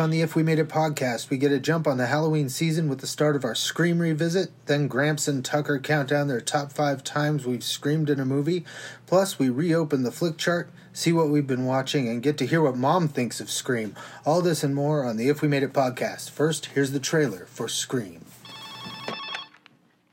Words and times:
on 0.00 0.10
the 0.10 0.22
If 0.22 0.34
We 0.34 0.42
Made 0.42 0.58
It 0.58 0.68
podcast, 0.68 1.28
we 1.28 1.36
get 1.36 1.52
a 1.52 1.58
jump 1.58 1.86
on 1.86 1.98
the 1.98 2.06
Halloween 2.06 2.48
season 2.48 2.88
with 2.88 3.00
the 3.00 3.06
start 3.06 3.36
of 3.36 3.44
our 3.44 3.54
Scream 3.54 3.98
revisit. 3.98 4.50
Then 4.64 4.88
Gramps 4.88 5.28
and 5.28 5.44
Tucker 5.44 5.78
count 5.78 6.08
down 6.08 6.26
their 6.26 6.40
top 6.40 6.72
five 6.72 7.04
times 7.04 7.46
we've 7.46 7.62
screamed 7.62 8.08
in 8.08 8.18
a 8.18 8.24
movie. 8.24 8.64
Plus, 9.06 9.38
we 9.38 9.50
reopen 9.50 10.02
the 10.02 10.10
flick 10.10 10.38
chart, 10.38 10.70
see 10.94 11.12
what 11.12 11.28
we've 11.28 11.46
been 11.46 11.66
watching, 11.66 12.08
and 12.08 12.22
get 12.22 12.38
to 12.38 12.46
hear 12.46 12.62
what 12.62 12.76
Mom 12.76 13.08
thinks 13.08 13.40
of 13.40 13.50
Scream. 13.50 13.94
All 14.24 14.40
this 14.40 14.64
and 14.64 14.74
more 14.74 15.04
on 15.04 15.18
the 15.18 15.28
If 15.28 15.42
We 15.42 15.48
Made 15.48 15.62
It 15.62 15.74
podcast. 15.74 16.30
First, 16.30 16.66
here's 16.66 16.92
the 16.92 17.00
trailer 17.00 17.44
for 17.44 17.68
Scream. 17.68 18.24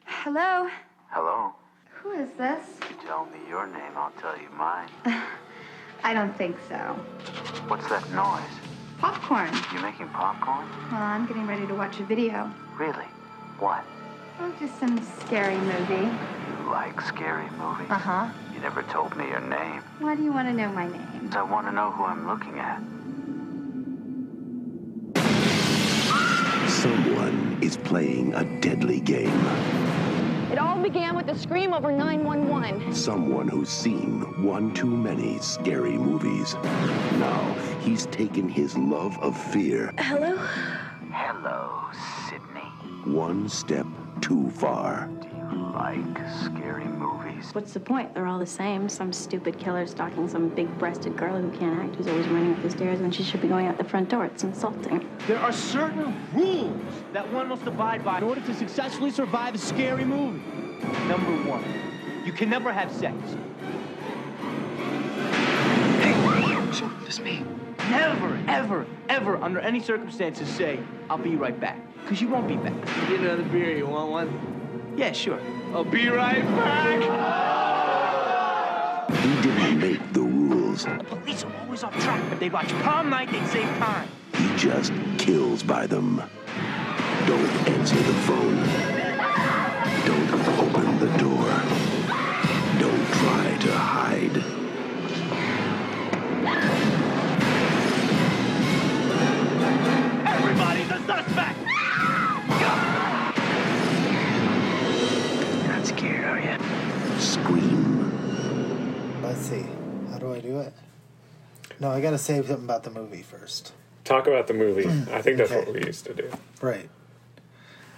Hello? 0.03 0.69
Hello. 1.11 1.53
Who 2.01 2.11
is 2.11 2.29
this? 2.37 2.65
You 2.89 3.07
tell 3.07 3.25
me 3.25 3.39
your 3.47 3.65
name, 3.67 3.93
I'll 3.95 4.11
tell 4.19 4.37
you 4.37 4.49
mine. 4.49 4.89
I 6.03 6.13
don't 6.13 6.37
think 6.37 6.57
so. 6.67 6.75
What's 7.67 7.87
that 7.87 8.09
noise? 8.11 8.66
Popcorn. 8.99 9.53
You're 9.71 9.81
making 9.83 10.07
popcorn? 10.09 10.67
Well, 10.91 11.01
I'm 11.01 11.27
getting 11.27 11.45
ready 11.45 11.67
to 11.67 11.75
watch 11.75 11.99
a 11.99 12.03
video. 12.03 12.51
Really? 12.77 13.05
What? 13.59 13.83
Oh, 14.39 14.51
just 14.59 14.79
some 14.79 14.99
scary 15.19 15.57
movie. 15.57 15.93
You 15.93 16.69
like 16.71 16.99
scary 17.01 17.49
movies? 17.51 17.89
Uh 17.89 17.99
huh. 17.99 18.29
You 18.53 18.59
never 18.59 18.81
told 18.83 19.15
me 19.15 19.27
your 19.27 19.39
name. 19.41 19.83
Why 19.99 20.15
do 20.15 20.23
you 20.23 20.31
want 20.31 20.47
to 20.47 20.53
know 20.53 20.71
my 20.71 20.87
name? 20.87 21.29
I 21.33 21.43
want 21.43 21.67
to 21.67 21.71
know 21.71 21.91
who 21.91 22.05
I'm 22.05 22.25
looking 22.27 22.57
at. 22.59 22.81
Someone 26.69 27.57
is 27.61 27.77
playing 27.77 28.33
a 28.33 28.43
deadly 28.61 28.99
game. 28.99 30.06
It 30.51 30.57
all 30.59 30.81
began 30.81 31.15
with 31.15 31.27
a 31.27 31.37
scream 31.37 31.73
over 31.73 31.91
911. 31.91 32.93
Someone 32.93 33.49
who's 33.49 33.67
seen 33.69 34.21
one 34.41 34.73
too 34.73 34.87
many 34.87 35.39
scary 35.39 35.97
movies. 35.97 36.55
Now 37.19 37.53
he's 37.81 38.05
taken 38.07 38.47
his 38.47 38.77
love 38.77 39.17
of 39.19 39.37
fear 39.51 39.93
Hello? 39.97 40.37
Hello, 41.11 41.81
Sydney. 42.29 43.13
one 43.13 43.49
step 43.49 43.85
too 44.21 44.49
far. 44.51 45.09
Do 45.21 45.27
you 45.27 45.63
like 45.73 46.17
scary 46.45 46.85
movies? 46.85 47.26
What's 47.53 47.73
the 47.73 47.79
point? 47.79 48.13
They're 48.13 48.27
all 48.27 48.39
the 48.39 48.45
same. 48.45 48.89
Some 48.89 49.13
stupid 49.13 49.59
killer 49.59 49.85
stalking 49.87 50.27
some 50.27 50.49
big-breasted 50.49 51.15
girl 51.15 51.39
who 51.39 51.49
can't 51.57 51.79
act, 51.79 51.95
who's 51.95 52.07
always 52.07 52.27
running 52.27 52.53
up 52.53 52.61
the 52.61 52.69
stairs 52.69 52.99
when 52.99 53.11
she 53.11 53.23
should 53.23 53.41
be 53.41 53.47
going 53.47 53.67
out 53.67 53.77
the 53.77 53.83
front 53.83 54.09
door. 54.09 54.25
It's 54.25 54.43
insulting. 54.43 55.09
There 55.27 55.39
are 55.39 55.51
certain 55.51 56.15
rules 56.33 56.81
that 57.13 57.31
one 57.31 57.47
must 57.47 57.65
abide 57.65 58.03
by 58.03 58.17
in 58.17 58.23
order 58.23 58.41
to 58.41 58.53
successfully 58.53 59.11
survive 59.11 59.55
a 59.55 59.57
scary 59.57 60.05
movie. 60.05 60.43
Number 61.07 61.49
one, 61.49 61.63
you 62.25 62.31
can 62.31 62.49
never 62.49 62.71
have 62.71 62.91
sex. 62.91 63.15
Hey, 66.01 66.13
this 67.05 67.19
me. 67.19 67.43
Never, 67.89 68.39
ever, 68.47 68.85
ever, 69.09 69.37
under 69.37 69.59
any 69.59 69.79
circumstances, 69.79 70.49
say, 70.49 70.79
I'll 71.09 71.17
be 71.17 71.35
right 71.35 71.57
back. 71.59 71.79
Because 72.01 72.21
you 72.21 72.27
won't 72.27 72.47
be 72.47 72.55
back. 72.57 72.73
Get 73.07 73.19
another 73.19 73.43
beer. 73.43 73.75
You 73.77 73.87
want 73.87 74.11
one? 74.11 74.56
Yeah, 74.97 75.11
sure. 75.11 75.39
I'll 75.73 75.83
be 75.83 76.09
right 76.09 76.43
back. 76.43 77.01
He 79.11 79.41
didn't 79.43 79.79
make 79.79 80.13
the 80.13 80.21
rules. 80.21 80.85
The 80.85 81.03
police 81.03 81.43
are 81.43 81.53
always 81.61 81.83
off 81.83 81.93
track. 81.99 82.31
If 82.31 82.39
they 82.39 82.49
watch 82.49 82.69
Prom 82.81 83.11
Night, 83.11 83.31
they'd 83.31 83.47
save 83.47 83.67
time. 83.77 84.09
He 84.33 84.49
just 84.57 84.91
kills 85.19 85.61
by 85.61 85.85
them. 85.85 86.23
Don't 87.27 87.67
answer 87.69 87.95
the 87.95 88.13
phone. 88.25 88.57
Don't 90.07 90.33
open 90.57 90.97
the 90.97 91.15
door. 91.19 91.45
Don't 92.79 93.07
try 93.21 93.55
to 93.59 93.71
hide. 93.71 94.37
Everybody's 100.25 100.89
a 100.89 100.99
suspect. 101.05 101.56
Let's 109.27 109.41
see. 109.41 109.65
How 110.09 110.19
do 110.19 110.33
I 110.33 110.39
do 110.39 110.59
it? 110.59 110.71
No, 111.81 111.91
I 111.91 111.99
gotta 111.99 112.17
say 112.17 112.37
something 112.37 112.63
about 112.63 112.83
the 112.83 112.89
movie 112.89 113.23
first. 113.23 113.73
Talk 114.05 114.25
about 114.25 114.47
the 114.47 114.53
movie. 114.53 114.87
I 115.13 115.21
think 115.21 115.37
that's 115.37 115.51
Okay. 115.51 115.65
what 115.65 115.73
we 115.73 115.85
used 115.85 116.05
to 116.05 116.13
do. 116.13 116.31
Right. 116.61 116.89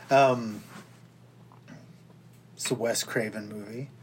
Um, 0.09 0.63
it's 2.55 2.71
a 2.71 2.73
Wes 2.75 3.03
Craven 3.03 3.47
movie. 3.49 3.89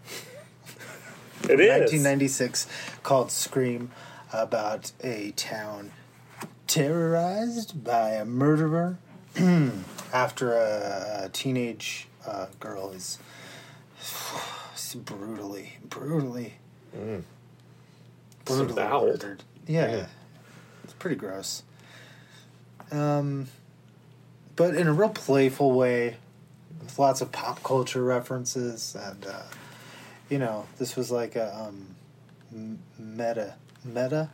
It 1.51 1.61
is. 1.61 1.69
1996 1.69 2.67
called 3.05 3.31
Scream 3.31 3.91
about 4.33 4.91
a 5.05 5.33
town 5.33 5.93
terrorized 6.67 7.85
by 7.85 8.11
a 8.13 8.25
murderer 8.25 8.99
after 10.13 10.55
a, 10.55 11.25
a 11.25 11.29
teenage 11.29 12.09
uh, 12.27 12.47
girl 12.59 12.91
is 12.91 13.19
brutally, 15.05 15.75
brutally, 15.89 16.55
brutally 16.97 17.23
Disemboweled. 18.45 19.09
murdered. 19.09 19.43
Yeah, 19.67 19.91
Yeah. 19.97 20.07
it's 20.85 20.93
pretty 20.95 21.17
gross. 21.17 21.63
Um, 22.91 23.49
but 24.55 24.75
in 24.75 24.87
a 24.87 24.93
real 24.93 25.09
playful 25.11 25.73
way, 25.73 26.17
with 26.81 26.99
lots 26.99 27.21
of 27.21 27.33
pop 27.33 27.63
culture 27.63 28.03
references 28.05 28.95
and. 28.99 29.27
Uh, 29.27 29.43
you 30.29 30.39
know, 30.41 30.67
this 30.79 30.97
was 30.97 31.13
like 31.13 31.37
a 31.37 31.57
um, 31.57 31.87
meta 32.99 33.55
meta 33.85 34.29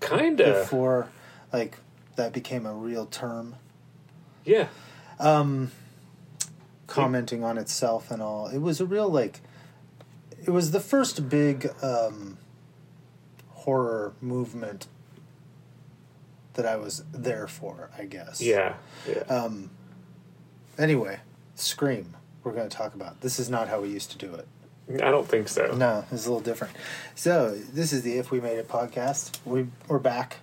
Kinda. 0.00 0.52
before 0.60 1.08
like 1.50 1.78
that 2.16 2.34
became 2.34 2.66
a 2.66 2.74
real 2.74 3.06
term. 3.06 3.54
Yeah. 4.44 4.68
Um, 5.18 5.70
commenting 6.86 7.42
on 7.42 7.56
itself 7.56 8.10
and 8.10 8.20
all. 8.20 8.48
It 8.48 8.58
was 8.58 8.82
a 8.82 8.84
real 8.86 9.08
like. 9.08 9.40
It 10.44 10.50
was 10.50 10.70
the 10.70 10.80
first 10.80 11.28
big 11.28 11.70
um, 11.82 12.38
horror 13.48 14.12
movement 14.20 14.86
that 16.54 16.66
I 16.66 16.76
was 16.76 17.04
there 17.12 17.46
for. 17.46 17.90
I 17.96 18.04
guess. 18.04 18.40
Yeah. 18.40 18.74
Yeah. 19.08 19.20
Um. 19.28 19.70
Anyway, 20.78 21.20
Scream. 21.54 22.16
We're 22.42 22.52
going 22.52 22.68
to 22.68 22.74
talk 22.76 22.94
about. 22.94 23.20
This 23.20 23.38
is 23.38 23.50
not 23.50 23.68
how 23.68 23.80
we 23.82 23.88
used 23.88 24.10
to 24.12 24.18
do 24.18 24.34
it. 24.34 24.48
I 24.94 25.10
don't 25.10 25.28
think 25.28 25.46
so. 25.48 25.74
No, 25.76 26.04
it's 26.10 26.24
a 26.26 26.28
little 26.30 26.40
different. 26.40 26.74
So 27.14 27.50
this 27.54 27.92
is 27.92 28.02
the 28.02 28.16
If 28.16 28.30
We 28.30 28.40
Made 28.40 28.58
It 28.58 28.66
podcast. 28.66 29.38
We 29.44 29.66
we're 29.88 29.98
back. 29.98 30.38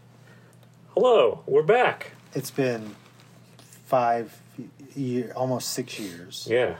Hello, 0.94 1.42
we're 1.48 1.64
back. 1.64 2.12
It's 2.36 2.52
been 2.52 2.96
five 3.86 4.40
year, 4.96 5.34
almost 5.36 5.70
six 5.70 6.00
years 6.00 6.48
Yeah. 6.50 6.76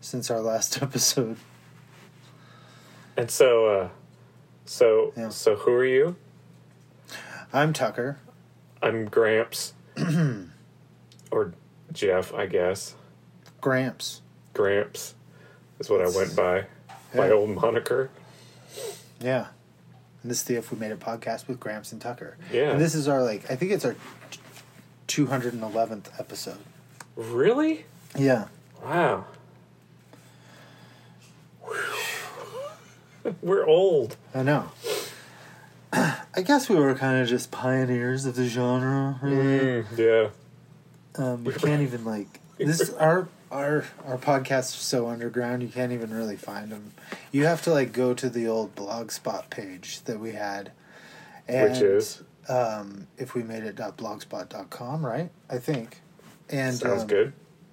since 0.00 0.30
our 0.30 0.40
last 0.40 0.80
episode. 0.82 1.36
And 3.16 3.30
so, 3.30 3.66
uh, 3.66 3.88
so, 4.64 5.12
Yeah. 5.16 5.28
so 5.30 5.56
who 5.56 5.72
are 5.72 5.84
you? 5.84 6.16
I'm 7.52 7.72
Tucker. 7.72 8.18
I'm 8.82 9.06
Gramps. 9.06 9.74
or 11.30 11.52
Jeff, 11.92 12.32
I 12.32 12.46
guess. 12.46 12.94
Gramps. 13.60 14.22
Gramps 14.54 15.14
is 15.78 15.90
what 15.90 16.00
I 16.00 16.08
went 16.16 16.34
by. 16.36 16.66
My 17.14 17.30
old 17.30 17.50
moniker. 17.50 18.10
Yeah. 19.20 19.48
And 20.22 20.30
this 20.30 20.38
is 20.38 20.44
the 20.44 20.54
If 20.56 20.70
We 20.70 20.78
Made 20.78 20.92
It 20.92 21.00
podcast 21.00 21.48
with 21.48 21.58
Gramps 21.58 21.92
and 21.92 22.00
Tucker. 22.00 22.36
Yeah. 22.52 22.70
And 22.72 22.80
this 22.80 22.94
is 22.94 23.08
our 23.08 23.22
like 23.22 23.50
I 23.50 23.56
think 23.56 23.72
it's 23.72 23.84
our 23.84 23.96
two 25.06 25.26
hundred 25.26 25.54
and 25.54 25.62
eleventh 25.62 26.10
episode. 26.18 26.58
Really? 27.16 27.84
Yeah. 28.16 28.46
Wow. 28.82 29.24
We're 33.42 33.66
old. 33.66 34.16
I 34.34 34.42
know. 34.42 34.70
I 35.92 36.42
guess 36.44 36.68
we 36.68 36.76
were 36.76 36.94
kind 36.94 37.20
of 37.20 37.28
just 37.28 37.50
pioneers 37.50 38.24
of 38.24 38.36
the 38.36 38.46
genre, 38.46 39.18
really. 39.22 39.84
Mm, 39.84 39.98
yeah. 39.98 41.24
Um, 41.24 41.44
you 41.44 41.52
can't 41.58 41.82
even 41.82 42.04
like 42.04 42.40
this. 42.58 42.92
Our 42.94 43.28
our 43.50 43.84
our 44.06 44.16
podcast's 44.16 44.76
so 44.76 45.08
underground. 45.08 45.62
You 45.62 45.68
can't 45.68 45.92
even 45.92 46.14
really 46.14 46.36
find 46.36 46.70
them. 46.70 46.92
You 47.32 47.46
have 47.46 47.62
to 47.62 47.72
like 47.72 47.92
go 47.92 48.14
to 48.14 48.30
the 48.30 48.46
old 48.46 48.74
blogspot 48.76 49.50
page 49.50 50.02
that 50.04 50.20
we 50.20 50.32
had, 50.32 50.72
and, 51.48 51.72
Which 51.72 51.82
is 51.82 52.22
um, 52.48 53.06
if 53.16 53.34
we 53.34 53.42
made 53.42 53.64
it 53.64 53.76
blogspot.com, 53.76 55.04
right? 55.04 55.30
I 55.48 55.58
think. 55.58 56.00
And 56.48 56.74
sounds 56.76 57.02
um, 57.02 57.08
good. 57.08 57.32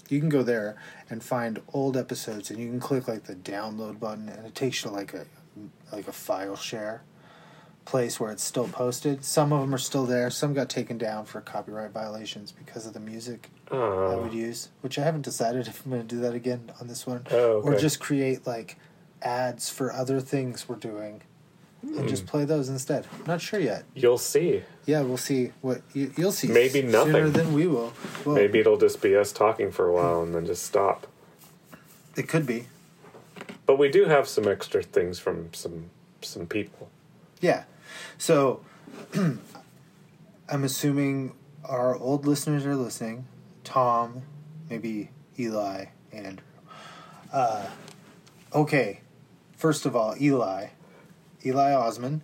You 0.09 0.19
can 0.19 0.29
go 0.29 0.43
there 0.43 0.75
and 1.09 1.23
find 1.23 1.61
old 1.73 1.97
episodes, 1.97 2.49
and 2.49 2.59
you 2.59 2.67
can 2.67 2.79
click 2.79 3.07
like 3.07 3.23
the 3.23 3.35
download 3.35 3.99
button, 3.99 4.29
and 4.29 4.45
it 4.45 4.55
takes 4.55 4.83
you 4.83 4.89
to 4.89 4.95
like 4.95 5.13
a 5.13 5.25
like 5.91 6.07
a 6.07 6.11
file 6.11 6.55
share 6.55 7.01
place 7.85 8.19
where 8.19 8.31
it's 8.31 8.43
still 8.43 8.67
posted. 8.67 9.23
Some 9.23 9.53
of 9.53 9.61
them 9.61 9.73
are 9.73 9.77
still 9.77 10.05
there. 10.05 10.29
Some 10.29 10.53
got 10.53 10.69
taken 10.69 10.97
down 10.97 11.23
for 11.25 11.39
copyright 11.39 11.91
violations 11.91 12.51
because 12.51 12.85
of 12.85 12.93
the 12.93 12.99
music 12.99 13.49
I 13.71 13.75
Oh, 13.75 14.21
would 14.23 14.33
use, 14.33 14.69
which 14.81 14.99
I 14.99 15.03
haven't 15.03 15.21
decided 15.21 15.67
if 15.69 15.85
I'm 15.85 15.91
going 15.91 16.05
to 16.05 16.15
do 16.15 16.19
that 16.21 16.33
again 16.33 16.69
on 16.81 16.87
this 16.87 17.07
one, 17.07 17.25
Oh, 17.31 17.61
or 17.61 17.75
just 17.77 17.99
create 17.99 18.45
like 18.45 18.77
ads 19.21 19.69
for 19.69 19.91
other 19.93 20.19
things 20.19 20.67
we're 20.67 20.75
doing 20.75 21.21
and 21.81 22.09
just 22.09 22.23
hmm. 22.23 22.27
play 22.29 22.45
those 22.45 22.67
instead. 22.67 23.07
I'm 23.19 23.25
Not 23.25 23.39
sure 23.39 23.59
yet. 23.59 23.85
you'll 23.95 24.17
see. 24.17 24.63
Yeah, 24.85 25.01
we'll 25.01 25.15
see 25.15 25.51
what 25.61 25.81
you, 25.93 26.11
you'll 26.17 26.31
see. 26.33 26.49
Maybe 26.49 26.81
sooner 26.81 27.05
nothing. 27.05 27.31
than 27.31 27.53
we 27.53 27.67
will. 27.67 27.93
Maybe 28.25 28.59
it'll 28.59 28.77
just 28.77 29.01
be 29.01 29.15
us 29.15 29.31
talking 29.31 29.71
for 29.71 29.87
a 29.87 29.93
while 29.93 30.21
and 30.23 30.35
then 30.35 30.45
just 30.45 30.63
stop. 30.63 31.07
it 32.17 32.27
could 32.27 32.45
be. 32.45 32.67
But 33.67 33.77
we 33.77 33.89
do 33.89 34.05
have 34.05 34.27
some 34.27 34.47
extra 34.47 34.81
things 34.81 35.19
from 35.19 35.53
some 35.53 35.91
some 36.21 36.47
people. 36.47 36.89
Yeah. 37.41 37.65
So 38.17 38.61
I'm 39.13 40.63
assuming 40.63 41.33
our 41.63 41.95
old 41.95 42.25
listeners 42.25 42.65
are 42.65 42.75
listening. 42.75 43.25
Tom, 43.63 44.23
maybe 44.69 45.09
Eli, 45.37 45.85
and 46.11 46.41
Uh, 47.31 47.67
okay. 48.55 49.01
First 49.57 49.85
of 49.85 49.95
all, 49.95 50.15
Eli, 50.21 50.67
Eli 51.45 51.73
Osmond, 51.73 52.21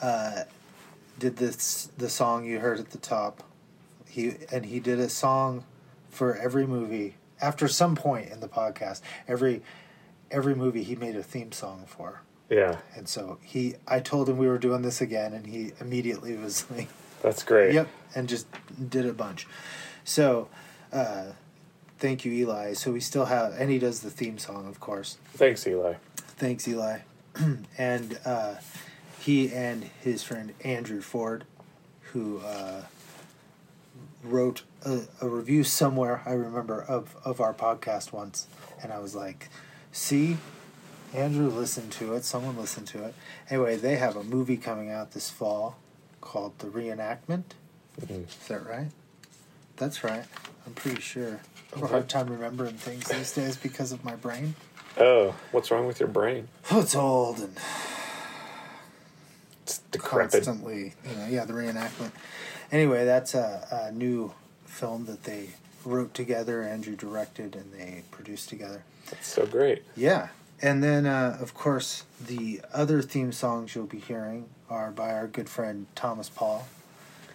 uh, 0.00 0.44
did 1.18 1.36
this 1.36 1.90
the 1.96 2.08
song 2.08 2.44
you 2.44 2.58
heard 2.58 2.80
at 2.80 2.90
the 2.90 2.98
top. 2.98 3.44
He 4.08 4.34
and 4.50 4.66
he 4.66 4.80
did 4.80 4.98
a 4.98 5.08
song 5.08 5.64
for 6.10 6.34
every 6.36 6.66
movie. 6.66 7.14
After 7.40 7.66
some 7.68 7.94
point 7.96 8.30
in 8.30 8.40
the 8.40 8.48
podcast, 8.48 9.00
every 9.28 9.62
every 10.32 10.54
movie 10.56 10.82
he 10.82 10.96
made 10.96 11.14
a 11.14 11.22
theme 11.22 11.52
song 11.52 11.84
for. 11.86 12.22
Yeah, 12.50 12.78
And 12.94 13.08
so 13.08 13.38
he, 13.42 13.76
I 13.88 14.00
told 14.00 14.28
him 14.28 14.36
we 14.36 14.46
were 14.46 14.58
doing 14.58 14.82
this 14.82 15.00
again, 15.00 15.32
and 15.32 15.46
he 15.46 15.72
immediately 15.80 16.36
was 16.36 16.70
like, 16.76 16.88
that's 17.22 17.42
great. 17.44 17.72
"Yep," 17.72 17.88
and 18.14 18.28
just 18.28 18.46
did 18.90 19.06
a 19.06 19.12
bunch. 19.12 19.46
So, 20.04 20.48
uh, 20.92 21.26
thank 21.98 22.24
you, 22.24 22.32
Eli. 22.32 22.74
So 22.74 22.92
we 22.92 23.00
still 23.00 23.26
have, 23.26 23.54
and 23.54 23.70
he 23.70 23.78
does 23.78 24.00
the 24.00 24.10
theme 24.10 24.36
song, 24.38 24.66
of 24.68 24.80
course. 24.80 25.16
Thanks, 25.34 25.66
Eli. 25.66 25.94
Thanks, 26.16 26.66
Eli. 26.68 26.98
and 27.78 28.18
uh, 28.26 28.56
he 29.20 29.50
and 29.52 29.84
his 30.02 30.22
friend 30.22 30.52
Andrew 30.62 31.00
Ford, 31.00 31.44
who 32.12 32.40
uh, 32.40 32.82
wrote 34.22 34.62
a, 34.84 35.02
a 35.20 35.28
review 35.28 35.64
somewhere, 35.64 36.22
I 36.26 36.32
remember, 36.32 36.82
of, 36.82 37.16
of 37.24 37.40
our 37.40 37.54
podcast 37.54 38.12
once. 38.12 38.46
And 38.82 38.92
I 38.92 38.98
was 38.98 39.14
like, 39.14 39.48
see, 39.92 40.38
Andrew 41.14 41.48
listened 41.48 41.92
to 41.92 42.14
it, 42.14 42.24
someone 42.24 42.56
listened 42.56 42.86
to 42.88 43.04
it. 43.04 43.14
Anyway, 43.50 43.76
they 43.76 43.96
have 43.96 44.16
a 44.16 44.24
movie 44.24 44.56
coming 44.56 44.90
out 44.90 45.12
this 45.12 45.30
fall 45.30 45.76
called 46.20 46.58
The 46.58 46.66
Reenactment. 46.68 47.44
Mm-hmm. 48.00 48.22
Is 48.24 48.48
that 48.48 48.66
right? 48.66 48.88
That's 49.76 50.02
right. 50.02 50.24
I'm 50.66 50.72
pretty 50.74 51.00
sure. 51.00 51.40
I 51.74 51.78
have 51.78 51.84
a 51.84 51.86
hard 51.88 52.08
time 52.08 52.28
remembering 52.28 52.74
things 52.74 53.08
these 53.08 53.32
days 53.32 53.56
because 53.56 53.92
of 53.92 54.04
my 54.04 54.14
brain. 54.16 54.54
Oh, 54.98 55.34
what's 55.52 55.70
wrong 55.70 55.86
with 55.86 56.00
your 56.00 56.08
brain? 56.08 56.48
Oh, 56.70 56.80
it's 56.80 56.94
old 56.94 57.38
and 57.40 57.56
It's 59.62 59.78
decrepit. 59.90 60.32
constantly, 60.44 60.94
you 61.08 61.16
know, 61.16 61.26
yeah, 61.28 61.44
the 61.44 61.52
reenactment. 61.54 62.12
Anyway, 62.70 63.04
that's 63.04 63.34
a, 63.34 63.88
a 63.88 63.92
new 63.92 64.32
film 64.66 65.06
that 65.06 65.24
they 65.24 65.50
wrote 65.84 66.14
together, 66.14 66.62
Andrew 66.62 66.94
directed, 66.96 67.54
and 67.56 67.72
they 67.72 68.02
produced 68.10 68.48
together. 68.48 68.84
That's 69.12 69.28
so 69.28 69.46
great. 69.46 69.84
Yeah. 69.96 70.28
And 70.60 70.82
then, 70.82 71.06
uh, 71.06 71.36
of 71.40 71.54
course, 71.54 72.04
the 72.24 72.60
other 72.72 73.02
theme 73.02 73.30
songs 73.32 73.74
you'll 73.74 73.86
be 73.86 73.98
hearing 73.98 74.48
are 74.70 74.90
by 74.90 75.12
our 75.12 75.26
good 75.26 75.48
friend 75.48 75.86
Thomas 75.94 76.28
Paul. 76.28 76.66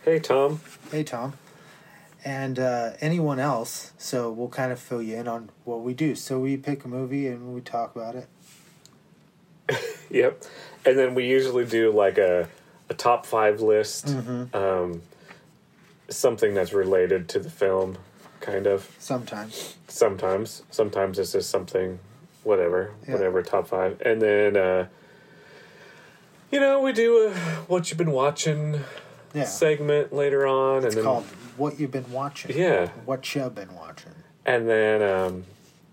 Hey, 0.03 0.19
Tom. 0.19 0.59
Hey, 0.91 1.03
Tom. 1.03 1.33
And 2.25 2.57
uh, 2.59 2.91
anyone 3.00 3.39
else. 3.39 3.91
So 3.97 4.31
we'll 4.31 4.47
kind 4.50 4.71
of 4.71 4.79
fill 4.79 5.01
you 5.01 5.15
in 5.18 5.27
on 5.27 5.50
what 5.65 5.81
we 5.81 5.94
do. 5.94 6.15
So 6.15 6.39
we 6.39 6.57
pick 6.57 6.83
a 6.83 6.88
movie 6.88 7.27
and 7.27 7.53
we 7.53 7.62
talk 7.62 7.95
about 7.95 8.15
it. 8.15 8.27
Yep. 10.09 10.41
And 10.85 10.97
then 10.97 11.15
we 11.15 11.25
usually 11.27 11.65
do 11.65 11.91
like 11.91 12.18
a, 12.18 12.47
a 12.89 12.94
top 12.94 13.25
five 13.25 13.59
list, 13.59 14.06
Mm-hmm. 14.06 14.56
um, 14.56 15.01
something 16.09 16.53
that's 16.53 16.71
related 16.71 17.27
to 17.30 17.39
the 17.39 17.50
film, 17.50 17.97
kind 18.47 18.67
of. 18.67 18.89
Sometimes. 18.99 19.75
Sometimes. 19.88 20.63
Sometimes 20.71 21.19
it's 21.19 21.33
just 21.33 21.49
something, 21.49 21.99
whatever, 22.44 22.91
Yeah. 23.07 23.13
whatever, 23.13 23.41
top 23.44 23.67
five. 23.67 24.01
And 24.01 24.21
then, 24.21 24.55
uh, 24.57 24.88
you 26.51 26.59
know, 26.59 26.79
we 26.81 26.94
do 26.94 27.27
a 27.27 27.33
what 27.67 27.89
you've 27.91 27.97
been 27.97 28.11
watching 28.11 28.81
Yeah. 29.33 29.44
segment 29.44 30.13
later 30.13 30.47
on. 30.47 30.77
It's 30.77 30.85
and 30.85 30.94
then, 30.95 31.03
called 31.03 31.25
What 31.57 31.79
You've 31.79 31.91
Been 31.91 32.11
Watching. 32.11 32.55
Yeah. 32.57 32.89
What 33.05 33.35
You've 33.35 33.53
Been 33.53 33.75
Watching. 33.75 34.13
And 34.45 34.69
then, 34.69 35.01
um, 35.01 35.44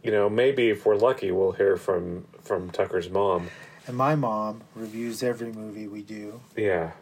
you 0.03 0.13
know, 0.13 0.31
maybe 0.31 0.71
if 0.71 0.87
we're 0.87 0.95
lucky, 0.97 1.33
we'll 1.33 1.53
hear 1.53 1.77
from, 1.77 2.25
from 2.43 2.71
Tucker's 2.71 3.11
mom. 3.11 3.49
And 3.87 3.97
my 3.97 4.15
mom 4.15 4.63
reviews 4.77 5.23
every 5.23 5.53
movie 5.53 5.89
we 5.89 6.03
do, 6.03 6.41
Yeah. 6.57 6.93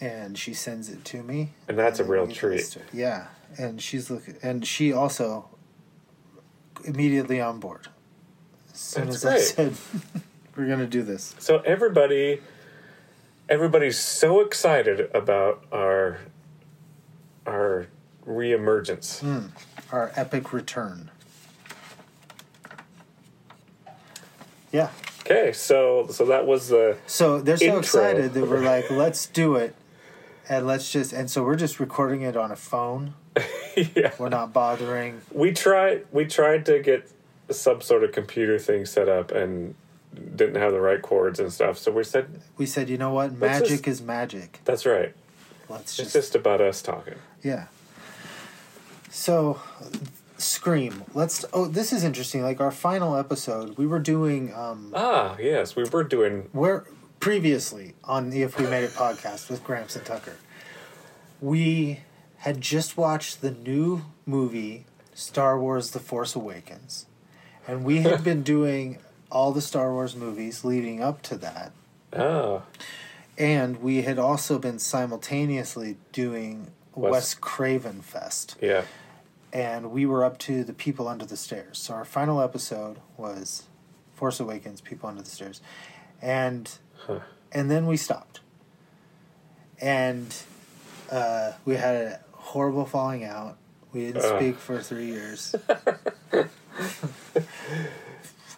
and 0.00 0.36
she 0.38 0.52
sends 0.54 0.88
it 0.90 1.04
to 1.06 1.22
me. 1.22 1.54
And 1.68 1.76
that's 1.78 1.98
a 1.98 2.04
real 2.04 2.26
treat. 2.28 2.76
Yeah, 2.92 3.28
and 3.58 3.80
she's 3.80 4.10
looking, 4.10 4.36
and 4.42 4.66
she 4.66 4.92
also 4.92 5.48
immediately 6.84 7.40
on 7.40 7.60
board. 7.60 7.88
As 8.72 8.78
soon 8.78 9.04
That's 9.06 9.24
as 9.24 9.32
I 9.32 9.38
said 9.38 9.74
we're 10.56 10.66
gonna 10.66 10.86
do 10.86 11.02
this, 11.02 11.34
So 11.38 11.58
everybody, 11.60 12.40
everybody's 13.48 13.98
so 13.98 14.40
excited 14.40 15.10
about 15.14 15.64
our 15.72 16.18
our 17.46 17.86
reemergence. 18.26 19.20
Hmm. 19.20 19.46
our 19.90 20.12
epic 20.16 20.52
return. 20.52 21.10
Yeah. 24.72 24.90
Okay, 25.20 25.52
so 25.52 26.08
so 26.10 26.24
that 26.26 26.46
was 26.46 26.68
the 26.68 26.96
So 27.06 27.40
they're 27.40 27.56
so 27.56 27.64
Intro. 27.64 27.78
excited 27.80 28.32
that 28.34 28.46
we're 28.48 28.60
like, 28.64 28.90
let's 28.90 29.26
do 29.26 29.54
it, 29.56 29.74
and 30.48 30.66
let's 30.66 30.90
just, 30.90 31.12
and 31.12 31.30
so 31.30 31.42
we're 31.44 31.56
just 31.56 31.78
recording 31.78 32.22
it 32.22 32.36
on 32.36 32.50
a 32.50 32.56
phone. 32.56 33.14
yeah. 33.94 34.12
We're 34.18 34.28
not 34.28 34.52
bothering. 34.52 35.20
We 35.32 35.52
tried 35.52 36.06
we 36.12 36.24
tried 36.26 36.66
to 36.66 36.80
get 36.80 37.10
some 37.50 37.80
sort 37.80 38.04
of 38.04 38.12
computer 38.12 38.58
thing 38.58 38.86
set 38.86 39.08
up 39.08 39.30
and 39.30 39.74
didn't 40.36 40.56
have 40.56 40.72
the 40.72 40.80
right 40.80 41.00
cords 41.02 41.40
and 41.40 41.52
stuff. 41.52 41.78
So 41.78 41.90
we 41.92 42.04
said 42.04 42.40
We 42.56 42.66
said, 42.66 42.88
you 42.88 42.98
know 42.98 43.12
what, 43.12 43.32
magic 43.32 43.68
just- 43.68 43.88
is 43.88 44.02
magic. 44.02 44.60
that's 44.64 44.84
right. 44.86 45.14
Let's 45.68 45.82
It's 45.84 45.96
just 45.96 46.12
just 46.12 46.34
about 46.34 46.60
us 46.60 46.82
talking. 46.82 47.14
Yeah. 47.42 47.66
So, 49.10 49.60
Scream. 50.38 51.04
Let's. 51.14 51.44
Oh, 51.52 51.66
this 51.66 51.92
is 51.92 52.02
interesting. 52.04 52.42
Like 52.42 52.60
our 52.60 52.70
final 52.72 53.16
episode, 53.16 53.76
we 53.78 53.86
were 53.86 53.98
doing. 54.00 54.52
um 54.54 54.92
Ah, 54.94 55.36
yes, 55.38 55.76
we 55.76 55.84
were 55.84 56.02
doing 56.04 56.48
Where 56.52 56.84
previously 57.20 57.94
on 58.04 58.30
the 58.30 58.42
If 58.42 58.58
We 58.58 58.66
Made 58.66 58.82
It 58.84 58.90
podcast 58.90 59.48
with 59.50 59.62
Gramps 59.62 59.94
and 59.94 60.04
Tucker, 60.04 60.34
we 61.40 62.00
had 62.42 62.60
just 62.60 62.96
watched 62.96 63.40
the 63.40 63.50
new 63.50 64.02
movie 64.26 64.84
Star 65.14 65.58
Wars: 65.58 65.90
The 65.90 66.00
Force 66.00 66.34
Awakens, 66.36 67.06
and 67.66 67.84
we 67.84 67.98
had 68.02 68.22
been 68.30 68.42
doing 68.42 68.98
all 69.30 69.52
the 69.52 69.60
Star 69.62 69.92
Wars 69.92 70.14
movies 70.14 70.64
leading 70.64 71.02
up 71.02 71.22
to 71.22 71.36
that. 71.38 71.72
ah 72.14 72.62
And 73.38 73.80
we 73.82 74.02
had 74.02 74.18
also 74.18 74.58
been 74.58 74.78
simultaneously 74.78 75.96
doing 76.12 76.70
Wes- 76.94 77.34
Craven 77.34 78.02
Fest. 78.02 78.56
yeah. 78.60 78.84
and 79.52 79.90
we 79.90 80.04
were 80.06 80.22
up 80.24 80.36
to 80.38 80.64
the 80.64 80.72
people 80.74 81.08
under 81.08 81.24
the 81.26 81.36
stairs. 81.36 81.78
So 81.78 81.94
our 81.94 82.04
final 82.04 82.40
episode 82.42 82.98
was 83.16 83.64
Force 84.14 84.38
Awakens, 84.40 84.80
people 84.82 85.08
under 85.08 85.22
the 85.22 85.30
stairs, 85.30 85.60
and 86.20 86.70
and 87.52 87.70
then 87.70 87.86
we 87.86 87.96
stopped, 87.96 88.40
and 89.80 90.34
uh, 91.10 91.52
we 91.64 91.76
had 91.76 91.94
a 91.96 92.20
horrible 92.42 92.84
falling 92.84 93.24
out. 93.24 93.56
We 93.92 94.06
didn't 94.06 94.22
Ugh. 94.24 94.36
speak 94.40 94.56
for 94.56 94.80
three 94.80 95.06
years. 95.06 95.54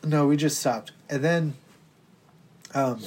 no, 0.05 0.27
we 0.27 0.37
just 0.37 0.59
stopped, 0.61 0.93
and 1.09 1.25
then, 1.25 1.55
um, 2.75 3.01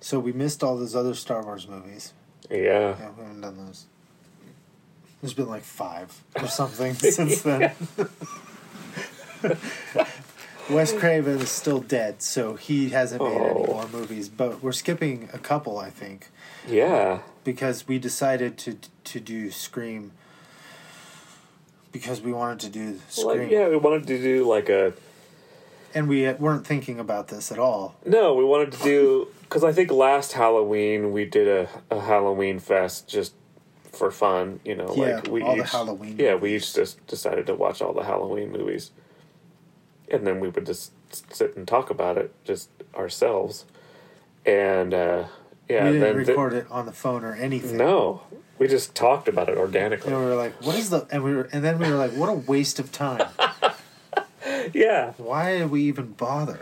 so 0.00 0.18
we 0.18 0.32
missed 0.32 0.62
all 0.62 0.76
those 0.76 0.94
other 0.96 1.14
Star 1.14 1.42
Wars 1.44 1.66
movies. 1.68 2.12
Yeah. 2.50 2.96
Yeah, 2.98 3.10
we 3.16 3.22
haven't 3.24 3.40
done 3.40 3.56
those. 3.66 3.86
There's 5.22 5.34
been 5.34 5.48
like 5.48 5.62
five 5.64 6.22
or 6.40 6.46
something 6.48 6.94
since 6.94 7.42
then. 7.42 7.72
Wes 10.70 10.92
Craven 10.92 11.38
is 11.40 11.50
still 11.50 11.80
dead, 11.80 12.20
so 12.22 12.54
he 12.56 12.90
hasn't 12.90 13.22
made 13.22 13.32
any 13.32 13.48
Oh. 13.50 13.64
more 13.66 13.88
movies. 13.88 14.28
But 14.28 14.62
we're 14.62 14.72
skipping 14.72 15.28
a 15.32 15.38
couple, 15.38 15.78
I 15.78 15.90
think, 15.90 16.28
Yeah. 16.68 17.20
Because 17.48 17.88
we 17.88 17.98
decided 17.98 18.58
to 18.58 18.76
to 19.04 19.18
do 19.18 19.50
Scream 19.50 20.12
because 21.92 22.20
we 22.20 22.30
wanted 22.30 22.60
to 22.60 22.68
do 22.68 23.00
Scream. 23.08 23.44
Like, 23.44 23.50
yeah, 23.50 23.68
we 23.68 23.78
wanted 23.78 24.06
to 24.06 24.20
do 24.20 24.46
like 24.46 24.68
a 24.68 24.92
and 25.94 26.10
we 26.10 26.30
weren't 26.34 26.66
thinking 26.66 27.00
about 27.00 27.28
this 27.28 27.50
at 27.50 27.58
all. 27.58 27.96
No, 28.04 28.34
we 28.34 28.44
wanted 28.44 28.72
to 28.72 28.82
do 28.82 29.28
because 29.40 29.64
I 29.64 29.72
think 29.72 29.90
last 29.90 30.34
Halloween 30.34 31.10
we 31.10 31.24
did 31.24 31.48
a, 31.48 31.68
a 31.90 32.00
Halloween 32.02 32.58
fest 32.58 33.08
just 33.08 33.32
for 33.92 34.10
fun. 34.10 34.60
You 34.62 34.74
know, 34.74 34.92
Yeah, 34.94 35.16
like 35.16 35.28
we 35.28 35.40
all 35.40 35.56
the 35.56 35.62
each, 35.62 35.70
Halloween 35.70 36.18
Yeah, 36.18 36.34
we 36.34 36.54
each 36.54 36.74
just 36.74 37.06
decided 37.06 37.46
to 37.46 37.54
watch 37.54 37.80
all 37.80 37.94
the 37.94 38.04
Halloween 38.04 38.52
movies, 38.52 38.90
and 40.10 40.26
then 40.26 40.38
we 40.40 40.50
would 40.50 40.66
just 40.66 40.92
sit 41.34 41.56
and 41.56 41.66
talk 41.66 41.88
about 41.88 42.18
it 42.18 42.30
just 42.44 42.68
ourselves. 42.94 43.64
And 44.44 44.92
uh, 44.92 45.24
yeah, 45.68 45.84
we 45.84 45.98
didn't 45.98 46.16
record 46.16 46.52
it 46.54 46.66
on 46.70 46.86
the 46.86 46.92
phone 46.92 47.24
or 47.24 47.34
anything. 47.34 47.76
no, 47.76 48.22
we 48.58 48.66
just 48.68 48.94
talked 48.94 49.28
about 49.28 49.48
it 49.48 49.56
organically. 49.58 50.12
And 50.12 50.20
we 50.20 50.26
were 50.26 50.34
like, 50.36 50.54
"What 50.64 50.76
is 50.76 50.90
the?" 50.90 51.06
And 51.10 51.22
we 51.22 51.34
were, 51.34 51.48
and 51.52 51.62
then 51.64 51.78
we 51.78 51.88
were 51.90 51.96
like, 51.96 52.12
"What 52.12 52.28
a 52.28 52.34
waste 52.34 52.78
of 52.78 52.90
time! 52.92 53.28
Yeah, 54.72 55.12
Why 55.16 55.58
did 55.58 55.70
we 55.70 55.82
even 55.84 56.12
bother?" 56.12 56.60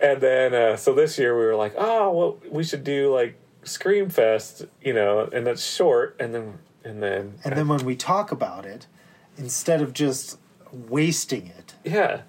And 0.00 0.20
then, 0.20 0.54
uh, 0.54 0.76
so 0.76 0.92
this 0.94 1.18
year 1.18 1.38
we 1.38 1.44
were 1.44 1.54
like, 1.54 1.74
oh, 1.78 2.10
well, 2.10 2.38
we 2.50 2.64
should 2.64 2.82
do 2.82 3.12
like 3.14 3.38
Scream 3.62 4.08
Fest, 4.10 4.66
you 4.82 4.92
know, 4.92 5.28
and 5.32 5.46
that's 5.46 5.64
short. 5.64 6.16
And 6.18 6.34
then, 6.34 6.58
and 6.82 7.00
then, 7.02 7.34
And 7.44 7.56
then 7.56 7.68
when 7.68 7.84
we 7.84 7.94
talk 7.94 8.32
about 8.32 8.66
it, 8.66 8.88
instead 9.38 9.80
of 9.80 9.92
just 9.92 10.38
wasting 10.72 11.46
it, 11.46 11.74
yeah, 11.84 12.22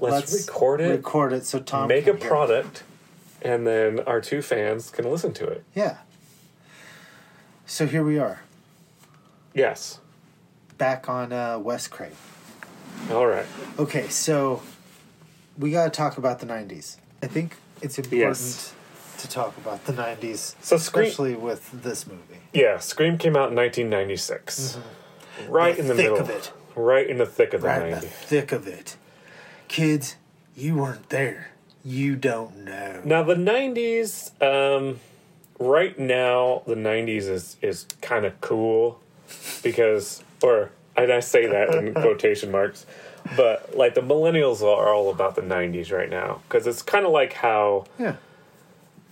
let's, 0.00 0.46
record 0.46 0.80
it, 0.80 0.90
Record 0.90 1.32
it 1.32 1.44
so 1.44 1.58
Tom 1.58 1.88
make 1.88 2.06
a 2.06 2.12
can 2.12 2.18
hear 2.18 2.26
it. 2.26 2.28
product, 2.28 2.82
and 3.46 3.66
then 3.66 4.00
our 4.00 4.20
two 4.20 4.42
fans 4.42 4.90
can 4.90 5.08
listen 5.10 5.32
to 5.34 5.46
it. 5.46 5.64
Yeah. 5.74 5.98
So 7.64 7.86
here 7.86 8.04
we 8.04 8.18
are, 8.18 8.40
Yes. 9.54 10.00
back 10.78 11.08
on 11.08 11.32
uh, 11.32 11.58
Wes 11.58 11.88
Craven. 11.88 12.16
All 13.10 13.26
right. 13.26 13.46
Okay, 13.78 14.08
so 14.08 14.62
we 15.58 15.70
got 15.70 15.84
to 15.84 15.90
talk 15.90 16.18
about 16.18 16.38
the 16.40 16.46
'90s. 16.46 16.96
I 17.22 17.26
think 17.26 17.56
it's 17.82 17.98
important 17.98 18.28
Yes. 18.30 18.74
to 19.18 19.28
talk 19.28 19.56
about 19.58 19.84
the 19.84 19.92
'90s, 19.92 20.54
So 20.60 20.76
Scream- 20.76 21.04
especially 21.06 21.34
with 21.34 21.82
this 21.82 22.06
movie. 22.06 22.40
Yeah, 22.52 22.78
Scream 22.78 23.18
came 23.18 23.36
out 23.36 23.50
in 23.50 23.54
1996. 23.56 24.78
Right 25.48 25.74
The 25.76 25.82
in 25.82 25.88
the 25.88 25.94
middle 25.94 26.18
of 26.18 26.30
it. 26.30 26.52
Right 26.74 27.08
in 27.08 27.18
the 27.18 27.26
thick 27.26 27.52
of 27.52 27.62
the 27.62 27.68
right 27.68 27.82
in 27.82 27.90
the 27.90 27.96
90s. 28.06 28.10
thick 28.10 28.52
of 28.52 28.66
it. 28.66 28.96
Kids, 29.68 30.16
you 30.54 30.76
weren't 30.76 31.08
there. 31.10 31.50
You 31.86 32.16
don't 32.16 32.64
know. 32.64 33.00
Now 33.04 33.22
the 33.22 33.36
'90s, 33.36 34.32
um, 34.42 34.98
right 35.60 35.96
now, 35.96 36.62
the 36.66 36.74
'90s 36.74 37.28
is 37.28 37.56
is 37.62 37.86
kind 38.02 38.24
of 38.24 38.40
cool 38.40 39.00
because, 39.62 40.24
or 40.42 40.70
and 40.96 41.12
I 41.12 41.20
say 41.20 41.46
that 41.46 41.72
in 41.76 41.94
quotation 42.02 42.50
marks, 42.50 42.86
but 43.36 43.76
like 43.76 43.94
the 43.94 44.00
millennials 44.00 44.62
are 44.62 44.92
all 44.92 45.10
about 45.10 45.36
the 45.36 45.42
'90s 45.42 45.92
right 45.92 46.10
now 46.10 46.40
because 46.48 46.66
it's 46.66 46.82
kind 46.82 47.06
of 47.06 47.12
like 47.12 47.34
how 47.34 47.84
Yeah. 48.00 48.16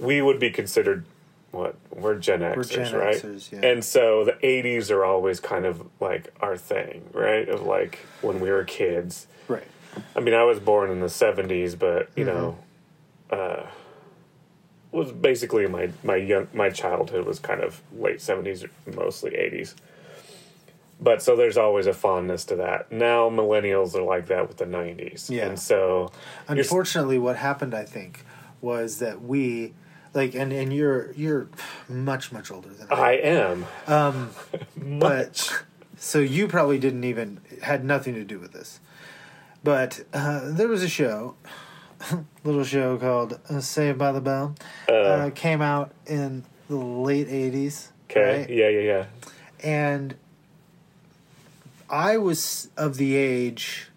we 0.01 0.21
would 0.21 0.41
be 0.41 0.51
considered. 0.51 1.05
What 1.53 1.77
we're 1.93 2.17
Gen 2.17 2.41
Xers, 2.41 2.69
Gen 2.73 2.93
right? 2.97 3.15
Xers, 3.23 3.53
yeah. 3.53 3.65
And 3.65 3.85
so 3.85 4.25
the 4.25 4.33
'80s 4.33 4.91
are 4.91 5.05
always 5.05 5.39
kind 5.39 5.65
of 5.65 5.87
like 6.01 6.35
our 6.41 6.57
thing, 6.57 7.05
right? 7.13 7.49
Of 7.49 7.63
like 7.63 8.01
when 8.21 8.41
we 8.41 8.51
were 8.51 8.65
kids. 8.65 9.29
Right. 9.47 9.63
I 10.17 10.21
mean, 10.21 10.35
I 10.35 10.45
was 10.45 10.61
born 10.61 10.91
in 10.91 11.01
the 11.01 11.07
'70s, 11.07 11.79
but 11.79 12.11
you 12.17 12.25
Mm-hmm. 12.25 12.27
know, 12.27 12.59
uh, 13.31 13.67
was 14.93 15.13
basically 15.13 15.67
my 15.67 15.91
my 16.03 16.17
young 16.17 16.49
my 16.55 16.71
childhood 16.71 17.27
was 17.27 17.39
kind 17.39 17.61
of 17.61 17.81
late 17.97 18.19
'70s, 18.19 18.69
mostly 18.95 19.33
'80s. 19.33 19.75
But 21.01 21.21
so 21.23 21.35
there's 21.37 21.57
always 21.57 21.87
a 21.87 21.93
fondness 21.93 22.45
to 22.47 22.57
that. 22.57 22.91
Now 22.93 23.29
millennials 23.29 23.95
are 23.97 24.03
like 24.03 24.27
that 24.29 24.47
with 24.49 24.59
the 24.59 24.65
'90s, 24.67 25.29
Yeah. 25.31 25.47
and 25.49 25.59
so 25.59 26.13
Unfortunately, 26.47 27.19
what 27.19 27.37
happened, 27.37 27.75
I 27.75 27.85
think, 27.85 28.25
was 28.61 28.99
that 29.01 29.21
we, 29.21 29.75
like, 30.15 30.35
and 30.37 30.53
and 30.53 30.73
you're 30.73 31.13
you're 31.13 31.49
much 31.89 32.31
much 32.31 32.51
older 32.53 32.69
than 32.69 32.87
I. 32.91 32.95
I 32.95 33.13
am. 33.15 33.67
Um, 33.89 34.31
Much. 34.77 35.01
but 35.01 35.65
so 35.97 36.21
you 36.21 36.47
probably 36.47 36.79
didn't 36.79 37.05
even 37.05 37.41
had 37.63 37.85
nothing 37.85 38.15
to 38.15 38.25
do 38.25 38.39
with 38.39 38.53
this. 38.53 38.79
But 39.65 40.05
uh, 40.13 40.51
there 40.53 40.69
was 40.69 40.83
a 40.83 40.89
show, 40.89 41.35
little 42.45 42.65
show 42.65 42.99
called 42.99 43.41
uh, 43.49 43.61
Saved 43.61 43.99
by 43.99 44.13
the 44.13 44.21
Bell. 44.21 44.55
Uh, 44.89 45.31
came 45.35 45.63
out 45.63 45.93
in 46.07 46.45
the 46.69 46.77
late 46.77 47.29
'80s. 47.29 47.89
Okay. 48.11 48.41
right? 48.41 48.51
Yeah, 48.51 48.69
yeah, 48.69 48.81
yeah. 48.81 49.05
and 49.63 50.15
I 51.91 52.19
was 52.19 52.69
of 52.77 52.97
the 52.99 53.17
age. 53.17 53.89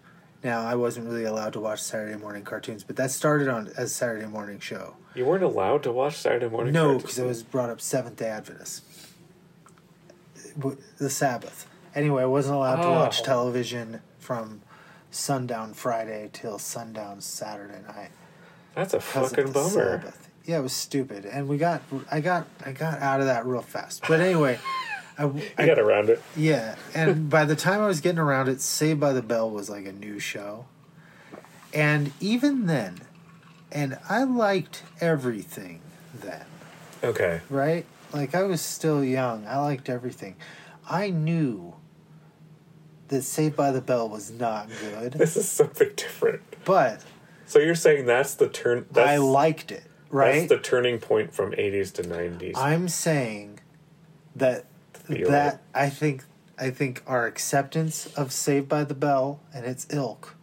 Now 0.42 0.62
I 0.62 0.74
wasn't 0.76 1.06
really 1.06 1.24
allowed 1.24 1.52
to 1.54 1.60
watch 1.60 1.82
Saturday 1.82 2.16
morning 2.16 2.44
cartoons, 2.44 2.82
but 2.84 2.96
that 2.96 3.10
started 3.10 3.48
on 3.48 3.68
as 3.76 3.90
a 3.90 3.94
Saturday 3.94 4.26
morning 4.26 4.60
show. 4.60 4.94
You 5.14 5.26
weren't 5.26 5.42
allowed 5.44 5.82
to 5.82 5.92
watch 5.92 6.16
Saturday 6.16 6.48
morning. 6.48 6.72
No, 6.72 6.96
because 6.98 7.18
I 7.20 7.24
was 7.26 7.42
brought 7.42 7.70
up 7.70 7.80
Seventh 7.80 8.16
Day 8.16 8.28
Adventist, 8.28 8.84
the 10.98 11.10
Sabbath. 11.10 11.66
Anyway, 11.94 12.22
I 12.22 12.26
wasn't 12.26 12.56
allowed 12.56 12.82
to 12.82 12.88
watch 12.88 13.20
Oh. 13.20 13.24
television 13.24 14.00
from 14.18 14.60
sundown 15.10 15.74
Friday 15.74 16.30
till 16.32 16.58
sundown 16.58 17.20
Saturday 17.20 17.80
night. 17.86 18.10
That's 18.74 18.94
a 18.94 19.00
fucking 19.00 19.52
bummer. 19.52 19.68
Sabbath. 20.00 20.28
Yeah, 20.44 20.58
it 20.58 20.62
was 20.62 20.72
stupid, 20.72 21.26
and 21.26 21.46
we 21.48 21.58
got, 21.58 21.82
I 22.10 22.20
got, 22.20 22.46
I 22.64 22.72
got 22.72 23.00
out 23.00 23.20
of 23.20 23.26
that 23.26 23.44
real 23.44 23.60
fast. 23.60 24.02
But 24.08 24.20
anyway, 24.20 24.58
I, 25.18 25.24
You 25.26 25.42
I 25.58 25.66
got 25.66 25.78
around 25.78 26.08
it. 26.08 26.22
yeah, 26.36 26.76
and 26.94 27.28
by 27.30 27.44
the 27.44 27.56
time 27.56 27.80
I 27.80 27.86
was 27.86 28.00
getting 28.00 28.18
around 28.20 28.48
it, 28.48 28.60
Saved 28.60 28.98
by 29.00 29.12
the 29.12 29.20
Bell 29.22 29.50
was 29.50 29.68
like 29.68 29.84
a 29.86 29.92
new 29.92 30.18
show. 30.18 30.66
And 31.74 32.12
even 32.20 32.66
then, 32.66 33.00
and 33.70 33.98
I 34.08 34.24
liked 34.24 34.84
everything 35.00 35.80
then, 36.14 36.44
Okay. 37.04 37.42
right? 37.50 37.84
Like 38.12 38.34
I 38.34 38.44
was 38.44 38.62
still 38.62 39.04
young. 39.04 39.46
I 39.46 39.58
liked 39.58 39.90
everything. 39.90 40.36
I 40.88 41.10
knew 41.10 41.74
that 43.08 43.22
Saved 43.22 43.56
by 43.56 43.70
the 43.70 43.80
Bell 43.80 44.08
was 44.08 44.30
not 44.30 44.68
good, 44.80 45.12
This 45.12 45.36
is 45.36 45.48
something 45.48 45.90
different. 45.96 46.42
but 46.64 47.02
So 47.46 47.58
you're 47.58 47.74
saying 47.74 48.06
that's 48.06 48.34
the 48.34 48.48
turn? 48.48 48.86
That's, 48.90 49.08
I 49.08 49.16
liked 49.16 49.72
it, 49.72 49.84
right? 50.10 50.40
That's 50.40 50.48
the 50.48 50.58
turning 50.58 50.98
point 50.98 51.32
from 51.34 51.52
80s 51.52 51.92
to 51.94 52.02
90s. 52.02 52.52
I'm 52.56 52.88
saying 52.88 53.60
that 54.36 54.66
Feel 54.92 55.30
that 55.30 55.54
it. 55.54 55.60
I 55.74 55.88
think 55.90 56.24
I 56.58 56.70
think 56.70 57.02
our 57.06 57.26
acceptance 57.26 58.06
of 58.16 58.32
Saved 58.32 58.68
by 58.68 58.84
the 58.84 58.94
Bell 58.94 59.40
and 59.54 59.64
its 59.64 59.86
ilk 59.90 60.36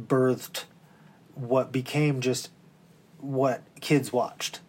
birthed 0.00 0.64
what 1.34 1.72
became 1.72 2.20
just 2.20 2.50
what 3.18 3.62
kids 3.80 4.12
watched. 4.12 4.60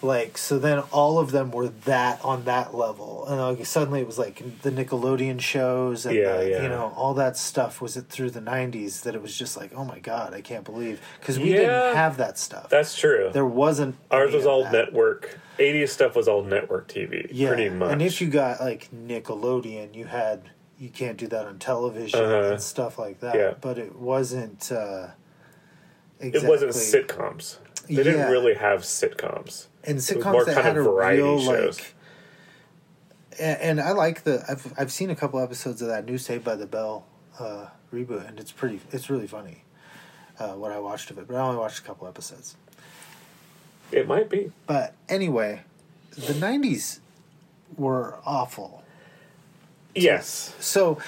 Like 0.00 0.38
so, 0.38 0.60
then 0.60 0.78
all 0.92 1.18
of 1.18 1.32
them 1.32 1.50
were 1.50 1.68
that 1.68 2.24
on 2.24 2.44
that 2.44 2.72
level, 2.72 3.26
and 3.26 3.40
like, 3.40 3.66
suddenly 3.66 4.00
it 4.00 4.06
was 4.06 4.16
like 4.16 4.60
the 4.62 4.70
Nickelodeon 4.70 5.40
shows 5.40 6.06
and 6.06 6.14
Yeah, 6.14 6.36
the, 6.36 6.50
yeah. 6.50 6.62
you 6.62 6.68
know 6.68 6.92
all 6.96 7.14
that 7.14 7.36
stuff 7.36 7.80
was 7.80 7.96
it 7.96 8.06
through 8.08 8.30
the 8.30 8.40
'90s 8.40 9.02
that 9.02 9.16
it 9.16 9.22
was 9.22 9.36
just 9.36 9.56
like, 9.56 9.72
oh 9.74 9.84
my 9.84 9.98
god, 9.98 10.34
I 10.34 10.40
can't 10.40 10.62
believe 10.64 11.00
because 11.18 11.40
we 11.40 11.50
Yeah. 11.50 11.56
didn't 11.56 11.96
have 11.96 12.16
that 12.18 12.38
stuff. 12.38 12.68
That's 12.70 12.96
true. 12.96 13.30
there 13.32 13.44
wasn't 13.44 13.96
Ours 14.12 14.32
was 14.34 14.46
all 14.46 14.62
that. 14.62 14.72
network. 14.72 15.40
80s 15.58 15.88
stuff 15.88 16.14
was 16.14 16.28
all 16.28 16.44
network 16.44 16.86
TV. 16.86 17.26
Yeah, 17.32 17.48
Pretty 17.48 17.68
much. 17.68 17.90
and 17.90 18.00
if 18.00 18.20
you 18.20 18.28
got 18.28 18.60
like 18.60 18.88
Nickelodeon, 18.94 19.96
you 19.96 20.04
had 20.04 20.42
you 20.78 20.90
can't 20.90 21.16
do 21.16 21.26
that 21.26 21.44
on 21.44 21.58
television 21.58 22.20
Uh-huh. 22.20 22.52
and 22.52 22.62
stuff 22.62 23.00
like 23.00 23.18
that. 23.18 23.34
Yeah. 23.34 23.54
But 23.60 23.78
it 23.78 23.96
wasn't. 23.96 24.70
Uh, 24.70 25.08
it 26.20 26.44
wasn't 26.44 26.70
sitcoms. 26.72 27.56
They 27.88 27.96
didn't 28.02 28.30
really 28.30 28.54
have 28.54 28.82
sitcoms. 28.82 29.66
And 29.88 29.98
sitcoms 29.98 30.46
that 30.46 30.62
had 30.62 30.76
a 30.76 30.82
real 30.82 31.40
shows. 31.40 31.78
like. 31.78 31.94
And, 33.40 33.60
and 33.60 33.80
I 33.80 33.92
like 33.92 34.24
the 34.24 34.44
I've 34.48 34.72
I've 34.78 34.92
seen 34.92 35.10
a 35.10 35.16
couple 35.16 35.40
episodes 35.40 35.80
of 35.82 35.88
that 35.88 36.04
new 36.04 36.18
Saved 36.18 36.44
by 36.44 36.56
the 36.56 36.66
Bell 36.66 37.06
uh, 37.38 37.66
reboot, 37.92 38.28
and 38.28 38.38
it's 38.38 38.52
pretty 38.52 38.80
it's 38.92 39.10
really 39.10 39.26
funny. 39.26 39.64
Uh, 40.38 40.52
what 40.52 40.70
I 40.70 40.78
watched 40.78 41.10
of 41.10 41.18
it, 41.18 41.26
but 41.26 41.36
I 41.36 41.40
only 41.40 41.56
watched 41.56 41.80
a 41.80 41.82
couple 41.82 42.06
episodes. 42.06 42.56
It 43.90 44.06
might 44.06 44.28
be. 44.28 44.52
But 44.66 44.94
anyway, 45.08 45.62
the 46.14 46.34
'90s 46.34 47.00
were 47.76 48.18
awful. 48.24 48.84
Yes. 49.94 50.54
So 50.60 50.98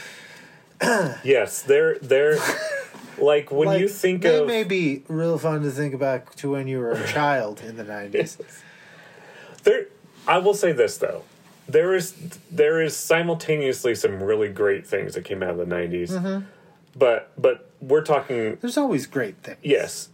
Yes. 1.25 1.63
They're 1.63 1.99
they're 1.99 2.39
like 3.19 3.51
when 3.51 3.69
like, 3.69 3.81
you 3.81 3.89
think 3.89 4.23
they 4.23 4.39
of 4.39 4.47
they 4.47 4.63
may 4.63 4.65
be 4.65 5.03
real 5.09 5.39
fun 5.39 5.63
to 5.63 5.71
think 5.71 5.99
back 5.99 6.35
to 6.37 6.51
when 6.51 6.69
you 6.69 6.79
were 6.79 6.93
a 6.93 7.07
child 7.07 7.61
in 7.61 7.77
the 7.77 7.85
90s. 7.85 8.41
there 9.62 9.87
I 10.26 10.38
will 10.38 10.55
say 10.55 10.73
this 10.73 10.99
though. 10.99 11.23
There 11.69 11.95
is 11.95 12.14
there 12.50 12.81
is 12.83 12.97
simultaneously 12.97 13.95
some 13.95 14.23
really 14.23 14.49
great 14.49 14.87
things 14.87 15.14
that 15.14 15.25
came 15.25 15.43
out 15.43 15.50
of 15.50 15.57
the 15.59 15.64
90s. 15.64 16.11
Mm-hmm. 16.11 16.47
But 16.97 17.33
but 17.40 17.71
we're 17.81 18.02
talking 18.02 18.59
There's 18.61 18.76
always 18.76 19.07
great 19.07 19.37
things. 19.43 19.59
yes 19.62 20.09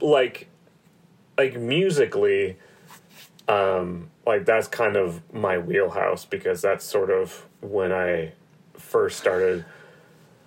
like 0.00 0.48
like 1.36 1.56
musically 1.56 2.56
um 3.48 4.10
like 4.26 4.44
that's 4.44 4.68
kind 4.68 4.96
of 4.96 5.22
my 5.32 5.56
wheelhouse 5.58 6.24
because 6.24 6.60
that's 6.62 6.84
sort 6.84 7.10
of 7.10 7.46
when 7.60 7.92
i 7.92 8.32
first 8.74 9.18
started 9.18 9.64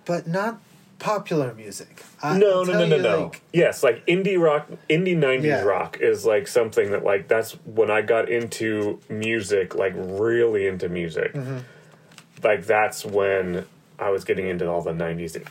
But 0.04 0.26
not 0.26 0.60
popular 1.02 1.52
music. 1.54 2.02
I, 2.22 2.38
no, 2.38 2.62
no, 2.62 2.72
no, 2.72 2.86
no, 2.86 2.98
no. 2.98 3.22
like, 3.24 3.42
yes, 3.52 3.82
like 3.82 4.06
indie 4.06 4.40
rock, 4.40 4.68
indie 4.88 5.16
'90s 5.16 5.42
Yeah. 5.42 5.62
rock 5.62 5.98
is 6.00 6.24
like 6.24 6.46
something 6.46 6.92
that 6.92 7.02
like 7.04 7.26
that's 7.26 7.52
when 7.64 7.90
I 7.90 8.02
got 8.02 8.28
into 8.28 9.00
music, 9.08 9.74
like 9.74 9.92
really 9.96 10.66
into 10.66 10.88
music. 10.88 11.32
Mm-hmm. 11.34 11.58
Like 12.44 12.66
that's 12.66 13.04
when 13.04 13.66
I 13.98 14.10
was 14.10 14.24
getting 14.24 14.46
into 14.48 14.68
all 14.68 14.80
the 14.82 14.92
'90s 14.92 15.44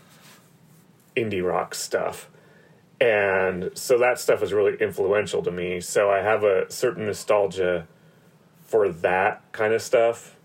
indie 1.18 1.46
rock 1.46 1.76
stuff, 1.76 2.30
and 3.02 3.72
so 3.74 3.98
that 4.00 4.20
stuff 4.20 4.42
is 4.42 4.54
really 4.54 4.78
influential 4.80 5.44
to 5.44 5.52
me. 5.52 5.82
So 5.82 6.10
I 6.10 6.20
have 6.20 6.44
a 6.44 6.72
certain 6.72 7.06
nostalgia 7.06 7.88
for 8.64 8.88
that 8.90 9.42
kind 9.52 9.74
of 9.74 9.82
stuff, 9.82 10.38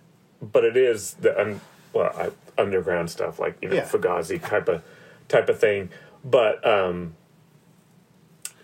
but 0.43 0.65
it 0.65 0.77
is 0.77 1.15
the 1.15 1.41
un, 1.41 1.61
well 1.93 2.13
I, 2.17 2.31
underground 2.61 3.11
stuff 3.11 3.39
like 3.39 3.57
you 3.63 3.69
know 3.69 3.77
Yeah. 3.77 3.85
Fugazi 3.85 4.43
type 4.43 4.69
of 4.69 4.83
type 5.29 5.49
of 5.49 5.59
thing. 5.59 5.91
But 6.25 6.67
um, 6.67 7.15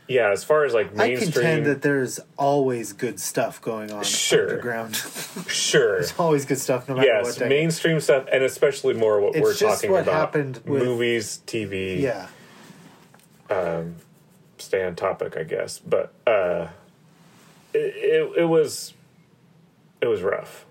yeah, 0.09 0.31
as 0.31 0.43
far 0.45 0.65
as 0.65 0.75
like 0.75 0.95
mainstream, 0.95 1.29
I 1.31 1.33
contend 1.33 1.67
that 1.67 1.83
there's 1.83 2.21
always 2.37 2.93
good 2.93 3.21
stuff 3.21 3.61
going 3.63 3.91
on 3.93 4.03
Sure. 4.05 4.49
underground. 4.49 4.97
sure, 4.97 5.93
there's 5.99 6.15
always 6.19 6.45
good 6.45 6.59
stuff, 6.59 6.89
no 6.89 6.97
matter 6.97 7.07
yes, 7.07 7.39
what. 7.41 7.49
mainstream 7.49 8.01
stuff, 8.01 8.27
and 8.33 8.43
especially 8.43 8.95
more 8.95 9.21
what 9.21 9.35
It's 9.37 9.43
we're 9.43 9.55
talking 9.55 9.91
what 9.93 10.03
about, 10.03 10.15
happened 10.15 10.61
with- 10.65 10.83
movies, 10.83 11.41
TV, 11.47 12.01
Yeah, 12.01 12.27
Um, 13.49 13.97
stay 14.59 14.85
on 14.85 14.97
topic, 14.97 15.37
I 15.37 15.45
guess. 15.45 15.79
But 15.79 16.13
uh, 16.27 16.69
it, 17.73 17.79
it 17.79 18.39
it 18.41 18.45
was 18.47 18.93
it 20.01 20.07
was 20.09 20.21
rough. 20.23 20.67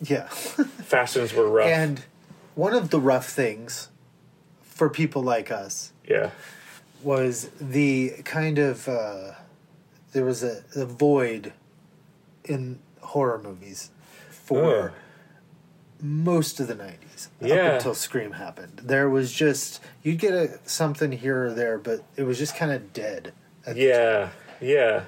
yeah. 0.00 0.28
Fashions 0.28 1.34
were 1.34 1.48
rough. 1.50 1.66
and 1.68 2.04
one 2.54 2.72
of 2.72 2.90
the 2.90 3.00
rough 3.00 3.28
things 3.28 3.88
for 4.74 4.90
people 4.90 5.22
like 5.22 5.50
us 5.50 5.92
yeah, 6.08 6.30
was 7.02 7.48
the 7.60 8.10
kind 8.24 8.58
of 8.58 8.88
uh, 8.88 9.32
there 10.12 10.24
was 10.24 10.42
a, 10.42 10.62
a 10.76 10.84
void 10.84 11.52
in 12.44 12.78
horror 13.00 13.40
movies 13.42 13.90
for 14.30 14.88
Ugh. 14.88 14.92
most 16.02 16.60
of 16.60 16.66
the 16.68 16.74
90s 16.74 17.26
up 17.26 17.30
Yeah. 17.40 17.74
until 17.76 17.94
scream 17.94 18.32
happened 18.32 18.80
there 18.84 19.08
was 19.08 19.32
just 19.32 19.80
you'd 20.02 20.18
get 20.18 20.32
a, 20.34 20.58
something 20.68 21.12
here 21.12 21.46
or 21.46 21.52
there 21.54 21.78
but 21.78 22.04
it 22.16 22.24
was 22.24 22.38
just 22.38 22.56
kind 22.56 22.72
of 22.72 22.92
dead 22.92 23.32
yeah, 23.74 24.30
yeah. 24.60 25.04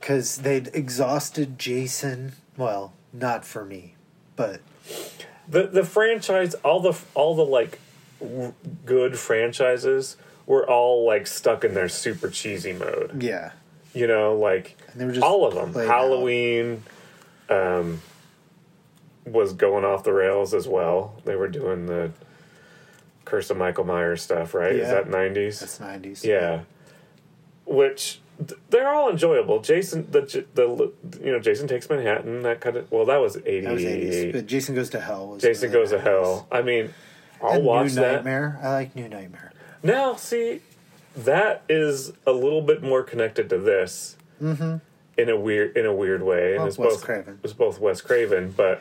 because 0.00 0.38
they'd 0.38 0.70
exhausted 0.72 1.58
jason 1.58 2.32
well 2.56 2.94
not 3.12 3.44
for 3.44 3.64
me 3.66 3.94
but 4.36 4.60
the 5.48 5.66
the 5.66 5.84
franchise 5.84 6.54
all 6.64 6.80
the 6.80 6.98
all 7.14 7.34
the 7.34 7.44
like 7.44 7.78
w- 8.22 8.54
good 8.84 9.18
franchises 9.18 10.16
were 10.46 10.68
all 10.68 11.06
like 11.06 11.26
stuck 11.26 11.64
in 11.64 11.74
their 11.74 11.88
super 11.88 12.28
cheesy 12.28 12.72
mode. 12.72 13.22
Yeah. 13.22 13.52
You 13.94 14.06
know 14.06 14.34
like 14.36 14.76
And 14.92 15.00
they 15.00 15.04
were 15.04 15.12
just 15.12 15.22
all 15.24 15.46
of 15.46 15.54
them 15.54 15.86
halloween 15.86 16.82
um 17.50 18.00
was 19.26 19.52
going 19.52 19.84
off 19.84 20.02
the 20.04 20.12
rails 20.12 20.52
as 20.54 20.66
well. 20.66 21.14
They 21.24 21.36
were 21.36 21.48
doing 21.48 21.86
the 21.86 22.10
curse 23.24 23.50
of 23.50 23.56
michael 23.56 23.84
myers 23.84 24.20
stuff 24.22 24.52
right? 24.54 24.74
Is 24.74 24.88
that 24.88 25.06
90s 25.06 25.60
that's 25.60 25.78
90s 25.78 26.24
yeah. 26.24 26.62
Which 27.64 28.20
th- 28.38 28.58
they're 28.70 28.88
all 28.88 29.08
enjoyable. 29.10 29.60
Jason 29.60 30.10
the 30.10 30.44
the 30.54 30.92
you 31.24 31.30
know 31.32 31.38
jason 31.38 31.68
takes 31.68 31.88
manhattan 31.88 32.42
that 32.42 32.60
kind 32.60 32.76
of 32.76 32.90
well 32.90 33.04
that 33.06 33.18
was 33.18 33.36
88 33.36 33.64
that 33.64 33.72
was 33.72 33.82
80s 33.84 34.32
but 34.32 34.46
jason 34.46 34.74
goes 34.74 34.90
to 34.90 35.00
hell 35.00 35.28
was 35.28 35.42
jason 35.42 35.70
goes 35.70 35.90
to 35.90 36.00
hell. 36.00 36.48
I 36.50 36.62
mean 36.62 36.92
i'll 37.42 37.52
And 37.54 37.64
watch 37.64 37.86
new 37.88 37.94
that 37.96 38.12
nightmare 38.16 38.58
i 38.62 38.68
like 38.70 38.94
new 38.96 39.08
nightmare 39.08 39.52
Now, 39.82 40.14
see, 40.14 40.60
that 41.16 41.62
is 41.68 42.12
a 42.26 42.32
little 42.32 42.62
bit 42.62 42.82
more 42.82 43.02
connected 43.02 43.48
to 43.50 43.58
this 43.58 44.16
in 44.40 45.28
a 45.28 45.36
weird 45.36 45.76
in 45.76 45.86
a 45.86 45.92
weird 45.94 46.22
way. 46.22 46.52
Mm-hmm. 46.52 46.58
Well, 46.58 46.66
it's 46.68 46.78
Wes 46.78 46.92
both 46.94 47.04
Craven. 47.04 47.38
It's 47.42 47.52
both 47.52 47.78
Wes 47.80 48.00
Craven, 48.00 48.52
but 48.56 48.80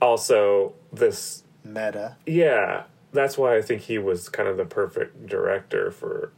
also 0.00 0.72
this. 0.92 1.42
meta 1.64 2.16
Yeah, 2.26 2.84
that's 3.12 3.36
why 3.38 3.56
I 3.56 3.62
think 3.62 3.82
he 3.82 3.98
was 3.98 4.28
kind 4.28 4.48
of 4.48 4.56
the 4.56 4.64
perfect 4.64 5.26
director 5.26 5.90
for 5.90 6.32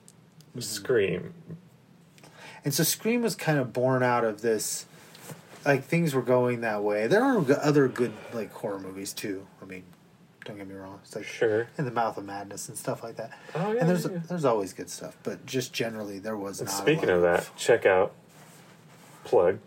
Mm-hmm. 0.50 0.60
Scream. 0.60 1.34
And 2.64 2.74
so 2.74 2.82
Scream 2.82 3.22
was 3.22 3.34
kind 3.34 3.58
of 3.58 3.72
born 3.72 4.02
out 4.02 4.22
of 4.24 4.42
this, 4.42 4.84
like 5.64 5.84
things 5.84 6.14
were 6.14 6.20
going 6.20 6.60
that 6.60 6.82
way. 6.82 7.06
There 7.06 7.22
are 7.22 7.42
other 7.62 7.88
good 7.88 8.12
like 8.34 8.52
horror 8.52 8.78
movies 8.78 9.12
too. 9.14 9.46
I 9.62 9.64
mean, 9.64 9.84
don't 10.44 10.56
get 10.56 10.66
me 10.68 10.74
wrong. 10.74 10.98
It's 11.04 11.14
like 11.14 11.24
Sure. 11.24 11.68
in 11.78 11.84
the 11.84 11.90
Mouth 11.90 12.18
of 12.18 12.24
Madness 12.24 12.68
and 12.68 12.76
stuff 12.76 13.02
like 13.02 13.16
that. 13.16 13.30
Oh, 13.54 13.72
yeah, 13.72 13.80
and 13.80 13.88
there's 13.88 14.04
yeah, 14.04 14.12
yeah. 14.12 14.18
there's 14.28 14.44
always 14.44 14.72
good 14.72 14.90
stuff, 14.90 15.16
but 15.22 15.44
just 15.46 15.72
generally 15.72 16.18
there 16.18 16.36
was 16.36 16.60
not. 16.60 16.68
a 16.68 16.72
Speaking 16.72 17.10
of 17.10 17.22
that, 17.22 17.48
check 17.56 17.86
out 17.86 18.12
plug 19.24 19.58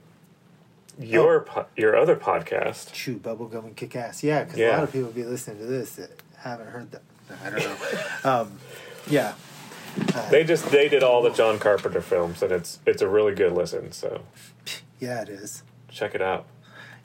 your 1.00 1.42
po- 1.42 1.68
your 1.76 1.96
other 1.96 2.16
podcast. 2.16 2.92
chew 2.94 3.18
bubblegum 3.18 3.66
and 3.66 3.76
kick 3.76 3.96
ass. 3.96 4.24
Yeah, 4.24 4.44
because 4.44 4.60
a 4.60 4.70
lot 4.72 4.84
of 4.84 4.92
people 4.92 5.12
be 5.12 5.24
listening 5.24 5.60
to 5.60 5.66
this 5.66 5.96
that 5.96 6.12
haven't 6.38 6.68
heard 6.68 6.92
that. 6.92 7.02
I 7.44 7.50
don't 7.50 7.60
know. 7.60 8.02
um, 8.42 8.60
yeah, 9.08 9.34
They 10.30 10.44
just 10.44 10.70
they 10.72 10.90
did 10.90 11.04
all 11.04 11.22
the 11.22 11.32
John 11.32 11.58
Carpenter 11.60 12.02
films, 12.02 12.42
and 12.44 12.52
it's 12.52 12.80
it's 12.86 13.02
a 13.02 13.08
really 13.08 13.34
good 13.34 13.54
listen. 13.54 13.92
So 13.92 14.22
yeah, 15.00 15.22
it 15.22 15.30
is. 15.30 15.64
check 15.90 16.16
it 16.16 16.22
out. 16.22 16.46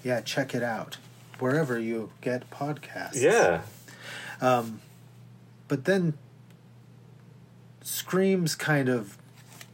Yeah, 0.03 0.21
check 0.23 0.55
it 0.55 0.63
out 0.63 0.97
wherever 1.41 1.79
you 1.79 2.11
get 2.21 2.51
podcasts. 2.51 3.21
Yeah, 3.21 3.63
but 5.69 5.85
then 5.85 6.15
screams 7.83 8.55
kind 8.55 8.89
of 8.89 9.17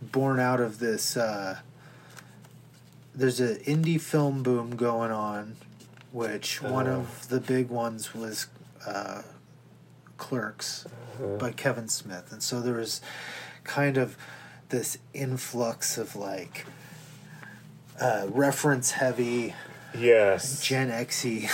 born 0.01 0.39
out 0.39 0.61
of 0.61 0.79
this 0.79 1.17
uh, 1.17 1.59
there's 3.15 3.41
an 3.41 3.57
indie 3.67 4.01
film 4.01 4.43
boom 4.43 4.77
going 4.77 5.11
on 5.11 5.57
which 6.13 6.63
one 6.63 6.87
of 6.87 7.29
the 7.29 7.41
big 7.41 7.69
ones 7.69 8.15
was 8.15 8.47
uh, 8.87 9.23
clerks 10.17 10.87
by 11.39 11.51
kevin 11.53 11.89
smith. 11.89 12.33
And 12.33 12.43
so 12.43 12.61
there 12.61 12.75
was 12.75 13.01
kind 13.65 13.97
of 13.97 14.17
this 14.69 14.99
influx 15.13 15.99
of 15.99 16.17
like 16.17 16.67
uh, 18.01 18.27
reference 18.31 18.93
heavy 18.93 19.55
yes. 19.99 20.63
Gen 20.63 20.91
Xy 20.91 21.49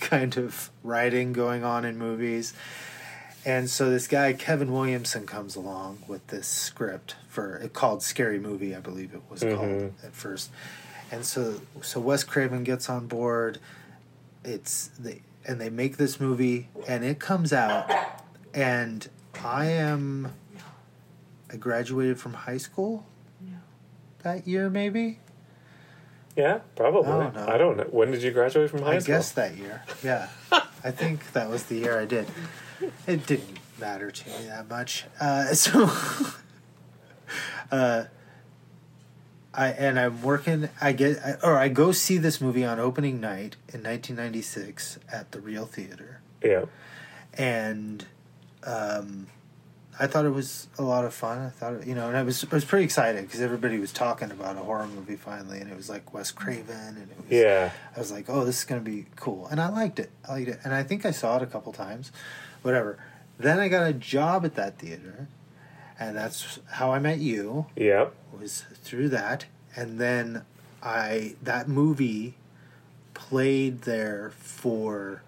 kind 0.00 0.36
of 0.36 0.70
writing 0.82 1.32
going 1.32 1.64
on 1.64 1.84
in 1.84 1.98
movies. 1.98 2.54
And 3.44 3.70
so 3.70 3.90
this 3.90 4.08
guy 4.08 4.32
Kevin 4.32 4.72
Williamson 4.72 5.26
comes 5.26 5.54
along 5.54 5.98
with 6.08 6.26
this 6.26 6.48
script 6.48 7.14
for 7.28 7.56
it 7.58 7.72
called 7.72 8.02
Scary 8.02 8.40
Movie, 8.40 8.74
I 8.74 8.80
believe 8.80 9.14
it 9.14 9.22
was 9.30 9.42
called 9.42 9.58
mm-hmm. 9.58 10.06
at 10.06 10.14
first. 10.14 10.50
And 11.12 11.24
so 11.24 11.60
so 11.80 12.00
Wes 12.00 12.24
Craven 12.24 12.64
gets 12.64 12.88
on 12.88 13.06
board. 13.06 13.58
It's 14.44 14.88
the 14.98 15.20
and 15.46 15.60
they 15.60 15.70
make 15.70 15.96
this 15.96 16.18
movie 16.18 16.68
and 16.88 17.04
it 17.04 17.20
comes 17.20 17.52
out 17.52 17.88
and 18.52 19.08
I 19.44 19.66
am 19.66 20.32
I 21.52 21.56
graduated 21.56 22.18
from 22.18 22.34
high 22.34 22.58
school 22.58 23.06
that 24.26 24.48
year 24.48 24.68
maybe. 24.68 25.20
Yeah, 26.36 26.58
probably. 26.76 27.10
I 27.10 27.18
don't 27.18 27.34
know. 27.34 27.46
I 27.48 27.58
don't 27.58 27.76
know. 27.78 27.86
When 27.90 28.10
did 28.10 28.22
you 28.22 28.30
graduate 28.30 28.70
from 28.70 28.82
high 28.82 28.96
I 28.96 28.98
school? 28.98 29.14
I 29.14 29.18
guess 29.18 29.32
that 29.32 29.56
year. 29.56 29.82
Yeah. 30.04 30.28
I 30.52 30.90
think 30.90 31.32
that 31.32 31.48
was 31.48 31.64
the 31.64 31.76
year 31.76 31.98
I 31.98 32.04
did. 32.04 32.26
It 33.06 33.26
didn't 33.26 33.58
matter 33.80 34.10
to 34.10 34.28
me 34.28 34.46
that 34.46 34.68
much. 34.68 35.04
Uh, 35.18 35.44
so, 35.54 35.90
uh, 37.70 38.04
I 39.54 39.68
and 39.68 39.98
I'm 39.98 40.20
working. 40.22 40.68
I 40.80 40.92
get 40.92 41.18
I, 41.24 41.34
or 41.42 41.56
I 41.56 41.68
go 41.68 41.90
see 41.92 42.18
this 42.18 42.40
movie 42.40 42.64
on 42.64 42.78
opening 42.78 43.20
night 43.20 43.56
in 43.72 43.82
1996 43.82 44.98
at 45.10 45.32
the 45.32 45.40
Rio 45.40 45.64
Theater, 45.64 46.20
Yeah. 46.44 46.66
and 47.32 48.04
um, 48.64 49.28
I 49.98 50.06
thought 50.06 50.26
it 50.26 50.30
was 50.30 50.68
a 50.78 50.82
lot 50.82 51.04
of 51.06 51.14
fun. 51.14 51.38
I 51.38 51.48
thought 51.48 51.72
it, 51.74 51.86
you 51.86 51.94
know, 51.94 52.08
and 52.08 52.16
I 52.16 52.22
was 52.22 52.44
I 52.44 52.54
was 52.54 52.64
pretty 52.64 52.84
excited 52.84 53.22
because 53.26 53.40
everybody 53.40 53.78
was 53.78 53.92
talking 53.92 54.30
about 54.30 54.56
a 54.56 54.60
horror 54.60 54.86
movie 54.86 55.16
finally, 55.16 55.58
and 55.60 55.70
it 55.70 55.76
was 55.76 55.88
like 55.88 56.12
Wes 56.12 56.30
Craven, 56.30 56.76
and 56.98 57.10
it 57.10 57.16
was 57.16 57.30
Yeah. 57.30 57.70
I 57.94 57.98
was 57.98 58.12
like, 58.12 58.26
oh, 58.28 58.44
this 58.44 58.58
is 58.58 58.64
gonna 58.64 58.80
be 58.82 59.06
cool, 59.16 59.46
and 59.48 59.60
I 59.60 59.68
liked 59.68 59.98
it. 59.98 60.10
I 60.28 60.32
liked 60.32 60.48
it, 60.48 60.60
and 60.64 60.74
I 60.74 60.82
think 60.82 61.06
I 61.06 61.10
saw 61.12 61.36
it 61.36 61.42
a 61.42 61.46
couple 61.46 61.72
times, 61.72 62.12
whatever. 62.62 62.98
Then 63.38 63.58
I 63.58 63.68
got 63.68 63.86
a 63.86 63.92
job 63.92 64.44
at 64.44 64.54
that 64.56 64.78
theater, 64.78 65.28
and 65.98 66.16
that's 66.16 66.58
how 66.72 66.92
I 66.92 66.98
met 66.98 67.18
you. 67.18 67.66
Yep. 67.76 68.14
Was 68.38 68.64
through 68.82 69.08
that, 69.10 69.46
and 69.74 69.98
then 69.98 70.44
I 70.82 71.36
that 71.42 71.68
movie 71.68 72.34
played 73.14 73.82
there 73.82 74.32
for 74.38 75.22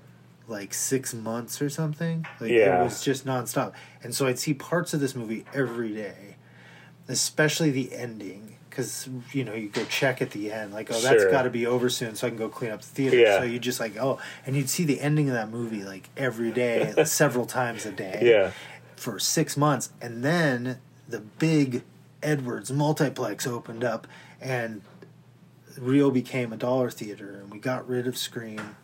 like 0.46 0.72
six 0.72 1.12
months 1.14 1.60
or 1.60 1.68
something. 1.68 2.26
Like 2.40 2.50
Yeah. 2.50 2.80
it 2.80 2.84
was 2.84 3.02
just 3.02 3.26
nonstop, 3.26 3.72
and 4.02 4.14
so 4.14 4.26
I'd 4.26 4.38
see 4.38 4.54
parts 4.54 4.94
of 4.94 5.00
this 5.00 5.14
movie 5.14 5.44
every 5.54 5.92
day, 5.94 6.36
especially 7.08 7.70
the 7.70 7.94
ending. 7.94 8.54
Because 8.70 9.08
you 9.32 9.42
know 9.44 9.54
you 9.54 9.68
go 9.70 9.84
check 9.86 10.22
at 10.22 10.30
the 10.30 10.52
end, 10.52 10.72
like 10.72 10.88
oh 10.90 11.00
that's 11.00 11.22
Sure. 11.22 11.30
got 11.32 11.42
to 11.42 11.50
be 11.50 11.66
over 11.66 11.90
soon, 11.90 12.14
so 12.14 12.28
I 12.28 12.30
can 12.30 12.38
go 12.38 12.48
clean 12.48 12.70
up 12.70 12.80
the 12.80 12.86
theater. 12.86 13.16
Yeah. 13.16 13.38
So 13.38 13.44
you 13.44 13.58
just 13.58 13.80
like 13.80 13.96
oh, 13.96 14.20
and 14.46 14.54
you'd 14.54 14.68
see 14.70 14.84
the 14.84 15.00
ending 15.00 15.28
of 15.28 15.34
that 15.34 15.50
movie 15.50 15.82
like 15.82 16.08
every 16.16 16.52
day, 16.52 16.94
several 17.04 17.44
times 17.44 17.84
a 17.86 17.90
day. 17.90 18.20
Yeah. 18.22 18.52
for 18.94 19.18
six 19.18 19.56
months, 19.56 19.90
and 20.00 20.22
then 20.24 20.78
the 21.08 21.18
big 21.20 21.82
Edwards 22.22 22.70
multiplex 22.70 23.48
opened 23.48 23.82
up, 23.82 24.06
and 24.40 24.82
Rio 25.76 26.10
became 26.12 26.52
a 26.52 26.56
dollar 26.56 26.88
theater, 26.90 27.30
and 27.40 27.50
we 27.50 27.58
got 27.58 27.88
rid 27.88 28.06
of 28.06 28.16
Scream, 28.16 28.76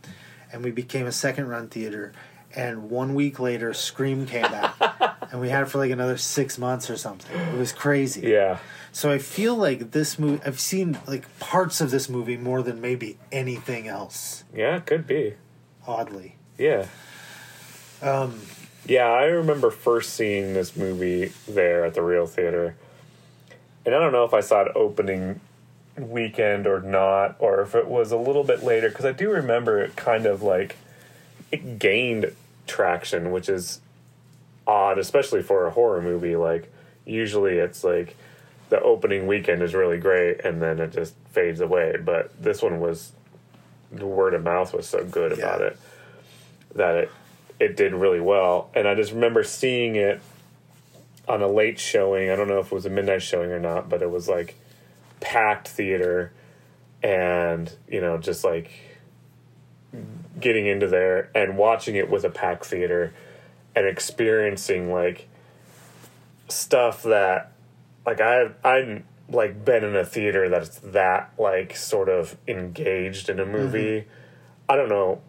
and 0.52 0.64
we 0.64 0.72
became 0.72 1.06
a 1.06 1.12
second 1.12 1.46
run 1.48 1.68
theater. 1.68 2.12
And 2.56 2.88
one 2.90 3.14
week 3.14 3.38
later, 3.40 3.74
Scream 3.74 4.26
came 4.26 4.42
back, 4.42 4.74
and 5.34 5.40
we 5.40 5.48
had 5.48 5.64
it 5.64 5.66
for 5.66 5.78
like 5.78 5.90
another 5.90 6.16
six 6.16 6.58
months 6.58 6.88
or 6.88 6.96
something. 6.96 7.36
It 7.36 7.58
was 7.58 7.72
crazy. 7.72 8.20
Yeah. 8.28 8.58
So 8.92 9.10
I 9.10 9.18
feel 9.18 9.56
like 9.56 9.90
this 9.90 10.16
movie, 10.16 10.40
I've 10.46 10.60
seen 10.60 10.96
like 11.08 11.40
parts 11.40 11.80
of 11.80 11.90
this 11.90 12.08
movie 12.08 12.36
more 12.36 12.62
than 12.62 12.80
maybe 12.80 13.18
anything 13.32 13.88
else, 13.88 14.44
Yeah, 14.54 14.78
could 14.78 15.08
be. 15.08 15.34
oddly. 15.88 16.36
Yeah. 16.56 16.86
Um, 18.00 18.42
Yeah, 18.86 19.06
I 19.08 19.24
remember 19.24 19.72
first 19.72 20.14
seeing 20.14 20.54
this 20.54 20.76
movie 20.76 21.32
there 21.48 21.84
at 21.84 21.94
the 21.94 22.02
Rio 22.02 22.26
Theater. 22.26 22.76
And 23.84 23.92
I 23.92 23.98
don't 23.98 24.12
know 24.12 24.22
if 24.24 24.34
I 24.34 24.40
saw 24.40 24.60
it 24.62 24.72
opening 24.76 25.40
weekend 25.98 26.68
or 26.68 26.80
not, 26.80 27.34
or 27.40 27.60
if 27.60 27.74
it 27.74 27.88
was 27.88 28.12
a 28.12 28.16
little 28.16 28.44
bit 28.44 28.62
later, 28.62 28.88
because 28.88 29.04
I 29.04 29.10
do 29.10 29.30
remember 29.30 29.82
it 29.82 29.96
kind 29.96 30.26
of 30.26 30.42
like 30.44 30.76
it 31.50 31.80
gained 31.80 32.36
traction, 32.68 33.32
which 33.32 33.48
is 33.48 33.80
odd, 34.66 34.98
especially 34.98 35.42
for 35.42 35.66
a 35.66 35.70
horror 35.70 36.02
movie. 36.02 36.36
Like, 36.36 36.72
usually 37.04 37.58
it's 37.58 37.84
like 37.84 38.16
the 38.70 38.80
opening 38.80 39.26
weekend 39.26 39.62
is 39.62 39.74
really 39.74 39.98
great 39.98 40.44
and 40.44 40.60
then 40.60 40.80
it 40.80 40.92
just 40.92 41.14
fades 41.30 41.60
away. 41.60 41.96
But 42.02 42.42
this 42.42 42.62
one 42.62 42.80
was, 42.80 43.12
the 43.92 44.06
word 44.06 44.34
of 44.34 44.42
mouth 44.42 44.72
was 44.72 44.88
so 44.88 45.04
good 45.04 45.32
about 45.32 45.60
it 45.60 45.78
that 46.74 46.96
it 46.96 47.10
it 47.60 47.76
did 47.76 47.94
really 47.94 48.20
well. 48.20 48.70
And 48.74 48.88
I 48.88 48.94
just 48.94 49.12
remember 49.12 49.44
seeing 49.44 49.96
it 49.96 50.20
on 51.28 51.42
a 51.42 51.48
late 51.48 51.78
showing. 51.78 52.30
I 52.30 52.36
don't 52.36 52.48
know 52.48 52.58
if 52.58 52.66
it 52.66 52.72
was 52.72 52.86
a 52.86 52.90
midnight 52.90 53.22
showing 53.22 53.50
or 53.50 53.60
not, 53.60 53.88
but 53.88 54.02
it 54.02 54.10
was 54.10 54.28
like 54.28 54.56
packed 55.20 55.68
theater 55.68 56.32
and, 57.02 57.72
you 57.88 58.00
know, 58.00 58.18
just 58.18 58.44
like 58.44 58.70
getting 60.40 60.66
into 60.66 60.88
there 60.88 61.30
and 61.34 61.56
watching 61.56 61.94
it 61.94 62.10
with 62.10 62.24
a 62.24 62.30
packed 62.30 62.66
theater 62.66 63.14
and 63.76 63.86
experiencing 63.86 64.90
like 64.90 65.28
stuff 66.48 67.02
that 67.04 67.52
like 68.06 68.20
I 68.20 68.50
I've 68.62 69.02
like 69.28 69.64
been 69.64 69.84
in 69.84 69.96
a 69.96 70.04
theater 70.04 70.48
that's 70.48 70.78
that 70.80 71.32
like 71.38 71.76
sort 71.76 72.08
of 72.08 72.36
engaged 72.46 73.28
in 73.28 73.40
a 73.40 73.42
mm-hmm. 73.42 73.52
movie. 73.52 74.04
I 74.68 74.76
don't 74.76 74.88
know 74.88 75.20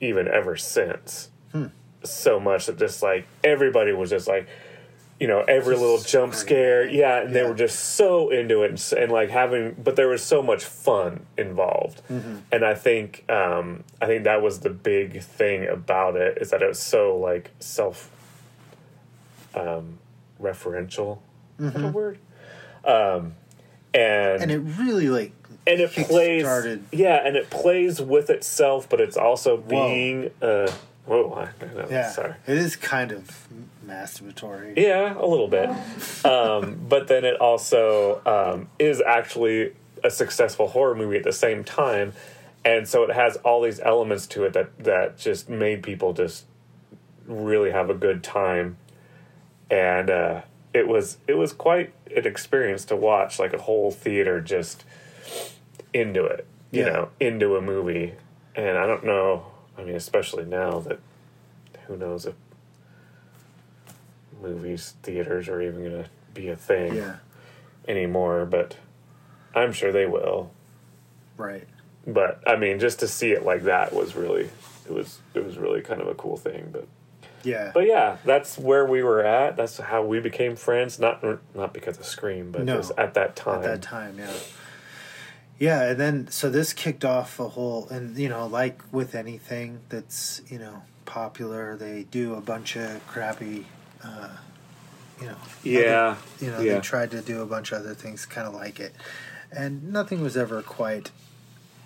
even 0.00 0.28
ever 0.28 0.56
since 0.56 1.28
hmm. 1.52 1.66
so 2.02 2.40
much 2.40 2.66
that 2.66 2.78
just 2.78 3.02
like 3.02 3.26
everybody 3.44 3.92
was 3.92 4.10
just 4.10 4.26
like 4.26 4.48
you 5.20 5.26
know 5.28 5.40
every 5.46 5.76
little 5.76 5.98
jump 5.98 6.34
scare. 6.34 6.88
Yeah 6.88 7.20
and 7.22 7.34
they 7.36 7.42
were 7.44 7.54
just 7.54 7.78
so 7.96 8.30
into 8.30 8.62
it 8.62 8.70
and, 8.70 8.98
and 9.02 9.12
like 9.12 9.28
having 9.30 9.74
but 9.74 9.94
there 9.94 10.08
was 10.08 10.22
so 10.22 10.42
much 10.42 10.64
fun 10.64 11.26
involved. 11.36 12.00
And 12.08 12.64
i 12.64 12.74
think 12.74 13.24
um 13.30 13.84
i 14.00 14.06
think 14.06 14.24
that 14.24 14.40
was 14.42 14.60
the 14.60 14.70
big 14.70 15.20
thing 15.22 15.68
about 15.68 16.16
it 16.16 16.38
is 16.40 16.50
that 16.50 16.62
it 16.62 16.68
was 16.68 16.78
so 16.80 17.16
like 17.16 17.50
self 17.60 18.10
um 19.54 19.98
referential 20.40 21.18
a 21.58 21.88
word? 21.88 22.18
Um 22.84 23.34
and 23.92 24.42
and 24.42 24.50
it 24.50 24.58
really 24.78 25.08
like 25.10 25.32
and 25.66 25.80
it 25.80 25.90
plays 25.92 26.42
kick-started- 26.42 26.84
yeah 26.92 27.20
and 27.26 27.36
it 27.36 27.50
plays 27.50 28.00
with 28.00 28.30
itself 28.30 28.88
but 28.88 29.00
it's 29.00 29.16
also 29.16 29.56
being 29.58 30.30
uh 30.40 30.70
whoa 31.06 31.32
I, 31.34 31.64
I 31.64 31.74
know, 31.74 31.86
yeah, 31.90 32.10
sorry. 32.10 32.34
it 32.46 32.56
is 32.56 32.76
kind 32.76 33.12
of 33.12 33.48
masturbatory. 33.86 34.76
yeah 34.76 35.14
a 35.18 35.24
little 35.26 35.48
bit 35.48 35.68
um 36.24 36.78
but 36.88 37.08
then 37.08 37.24
it 37.24 37.40
also 37.40 38.20
um 38.26 38.68
is 38.78 39.00
actually 39.00 39.72
a 40.04 40.10
successful 40.10 40.68
horror 40.68 40.94
movie 40.94 41.16
at 41.16 41.24
the 41.24 41.32
same 41.32 41.64
time 41.64 42.12
and 42.64 42.86
so 42.86 43.02
it 43.04 43.10
has 43.14 43.36
all 43.38 43.62
these 43.62 43.80
elements 43.80 44.26
to 44.26 44.44
it 44.44 44.52
that 44.52 44.76
that 44.78 45.16
just 45.18 45.48
made 45.48 45.82
people 45.82 46.12
just 46.12 46.44
really 47.26 47.70
have 47.70 47.88
a 47.90 47.94
good 47.94 48.22
time 48.22 48.76
and 49.70 50.10
uh 50.10 50.40
it 50.74 50.86
was 50.86 51.16
it 51.26 51.34
was 51.34 51.52
quite 51.52 51.92
an 52.14 52.26
experience 52.26 52.84
to 52.84 52.94
watch 52.96 53.38
like 53.38 53.52
a 53.52 53.58
whole 53.58 53.90
theater 53.90 54.40
just 54.40 54.84
into 55.94 56.24
it 56.24 56.46
you 56.70 56.80
Yeah. 56.84 56.90
know 56.92 57.08
into 57.18 57.56
a 57.56 57.60
movie 57.62 58.14
and 58.54 58.76
i 58.78 58.86
don't 58.86 59.04
know 59.04 59.46
i 59.78 59.82
mean 59.82 59.94
especially 59.96 60.44
now 60.44 60.80
that 60.80 60.98
who 61.86 61.96
knows 61.96 62.26
if 62.26 62.34
movies 64.42 64.94
theaters 65.02 65.48
are 65.48 65.60
even 65.60 65.80
going 65.84 66.04
to 66.04 66.10
be 66.34 66.48
a 66.48 66.56
thing 66.56 66.94
Yeah, 66.94 67.16
anymore 67.88 68.46
but 68.46 68.76
i'm 69.54 69.72
sure 69.72 69.90
they 69.92 70.06
will 70.06 70.50
right. 71.36 71.66
but 72.06 72.40
i 72.46 72.56
mean 72.56 72.78
just 72.78 73.00
to 73.00 73.08
see 73.08 73.32
it 73.32 73.44
like 73.44 73.64
that 73.64 73.92
was 73.92 74.14
really 74.14 74.48
it 74.86 74.92
was 74.92 75.18
it 75.34 75.44
was 75.44 75.58
really 75.58 75.80
kind 75.82 76.00
of 76.00 76.08
a 76.08 76.14
cool 76.14 76.36
thing 76.36 76.68
but 76.72 76.86
Yeah, 77.42 77.70
but 77.74 77.86
yeah 77.86 78.18
that's 78.24 78.58
where 78.58 78.84
we 78.86 79.02
were 79.02 79.24
at 79.24 79.56
that's 79.56 79.78
how 79.78 80.02
we 80.04 80.20
became 80.20 80.56
friends 80.56 80.98
not 80.98 81.22
not 81.54 81.72
because 81.72 81.98
of 81.98 82.04
scream 82.04 82.52
but 82.52 82.64
No. 82.64 82.76
just 82.76 82.92
at 82.98 83.14
that 83.14 83.34
time 83.36 83.56
at 83.56 83.62
that 83.64 83.82
time, 83.82 84.18
yeah. 84.18 84.32
Yeah, 85.58 85.90
and 85.90 86.00
then 86.00 86.28
so 86.30 86.48
this 86.48 86.72
kicked 86.72 87.04
off 87.04 87.38
a 87.38 87.46
whole, 87.48 87.86
and 87.90 88.16
you 88.16 88.30
know, 88.30 88.46
like 88.46 88.80
with 88.92 89.14
anything 89.14 89.80
that's 89.90 90.40
you 90.48 90.58
know 90.58 90.82
popular, 91.04 91.76
they 91.76 92.04
do 92.04 92.34
a 92.34 92.40
bunch 92.40 92.76
of 92.76 93.06
crappy, 93.06 93.66
uh, 94.04 94.28
you 95.20 95.26
know, 95.26 95.36
yeah 95.62 96.16
you 96.40 96.50
know, 96.50 96.60
yeah 96.60 96.74
they 96.74 96.80
tried 96.80 97.10
to 97.10 97.20
do 97.20 97.42
a 97.42 97.46
bunch 97.46 97.72
of 97.72 97.80
other 97.80 97.94
things 97.94 98.26
kind 98.26 98.46
of 98.46 98.54
like 98.54 98.80
it. 98.80 98.94
And 99.52 99.92
nothing 99.92 100.20
was 100.22 100.36
ever 100.36 100.62
quite 100.62 101.10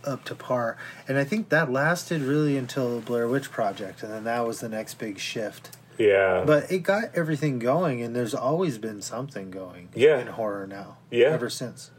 up 0.05 0.24
to 0.27 0.35
par. 0.35 0.77
And 1.09 1.16
I 1.18 1.24
think 1.24 1.48
that 1.48 1.72
lasted 1.72 2.20
really 2.22 2.57
until 2.59 2.96
the 2.96 3.00
Blair 3.05 3.27
Witch 3.27 3.50
Project, 3.50 4.03
and 4.03 4.12
then 4.12 4.24
that 4.24 4.46
was 4.46 4.61
the 4.61 4.68
next 4.68 4.94
big 4.98 5.18
shift. 5.18 5.77
yeah 5.98 6.44
But 6.46 6.70
it 6.70 6.81
got 6.81 7.05
everything 7.14 7.59
going, 7.59 8.03
and 8.03 8.14
there's 8.14 8.35
always 8.35 8.77
been 8.79 9.00
something 9.00 9.50
going 9.50 9.88
Yeah. 9.94 10.18
in 10.20 10.27
horror 10.27 10.66
now. 10.66 10.98
Yeah. 11.11 11.29
Ever 11.29 11.48
since. 11.48 11.90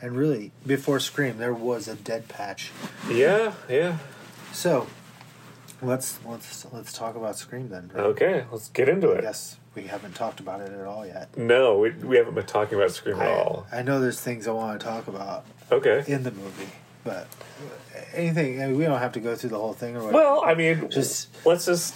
And 0.00 0.16
really, 0.16 0.52
before 0.66 1.00
Scream, 1.00 1.38
there 1.38 1.52
was 1.52 1.88
a 1.88 1.94
dead 1.96 2.28
patch. 2.28 2.70
yeah 3.10 3.52
yeah 3.68 3.98
So, 4.52 4.86
let's 5.82 6.18
let's 6.24 6.66
let's 6.72 6.92
talk 6.92 7.16
about 7.16 7.36
Scream 7.36 7.68
then. 7.68 7.86
Bro. 7.88 8.04
okay 8.06 8.44
let's 8.52 8.68
get 8.70 8.88
into 8.88 9.10
it 9.10 9.22
Yes, 9.24 9.56
we 9.74 9.82
haven't 9.84 10.14
talked 10.14 10.40
about 10.40 10.60
it 10.60 10.72
at 10.72 10.86
all 10.86 11.06
yet. 11.06 11.36
no 11.36 11.78
we, 11.78 11.90
we 11.90 12.16
haven't 12.16 12.34
been 12.34 12.46
talking 12.46 12.76
about 12.78 12.90
scream 12.92 13.20
at 13.20 13.28
all 13.28 13.66
I 13.72 13.82
know 13.82 14.00
there's 14.00 14.20
things 14.20 14.46
I 14.46 14.52
want 14.52 14.78
to 14.80 14.86
talk 14.86 15.08
about 15.08 15.44
okay 15.72 16.04
in 16.06 16.22
the 16.22 16.32
movie, 16.32 16.68
but 17.04 17.26
anything 18.14 18.62
I 18.62 18.66
mean, 18.66 18.78
we 18.78 18.84
don't 18.84 18.98
have 18.98 19.12
to 19.12 19.20
go 19.20 19.34
through 19.36 19.50
the 19.50 19.58
whole 19.58 19.72
thing 19.72 19.96
or 19.96 20.00
whatever. 20.04 20.16
well 20.24 20.42
i 20.44 20.54
mean 20.54 20.88
Just- 20.90 21.28
let's 21.46 21.66
just 21.66 21.94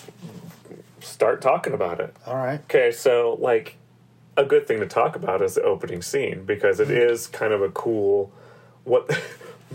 start 1.00 1.40
talking 1.42 1.72
about 1.74 2.00
it 2.00 2.14
all 2.26 2.36
right. 2.36 2.60
Okay, 2.64 2.90
so 2.90 3.36
like 3.40 3.76
a 4.36 4.44
good 4.44 4.66
thing 4.66 4.80
to 4.80 4.86
talk 4.86 5.14
about 5.14 5.42
is 5.42 5.54
the 5.54 5.62
opening 5.62 6.00
scene 6.02 6.44
because 6.44 6.80
it 6.80 6.88
Mm. 6.88 7.10
is 7.10 7.26
kind 7.26 7.52
of 7.52 7.60
a 7.62 7.68
cool 7.68 8.32
what 8.84 9.12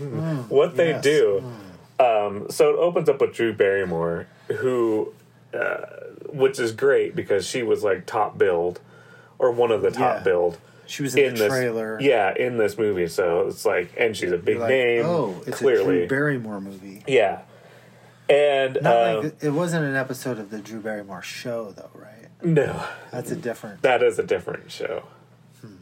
what 0.48 0.76
they 0.76 0.90
yes. 0.90 1.02
do. 1.04 1.42
Um, 2.00 2.46
so 2.50 2.70
it 2.70 2.76
opens 2.78 3.08
up 3.08 3.20
with 3.20 3.34
Drew 3.34 3.52
Barrymore, 3.52 4.26
who, 4.58 5.12
uh, 5.52 5.86
which 6.32 6.58
is 6.58 6.72
great 6.72 7.14
because 7.14 7.46
she 7.46 7.62
was 7.62 7.84
like 7.84 8.06
top 8.06 8.38
billed 8.38 8.80
or 9.38 9.52
one 9.52 9.70
of 9.70 9.82
the 9.82 9.90
top 9.90 10.18
Yeah. 10.18 10.22
billed 10.22 10.58
She 10.86 11.02
was 11.02 11.14
in, 11.14 11.24
in 11.24 11.34
the 11.34 11.40
this 11.40 11.48
trailer. 11.52 11.98
Yeah, 12.00 12.32
in 12.34 12.56
this 12.56 12.78
movie. 12.78 13.06
So 13.06 13.46
it's 13.48 13.64
like, 13.64 13.92
and 13.98 14.16
she's 14.16 14.32
a 14.32 14.38
big 14.38 14.58
like, 14.58 14.68
name. 14.70 15.04
Oh, 15.04 15.42
it's 15.46 15.60
a 15.60 15.64
Drew 15.64 16.06
Barrymore 16.08 16.60
movie. 16.60 17.02
yeah. 17.06 17.42
And 18.28 18.78
Not 18.80 18.96
um, 19.16 19.24
like 19.24 19.42
it 19.42 19.50
wasn't 19.50 19.84
an 19.84 19.96
episode 19.96 20.38
of 20.38 20.50
the 20.50 20.60
Drew 20.60 20.80
Barrymore 20.80 21.20
show, 21.22 21.72
though, 21.72 21.90
right? 21.94 22.28
no, 22.42 22.86
That's 23.10 23.30
a 23.32 23.36
different. 23.36 23.82
That 23.82 24.02
is 24.04 24.18
a 24.18 24.22
different 24.22 24.70
show. 24.70 25.02
Hmm. 25.60 25.74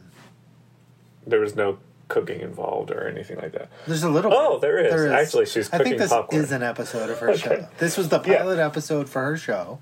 There 1.27 1.39
was 1.39 1.55
no 1.55 1.77
cooking 2.09 2.41
involved 2.41 2.91
or 2.91 3.07
anything 3.07 3.37
like 3.37 3.53
that. 3.53 3.69
There's 3.87 4.03
a 4.03 4.09
little. 4.09 4.33
Oh, 4.33 4.55
bit. 4.55 4.61
there 4.61 4.79
is. 5.05 5.11
Actually, 5.11 5.45
she's 5.45 5.69
I 5.71 5.77
cooking 5.77 5.91
think 5.93 6.01
this 6.01 6.09
popcorn. 6.11 6.41
is 6.43 6.51
an 6.51 6.63
episode 6.63 7.09
of 7.09 7.19
her 7.19 7.29
Okay. 7.29 7.39
show. 7.39 7.67
This 7.77 7.97
was 7.97 8.09
the 8.09 8.21
Yeah. 8.25 8.39
pilot 8.39 8.59
episode 8.59 9.07
for 9.09 9.23
her 9.23 9.37
show. 9.37 9.79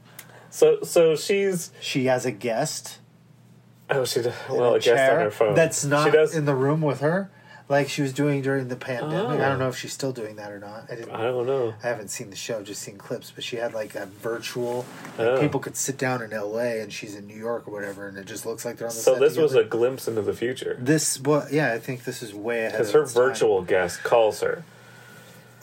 So, 0.51 0.81
so 0.83 1.15
she's 1.15 1.71
She 1.79 2.05
has 2.05 2.25
a 2.25 2.31
guest. 2.31 2.99
oh, 3.89 4.05
she 4.05 4.19
in 4.19 4.31
well, 4.49 4.73
a 4.73 4.75
a 4.75 4.79
guest 4.79 5.11
on 5.13 5.19
her 5.21 5.31
phone. 5.31 5.55
That's 5.55 5.83
not 5.83 6.05
She 6.05 6.11
does. 6.11 6.35
in 6.35 6.45
the 6.45 6.55
room 6.55 6.81
with 6.81 6.99
her, 6.99 7.31
like 7.69 7.89
she 7.89 8.01
was 8.01 8.13
doing 8.13 8.41
during 8.41 8.69
the 8.69 8.75
pandemic. 8.77 9.39
I 9.41 9.45
Oh. 9.45 9.49
don't 9.49 9.59
know 9.59 9.67
if 9.67 9.77
she's 9.77 9.91
still 9.91 10.13
doing 10.13 10.37
that 10.37 10.51
or 10.51 10.59
not. 10.59 10.85
I 10.89 10.95
didn't. 10.95 11.11
I 11.13 11.23
don't 11.23 11.45
know. 11.45 11.73
I 11.83 11.87
haven't 11.87 12.07
seen 12.09 12.29
the 12.29 12.35
show, 12.37 12.63
just 12.63 12.81
seen 12.81 12.97
clips. 12.97 13.31
But 13.35 13.43
she 13.43 13.57
had 13.57 13.73
like 13.73 13.93
a 13.95 14.05
virtual. 14.05 14.85
Oh. 15.19 15.39
People 15.39 15.59
could 15.59 15.75
sit 15.75 15.97
down 15.97 16.21
in 16.21 16.31
L.A. 16.31 16.79
and 16.81 16.93
she's 16.93 17.15
in 17.15 17.27
New 17.27 17.35
York 17.35 17.67
or 17.67 17.71
whatever, 17.71 18.07
and 18.07 18.17
it 18.17 18.25
just 18.25 18.45
looks 18.45 18.63
like 18.63 18.77
they're 18.77 18.87
on 18.87 18.93
the 18.93 18.99
So 19.01 19.15
this 19.15 19.35
was 19.37 19.53
a 19.55 19.63
glimpse 19.63 20.07
into 20.07 20.21
the 20.21 20.33
future 20.33 20.77
This, 20.79 21.19
well, 21.19 21.45
yeah, 21.51 21.73
I 21.73 21.79
think 21.79 22.03
this 22.05 22.23
is 22.23 22.33
way 22.33 22.59
ahead. 22.61 22.71
because 22.73 22.87
of 22.89 22.93
her 22.95 23.01
its 23.03 23.13
time. 23.13 23.23
virtual 23.23 23.61
guest 23.63 24.03
calls 24.03 24.39
her. 24.41 24.63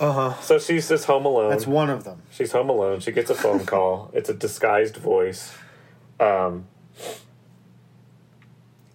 Uh 0.00 0.12
huh. 0.12 0.40
So 0.42 0.58
she's 0.58 0.88
just 0.88 1.04
home 1.06 1.24
alone. 1.24 1.50
That's 1.50 1.66
one 1.66 1.88
of 1.88 2.04
them. 2.04 2.20
She's 2.30 2.50
home 2.52 2.68
alone. 2.68 3.00
She 3.00 3.12
gets 3.12 3.30
a 3.30 3.34
phone 3.34 3.64
call. 3.74 4.10
It's 4.12 4.28
a 4.28 4.34
disguised 4.34 4.96
voice. 4.96 5.52
Um, 6.20 6.66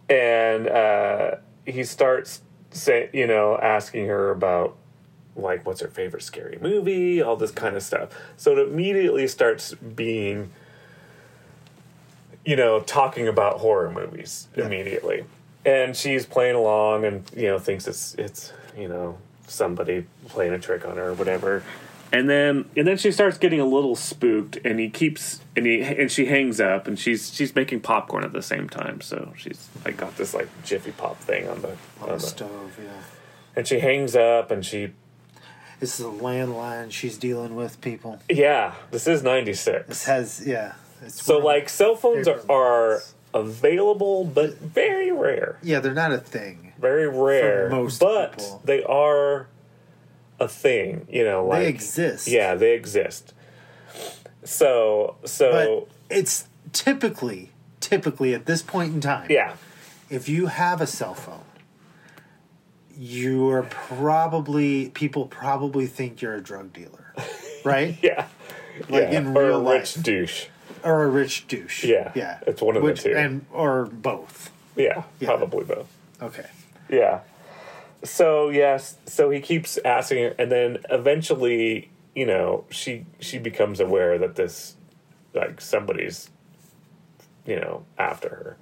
and 0.10 0.67
uh, 0.67 1.32
he 1.65 1.84
starts 1.84 2.41
say, 2.71 3.10
you 3.13 3.27
know, 3.27 3.58
asking 3.58 4.08
her 4.08 4.32
about 4.32 4.75
like 5.36 5.65
what's 5.65 5.82
her 5.82 5.88
favorite 5.88 6.23
scary 6.23 6.58
movie, 6.62 7.21
all 7.21 7.36
this 7.36 7.51
kind 7.51 7.75
of 7.75 7.84
stuff. 7.84 8.10
So 8.38 8.58
it 8.58 8.67
immediately 8.67 9.27
starts 9.27 9.73
being, 9.73 10.51
you 12.45 12.55
know, 12.55 12.82
talking 12.82 13.27
about 13.27 13.60
horror 13.60 13.91
movies 13.91 14.47
immediately, 14.55 15.25
and 15.65 15.95
she's 15.95 16.25
playing 16.25 16.55
along 16.55 17.05
and 17.05 17.29
you 17.36 17.47
know 17.47 17.60
thinks 17.60 17.88
it's 17.88 18.15
it's 18.15 18.53
you 18.77 18.88
know 18.88 19.17
somebody 19.47 20.05
playing 20.27 20.53
a 20.53 20.60
trick 20.60 20.86
on 20.86 20.97
her 20.97 21.10
or 21.10 21.13
whatever. 21.13 21.63
And 22.12 22.28
then 22.30 22.65
and 22.76 22.88
then 22.88 22.98
she 22.98 23.12
starts 23.12 23.38
getting 23.38 23.60
a 23.60 23.65
little 23.65 23.95
spooked 23.95 24.58
and 24.65 24.80
he 24.80 24.89
keeps 24.89 25.41
and 25.56 25.65
he 25.65 25.82
and 25.82 26.12
she 26.12 26.26
hangs 26.26 26.60
up 26.60 26.88
and 26.88 26.98
she's 26.98 27.34
she's 27.34 27.54
making 27.56 27.82
popcorn 27.82 28.24
at 28.24 28.34
the 28.34 28.41
same 28.41 28.67
time. 28.67 29.00
So 29.02 29.32
she's 29.38 29.69
like 29.86 29.98
got 29.98 30.17
this 30.17 30.34
like 30.34 30.48
jiffy 30.63 30.91
pop 30.91 31.17
thing 31.19 31.48
on 31.48 31.62
the 31.62 31.76
On 32.02 32.10
the 32.10 32.19
stove, 32.19 32.80
yeah. 32.84 32.89
and 33.56 33.67
she 33.67 33.80
hangs 33.80 34.15
up 34.15 34.50
and 34.50 34.65
she 34.65 34.93
This 35.80 36.00
is 36.00 36.06
a 36.06 36.10
landline 36.10 36.91
she's 36.91 37.17
dealing 37.17 37.56
with, 37.56 37.80
people. 37.80 38.19
yeah, 38.28 38.74
this 38.91 39.08
is 39.08 39.22
96. 39.24 39.88
This 39.88 40.06
has, 40.06 40.43
yeah. 40.48 40.74
It's 41.04 41.24
So 41.24 41.38
like 41.38 41.69
cell 41.69 41.95
phones 41.95 42.28
are, 42.28 42.41
are 42.50 43.02
available 43.36 44.26
but 44.26 44.58
very 44.58 45.12
rare. 45.12 45.58
Yeah, 45.63 45.80
they're 45.80 45.93
not 45.93 46.12
a 46.12 46.17
thing. 46.17 46.74
Very 46.80 47.08
rare. 47.08 47.69
most 47.69 48.00
but 48.00 48.32
people. 48.39 48.62
they 48.65 48.84
are 48.84 49.48
a 50.39 50.47
thing, 50.47 51.06
you 51.10 51.23
know, 51.23 51.45
like 51.45 51.60
they 51.62 51.67
exist. 51.67 52.28
Yeah, 52.28 52.56
they 52.56 52.73
exist. 52.73 53.34
So 54.43 55.15
so 55.25 55.88
But 56.10 56.15
it's 56.15 56.47
typically, 56.73 57.52
typically 57.80 58.34
at 58.34 58.45
this 58.45 58.62
point 58.62 58.93
in 58.93 59.02
time, 59.02 59.28
yeah. 59.30 59.54
if 60.10 60.30
you 60.30 60.47
have 60.47 60.82
a 60.82 60.88
cell 60.88 61.13
phone, 61.13 61.41
you 62.97 63.49
are 63.49 63.63
probably, 63.63 64.89
people 64.89 65.25
probably 65.25 65.88
think 65.88 66.21
you're 66.21 66.36
a 66.36 66.41
drug 66.41 66.73
dealer, 66.73 67.13
right? 67.63 67.97
Yeah. 68.04 68.28
Like 68.88 69.12
yeah. 69.12 69.17
in 69.19 69.36
or 69.38 69.45
real 69.47 69.58
a 69.58 69.60
life. 69.60 69.82
rich 69.95 70.04
douche. 70.04 70.45
or 70.86 71.04
a 71.04 71.08
rich 71.10 71.47
douche. 71.47 71.84
Yeah, 71.84 72.12
Yeah. 72.15 72.39
it's 72.47 72.62
one 72.62 72.78
of 72.78 72.84
the 72.84 72.93
two. 72.93 73.13
And, 73.13 73.45
or 73.52 73.86
both. 73.88 74.52
Yeah, 74.78 75.04
Yeah. 75.19 75.28
probably 75.36 75.65
both. 75.65 75.88
Okay. 76.21 76.45
Yeah. 76.89 77.19
So 78.03 78.49
yes, 78.49 78.97
so 79.05 79.29
he 79.29 79.41
keeps 79.41 79.77
asking 79.83 80.23
her, 80.23 80.35
and 80.39 80.51
then 80.51 80.77
eventually, 80.89 81.89
you 82.15 82.25
know, 82.25 82.63
she 82.69 83.05
she 83.19 83.38
becomes 83.38 83.79
aware 83.79 84.17
that 84.17 84.35
this, 84.35 84.75
like, 85.33 85.59
somebody's, 85.59 86.29
you 87.45 87.57
know, 87.59 87.83
after 87.97 88.29
her. 88.29 88.57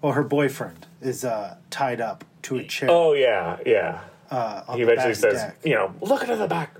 Well, 0.00 0.12
her 0.12 0.22
boyfriend 0.22 0.86
is 1.02 1.24
uh, 1.26 1.56
tied 1.68 2.00
up 2.00 2.24
to 2.42 2.56
a 2.56 2.64
chair. 2.64 2.88
Oh 2.90 3.12
yeah, 3.12 3.58
yeah. 3.66 4.00
uh, 4.30 4.62
on 4.66 4.78
he 4.78 4.84
the 4.84 4.92
eventually 4.92 5.12
back 5.12 5.20
says, 5.20 5.42
deck. 5.42 5.58
you 5.62 5.74
know, 5.74 5.94
look 6.00 6.22
into 6.22 6.36
the 6.36 6.48
back, 6.48 6.74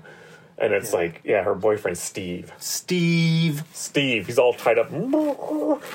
and 0.61 0.73
it's 0.73 0.91
Yeah. 0.91 0.97
like, 0.99 1.21
yeah, 1.23 1.43
her 1.43 1.55
boyfriend 1.55 1.97
Steve. 1.97 2.53
Steve. 2.59 3.63
Steve, 3.73 4.27
he's 4.27 4.37
all 4.39 4.53
tied 4.53 4.77
up. 4.77 4.89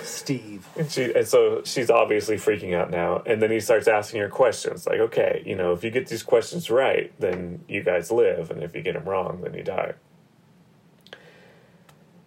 Steve. 0.03 0.67
And 0.77 0.91
she 0.91 1.15
and 1.15 1.27
so 1.27 1.63
she's 1.65 1.89
obviously 1.91 2.37
freaking 2.37 2.75
out 2.75 2.91
now. 2.91 3.23
And 3.25 3.41
then 3.41 3.51
he 3.51 3.61
starts 3.61 3.87
asking 3.89 4.21
her 4.21 4.29
questions 4.29 4.87
like, 4.87 4.99
okay, 5.01 5.43
you 5.47 5.55
know, 5.57 5.73
if 5.73 5.85
you 5.85 5.91
get 5.91 6.09
these 6.09 6.23
questions 6.23 6.69
right, 6.69 7.13
then 7.21 7.65
you 7.69 7.83
guys 7.83 8.11
live, 8.11 8.51
and 8.51 8.63
if 8.63 8.75
you 8.75 8.83
get 8.83 8.95
them 8.95 9.05
wrong, 9.05 9.41
then 9.43 9.55
you 9.55 9.63
die. 9.63 9.95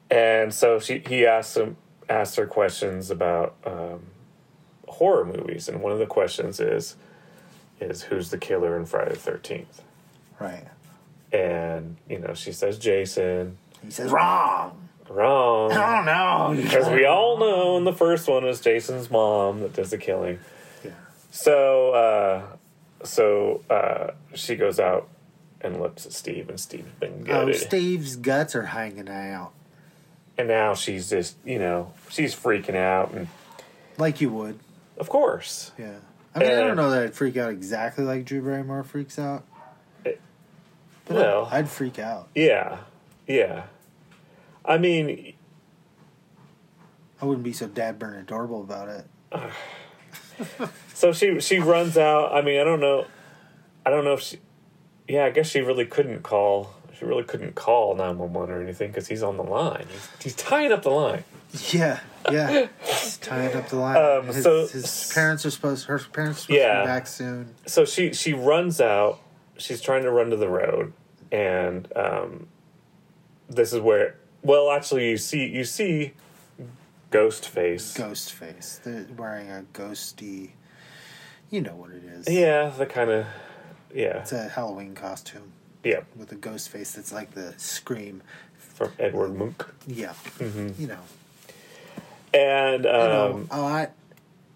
And 0.10 0.54
so 0.54 0.80
she 0.80 1.04
he 1.06 1.26
asks 1.26 1.56
him 1.58 1.78
asks 2.10 2.36
her 2.38 2.48
questions 2.48 3.12
about 3.12 3.56
um, 3.66 4.08
horror 4.88 5.26
movies, 5.26 5.70
and 5.70 5.82
one 5.82 5.92
of 5.92 6.00
the 6.00 6.08
questions 6.08 6.60
is 6.60 6.96
is 7.80 8.04
who's 8.04 8.30
the 8.32 8.38
killer 8.38 8.76
in 8.76 8.86
Friday 8.86 9.12
the 9.12 9.18
Thirteenth? 9.20 9.82
Right. 10.40 10.66
And 11.32 11.98
you 12.10 12.20
know, 12.20 12.34
she 12.34 12.52
says 12.52 12.78
Jason. 12.80 13.58
He 13.84 13.92
says, 13.92 14.12
wrong. 14.12 14.88
Wrong. 15.08 15.72
I 15.72 15.96
don't 15.96 16.06
know. 16.06 16.62
Because 16.64 16.90
we 16.90 17.06
all 17.06 17.38
know 17.40 17.78
in 17.78 17.84
the 17.84 17.94
first 17.94 18.28
one 18.28 18.46
is 18.46 18.60
Jason's 18.62 19.10
mom 19.10 19.62
that 19.62 19.74
does 19.74 19.90
the 19.92 19.98
killing. 19.98 20.40
Yeah. 20.84 20.92
So, 21.32 21.92
uh, 21.92 22.44
so 23.04 23.64
uh, 23.70 24.12
she 24.34 24.56
goes 24.56 24.80
out 24.80 25.08
and 25.62 25.80
looks 25.82 26.06
at 26.06 26.14
Steve, 26.14 26.50
and 26.50 26.60
Steve's 26.60 26.92
been 27.00 27.26
Oh. 27.30 27.52
Steve's 27.54 28.16
guts 28.18 28.56
are 28.56 28.64
hanging 28.68 29.10
out. 29.10 29.52
and 30.38 30.48
now 30.48 30.74
she's 30.74 31.10
just, 31.10 31.36
you 31.44 31.60
know, 31.60 31.92
she's 32.10 32.34
freaking 32.36 32.76
out, 32.76 33.12
and 33.14 33.28
Like 33.98 34.22
you 34.22 34.30
would. 34.32 34.60
of 34.98 35.10
course, 35.10 35.72
Yeah. 35.78 35.96
I 36.36 36.40
mean, 36.40 36.52
I 36.52 36.54
Uh, 36.56 36.68
don't 36.68 36.78
know 36.78 36.92
that 36.92 37.04
I'd 37.04 37.14
freak 37.16 37.36
out 37.38 37.50
exactly 37.52 38.04
like 38.06 38.24
Drew 38.26 38.42
Barrymore 38.42 38.84
freaks 38.84 39.18
out. 39.18 39.44
Well- 41.10 41.46
I'd, 41.52 41.60
I'd 41.60 41.70
freak 41.70 42.00
out. 42.00 42.28
yeah, 42.36 42.78
yeah. 43.28 43.64
I 44.66 44.78
mean, 44.78 45.34
I 47.22 47.26
wouldn't 47.26 47.44
be 47.44 47.54
so 47.54 47.68
dad 47.68 47.98
burn 48.00 48.16
adorable 48.20 48.62
about 48.62 48.88
it. 48.90 49.06
so 50.94 51.12
she 51.12 51.40
she 51.40 51.60
runs 51.60 51.98
out. 51.98 52.34
I 52.34 52.42
mean, 52.42 52.60
I 52.60 52.64
don't 52.64 52.80
know, 52.80 53.06
I 53.86 53.90
don't 53.90 54.04
know 54.06 54.14
if 54.14 54.22
she. 54.22 54.40
Yeah, 55.08 55.26
I 55.26 55.32
guess 55.32 55.48
she 55.50 55.62
really 55.62 55.86
couldn't 55.86 56.22
call. 56.24 56.74
She 56.98 57.06
really 57.06 57.24
couldn't 57.24 57.56
call 57.56 57.96
nine 57.96 58.18
one 58.18 58.34
one 58.34 58.50
or 58.52 58.62
anything 58.62 58.90
because 58.92 59.08
he's 59.08 59.24
on 59.24 59.38
the 59.38 59.44
line. 59.44 59.86
He's, 59.90 60.10
he's 60.22 60.36
tying 60.36 60.72
up 60.72 60.84
the 60.84 60.92
line. 60.92 61.24
Yeah, 61.72 62.00
yeah. 62.32 62.68
He's 62.86 63.18
tying 63.18 63.56
up 63.56 63.70
the 63.70 63.78
line. 63.78 63.98
Um, 63.98 64.28
his, 64.28 64.44
so- 64.44 64.68
his 64.68 65.12
parents 65.16 65.46
are 65.46 65.52
supposed. 65.52 65.86
Her 65.88 65.98
parents 65.98 66.42
are 66.42 66.42
supposed 66.44 66.48
to 66.48 66.54
Yeah. 66.56 66.82
be 66.82 66.86
back 66.88 67.08
soon. 67.08 67.56
so 67.66 67.86
she 67.86 68.14
she 68.14 68.34
runs 68.34 68.80
out. 68.80 69.20
She's 69.60 69.82
trying 69.82 70.04
to 70.04 70.12
run 70.12 70.30
to 70.32 70.36
the 70.38 70.50
road, 70.50 70.94
and 71.32 71.88
um, 71.96 72.48
this 73.50 73.74
is 73.74 73.80
where. 73.82 74.16
Well, 74.42 74.72
actually, 74.72 75.10
you 75.10 75.18
see 75.18 75.46
you 75.48 75.64
see 75.66 76.14
Ghost 77.12 77.48
Face. 77.50 77.94
Ghost 77.94 78.32
face. 78.34 78.80
They're 78.84 79.06
wearing 79.18 79.50
a 79.50 79.66
ghosty. 79.74 80.52
You 81.50 81.62
know 81.62 81.76
what 81.76 81.92
it 81.92 82.04
is. 82.04 82.30
Yeah, 82.30 82.70
the 82.70 82.86
kind 82.86 83.10
of 83.10 83.26
yeah 83.94 84.20
It's 84.20 84.32
a 84.32 84.48
Halloween 84.50 84.94
costume 84.94 85.52
yeah 85.84 86.02
with 86.16 86.32
a 86.32 86.36
ghost 86.36 86.70
face 86.70 86.92
that's 86.94 87.12
like 87.12 87.32
the 87.32 87.54
scream. 87.58 88.22
from 88.58 88.92
Edward 89.00 89.36
Munch, 89.36 89.56
Yeah. 89.88 90.14
Mm-hmm. 90.38 90.82
You 90.82 90.88
know. 90.90 91.00
and 92.34 92.84
You 92.84 92.90
know, 92.92 93.32
um, 93.34 93.48
all 93.52 93.70
right. 93.70 93.90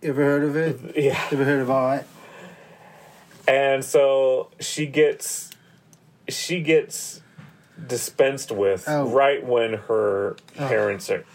Ever 0.04 0.24
heard 0.24 0.44
of 0.44 0.56
it? 0.56 0.96
yeah, 0.96 1.20
Ever 1.32 1.44
heard 1.46 1.62
of 1.62 1.70
all 1.72 1.86
right? 1.88 2.06
And 3.48 3.84
so 3.84 4.50
she 4.60 4.86
gets 4.86 5.52
she 6.30 6.62
gets 6.62 7.22
dispensed 7.88 8.52
with 8.52 8.86
Oh. 8.88 9.08
right 9.10 9.44
when 9.46 9.74
her 9.74 10.36
parents 10.56 11.10
are 11.10 11.26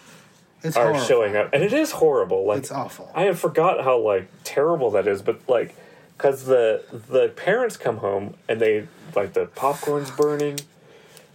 It's 0.63 0.77
are 0.77 0.85
horrible. 0.87 1.01
showing 1.05 1.37
up, 1.37 1.51
and 1.53 1.63
it 1.63 1.73
is 1.73 1.91
horrible. 1.93 2.47
Like 2.47 2.59
It's 2.59 2.71
awful. 2.73 3.11
I 3.15 3.23
have 3.25 3.39
forgot 3.39 3.85
how 3.85 3.99
like 3.99 4.29
terrible 4.45 4.91
that 4.93 5.07
is, 5.07 5.23
but 5.23 5.41
like 5.49 5.75
because 6.17 6.45
the 6.47 6.83
the 6.91 7.29
parents 7.29 7.77
come 7.77 7.99
home 7.99 8.35
and 8.49 8.61
they 8.61 8.89
like 9.15 9.35
the 9.35 9.47
popcorn's 9.47 10.11
burning 10.11 10.59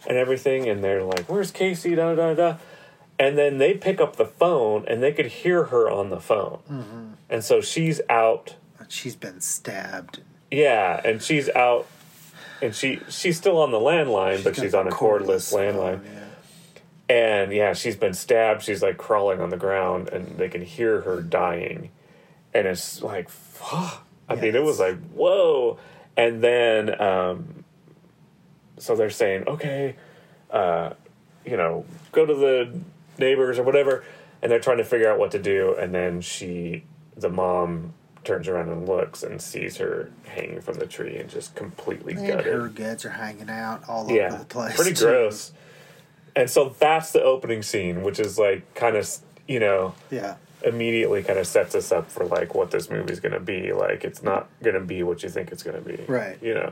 and 0.07 0.17
everything, 0.17 0.67
and 0.67 0.83
they're 0.83 1.03
like, 1.03 1.25
"Where's 1.29 1.51
Casey?" 1.51 1.95
Da 1.95 2.15
da 2.15 2.33
da, 2.33 2.55
and 3.17 3.37
then 3.37 3.57
they 3.59 3.73
pick 3.75 4.01
up 4.01 4.15
the 4.17 4.25
phone 4.25 4.83
and 4.87 5.01
they 5.01 5.13
could 5.13 5.27
hear 5.27 5.65
her 5.65 5.89
on 5.89 6.09
the 6.09 6.19
phone, 6.19 6.59
Mm-hmm. 6.69 7.05
and 7.29 7.43
so 7.43 7.61
she's 7.61 8.01
out. 8.09 8.55
She's 8.89 9.15
been 9.15 9.39
stabbed. 9.39 10.21
Yeah, 10.53 11.01
and 11.03 11.19
she's 11.19 11.49
out, 11.49 11.87
and 12.61 12.75
she 12.75 12.99
she's 13.09 13.37
still 13.37 13.57
on 13.59 13.71
the 13.71 13.79
landline, 13.79 14.43
but 14.43 14.55
she's 14.55 14.75
on 14.75 14.87
a 14.87 14.91
cordless 14.91 15.49
phone, 15.49 15.73
landline. 15.73 16.01
yeah. 16.05 16.19
And 17.09 17.51
yeah, 17.51 17.73
she's 17.73 17.95
been 17.95 18.13
stabbed. 18.13 18.61
She's 18.61 18.83
like 18.83 18.97
crawling 18.97 19.41
on 19.41 19.49
the 19.49 19.57
ground, 19.57 20.09
and 20.09 20.37
they 20.37 20.49
can 20.49 20.61
hear 20.61 21.01
her 21.01 21.23
dying. 21.23 21.89
And 22.53 22.67
it's 22.67 23.01
like, 23.01 23.29
fuck. 23.29 24.05
I 24.29 24.35
mean, 24.35 24.55
it 24.55 24.63
was 24.63 24.79
like, 24.79 24.99
whoa. 25.09 25.79
And 26.15 26.43
then, 26.43 27.01
um, 27.01 27.63
so 28.77 28.95
they're 28.95 29.09
saying, 29.09 29.47
okay, 29.47 29.95
uh, 30.51 30.91
you 31.45 31.57
know, 31.57 31.85
go 32.11 32.25
to 32.27 32.33
the 32.33 32.79
neighbors 33.17 33.57
or 33.57 33.63
whatever. 33.63 34.03
And 34.41 34.51
they're 34.51 34.59
trying 34.59 34.77
to 34.77 34.83
figure 34.83 35.11
out 35.11 35.17
what 35.17 35.31
to 35.31 35.39
do. 35.39 35.75
And 35.75 35.95
then 35.95 36.21
she, 36.21 36.83
the 37.17 37.29
mom, 37.29 37.93
turns 38.23 38.47
around 38.47 38.69
and 38.69 38.87
looks 38.87 39.23
and 39.23 39.41
sees 39.41 39.77
her 39.77 40.09
hanging 40.25 40.61
from 40.61 40.75
the 40.75 40.85
tree 40.85 41.17
and 41.17 41.29
just 41.29 41.55
completely 41.55 42.13
And 42.13 42.27
gutted 42.27 42.45
her 42.53 42.67
guts 42.69 43.05
are 43.05 43.09
hanging 43.09 43.49
out 43.49 43.87
all 43.87 44.09
over 44.11 44.37
the 44.37 44.45
place. 44.45 44.75
pretty 44.75 44.93
too. 44.93 45.05
gross. 45.05 45.51
And 46.35 46.49
so 46.49 46.75
that's 46.79 47.11
the 47.11 47.21
opening 47.21 47.61
scene, 47.61 48.01
which 48.01 48.19
is 48.19 48.39
like 48.39 48.73
kind 48.75 48.95
of 48.95 49.09
you 49.47 49.59
know 49.59 49.93
Yeah. 50.09 50.35
immediately 50.65 51.21
kind 51.23 51.37
of 51.37 51.45
sets 51.45 51.75
us 51.75 51.91
up 51.91 52.09
for 52.09 52.25
like 52.25 52.55
what 52.55 52.71
this 52.71 52.89
movie's 52.89 53.19
gonna 53.19 53.39
be. 53.39 53.73
Like 53.73 54.03
it's 54.03 54.23
not 54.23 54.47
gonna 54.63 54.79
be 54.79 55.03
what 55.03 55.21
you 55.23 55.29
think 55.29 55.51
it's 55.51 55.63
gonna 55.63 55.81
be, 55.81 56.03
Right. 56.07 56.37
You 56.41 56.53
know. 56.55 56.71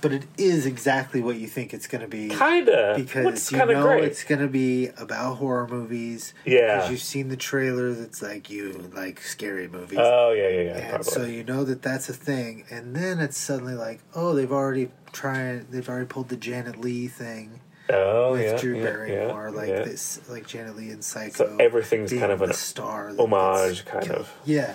But 0.00 0.12
it 0.12 0.26
is 0.36 0.64
exactly 0.64 1.20
what 1.20 1.36
you 1.36 1.48
think 1.48 1.74
it's 1.74 1.88
going 1.88 2.02
to 2.02 2.08
be. 2.08 2.28
Kinda. 2.28 2.94
because 2.96 3.24
What's 3.24 3.50
you 3.50 3.58
know 3.58 3.82
great. 3.82 4.04
it's 4.04 4.22
going 4.22 4.40
to 4.40 4.46
be 4.48 4.88
about 4.96 5.38
horror 5.38 5.66
movies. 5.66 6.34
Yeah. 6.44 6.76
because 6.76 6.90
you've 6.90 7.00
seen 7.00 7.28
the 7.28 7.36
trailer. 7.36 7.92
That's 7.92 8.22
like 8.22 8.48
you 8.48 8.90
like 8.94 9.20
scary 9.20 9.66
movies. 9.66 9.98
Oh 10.00 10.30
yeah, 10.32 10.48
yeah, 10.48 10.60
yeah. 10.62 10.94
and 10.96 11.04
so 11.04 11.24
you 11.24 11.42
know 11.42 11.64
that 11.64 11.82
that's 11.82 12.08
a 12.08 12.12
thing, 12.12 12.64
and 12.70 12.94
then 12.94 13.18
it's 13.18 13.36
suddenly 13.36 13.74
like, 13.74 14.00
oh, 14.14 14.34
they've 14.34 14.52
already 14.52 14.90
tried, 15.12 15.70
they've 15.72 15.88
already 15.88 16.06
pulled 16.06 16.28
the 16.28 16.36
Janet 16.36 16.80
Leigh 16.80 17.08
thing 17.08 17.60
oh 17.90 18.32
with 18.32 18.42
yeah, 18.42 18.56
Drew 18.58 18.76
yeah, 18.76 18.82
Barrymore, 18.84 19.48
yeah, 19.48 19.56
like 19.56 19.68
yeah. 19.68 19.82
this, 19.82 20.20
like 20.28 20.46
Janet 20.46 20.76
Leigh 20.76 20.90
and 20.90 21.02
Psycho. 21.04 21.32
So 21.32 21.56
everything's 21.58 22.12
kind 22.12 22.32
of 22.32 22.42
a 22.42 22.52
star, 22.54 23.12
homage, 23.18 23.84
kind 23.84 24.04
killed. 24.04 24.18
of. 24.20 24.32
Yeah, 24.44 24.74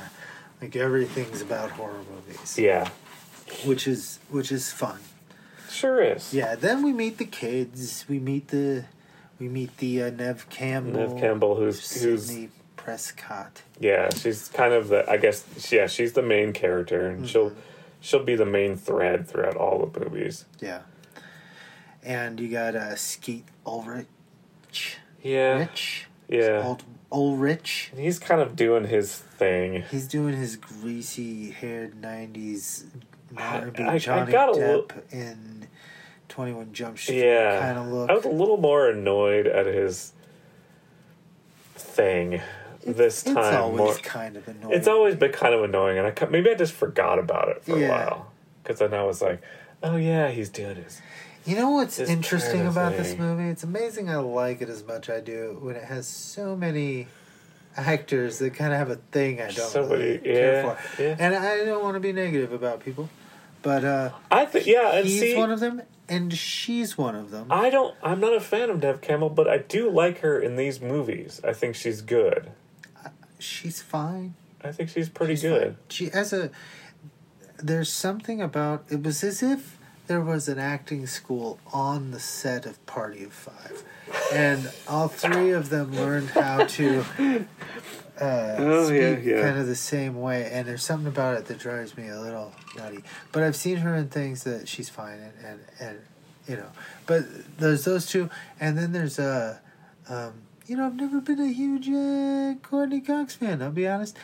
like 0.62 0.76
everything's 0.76 1.42
about 1.42 1.72
horror 1.72 2.02
movies. 2.14 2.58
Yeah, 2.60 2.90
which 3.66 3.88
is 3.88 4.20
which 4.30 4.52
is 4.52 4.72
fun. 4.72 5.00
Sure 5.74 6.02
is. 6.02 6.34
Yeah, 6.34 6.56
then 6.56 6.84
we 6.84 6.94
meet 6.94 7.18
the 7.18 7.26
kids. 7.26 8.06
We 8.08 8.20
meet 8.20 8.50
the 8.50 8.86
we 9.40 9.50
meet 9.50 9.76
the 9.78 10.04
uh, 10.04 10.10
Neve 10.12 10.48
Campbell. 10.50 10.92
Neve 11.10 11.20
Campbell, 11.20 11.56
who's 11.56 12.02
who's 12.02 12.32
Prescott. 12.76 13.62
yeah, 13.80 14.10
she's 14.14 14.50
kind 14.50 14.74
of 14.74 14.90
the 14.90 15.10
I 15.10 15.18
guess 15.18 15.44
yeah, 15.72 15.88
she's 15.88 16.14
the 16.14 16.22
main 16.22 16.54
character, 16.54 17.08
and 17.08 17.28
she'll 17.28 17.50
Mm-hmm. 17.52 17.60
she'll 18.02 18.24
be 18.24 18.36
the 18.36 18.46
main 18.46 18.76
thread 18.78 19.28
throughout 19.28 19.56
all 19.56 19.86
the 19.86 20.00
movies. 20.00 20.46
Yeah. 20.60 20.82
And 22.04 22.40
you 22.40 22.50
got 22.50 22.76
uh, 22.76 22.96
Skeet 22.96 23.46
Ulrich. 23.66 24.98
Yeah, 25.22 25.60
Rich. 25.60 26.08
yeah. 26.28 26.62
Old 26.64 26.84
Ulrich. 27.12 27.92
He's 27.96 28.20
kind 28.20 28.42
of 28.42 28.56
doing 28.58 28.86
his 28.88 29.16
thing. 29.18 29.84
He's 29.90 30.08
doing 30.08 30.36
his 30.36 30.58
greasy 30.58 31.52
haired 31.52 32.02
'90s 32.02 32.84
I- 33.38 33.72
I 33.88 33.98
Johnny 33.98 34.32
got 34.32 34.50
a 34.50 34.52
Depp 34.54 34.58
little- 34.58 34.88
in 35.12 35.68
Twenty 36.30 36.54
One 36.54 36.74
Jump 36.74 36.98
Street 36.98 37.24
Yeah, 37.24 37.60
kind 37.60 37.78
of 37.78 37.88
look. 37.88 38.10
I 38.10 38.14
was 38.14 38.26
a 38.26 38.30
little 38.30 38.58
more 38.58 38.90
annoyed 38.90 39.48
at 39.48 39.66
his 39.66 40.14
thing 41.76 42.42
this 42.86 43.24
time. 43.24 43.38
it's 43.38 43.56
always 43.56 43.78
more, 43.78 43.94
kind 43.96 44.36
of 44.38 44.48
annoying. 44.48 44.74
it's 44.74 44.88
always 44.88 45.16
been 45.16 45.32
kind 45.32 45.54
of 45.54 45.64
annoying, 45.64 45.98
and 45.98 46.08
I 46.08 46.26
maybe 46.26 46.50
I 46.50 46.56
just 46.56 46.74
forgot 46.74 47.20
about 47.20 47.50
it 47.50 47.64
for 47.64 47.78
Yeah. 47.78 47.88
a 47.88 47.90
while 47.90 48.32
because 48.62 48.80
then 48.80 48.94
I 48.94 49.04
was 49.04 49.22
like, 49.22 49.42
oh 49.82 49.96
yeah, 49.96 50.30
he's 50.30 50.50
doing 50.50 50.76
his. 50.76 51.02
You 51.46 51.58
know 51.58 51.72
what's 51.72 52.00
interesting 52.00 52.66
about 52.68 52.96
this 52.96 53.18
movie? 53.18 53.50
It's 53.50 53.64
amazing 53.64 54.10
I 54.10 54.16
like 54.18 54.62
it 54.62 54.70
as 54.70 54.84
much 54.86 55.10
I 55.10 55.20
do 55.20 55.58
when 55.62 55.76
it 55.76 55.84
has 55.84 56.08
so 56.08 56.56
many 56.56 57.08
actors 57.76 58.40
that 58.40 58.54
kind 58.54 58.72
of 58.72 58.80
have 58.80 58.90
a 58.90 58.96
thing 59.12 59.42
I 59.42 59.46
don't 59.52 59.70
Somebody- 59.70 60.04
really 60.04 60.18
care 60.20 60.64
yeah, 60.64 60.76
for. 60.76 61.02
yeah. 61.02 61.16
And 61.20 61.36
I 61.36 61.66
don't 61.66 61.84
want 61.84 61.96
to 61.96 62.00
be 62.00 62.14
negative 62.14 62.54
about 62.54 62.80
people, 62.80 63.10
but 63.64 63.84
uh, 63.84 64.12
I 64.30 64.46
think 64.46 64.68
yeah, 64.68 64.92
and 64.98 65.08
he's 65.08 65.20
see, 65.20 65.36
one 65.36 65.52
of 65.52 65.60
them, 65.60 65.82
and 66.08 66.32
she's 66.34 66.98
one 66.98 67.16
of 67.16 67.32
them. 67.32 67.48
I 67.50 67.70
don't. 67.72 67.96
I'm 68.04 68.20
not 68.20 68.36
a 68.36 68.40
fan 68.40 68.70
of 68.70 68.84
Neve 68.84 69.02
Campbell, 69.02 69.30
but 69.30 69.48
I 69.48 69.58
do 69.58 69.90
like 69.90 70.20
her 70.20 70.40
in 70.40 70.56
these 70.56 70.80
movies. 70.80 71.42
I 71.44 71.54
think 71.54 71.76
she's 71.76 72.02
good. 72.02 72.52
she's 73.40 73.82
fine. 73.82 74.36
I 74.64 74.72
think 74.72 74.90
she's 74.90 75.10
pretty 75.10 75.34
She's 75.34 75.42
good. 75.42 75.64
fine. 75.64 75.78
She 75.90 76.12
as 76.12 76.32
a 76.32 76.52
there's 77.58 77.90
something 77.92 78.42
about 78.42 78.86
it 78.90 79.04
was 79.04 79.24
as 79.24 79.42
if 79.44 79.78
there 80.08 80.22
was 80.22 80.48
an 80.50 80.60
acting 80.60 81.08
school 81.08 81.60
on 81.74 82.12
the 82.12 82.20
set 82.20 82.66
of 82.66 82.86
Party 82.86 83.24
of 83.24 83.34
Five, 83.34 83.84
and 84.34 84.72
all 84.88 85.08
three 85.08 85.52
of 85.52 85.70
them 85.70 85.94
learned 85.96 86.30
how 86.30 86.66
to 86.66 87.04
uh, 88.20 88.56
Oh, 88.60 88.90
yeah, 88.92 89.18
yeah. 89.18 89.42
kind 89.42 89.58
of 89.60 89.68
the 89.68 89.76
same 89.76 90.20
way. 90.22 90.50
And 90.52 90.68
there's 90.68 90.84
something 90.84 91.08
about 91.08 91.38
it 91.38 91.46
that 91.46 91.60
drives 91.60 91.98
me 91.98 92.08
a 92.10 92.20
little 92.20 92.54
nutty. 92.78 93.04
But 93.32 93.44
I've 93.44 93.56
seen 93.56 93.78
her 93.78 93.96
in 93.96 94.10
things 94.10 94.44
that 94.44 94.68
she's 94.68 94.90
fine 94.90 95.20
in, 95.20 95.46
and 95.46 95.60
and 95.80 96.00
you 96.48 96.58
know. 96.58 96.70
But 97.06 97.24
there's 97.58 97.86
those 97.86 98.06
two, 98.06 98.30
and 98.60 98.78
then 98.78 98.92
there's 98.92 99.18
uh, 99.20 99.58
um, 100.10 100.34
you 100.68 100.78
know, 100.78 100.86
I've 100.86 100.96
never 100.96 101.20
been 101.22 101.40
a 101.40 101.52
huge 101.52 101.90
uh, 101.90 102.56
Courteney 102.68 103.02
Cox 103.02 103.36
fan. 103.36 103.62
I'll 103.62 103.72
be 103.72 103.88
honest. 103.88 104.16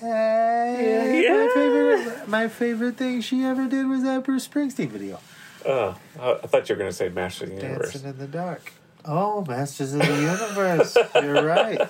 Uh, 0.00 0.06
yeah. 0.06 1.32
My 1.46 1.50
favorite, 1.54 2.28
my 2.28 2.48
favorite 2.48 2.96
thing 2.96 3.20
she 3.20 3.42
ever 3.44 3.66
did 3.66 3.86
was 3.88 4.02
that 4.04 4.22
Bruce 4.24 4.46
Springsteen 4.46 4.88
video, 4.90 5.18
Oh, 5.66 5.96
I 6.20 6.32
I 6.34 6.46
thought 6.46 6.68
you 6.68 6.74
were 6.76 6.78
going 6.78 6.90
to 6.90 6.96
say 6.96 7.08
Master 7.08 7.44
of 7.44 7.50
the 7.50 7.56
Universe. 7.56 7.92
"Dancing 7.94 8.10
in 8.10 8.18
the 8.18 8.28
Dark." 8.28 8.72
Oh, 9.04 9.44
Masters 9.46 9.94
of 9.94 10.00
the 10.00 10.06
Universe. 10.20 10.96
You're 11.14 11.42
right. 11.44 11.80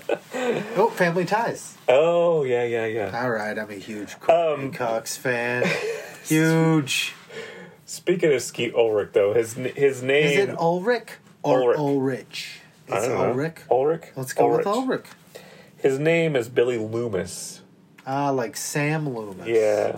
Oh, 0.76 0.90
Family 0.94 1.24
Ties. 1.24 1.76
Oh 1.88 2.44
yeah, 2.44 2.64
yeah, 2.64 2.86
yeah. 2.86 3.20
All 3.22 3.30
right, 3.30 3.58
I'm 3.58 3.70
a 3.70 3.74
huge 3.74 4.18
Courteney 4.20 4.66
Um, 4.66 4.72
Cox 4.72 5.16
fan. 5.16 5.64
Huge. 6.24 7.14
Speaking 7.86 8.32
of 8.34 8.42
Skeet 8.42 8.74
Ulrich, 8.74 9.10
though, 9.14 9.32
his 9.32 9.54
his 9.54 10.02
name 10.02 10.26
Is 10.26 10.36
it 10.50 10.58
Ulrich 10.58 11.08
or 11.42 11.60
Ulrich. 11.62 11.78
Ulrich? 11.78 12.60
I 12.90 12.96
It's 12.98 13.06
don't 13.08 13.18
know. 13.18 13.24
Ulrich. 13.30 13.56
Ulrich. 13.70 14.04
Let's 14.14 14.32
go 14.34 14.54
with 14.56 14.66
Ulrich. 14.66 15.06
His 15.78 15.98
name 15.98 16.36
is 16.36 16.48
Billy 16.50 16.76
Loomis. 16.76 17.62
Ah, 18.06 18.30
like 18.30 18.56
Sam 18.56 19.08
Loomis. 19.14 19.46
Yeah, 19.48 19.96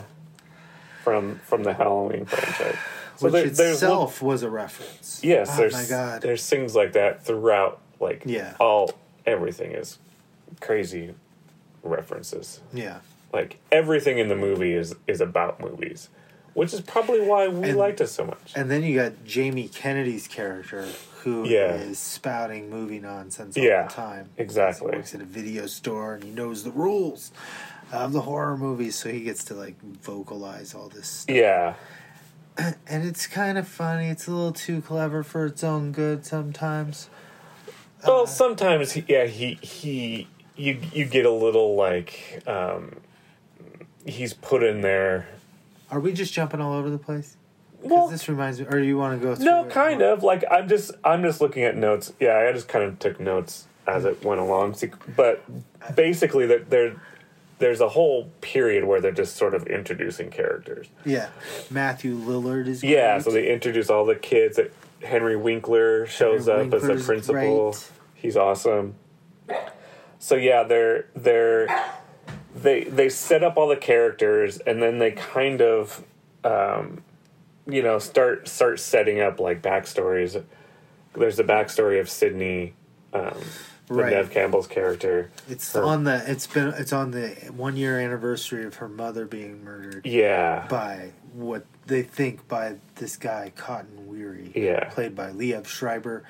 from 1.02 1.40
from 1.44 1.64
the 1.64 1.74
Halloween 1.74 2.26
franchise. 2.26 2.76
Which 3.22 3.32
there- 3.32 3.72
itself 3.72 4.22
was 4.22 4.42
a 4.42 4.50
reference. 4.50 5.20
Yes, 5.22 5.50
Oh 5.52 5.56
there's 5.56 5.72
my 5.72 5.84
god. 5.84 6.22
there's 6.22 6.48
things 6.48 6.74
like 6.74 6.92
that 6.92 7.24
throughout. 7.24 7.80
Like 8.00 8.22
Yeah. 8.24 8.54
all 8.58 8.92
everything 9.26 9.72
is 9.72 9.98
crazy 10.60 11.14
references. 11.82 12.60
Yeah. 12.72 12.98
Like 13.32 13.58
everything 13.70 14.18
in 14.18 14.28
the 14.28 14.36
movie 14.36 14.72
is 14.74 14.94
is 15.06 15.20
about 15.20 15.60
movies, 15.60 16.08
which 16.54 16.72
is 16.74 16.80
probably 16.80 17.20
why 17.20 17.48
we 17.48 17.70
And- 17.70 17.78
liked 17.78 18.00
it 18.00 18.08
so 18.08 18.24
much. 18.24 18.52
And 18.56 18.70
then 18.70 18.82
you 18.82 18.96
got 18.96 19.24
Jamie 19.24 19.68
Kennedy's 19.68 20.26
character 20.26 20.86
who 21.22 21.44
is 21.44 21.50
Yeah. 21.50 21.92
spouting 21.92 22.70
movie 22.70 22.98
nonsense 22.98 23.56
all 23.56 23.62
Yeah, 23.62 23.82
the 23.86 23.92
time. 23.92 24.30
exactly. 24.38 24.90
He 24.92 24.96
works 24.96 25.14
at 25.14 25.20
a 25.20 25.24
video 25.24 25.66
store 25.66 26.14
and 26.14 26.24
he 26.24 26.30
knows 26.30 26.64
the 26.64 26.70
rules 26.70 27.30
of 27.92 28.12
the 28.12 28.22
horror 28.22 28.56
movies, 28.56 28.96
so 28.96 29.10
he 29.10 29.20
gets 29.20 29.44
to 29.44 29.54
like 29.54 29.74
vocalize 29.82 30.74
all 30.74 30.88
this 30.88 31.06
stuff. 31.08 31.36
Yeah, 31.36 31.74
And 32.86 33.06
it's 33.06 33.26
kind 33.26 33.56
of 33.56 33.68
funny. 33.68 34.08
It's 34.08 34.26
a 34.26 34.32
little 34.32 34.52
too 34.52 34.82
clever 34.82 35.22
for 35.22 35.46
its 35.46 35.62
own 35.62 35.92
good 35.92 36.26
sometimes. 36.26 37.08
Well, 38.06 38.26
sometimes, 38.26 38.92
he, 38.92 39.04
yeah, 39.08 39.26
he 39.26 39.54
he 39.62 40.26
you 40.56 40.78
you 40.92 41.04
get 41.04 41.26
a 41.26 41.30
little 41.30 41.74
like 41.74 42.42
um, 42.46 42.96
he's 44.06 44.34
put 44.34 44.62
in 44.62 44.80
there. 44.80 45.28
Are 45.90 46.00
we 46.00 46.12
just 46.12 46.32
jumping 46.32 46.60
all 46.60 46.74
over 46.74 46.90
the 46.90 46.98
place? 46.98 47.36
Well, 47.82 48.08
this 48.08 48.28
reminds 48.28 48.60
me, 48.60 48.66
or 48.68 48.78
you 48.78 48.98
want 48.98 49.20
to 49.20 49.26
go 49.26 49.34
through 49.34 49.46
no, 49.46 49.64
kind 49.64 50.02
of 50.02 50.22
like 50.22 50.44
I'm 50.50 50.68
just 50.68 50.92
I'm 51.04 51.22
just 51.22 51.40
looking 51.40 51.64
at 51.64 51.76
notes. 51.76 52.12
Yeah, 52.20 52.36
I 52.36 52.52
just 52.52 52.68
kind 52.68 52.84
of 52.84 52.98
took 52.98 53.18
notes 53.18 53.66
as 53.86 54.04
it 54.04 54.22
went 54.24 54.40
along. 54.40 54.76
But 55.16 55.42
basically, 55.94 56.46
there 56.46 56.60
there 56.60 57.00
there's 57.60 57.80
a 57.80 57.88
whole 57.88 58.24
period 58.40 58.84
where 58.84 59.00
they're 59.00 59.12
just 59.12 59.36
sort 59.36 59.54
of 59.54 59.66
introducing 59.66 60.30
characters. 60.30 60.88
Yeah, 61.04 61.28
Matthew 61.70 62.16
Lillard 62.16 62.66
is. 62.66 62.82
Yeah, 62.82 63.14
great. 63.14 63.24
so 63.24 63.30
they 63.30 63.48
introduce 63.52 63.88
all 63.88 64.04
the 64.04 64.16
kids. 64.16 64.56
That 64.56 64.72
Henry 65.02 65.36
Winkler 65.36 66.06
shows 66.06 66.46
Henry 66.46 66.66
up 66.66 66.74
as 66.74 66.84
a 66.84 66.96
principal. 66.96 67.70
great. 67.70 67.90
He's 68.14 68.36
awesome. 68.36 68.96
So 70.18 70.34
yeah, 70.34 70.64
they're 70.64 71.06
they're 71.14 71.68
they 72.54 72.84
they 72.84 73.08
set 73.08 73.44
up 73.44 73.56
all 73.56 73.68
the 73.68 73.76
characters 73.76 74.58
and 74.58 74.82
then 74.82 74.98
they 74.98 75.12
kind 75.12 75.62
of 75.62 76.04
um, 76.44 77.02
you 77.66 77.82
know 77.82 77.98
start 77.98 78.48
start 78.48 78.80
setting 78.80 79.20
up 79.20 79.38
like 79.40 79.62
backstories. 79.62 80.42
There's 81.14 81.36
the 81.36 81.44
backstory 81.44 82.00
of 82.00 82.08
Sidney, 82.08 82.74
um, 83.12 83.40
the 83.96 84.02
Right. 84.02 84.12
Neve 84.14 84.30
Campbell's 84.30 84.66
character. 84.66 85.30
It's 85.48 85.72
Her- 85.72 85.82
on 85.82 86.04
the. 86.04 86.22
It's 86.30 86.46
been. 86.46 86.68
It's 86.68 86.92
on 86.92 87.10
the 87.10 87.30
one 87.54 87.76
year 87.76 87.98
anniversary 87.98 88.64
of 88.64 88.76
her 88.76 88.88
mother 88.88 89.26
being 89.26 89.64
murdered. 89.64 90.06
Yeah, 90.06 90.66
by 90.68 91.10
what 91.34 91.64
they 91.86 92.02
think 92.02 92.46
by 92.48 92.76
this 92.96 93.16
guy 93.16 93.52
Cotton 93.56 94.06
Weary, 94.06 94.52
Yeah. 94.54 94.88
played 94.90 95.14
by 95.16 95.30
Liev 95.30 95.66
Schreiber, 95.66 96.22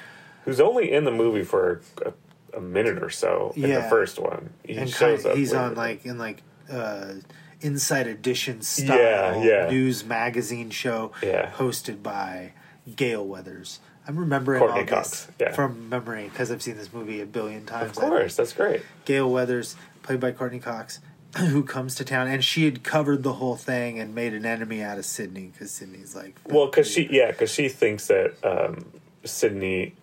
who's 0.44 0.60
only 0.60 0.90
in 0.92 1.04
the 1.04 1.10
movie 1.10 1.44
for 1.44 1.80
a, 2.04 2.12
a 2.56 2.60
minute 2.60 3.02
or 3.02 3.10
so 3.10 3.52
in 3.56 3.62
the 3.70 3.82
first 3.82 4.18
one. 4.18 4.50
He 4.64 4.74
and 4.76 4.88
shows 4.90 5.26
up. 5.26 5.36
he's 5.36 5.52
on 5.52 5.74
like 5.74 6.04
in 6.06 6.16
like 6.18 6.42
uh, 6.70 7.14
Inside 7.60 8.06
Edition 8.06 8.62
style 8.62 8.96
Yeah, 8.98 9.42
yeah. 9.66 9.70
news 9.70 10.02
magazine 10.04 10.70
show, 10.70 11.12
Yeah. 11.22 11.50
hosted 11.50 12.02
by 12.02 12.52
Gale 12.96 13.26
Weathers. 13.26 13.80
I'm 14.10 14.18
remembering 14.18 14.58
Courteney 14.58 14.80
all 14.80 14.86
Cox, 14.86 15.26
this 15.26 15.28
yeah. 15.38 15.52
from 15.52 15.88
memory 15.88 16.24
because 16.24 16.50
I've 16.50 16.60
seen 16.60 16.76
this 16.76 16.92
movie 16.92 17.20
a 17.20 17.26
billion 17.26 17.64
times. 17.64 17.90
Of 17.90 17.96
course, 17.96 18.34
that's 18.34 18.52
great. 18.52 18.82
Gale 19.04 19.30
Weathers, 19.30 19.76
played 20.02 20.18
by 20.18 20.32
Courteney 20.32 20.58
Cox, 20.58 20.98
who 21.36 21.62
comes 21.62 21.94
to 21.94 22.04
town, 22.04 22.26
and 22.26 22.42
she 22.42 22.64
had 22.64 22.82
covered 22.82 23.22
the 23.22 23.34
whole 23.34 23.54
thing 23.54 24.00
and 24.00 24.12
made 24.12 24.34
an 24.34 24.44
enemy 24.44 24.82
out 24.82 24.98
of 24.98 25.04
Sidney 25.04 25.52
because 25.52 25.70
Sidney's 25.70 26.16
like, 26.16 26.40
Well, 26.44 26.66
because 26.66 26.90
she, 26.90 27.06
yeah, 27.08 27.30
because 27.30 27.52
she 27.52 27.68
thinks 27.68 28.08
that 28.08 28.34
um, 28.42 28.84
Sidney 29.24 29.94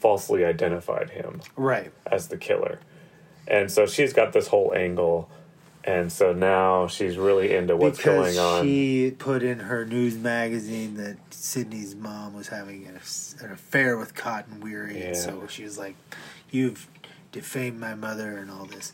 falsely 0.00 0.44
identified 0.44 1.10
him 1.10 1.40
right, 1.54 1.92
as 2.10 2.26
the 2.26 2.36
killer, 2.36 2.80
and 3.46 3.70
so 3.70 3.86
she's 3.86 4.12
got 4.12 4.32
this 4.32 4.48
whole 4.48 4.74
angle 4.74 5.30
and 5.84 6.12
so 6.12 6.32
now 6.32 6.86
she's 6.86 7.16
really 7.16 7.54
into 7.54 7.76
what's 7.76 7.98
because 7.98 8.36
going 8.36 8.38
on. 8.38 8.64
she 8.64 9.12
put 9.18 9.42
in 9.42 9.58
her 9.60 9.84
news 9.84 10.16
magazine 10.16 10.96
that 10.96 11.16
Sidney's 11.30 11.94
mom 11.94 12.34
was 12.34 12.48
having 12.48 12.86
an, 12.86 12.96
an 13.40 13.52
affair 13.52 13.96
with 13.96 14.14
Cotton 14.14 14.60
Weary, 14.60 15.02
and 15.02 15.16
so 15.16 15.46
she 15.48 15.64
was 15.64 15.78
like, 15.78 15.96
"You've 16.50 16.88
defamed 17.32 17.80
my 17.80 17.94
mother 17.94 18.38
and 18.38 18.50
all 18.50 18.64
this." 18.66 18.92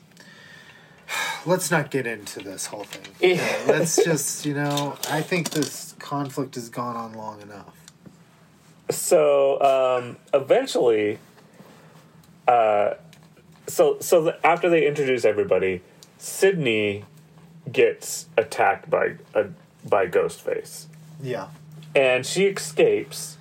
Let's 1.46 1.70
not 1.70 1.90
get 1.90 2.06
into 2.06 2.40
this 2.40 2.66
whole 2.66 2.84
thing. 2.84 3.04
Yeah. 3.36 3.58
let's 3.66 3.96
just, 4.02 4.46
you 4.46 4.54
know, 4.54 4.96
I 5.10 5.22
think 5.22 5.50
this 5.50 5.94
conflict 5.98 6.54
has 6.54 6.68
gone 6.68 6.96
on 6.96 7.14
long 7.14 7.40
enough. 7.42 7.74
so 8.90 9.60
um, 9.60 10.16
eventually, 10.32 11.18
uh, 12.46 12.94
so 13.66 13.98
so 14.00 14.24
the, 14.24 14.46
after 14.46 14.70
they 14.70 14.86
introduce 14.86 15.24
everybody, 15.24 15.82
Sidney 16.18 17.04
gets 17.70 18.26
attacked 18.36 18.90
by 18.90 19.14
a, 19.34 19.46
by 19.88 20.06
Ghostface. 20.06 20.86
Yeah. 21.22 21.48
and 21.94 22.24
she 22.26 22.44
escapes 22.46 23.36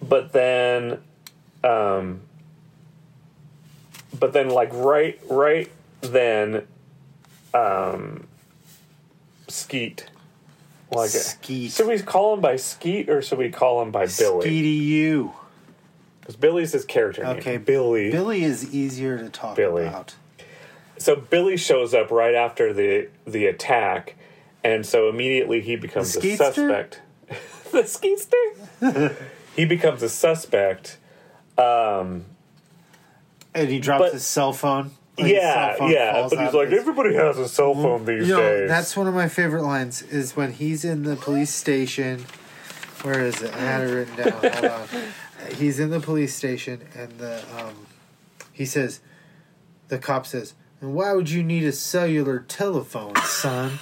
but 0.00 0.32
then 0.32 0.98
um 1.64 2.20
but 4.18 4.32
then 4.32 4.48
like 4.50 4.70
right 4.72 5.20
right 5.28 5.70
then 6.00 6.66
um 7.52 8.26
skeet 9.48 10.06
like 10.90 11.10
Skeet. 11.10 11.72
should 11.72 11.86
we 11.88 11.98
call 12.00 12.34
him 12.34 12.40
by 12.40 12.56
skeet 12.56 13.08
or 13.10 13.20
should 13.20 13.38
we 13.38 13.50
call 13.50 13.82
him 13.82 13.90
by 13.90 14.06
billy 14.06 14.46
Skeety 14.48 14.76
you. 14.78 15.32
because 16.20 16.36
billy's 16.36 16.72
his 16.72 16.84
character 16.84 17.24
name. 17.24 17.36
Okay, 17.38 17.56
billy 17.58 18.10
Billy 18.10 18.42
is 18.42 18.72
easier 18.74 19.18
to 19.18 19.28
talk 19.28 19.56
Billy. 19.56 19.86
about. 19.86 20.14
So 20.98 21.16
billy 21.16 21.56
shows 21.56 21.94
up 21.94 22.10
right 22.10 22.34
after 22.34 22.72
the 22.72 23.08
the 23.26 23.46
attack 23.46 24.14
and 24.64 24.84
so 24.86 25.08
immediately 25.08 25.60
he 25.60 25.76
becomes 25.76 26.14
The 26.14 26.32
a 26.32 26.36
suspect 26.36 27.00
the 27.72 27.82
skeetster 27.82 29.14
he 29.54 29.64
becomes 29.64 30.02
a 30.02 30.08
suspect 30.08 30.98
um 31.58 32.24
And 33.54 33.68
he 33.68 33.78
drops 33.78 34.02
But- 34.04 34.12
his 34.14 34.26
cell 34.26 34.52
phone. 34.52 34.90
Like, 35.18 35.32
yeah 35.32 35.54
cell 35.70 35.78
phone 35.78 35.90
yeah 35.92 36.28
but 36.28 36.38
he's 36.38 36.52
like 36.54 36.68
his- 36.68 36.80
everybody 36.80 37.14
has 37.14 37.38
a 37.38 37.48
cell 37.48 37.74
phone 37.74 38.04
these 38.04 38.28
You 38.28 38.34
know, 38.34 38.40
days 38.40 38.68
that's 38.68 38.94
one 38.96 39.06
of 39.08 39.14
my 39.14 39.28
favorite 39.28 39.62
lines 39.62 40.02
is 40.02 40.36
when 40.36 40.52
he's 40.52 40.84
in 40.84 41.04
the 41.04 41.16
police 41.16 41.54
station. 41.54 42.26
Where 43.02 43.20
is 43.20 43.40
it? 43.40 43.54
I 43.54 43.58
had 43.58 43.80
it 43.88 43.92
written 43.94 44.16
down. 44.16 44.32
Hold 44.32 44.64
on. 44.64 44.88
He's 45.56 45.78
in 45.80 45.88
the 45.90 46.00
police 46.00 46.34
station, 46.34 46.82
and 46.94 47.10
the 47.18 47.42
um, 47.56 47.86
he 48.52 48.64
says, 48.66 49.00
the 49.88 49.98
cop 49.98 50.26
says, 50.26 50.52
"And 50.80 50.94
why 50.94 51.12
would 51.12 51.30
you 51.30 51.42
need 51.42 51.64
a 51.64 51.72
cellular 51.72 52.40
telephone, 52.40 53.14
son?" 53.24 53.78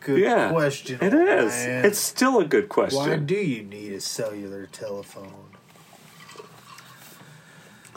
Good 0.00 0.18
Yeah, 0.20 0.50
question. 0.50 0.98
it 1.00 1.14
is 1.14 1.50
man. 1.52 1.84
it's 1.86 1.98
still 1.98 2.38
a 2.38 2.44
good 2.44 2.68
question 2.68 2.98
why 2.98 3.16
do 3.16 3.34
you 3.36 3.62
need 3.62 3.92
a 3.92 4.00
cellular 4.00 4.66
telephone? 4.66 5.46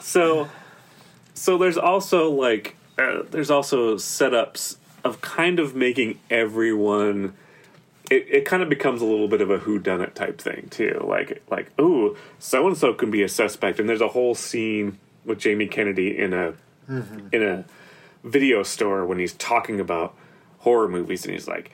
So, 0.00 0.48
so 1.34 1.58
there's 1.58 1.76
also 1.76 2.30
like 2.30 2.76
uh, 2.98 3.22
there's 3.30 3.50
also 3.50 3.96
setups 3.96 4.76
of 5.04 5.20
kind 5.20 5.60
of 5.60 5.74
making 5.74 6.18
everyone. 6.30 7.34
It, 8.10 8.26
it 8.30 8.44
kind 8.46 8.62
of 8.62 8.70
becomes 8.70 9.02
a 9.02 9.04
little 9.04 9.28
bit 9.28 9.42
of 9.42 9.50
a 9.50 9.58
who 9.58 9.78
done 9.78 10.00
it 10.00 10.14
type 10.14 10.40
thing 10.40 10.68
too. 10.70 11.04
Like 11.06 11.42
like 11.50 11.78
ooh, 11.78 12.16
so 12.38 12.66
and 12.66 12.76
so 12.76 12.94
can 12.94 13.10
be 13.10 13.22
a 13.22 13.28
suspect, 13.28 13.78
and 13.78 13.86
there's 13.88 14.00
a 14.00 14.08
whole 14.08 14.34
scene 14.34 14.98
with 15.28 15.38
Jamie 15.38 15.68
Kennedy 15.68 16.16
in 16.18 16.32
a 16.32 16.54
in 17.32 17.42
a 17.42 17.64
video 18.24 18.62
store 18.62 19.04
when 19.06 19.18
he's 19.18 19.34
talking 19.34 19.78
about 19.78 20.14
horror 20.60 20.88
movies, 20.88 21.24
and 21.24 21.32
he's 21.34 21.46
like 21.46 21.70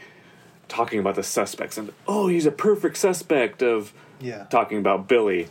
talking 0.69 0.99
about 0.99 1.15
the 1.15 1.23
suspects, 1.23 1.79
and 1.79 1.93
oh, 2.09 2.27
he's 2.29 2.45
a 2.47 2.51
perfect 2.51 2.97
suspect 2.97 3.63
of 3.63 3.93
Yeah. 4.21 4.45
talking 4.51 4.79
about 4.79 5.07
Billy, 5.09 5.47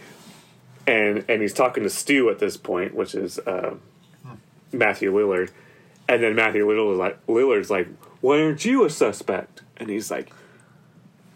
and 0.86 1.24
and 1.30 1.42
he's 1.42 1.54
talking 1.54 1.84
to 1.84 1.90
Stu 1.90 2.30
at 2.30 2.40
this 2.40 2.58
point, 2.58 2.94
which 2.94 3.16
is 3.16 3.40
uh, 3.40 3.76
Matthew 4.72 5.12
Lillard, 5.14 5.50
and 6.10 6.22
then 6.22 6.36
Matthew 6.36 6.66
Lillard's 6.68 6.98
like, 7.00 7.26
Lillard's 7.28 7.70
like, 7.70 7.88
"Why 8.22 8.42
aren't 8.42 8.66
you 8.66 8.84
a 8.84 8.90
suspect?" 8.90 9.62
And 9.78 9.90
he's 9.90 10.12
like, 10.12 10.32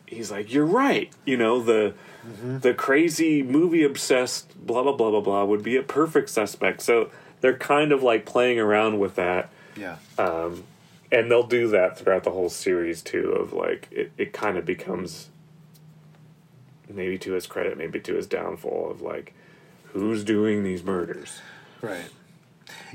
he's 0.05 0.31
like, 0.31 0.51
"You're 0.53 0.65
right. 0.65 1.11
You 1.25 1.37
know 1.37 1.61
the 1.63 1.93
Mm-hmm. 2.27 2.59
the 2.59 2.73
crazy 2.73 3.41
movie 3.43 3.83
obsessed 3.83 4.53
blah 4.65 4.83
blah 4.83 4.91
blah 4.93 5.11
blah 5.11 5.21
blah 5.21 5.45
would 5.45 5.63
be 5.63 5.75
a 5.77 5.83
perfect 5.83 6.29
suspect." 6.29 6.81
So 6.81 7.09
they're 7.41 7.57
kind 7.57 7.91
of 7.91 8.03
like 8.03 8.25
playing 8.25 8.59
around 8.59 8.99
with 8.99 9.15
that 9.15 9.49
Yeah. 9.75 9.97
Um, 10.17 10.63
and 11.11 11.31
they'll 11.31 11.47
do 11.47 11.67
that 11.69 11.97
throughout 11.97 12.23
the 12.25 12.31
whole 12.31 12.49
series 12.49 13.01
too 13.01 13.31
of 13.31 13.53
like 13.53 13.87
it, 13.91 14.11
it 14.17 14.33
kind 14.33 14.57
of 14.57 14.65
becomes 14.65 15.29
maybe 16.89 17.17
to 17.19 17.33
his 17.33 17.47
credit 17.47 17.77
maybe 17.77 17.99
to 17.99 18.15
his 18.15 18.27
downfall 18.27 18.89
of 18.89 19.01
like 19.01 19.33
who's 19.93 20.23
doing 20.23 20.63
these 20.63 20.83
murders 20.83 21.41
Right. 21.81 22.09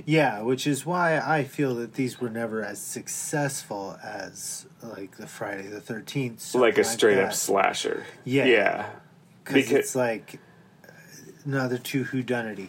Yeah, 0.04 0.40
which 0.42 0.66
is 0.66 0.84
why 0.84 1.18
I 1.18 1.44
feel 1.44 1.74
that 1.76 1.94
these 1.94 2.20
were 2.20 2.28
never 2.28 2.62
as 2.64 2.80
successful 2.80 3.96
as 4.02 4.66
like 4.82 5.16
the 5.16 5.26
Friday 5.26 5.68
the 5.68 5.80
Thirteenth, 5.80 6.54
like 6.54 6.78
a 6.78 6.84
straight 6.84 7.18
up 7.18 7.32
slasher 7.32 8.04
Yeah. 8.24 8.44
yeah 8.46 8.86
because 9.44 9.64
Beca- 9.66 9.72
it's 9.78 9.94
like 9.94 10.38
another 11.44 11.78
two 11.78 12.04
whodunity. 12.04 12.68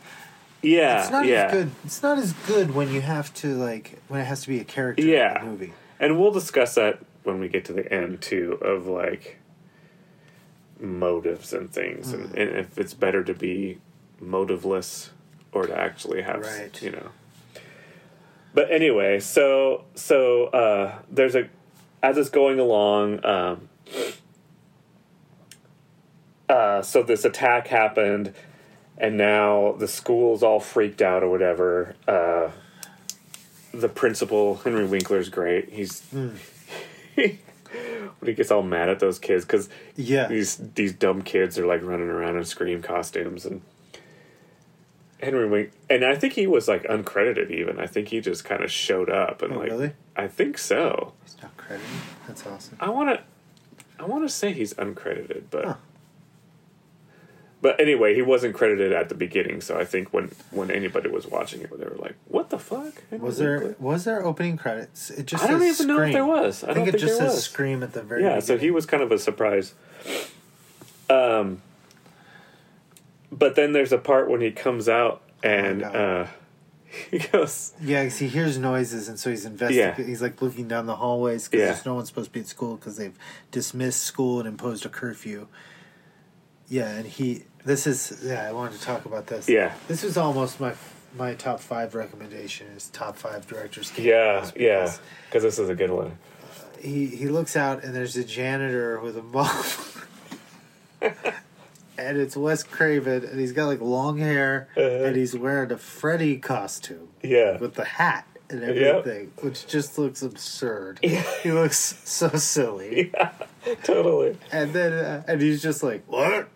yeah 0.62 1.02
It's 1.02 1.12
not 1.12 1.26
yeah 1.26 1.46
as 1.46 1.52
good. 1.52 1.72
It's 1.86 2.02
not 2.04 2.18
as 2.18 2.34
good 2.48 2.74
when 2.74 2.92
you 2.92 3.02
have 3.02 3.34
to 3.36 3.56
like 3.56 4.00
when 4.08 4.22
it 4.22 4.26
has 4.26 4.42
to 4.44 4.48
be 4.48 4.60
a 4.60 4.64
character 4.64 5.04
Yeah. 5.04 5.40
in 5.40 5.46
the 5.46 5.52
movie. 5.52 5.74
and 6.00 6.20
we'll 6.20 6.32
discuss 6.32 6.76
that 6.76 7.00
when 7.24 7.40
we 7.40 7.48
get 7.48 7.66
to 7.66 7.74
the 7.74 7.92
end 7.94 8.22
too 8.22 8.54
of 8.62 8.88
like 8.88 9.38
motives 10.80 11.54
and 11.54 11.72
things 11.72 12.12
Mm. 12.14 12.24
and, 12.26 12.36
and 12.36 12.58
if 12.58 12.78
it's 12.78 12.94
better 12.94 13.24
to 13.24 13.34
be 13.34 13.80
motiveless 14.22 15.10
or 15.52 15.68
to 15.68 15.78
actually 15.80 16.22
have 16.24 16.42
Right. 16.42 16.82
you 16.82 16.92
know 16.92 17.10
but 18.54 18.72
anyway 18.72 19.20
so 19.20 19.86
so 19.96 20.46
uh 20.48 21.00
there's 21.10 21.36
a 21.36 21.48
as 22.02 22.18
it's 22.18 22.30
going 22.30 22.60
along 22.60 23.24
um 23.26 23.70
uh 26.54 26.82
so 26.82 27.02
this 27.04 27.26
attack 27.26 27.68
happened 27.68 28.34
and 28.98 29.18
now 29.18 29.74
the 29.80 29.88
school's 29.88 30.44
all 30.44 30.60
freaked 30.60 31.02
out 31.02 31.24
or 31.24 31.30
whatever 31.30 31.96
uh 32.08 32.50
the 33.74 33.90
principal 33.90 34.56
henry 34.58 34.86
winkler's 34.86 35.30
great 35.30 35.70
he's 35.70 36.02
Hmm. 36.12 36.30
when 37.16 38.28
he 38.30 38.34
gets 38.34 38.52
all 38.52 38.62
mad 38.64 38.88
at 38.90 39.00
those 39.00 39.18
kids 39.20 39.46
because 39.46 39.68
Yeah. 39.96 40.28
these 40.28 40.58
these 40.76 40.94
dumb 40.94 41.22
kids 41.24 41.58
are 41.58 41.66
like 41.66 41.82
running 41.84 42.10
around 42.10 42.38
in 42.38 42.46
scream 42.46 42.82
costumes 42.82 43.46
and 43.46 43.62
Henry 45.22 45.48
Wink 45.48 45.72
and 45.90 46.04
I 46.04 46.16
think 46.16 46.34
he 46.34 46.48
was 46.48 46.68
like 46.68 46.84
uncredited 46.84 47.50
even 47.50 47.80
I 47.80 47.88
think 47.88 48.10
he 48.10 48.20
just 48.20 48.44
kind 48.44 48.62
of 48.64 48.70
showed 48.72 49.10
up 49.10 49.42
and 49.42 49.54
Oh, 49.54 49.60
like 49.60 49.70
really? 49.72 49.92
I 50.16 50.28
think 50.28 50.58
so 50.58 51.14
It's 51.26 51.38
not 51.42 51.56
credited. 51.56 51.88
That's 52.28 52.46
awesome. 52.46 52.76
I 52.80 52.90
want 52.90 53.10
to 53.18 53.24
I 54.04 54.06
want 54.06 54.24
to 54.26 54.30
say 54.30 54.52
he's 54.54 54.74
uncredited 54.74 55.44
but 55.50 55.66
Huh. 55.66 55.76
But 57.64 57.80
anyway 57.80 58.14
he 58.14 58.22
wasn't 58.22 58.54
credited 58.54 58.92
at 58.92 59.08
the 59.10 59.16
beginning 59.16 59.62
so 59.62 59.80
I 59.80 59.86
think 59.86 60.14
when 60.14 60.30
when 60.52 60.70
anybody 60.70 61.10
was 61.10 61.26
watching 61.26 61.62
it 61.62 61.70
they 61.80 61.86
were 61.86 61.96
like 61.98 62.16
what 62.28 62.50
the 62.52 62.60
fuck 62.60 62.94
Was 63.12 63.38
there 63.40 63.76
was 63.80 64.04
there 64.04 64.24
opening 64.24 64.58
credits? 64.58 65.10
It 65.10 65.26
just 65.26 65.44
I 65.44 65.48
don't 65.48 65.64
even 65.64 65.88
know 65.88 66.02
if 66.02 66.14
there 66.14 66.26
was. 66.26 66.64
I 66.64 66.68
I, 66.70 66.74
don't 66.74 66.76
think 66.86 66.88
it 66.90 66.92
think 67.00 67.02
just 67.08 67.20
there 67.20 67.30
says 67.30 67.36
was. 67.38 67.44
Scream 67.46 67.82
at 67.82 67.94
the 67.94 68.04
very 68.04 68.22
yeah 68.22 68.40
so 68.40 68.58
he 68.58 68.70
was 68.70 68.86
kind 68.86 69.02
of 69.02 69.12
a 69.12 69.18
surprise 69.18 69.74
um 71.10 71.62
but 73.32 73.56
then 73.56 73.72
there's 73.74 73.92
a 73.92 73.98
part 73.98 74.30
when 74.30 74.42
he 74.42 74.52
comes 74.52 74.88
out 74.88 75.22
and 75.42 75.82
God. 75.82 75.96
uh 75.96 76.28
he 77.12 77.18
goes 77.20 77.74
Yeah, 77.82 78.04
he 78.06 78.28
hears 78.28 78.60
noises, 78.60 79.08
and 79.10 79.18
so 79.18 79.32
he's 79.32 79.46
investigating. 79.46 79.96
Yeah. 80.00 80.06
He's 80.06 80.22
like 80.22 80.40
looking 80.44 80.68
down 80.68 80.86
the 80.86 80.96
hallways 80.98 81.48
because 81.48 81.60
Yeah. 81.60 81.66
there's 81.74 81.86
no 81.88 81.96
one 81.96 82.06
supposed 82.06 82.28
to 82.28 82.32
be 82.34 82.42
at 82.42 82.48
school 82.48 82.76
because 82.76 82.98
they've 82.98 83.18
dismissed 83.50 84.04
school 84.04 84.38
and 84.38 84.48
imposed 84.48 84.86
a 84.86 84.90
curfew. 84.90 85.48
Yeah, 86.70 86.90
and 86.90 87.08
he. 87.08 87.46
This 87.66 87.88
is 87.88 88.22
yeah. 88.24 88.48
I 88.48 88.52
wanted 88.52 88.78
to 88.80 88.82
talk 88.86 89.06
about 89.06 89.28
this. 89.28 89.48
Yeah. 89.50 89.74
this 89.88 90.04
was 90.04 90.18
almost 90.18 90.60
my 90.60 90.74
my 91.18 91.34
top 91.36 91.60
five 91.60 91.94
recommendation 91.96 92.68
is 92.76 92.90
top 92.90 93.16
five 93.18 93.48
directors. 93.48 93.92
yeah 93.98 94.40
cameos 94.42 94.54
yeah 94.56 94.80
because 94.82 95.00
because 95.30 95.44
this 95.44 95.60
is 95.60 95.70
a 95.70 95.76
good 95.76 95.92
one 95.92 96.18
He 96.82 97.06
he 97.08 97.28
looks 97.28 97.56
out 97.56 97.84
and 97.84 97.96
there's 97.96 98.16
a 98.18 98.24
janitor 98.24 99.00
with 99.00 99.18
a 99.18 99.24
mop. 99.24 99.66
And 101.96 102.18
it's 102.18 102.36
Wes 102.36 102.64
Craven, 102.64 103.24
and 103.24 103.40
he's 103.40 103.52
got 103.52 103.68
like 103.68 103.80
long 103.80 104.18
hair, 104.18 104.68
Uh-huh. 104.76 105.06
and 105.06 105.16
he's 105.16 105.36
wearing 105.38 105.72
a 105.72 105.78
Freddy 105.78 106.38
costume 106.38 107.10
yeah 107.22 107.58
with 107.60 107.76
the 107.76 107.86
hat 107.86 108.26
and 108.50 108.62
Yep. 108.62 108.76
everything, 108.76 109.32
which 109.42 109.68
just 109.68 110.00
looks 110.00 110.24
absurd. 110.24 111.00
He 111.04 111.52
looks 111.52 111.78
so 112.04 112.30
silly. 112.30 113.12
totally 113.84 114.38
And 114.52 114.74
then 114.74 114.92
uh, 114.94 115.24
and 115.28 115.40
he's 115.40 115.62
just 115.62 115.84
like, 115.84 116.04
"What?" 116.08 116.48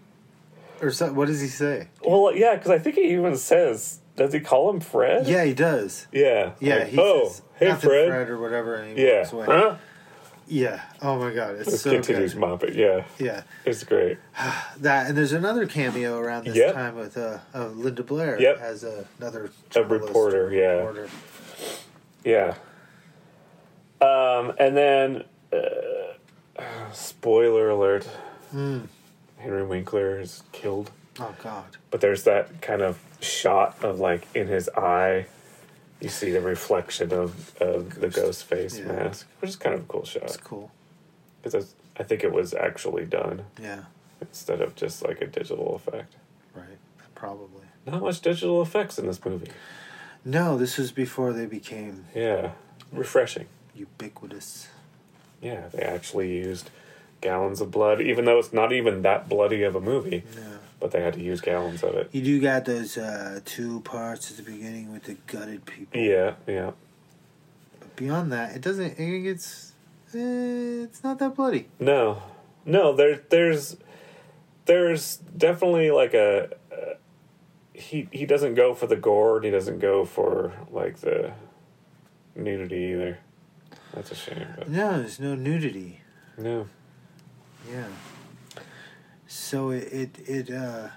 Or 0.82 0.92
so, 0.92 1.12
what 1.14 1.28
does 1.28 1.42
he 1.42 1.48
say? 1.48 1.88
well 2.06 2.36
yeah 2.36 2.56
because 2.56 2.72
I 2.72 2.80
think 2.80 2.96
he 2.96 3.12
even 3.14 3.36
says 3.38 4.00
does 4.16 4.34
he 4.34 4.40
call 4.40 4.70
him 4.72 4.80
Fred? 4.80 5.28
Yeah, 5.28 5.44
he 5.44 5.54
does. 5.54 6.08
Yeah. 6.12 6.54
Yeah, 6.60 6.76
Like, 6.78 6.88
he 6.88 6.98
oh, 7.00 7.28
says, 7.28 7.42
hey 7.60 7.68
"Nothing, 7.68 7.90
Fred. 7.90 8.30
or 8.30 8.40
whatever, 8.40 8.76
and 8.76 8.98
he 8.98 9.06
Yeah. 9.06 9.18
walks 9.20 9.32
away. 9.34 9.46
Huh? 9.46 9.76
Yeah. 10.48 10.82
Oh 11.04 11.20
my 11.20 11.32
god, 11.34 11.56
it's 11.58 11.68
Let's 11.70 11.82
so 11.82 11.92
continue 11.92 12.28
good. 12.28 12.38
Muppet. 12.38 12.74
Yeah. 12.76 13.04
Yeah, 13.20 13.44
It's 13.66 13.84
great. 13.84 14.18
that 14.80 15.08
and 15.08 15.18
there's 15.18 15.34
another 15.34 15.68
cameo 15.68 16.18
around 16.18 16.46
this 16.46 16.56
Yep. 16.56 16.74
time 16.74 16.96
with 16.96 17.16
uh, 17.18 17.40
uh, 17.54 17.68
Linda 17.68 18.02
Blair 18.02 18.40
Yep. 18.42 18.60
as 18.60 18.84
a, 18.84 19.06
another 19.20 19.52
A 19.76 19.84
reporter, 19.84 20.52
yeah. 20.52 20.68
reporter. 20.78 21.10
Yeah. 22.24 22.56
Um, 24.02 24.54
and 24.60 24.76
then, 24.78 25.24
uh, 25.52 26.64
spoiler 26.92 27.70
alert: 27.70 28.06
Hmm. 28.52 28.80
Henry 29.38 29.64
Winkler 29.66 30.20
is 30.20 30.44
killed. 30.52 30.92
Oh 31.20 31.34
god. 31.44 31.78
But 31.92 32.02
there's 32.02 32.24
that 32.24 32.62
kind 32.62 32.82
of 32.82 33.00
shot 33.22 33.84
of 33.84 34.00
like 34.00 34.28
in 34.36 34.48
his 34.48 34.70
eye, 34.70 35.26
you 36.00 36.10
see 36.10 36.32
the 36.32 36.42
reflection 36.42 37.12
of, 37.12 37.56
of 37.62 38.00
the 38.00 38.10
ghost 38.10 38.44
face 38.44 38.78
Yeah. 38.80 38.86
mask, 38.92 39.28
which 39.40 39.50
is 39.50 39.56
kind 39.56 39.74
of 39.76 39.82
a 39.82 39.86
cool 39.88 40.06
shot. 40.06 40.24
It's 40.24 40.38
cool. 40.38 40.72
because 41.42 41.74
I 42.00 42.04
think 42.04 42.24
it 42.24 42.32
was 42.32 42.54
actually 42.54 43.06
done 43.06 43.46
Yeah. 43.62 43.84
instead 44.22 44.62
of 44.62 44.76
just 44.76 45.04
like 45.04 45.22
a 45.22 45.28
digital 45.28 45.76
effect. 45.76 46.16
Right. 46.54 46.78
Probably. 47.16 47.64
Not 47.86 48.02
much 48.02 48.22
digital 48.22 48.62
effects 48.62 49.00
in 49.00 49.08
this 49.08 49.24
movie. 49.26 49.50
No, 50.26 50.58
this 50.58 50.78
was 50.78 50.92
before 50.92 51.32
they 51.34 51.46
became 51.46 52.06
Yeah, 52.14 52.52
refreshing. 52.92 53.48
ubiquitous. 53.74 54.68
Yeah, 55.42 55.70
they 55.70 55.84
actually 55.84 56.36
used 56.38 56.70
gallons 57.22 57.62
of 57.62 57.72
blood, 57.72 58.02
even 58.02 58.26
though 58.26 58.40
it's 58.40 58.54
not 58.54 58.72
even 58.72 59.02
that 59.04 59.28
bloody 59.30 59.64
of 59.64 59.76
a 59.76 59.82
movie. 59.82 60.24
Yeah. 60.36 60.42
But 60.80 60.92
they 60.92 61.02
had 61.02 61.14
to 61.16 61.22
use 61.22 61.42
gallons 61.42 61.82
of 61.84 61.96
it. 61.96 62.10
You 62.12 62.22
do 62.22 62.40
got 62.40 62.66
those 62.66 62.98
uh, 62.98 63.40
two 63.46 63.82
parts 63.82 64.30
at 64.30 64.38
the 64.38 64.44
beginning 64.44 64.94
with 64.94 65.04
the 65.06 65.16
gutted 65.26 65.66
people. 65.66 66.00
Yeah, 66.00 66.36
yeah. 66.46 66.72
But 67.80 67.96
beyond 67.96 68.32
that, 68.32 68.56
it 68.56 68.62
doesn't. 68.62 69.00
It 69.00 69.22
gets. 69.22 69.74
Eh, 70.14 70.84
it's 70.84 71.04
not 71.04 71.18
that 71.20 71.36
bloody. 71.36 71.68
No, 71.80 72.22
no. 72.64 72.94
There, 72.96 73.24
there's, 73.30 73.78
there's 74.66 75.18
definitely 75.18 75.90
like 75.90 76.14
a. 76.14 76.52
Uh, 76.72 76.94
he 77.74 78.08
he 78.12 78.28
doesn't 78.28 78.54
go 78.54 78.76
for 78.76 78.86
the 78.86 78.96
gore. 78.96 79.42
He 79.42 79.50
doesn't 79.50 79.80
go 79.80 80.06
for 80.06 80.54
like 80.72 80.98
the 80.98 81.32
nudity 82.36 82.92
either. 82.94 83.18
That's 83.94 84.12
a 84.12 84.16
shame. 84.16 84.48
But 84.58 84.70
No, 84.70 85.00
there's 85.00 85.20
no 85.20 85.34
nudity. 85.34 86.02
no. 86.38 86.68
Yeah. 87.72 87.88
So 89.28 89.72
it 89.72 89.92
it 89.92 90.20
it 90.28 90.52
uh, 90.52 90.90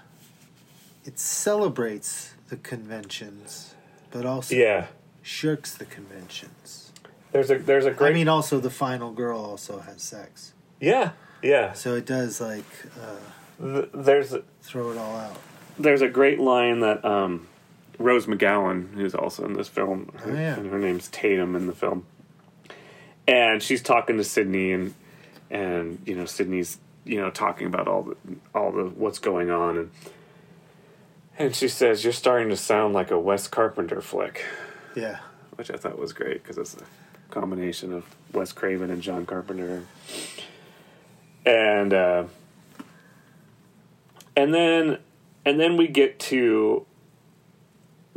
it 1.05 1.19
celebrates 1.19 2.33
the 2.49 2.57
conventions, 2.57 3.75
but 4.11 4.25
also 4.25 4.55
Yeah. 4.55 4.87
shirks 5.21 5.75
the 5.75 5.85
conventions. 5.85 6.91
There's 7.31 7.49
a 7.51 7.57
there's 7.59 7.85
a 7.85 7.91
great. 7.91 8.11
I 8.11 8.13
mean, 8.13 8.27
also 8.27 8.59
the 8.59 8.69
final 8.69 9.11
girl 9.11 9.39
also 9.39 9.79
has 9.79 10.01
sex, 10.01 10.53
yeah, 10.81 11.11
yeah. 11.41 11.71
so 11.73 11.95
it 11.95 12.05
does 12.05 12.41
like 12.41 12.65
uh, 13.01 13.63
Th- 13.73 13.89
There's 13.93 14.35
throw 14.61 14.91
it 14.91 14.97
all 14.97 15.15
out. 15.15 15.37
there's 15.79 16.01
a 16.01 16.09
great 16.09 16.39
line 16.41 16.81
that 16.81 17.05
um, 17.05 17.47
Rose 17.99 18.25
McGowan, 18.25 18.93
who's 18.95 19.15
also 19.15 19.45
in 19.45 19.53
this 19.53 19.69
film, 19.69 20.11
her, 20.17 20.31
Oh, 20.31 20.33
yeah. 20.35 20.55
and 20.57 20.69
her 20.71 20.79
name's 20.79 21.07
Tatum 21.09 21.55
in 21.55 21.67
the 21.67 21.73
film, 21.73 22.05
and 23.27 23.61
she's 23.63 23.81
talking 23.81 24.17
to 24.17 24.23
Sidney, 24.25 24.73
and 24.73 24.93
and 25.51 26.01
you 26.05 26.15
know 26.15 26.25
Sidney's 26.25 26.79
you 27.03 27.19
know 27.19 27.29
talking 27.29 27.67
about 27.67 27.87
all 27.87 28.03
the 28.03 28.15
all 28.55 28.71
the 28.71 28.85
what's 28.85 29.19
going 29.19 29.51
on, 29.51 29.77
and 29.77 29.91
and 31.37 31.55
she 31.55 31.67
says 31.67 32.03
you're 32.03 32.13
starting 32.13 32.49
to 32.49 32.57
sound 32.57 32.93
like 32.95 33.11
a 33.11 33.19
Wes 33.19 33.47
Carpenter 33.47 34.01
flick, 34.01 34.45
Yeah, 34.95 35.19
which 35.55 35.69
I 35.69 35.75
thought 35.75 35.99
was 35.99 36.13
great 36.13 36.41
because 36.41 36.57
it's 36.57 36.75
a 36.75 36.85
combination 37.29 37.93
of 37.93 38.05
Wes 38.33 38.51
Craven 38.51 38.89
and 38.89 39.01
John 39.03 39.25
Carpenter, 39.25 39.83
and. 41.45 41.93
Uh, 41.93 42.23
and 44.35 44.53
then 44.53 44.97
and 45.45 45.59
then 45.59 45.77
we 45.77 45.87
get 45.87 46.19
to 46.19 46.85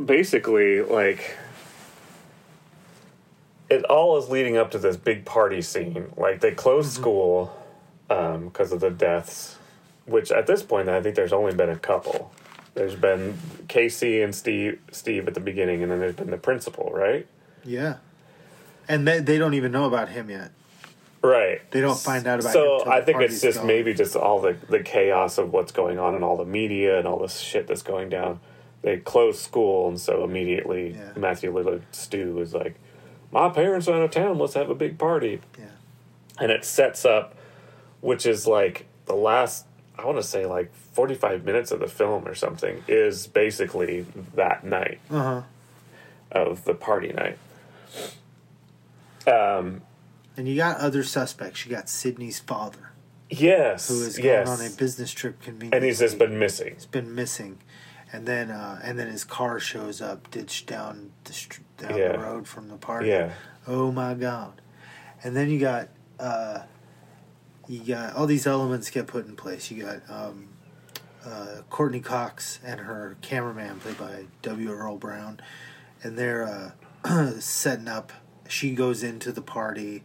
basically 0.03 0.81
like 0.81 1.37
it 3.75 3.83
all 3.85 4.17
is 4.17 4.29
leading 4.29 4.57
up 4.57 4.71
to 4.71 4.77
this 4.79 4.97
big 4.97 5.25
party 5.25 5.61
scene 5.61 6.11
like 6.17 6.41
they 6.41 6.51
close 6.51 6.91
school 6.91 7.55
um 8.09 8.45
because 8.45 8.71
of 8.71 8.79
the 8.79 8.89
deaths 8.89 9.57
which 10.05 10.31
at 10.31 10.47
this 10.47 10.63
point 10.63 10.87
i 10.89 11.01
think 11.01 11.15
there's 11.15 11.33
only 11.33 11.53
been 11.53 11.69
a 11.69 11.77
couple 11.77 12.31
there's 12.73 12.95
been 12.95 13.37
casey 13.67 14.21
and 14.21 14.33
steve 14.35 14.79
steve 14.91 15.27
at 15.27 15.33
the 15.33 15.39
beginning 15.39 15.81
and 15.83 15.91
then 15.91 15.99
there's 15.99 16.15
been 16.15 16.31
the 16.31 16.37
principal 16.37 16.91
right 16.93 17.27
yeah, 17.67 17.95
and 18.87 19.07
they 19.07 19.19
they 19.19 19.39
don't 19.39 19.55
even 19.55 19.71
know 19.71 19.85
about 19.85 20.09
him 20.09 20.29
yet. 20.29 20.51
Right. 21.23 21.59
They 21.71 21.81
don't 21.81 21.97
find 21.97 22.27
out 22.27 22.39
about 22.41 22.49
him 22.49 22.53
So 22.53 22.87
I 22.87 23.01
think 23.01 23.21
it's 23.21 23.41
just 23.41 23.57
gone. 23.57 23.65
maybe 23.65 23.95
just 23.95 24.15
all 24.15 24.39
the 24.39 24.55
the 24.69 24.81
chaos 24.81 25.39
of 25.39 25.51
what's 25.51 25.71
going 25.71 25.97
on 25.97 26.13
and 26.13 26.23
all 26.23 26.37
the 26.37 26.45
media 26.45 26.99
and 26.99 27.07
all 27.07 27.17
this 27.17 27.39
shit 27.39 27.65
that's 27.65 27.81
going 27.81 28.09
down. 28.09 28.39
They 28.83 28.97
close 28.97 29.41
school 29.41 29.87
and 29.87 29.99
so 29.99 30.23
immediately 30.23 30.91
Yeah. 30.93 31.13
Matthew 31.17 31.51
Lillard 31.51 31.81
Stu 31.91 32.39
is 32.39 32.53
like, 32.53 32.75
"My 33.35 33.49
parents 33.49 33.87
are 33.87 33.95
out 33.95 34.01
of 34.03 34.11
town. 34.11 34.39
Let's 34.39 34.53
have 34.55 34.69
a 34.69 34.75
big 34.75 34.97
party." 34.97 35.41
Yeah, 35.59 35.65
And 36.39 36.51
it 36.51 36.65
sets 36.65 37.05
up, 37.05 37.35
which 38.01 38.25
is 38.25 38.47
like 38.47 38.85
the 39.05 39.15
last. 39.15 39.65
I 39.97 40.05
want 40.05 40.17
to 40.17 40.23
say 40.23 40.45
like 40.45 40.73
forty 40.73 41.15
five 41.15 41.45
minutes 41.45 41.71
of 41.71 41.79
the 41.79 41.87
film 41.87 42.27
or 42.27 42.33
something 42.35 42.83
is 42.87 43.27
basically 43.27 44.05
that 44.33 44.63
night 44.65 44.99
uh 45.09 45.23
huh. 45.23 45.41
of 46.31 46.65
the 46.65 46.73
party 46.73 47.13
night. 47.13 47.37
Um. 49.27 49.81
And 50.37 50.47
you 50.49 50.55
got 50.57 50.77
other 50.79 51.03
suspects. 51.03 51.65
You 51.65 51.71
got 51.71 51.87
Sidney's 51.87 52.39
father, 52.39 52.91
Yes. 53.29 53.87
who 53.87 54.01
is 54.01 54.17
going 54.17 54.27
yes. 54.27 54.49
on 54.49 54.65
a 54.65 54.69
business 54.69 55.11
trip 55.11 55.41
conveniently. 55.41 55.77
and 55.77 55.85
he's 55.85 55.99
just 55.99 56.17
been 56.17 56.37
missing. 56.37 56.73
He's 56.73 56.85
been 56.85 57.15
missing, 57.15 57.59
and 58.11 58.25
then 58.25 58.51
uh, 58.51 58.81
and 58.83 58.99
then 58.99 59.07
his 59.07 59.23
car 59.23 59.61
shows 59.61 60.01
up 60.01 60.29
ditched 60.31 60.67
down 60.67 61.11
the 61.23 61.31
down 61.77 61.97
Yeah. 61.97 62.11
the 62.13 62.19
road 62.19 62.47
from 62.47 62.67
the 62.69 62.77
party. 62.77 63.09
Yeah. 63.09 63.31
Oh 63.67 63.91
my 63.91 64.13
god! 64.13 64.61
And 65.23 65.35
then 65.35 65.49
you 65.49 65.59
got 65.59 65.89
uh, 66.19 66.59
you 67.67 67.79
got 67.81 68.15
all 68.15 68.25
these 68.27 68.45
elements 68.47 68.89
get 68.89 69.07
put 69.07 69.25
in 69.27 69.35
place. 69.35 69.71
You 69.71 69.83
got 69.83 70.01
um, 70.09 70.47
uh, 71.25 71.61
Courteney 71.69 71.99
Cox 72.01 72.59
and 72.63 72.79
her 72.81 73.17
cameraman, 73.21 73.79
played 73.79 73.97
by 73.97 74.25
W. 74.43 74.71
Earl 74.71 74.97
Brown, 74.97 75.39
and 76.03 76.17
they're 76.17 76.73
uh, 77.05 77.31
setting 77.39 77.87
up. 77.87 78.11
She 78.47 78.71
goes 78.75 79.03
into 79.03 79.31
the 79.31 79.41
party. 79.41 80.03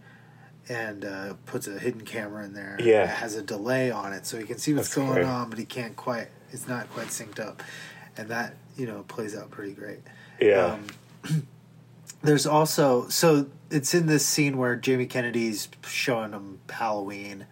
And 0.68 1.04
uh, 1.04 1.34
puts 1.46 1.66
a 1.66 1.80
hidden 1.80 2.02
camera 2.02 2.44
in 2.44 2.52
there. 2.54 2.76
Yeah. 2.78 3.02
It 3.02 3.08
has 3.08 3.34
a 3.34 3.42
delay 3.42 3.90
on 3.90 4.12
it, 4.12 4.24
so 4.24 4.38
he 4.38 4.44
can 4.44 4.58
see 4.58 4.72
what's 4.72 4.86
That's 4.94 4.94
going 5.04 5.14
great. 5.14 5.24
on, 5.26 5.50
but 5.50 5.58
he 5.58 5.64
can't 5.64 5.96
quite. 5.96 6.28
It's 6.52 6.68
not 6.68 6.88
quite 6.90 7.08
synced 7.08 7.40
up, 7.44 7.60
and 8.16 8.28
that 8.28 8.54
you 8.76 8.86
know 8.86 9.02
plays 9.08 9.34
out 9.36 9.50
pretty 9.50 9.72
great. 9.72 9.98
Yeah. 10.40 10.78
Um, 11.24 11.48
there's 12.22 12.46
also 12.46 13.08
so 13.08 13.46
it's 13.70 13.94
in 13.94 14.06
this 14.06 14.26
scene 14.26 14.56
where 14.58 14.76
Jamie 14.76 15.06
Kennedy's 15.06 15.68
showing 15.86 16.32
them 16.32 16.58
Halloween 16.68 17.46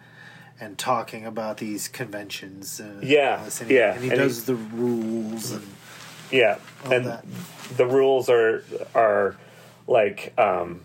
and 0.59 0.77
talking 0.77 1.25
about 1.25 1.57
these 1.57 1.87
conventions. 1.87 2.79
And 2.79 3.03
Yeah, 3.03 3.43
and 3.61 3.69
he, 3.69 3.75
yeah, 3.75 3.93
and 3.93 4.03
he 4.03 4.09
and 4.09 4.19
does 4.19 4.39
he- 4.41 4.45
the 4.47 4.55
rules 4.55 5.51
and 5.51 5.67
Yeah, 6.31 6.57
and 6.85 7.05
that. 7.05 7.25
the 7.77 7.85
rules 7.85 8.29
are 8.29 8.63
are 8.93 9.35
like 9.87 10.33
um, 10.37 10.81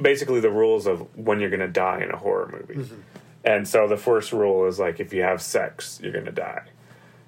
basically 0.00 0.40
the 0.40 0.50
rules 0.50 0.86
of 0.86 1.06
when 1.16 1.40
you're 1.40 1.50
going 1.50 1.60
to 1.60 1.68
die 1.68 2.00
in 2.02 2.10
a 2.10 2.16
horror 2.16 2.48
movie. 2.52 2.80
Mm-hmm. 2.82 3.00
And 3.44 3.66
so 3.66 3.88
the 3.88 3.96
first 3.96 4.32
rule 4.32 4.66
is 4.66 4.78
like 4.78 5.00
if 5.00 5.12
you 5.12 5.22
have 5.22 5.40
sex, 5.42 5.98
you're 6.02 6.12
going 6.12 6.26
to 6.26 6.32
die, 6.32 6.62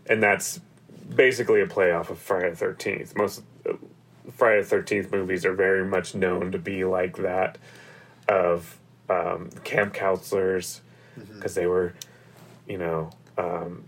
and 0.07 0.23
that's 0.23 0.61
basically 1.15 1.61
a 1.63 1.67
play 1.67 1.91
off 1.91 2.11
of 2.11 2.19
Friday 2.19 2.51
the 2.51 2.57
Thirteenth. 2.57 3.17
Most 3.17 3.43
Friday 4.31 4.63
the 4.63 4.69
Thirteenth 4.69 5.11
movies 5.11 5.45
are 5.45 5.55
very 5.55 5.85
much 5.85 6.15
known 6.15 6.53
to 6.53 6.59
be 6.59 6.85
like 6.85 7.17
that 7.19 7.59
of 8.29 8.79
um, 9.09 9.51
camp 9.65 9.95
counselors 9.95 10.81
Mm-hmm. 11.19 11.35
because 11.35 11.55
they 11.55 11.67
were, 11.67 11.93
you 12.67 12.79
know, 12.79 13.11
um, 13.37 13.85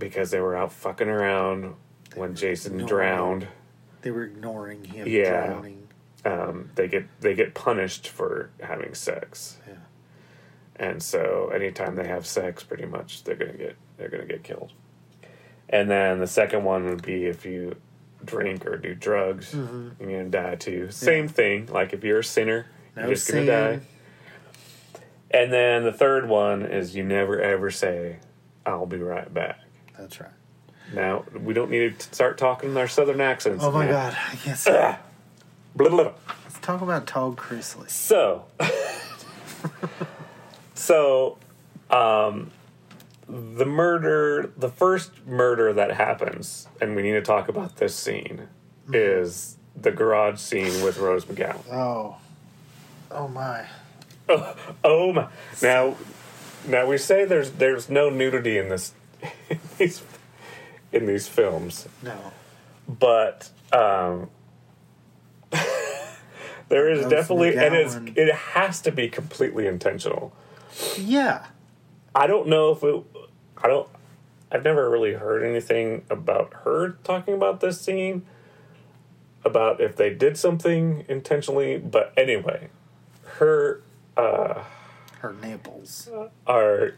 because 0.00 0.32
they 0.32 0.40
were 0.40 0.56
out 0.56 0.72
fucking 0.72 1.06
around 1.08 1.74
when 2.16 2.34
Jason 2.34 2.72
ignoring 2.80 2.88
drowned. 2.88 3.48
they 4.02 4.10
were 4.10 4.24
ignoring 4.24 4.82
him 4.82 5.06
Yeah. 5.06 5.46
drowning. 5.46 5.86
Um, 6.24 6.70
they 6.74 6.88
get 6.88 7.04
they 7.20 7.34
get 7.34 7.54
punished 7.54 8.08
for 8.08 8.50
having 8.60 8.94
sex, 8.94 9.58
Yeah. 9.68 9.74
and 10.74 11.00
so 11.00 11.50
anytime 11.54 11.94
they 11.94 12.08
have 12.08 12.26
sex, 12.26 12.64
pretty 12.64 12.84
much 12.86 13.22
they're 13.22 13.36
gonna 13.36 13.52
get 13.52 13.76
they're 13.96 14.08
gonna 14.08 14.24
get 14.26 14.42
killed. 14.42 14.72
And 15.68 15.88
then 15.88 16.18
the 16.18 16.26
second 16.26 16.64
one 16.64 16.86
would 16.86 17.02
be 17.02 17.26
if 17.26 17.46
you 17.46 17.76
drink 18.26 18.66
or 18.66 18.76
do 18.76 18.94
drugs, 18.94 19.52
Mm-hmm. 19.52 20.02
you're 20.10 20.18
gonna 20.18 20.30
die 20.30 20.54
too. 20.56 20.90
Same 20.90 21.28
thing. 21.28 21.66
Like 21.66 21.92
if 21.92 22.04
you're 22.04 22.20
a 22.20 22.24
sinner, 22.24 22.66
No 22.96 23.02
you're 23.06 23.14
just 23.14 23.30
gonna 23.30 23.46
die. 23.46 23.80
And 25.30 25.52
then 25.52 25.84
the 25.84 25.92
third 25.92 26.28
one 26.28 26.62
is 26.62 26.94
you 26.94 27.04
never 27.04 27.40
ever 27.40 27.70
say, 27.70 28.18
"I'll 28.64 28.86
be 28.86 28.98
right 28.98 29.32
back." 29.32 29.60
That's 29.98 30.20
right. 30.20 30.30
Now 30.94 31.24
we 31.34 31.52
don't 31.54 31.70
need 31.70 31.98
to 31.98 32.14
start 32.14 32.38
talking 32.38 32.70
in 32.70 32.76
our 32.76 32.88
southern 32.88 33.20
accents. 33.20 33.64
Oh 33.64 33.70
my 33.72 33.84
man. 33.86 33.92
god, 33.92 34.16
I 34.32 34.36
can't 34.36 34.58
say. 34.58 34.96
Blah, 35.74 35.88
blah, 35.88 36.02
blah. 36.04 36.12
Let's 36.44 36.58
talk 36.60 36.80
about 36.80 37.06
Todd 37.06 37.36
Chrisley. 37.36 37.90
So, 37.90 38.44
so, 40.74 41.38
um, 41.90 42.50
the 43.28 43.64
murder, 43.66 44.52
the 44.56 44.68
first 44.68 45.26
murder 45.26 45.72
that 45.72 45.92
happens, 45.92 46.68
and 46.80 46.94
we 46.94 47.02
need 47.02 47.12
to 47.12 47.22
talk 47.22 47.48
about 47.48 47.76
this 47.76 47.94
scene, 47.94 48.48
is 48.92 49.56
the 49.74 49.90
garage 49.90 50.38
scene 50.38 50.82
with 50.84 50.98
Rose 50.98 51.24
McGowan. 51.24 51.60
Oh. 51.72 52.16
Oh 53.10 53.28
my. 53.28 53.66
Oh 54.82 55.12
my! 55.12 55.28
Now, 55.62 55.94
now 56.66 56.84
we 56.86 56.98
say 56.98 57.24
there's 57.24 57.52
there's 57.52 57.88
no 57.88 58.10
nudity 58.10 58.58
in 58.58 58.68
this 58.68 58.92
in 59.48 59.60
these 59.78 60.02
in 60.92 61.06
these 61.06 61.28
films, 61.28 61.86
No. 62.02 62.32
but 62.88 63.48
um, 63.72 64.28
there 66.68 66.90
is 66.90 67.02
Rose 67.02 67.10
definitely, 67.10 67.56
and 67.56 67.74
it's 67.74 67.96
it 68.16 68.34
has 68.34 68.80
to 68.82 68.90
be 68.92 69.08
completely 69.08 69.66
intentional. 69.68 70.32
Yeah. 70.98 71.46
I 72.14 72.26
don't 72.26 72.48
know 72.48 72.72
if 72.72 72.82
it. 72.82 73.04
I 73.66 73.68
don't. 73.68 73.88
I've 74.52 74.62
never 74.62 74.88
really 74.88 75.14
heard 75.14 75.42
anything 75.42 76.04
about 76.08 76.54
her 76.62 76.90
talking 77.02 77.34
about 77.34 77.60
this 77.60 77.80
scene. 77.80 78.24
About 79.44 79.80
if 79.80 79.96
they 79.96 80.14
did 80.14 80.38
something 80.38 81.04
intentionally, 81.08 81.76
but 81.76 82.12
anyway, 82.16 82.68
her 83.24 83.82
uh, 84.16 84.62
Her 85.18 85.32
nipples. 85.32 86.08
are 86.46 86.92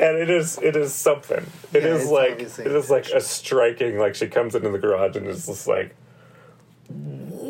it 0.00 0.30
is 0.30 0.58
it 0.62 0.76
is 0.76 0.94
something. 0.94 1.44
It 1.74 1.82
Yeah, 1.82 1.88
is 1.90 2.02
it's 2.04 2.10
like 2.10 2.40
it 2.40 2.66
is 2.74 2.88
like 2.90 3.08
a 3.10 3.20
striking. 3.20 3.98
Like 3.98 4.14
she 4.14 4.28
comes 4.28 4.54
into 4.54 4.70
the 4.70 4.78
garage 4.78 5.16
and 5.16 5.26
is 5.26 5.44
just 5.46 5.66
like, 5.66 5.94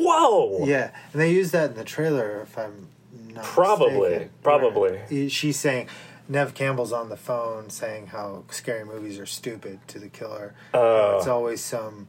whoa. 0.09 0.67
Yeah, 0.67 0.91
and 1.13 1.21
they 1.21 1.33
use 1.33 1.51
that 1.53 1.71
in 1.71 1.77
the 1.77 1.85
trailer. 1.85 2.41
If 2.43 2.57
I'm 2.59 2.89
not 3.33 3.45
Probably, 3.45 4.09
mistaken, 4.11 4.31
probably. 4.43 5.29
she's 5.29 5.59
saying 5.59 5.89
Neve 6.29 6.55
Campbell's 6.55 6.93
on 6.93 7.09
the 7.09 7.17
phone 7.17 7.71
saying 7.71 8.09
how 8.09 8.45
scary 8.51 8.85
movies 8.85 9.19
are 9.19 9.27
stupid 9.27 9.81
to 9.89 9.99
the 9.99 10.09
killer. 10.09 10.55
Oh. 10.75 11.17
it's 11.19 11.27
always 11.27 11.63
some 11.63 12.09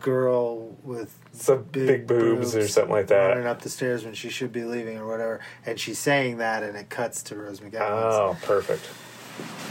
girl 0.00 0.76
with 0.82 1.18
Some 1.32 1.62
big 1.70 2.06
boobs 2.06 2.54
or 2.56 2.66
something 2.68 2.90
like 2.92 3.06
that. 3.08 3.28
running 3.28 3.46
up 3.46 3.62
the 3.62 3.68
stairs 3.70 4.04
when 4.04 4.14
she 4.14 4.28
should 4.28 4.52
be 4.52 4.64
leaving 4.64 4.98
or 4.98 5.06
whatever, 5.06 5.40
and 5.64 5.78
she's 5.78 5.98
saying 5.98 6.38
that, 6.38 6.62
and 6.62 6.76
it 6.76 6.90
cuts 6.90 7.22
to 7.24 7.36
Rose 7.36 7.60
McGowan. 7.60 7.80
Oh, 8.12 8.36
perfect. 8.42 8.82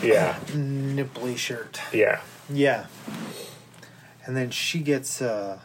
Yeah, 0.04 0.40
nipply 0.48 1.38
shirt. 1.38 1.82
yeah. 1.94 2.22
Yeah. 2.52 2.88
And 4.26 4.36
then 4.36 4.50
she 4.50 4.80
gets 4.80 5.22
uh, 5.22 5.60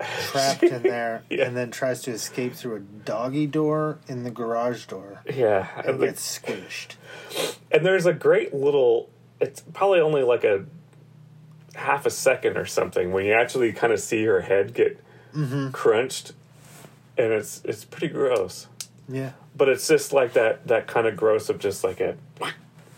trapped 0.00 0.62
in 0.62 0.82
there 0.82 1.22
Yeah. 1.30 1.44
and 1.46 1.56
then 1.56 1.70
tries 1.70 2.02
to 2.02 2.10
escape 2.10 2.54
through 2.54 2.76
a 2.76 2.80
doggy 2.80 3.46
door 3.46 3.98
in 4.08 4.24
the 4.24 4.30
garage 4.30 4.86
door 4.86 5.22
Yeah, 5.32 5.68
and 5.84 6.00
gets 6.00 6.38
squished. 6.38 6.96
and 7.70 7.84
there's 7.84 8.06
a 8.06 8.12
great 8.12 8.54
little. 8.54 9.10
It's 9.40 9.62
probably 9.72 10.00
only 10.00 10.22
like 10.22 10.44
a 10.44 10.64
half 11.74 12.04
a 12.06 12.10
second 12.10 12.56
or 12.56 12.66
something 12.66 13.12
when 13.12 13.24
you 13.24 13.32
actually 13.32 13.72
kind 13.72 13.92
of 13.92 14.00
see 14.00 14.24
her 14.24 14.40
head 14.42 14.74
get 14.74 15.02
mm-hmm. 15.34 15.70
crunched, 15.70 16.32
and 17.16 17.32
it's 17.32 17.62
it's 17.64 17.84
pretty 17.84 18.08
gross. 18.08 18.66
Yeah. 19.08 19.32
But 19.56 19.68
it's 19.68 19.86
just 19.88 20.12
like 20.12 20.34
that 20.34 20.66
that 20.68 20.86
kind 20.86 21.06
of 21.06 21.16
gross 21.16 21.48
of 21.48 21.58
just 21.58 21.84
like 21.84 22.00
a, 22.00 22.16
you 22.40 22.46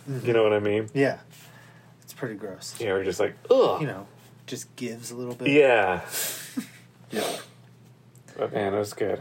mm-hmm. 0.09 0.33
know 0.33 0.43
what 0.43 0.53
I 0.53 0.61
mean? 0.61 0.89
Yeah. 0.95 1.19
It's 2.03 2.13
pretty 2.13 2.35
gross. 2.35 2.75
Yeah, 2.79 2.93
we're 2.93 3.05
just 3.05 3.21
like 3.21 3.37
ugh. 3.51 3.81
You 3.81 3.87
know, 3.87 4.07
just 4.47 4.75
gives 4.77 5.11
a 5.11 5.17
little 5.17 5.35
bit. 5.35 5.49
Yeah, 5.49 6.01
Yeah. 7.13 7.37
but 8.37 8.53
man, 8.53 8.75
it 8.75 8.79
was 8.79 8.95
good. 8.95 9.21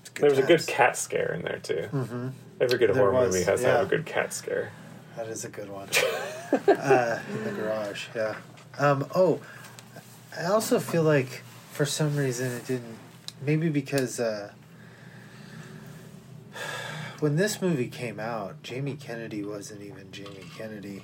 It's 0.00 0.10
good 0.10 0.22
There 0.22 0.30
was 0.30 0.38
a 0.38 0.42
good 0.42 0.66
cat 0.66 0.96
scare 0.96 1.32
in 1.34 1.42
there 1.42 1.58
too. 1.62 1.88
Mm-hmm. 1.92 2.28
Every 2.60 2.78
good 2.78 2.90
There 2.90 2.96
horror 2.96 3.12
was, 3.12 3.34
movie 3.34 3.44
has 3.44 3.62
to 3.62 3.66
have 3.66 3.86
a 3.86 3.88
good 3.88 4.06
cat 4.06 4.32
scare. 4.32 4.70
That 5.16 5.28
is 5.28 5.44
a 5.44 5.48
good 5.48 5.70
one. 5.70 5.88
uh, 6.52 7.18
in 7.32 7.44
the 7.44 7.52
garage, 7.52 8.06
yeah. 8.14 8.36
Um, 8.78 9.06
oh, 9.14 9.40
I 10.38 10.44
also 10.44 10.78
feel 10.78 11.02
like 11.02 11.42
for 11.72 11.84
some 11.84 12.16
reason 12.16 12.52
it 12.52 12.66
didn't. 12.66 12.96
Maybe 13.44 13.68
because 13.70 14.20
uh, 14.20 14.52
when 17.20 17.36
this 17.36 17.60
movie 17.62 17.88
came 17.88 18.20
out, 18.20 18.62
Jamie 18.62 18.96
Kennedy 18.96 19.42
wasn't 19.44 19.82
even 19.82 20.12
Jamie 20.12 20.46
Kennedy. 20.56 21.02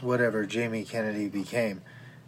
Whatever 0.00 0.44
Jamie 0.46 0.84
Kennedy 0.84 1.28
became. 1.28 1.82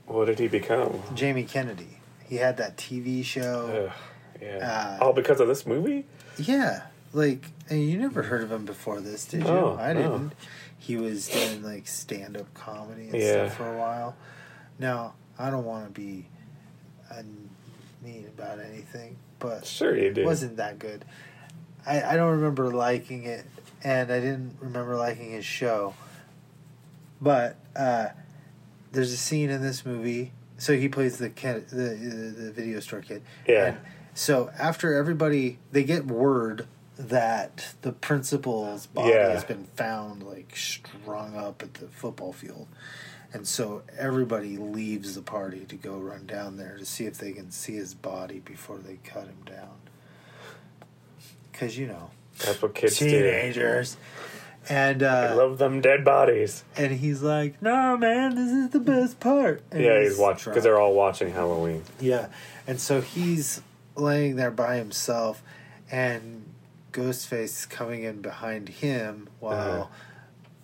What 0.07 0.27
did 0.27 0.39
he 0.39 0.49
become? 0.49 1.03
Jamie 1.15 1.45
Kennedy. 1.45 1.99
He 2.35 2.41
had 2.41 2.57
that 2.57 2.77
TV 2.77 3.25
show. 3.25 3.91
Ugh, 3.93 4.43
yeah. 4.43 4.97
Uh, 5.01 5.05
All 5.05 5.13
because 5.13 5.39
of 5.39 5.47
this 5.47 5.65
movie? 5.65 6.05
Yeah, 6.37 6.83
like 7.13 7.45
and 7.71 7.89
you 7.89 7.97
never 7.97 8.25
heard 8.25 8.43
of 8.43 8.51
him 8.51 8.65
before 8.65 9.01
this, 9.01 9.25
did 9.25 9.43
you? 9.43 9.47
No, 9.47 9.77
I 9.79 9.93
didn't. 9.95 10.33
He 10.77 10.97
was 10.97 11.29
doing 11.29 11.63
like 11.63 11.87
stand 11.87 12.37
up 12.37 12.53
comedy 12.53 13.05
and 13.05 13.15
Yeah. 13.15 13.47
stuff 13.47 13.57
for 13.59 13.73
a 13.73 13.79
while. 13.79 14.17
Now 14.81 15.15
I 15.39 15.49
don't 15.51 15.65
want 15.65 15.87
to 15.87 16.01
be 16.01 16.27
mean 18.03 18.27
about 18.37 18.59
anything, 18.59 19.17
but 19.39 19.65
Sure, 19.65 19.97
you 19.97 20.09
it 20.09 20.15
did. 20.15 20.27
wasn't 20.27 20.57
that 20.57 20.81
good. 20.81 21.05
I 21.87 22.03
I 22.03 22.17
don't 22.17 22.33
remember 22.33 22.73
liking 22.73 23.23
it, 23.27 23.45
and 23.85 24.11
I 24.11 24.19
didn't 24.19 24.57
remember 24.61 24.97
liking 24.97 25.31
his 25.31 25.45
show. 25.45 25.95
But 27.21 27.55
uh, 27.77 28.09
there's 28.91 29.13
a 29.13 29.17
scene 29.17 29.51
in 29.51 29.63
this 29.63 29.87
movie. 29.87 30.33
So 30.59 30.77
he 30.77 30.89
plays 30.89 31.19
the 31.19 31.31
kid, 31.31 31.69
the 31.69 31.77
the, 31.77 32.43
the 32.45 32.53
video 32.53 32.81
store 32.81 33.01
kid. 33.01 33.23
Yeah. 33.47 33.67
And 33.67 33.79
so 34.15 34.51
after 34.59 34.95
everybody, 34.95 35.59
they 35.73 35.85
get 35.85 36.07
word 36.07 36.67
that 36.97 37.75
the 37.83 37.91
principal's 37.93 38.87
body 38.87 39.11
Yeah. 39.11 39.31
has 39.31 39.43
been 39.45 39.65
found 39.77 40.23
like 40.23 40.55
strung 40.57 41.37
up 41.37 41.63
at 41.63 41.75
the 41.75 41.89
football 41.89 42.33
field. 42.33 42.69
And 43.33 43.49
so 43.49 43.83
everybody 43.99 44.57
leaves 44.57 45.17
the 45.17 45.23
party 45.23 45.65
to 45.67 45.75
go 45.75 45.97
run 45.99 46.25
down 46.27 46.57
there 46.57 46.77
to 46.79 46.85
see 46.85 47.07
if 47.07 47.19
they 47.19 47.33
can 47.33 47.51
see 47.51 47.75
his 47.75 47.93
body 47.93 48.39
before 48.39 48.79
they 48.79 49.01
cut 49.03 49.25
him 49.25 49.43
down. 49.45 49.75
Cause 51.53 51.77
you 51.77 51.87
know, 51.89 52.11
That's 52.45 52.63
what 52.63 52.75
kids 52.77 52.97
teenagers. 52.97 53.97
And 54.69 55.01
do. 55.01 55.07
I 55.07 55.29
uh, 55.29 55.37
love 55.37 55.59
them 55.59 55.81
dead 55.81 56.05
bodies. 56.05 56.65
and 56.77 56.93
he's 56.93 57.23
like, 57.23 57.61
"No, 57.61 57.97
man, 57.97 58.35
this 58.35 58.51
is 58.51 58.71
the 58.71 58.81
best 58.81 59.21
part." 59.21 59.63
And 59.71 59.83
yeah, 59.83 60.01
he's 60.01 60.19
watching 60.19 60.53
because 60.53 60.65
they're 60.65 60.81
all 60.81 60.95
watching 60.95 61.33
Halloween. 61.33 61.83
Yeah, 62.01 62.29
and 62.67 62.81
so 62.81 63.01
he's 63.01 63.61
laying 63.97 64.37
there 64.37 64.51
by 64.51 64.77
himself, 64.77 65.43
and 65.91 66.47
Ghostface 66.93 67.45
is 67.45 67.67
coming 67.67 68.03
in 68.05 68.21
behind 68.23 68.69
him 68.69 69.29
while 69.41 69.55
Uh-huh. 69.83 69.87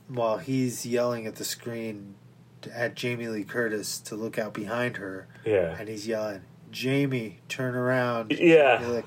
while 0.08 0.38
he's 0.38 0.86
yelling 0.86 1.26
at 1.26 1.36
the 1.36 1.44
screen 1.44 2.14
at 2.74 2.94
Jamie 2.94 3.28
Lee 3.28 3.44
Curtis 3.44 3.98
to 4.00 4.14
look 4.14 4.38
out 4.38 4.52
behind 4.54 4.96
her, 4.98 5.26
Yeah. 5.44 5.76
and 5.78 5.88
he's 5.88 6.06
yelling, 6.06 6.42
"Jamie, 6.70 7.38
turn 7.48 7.74
around!" 7.74 8.32
Yeah. 8.32 9.02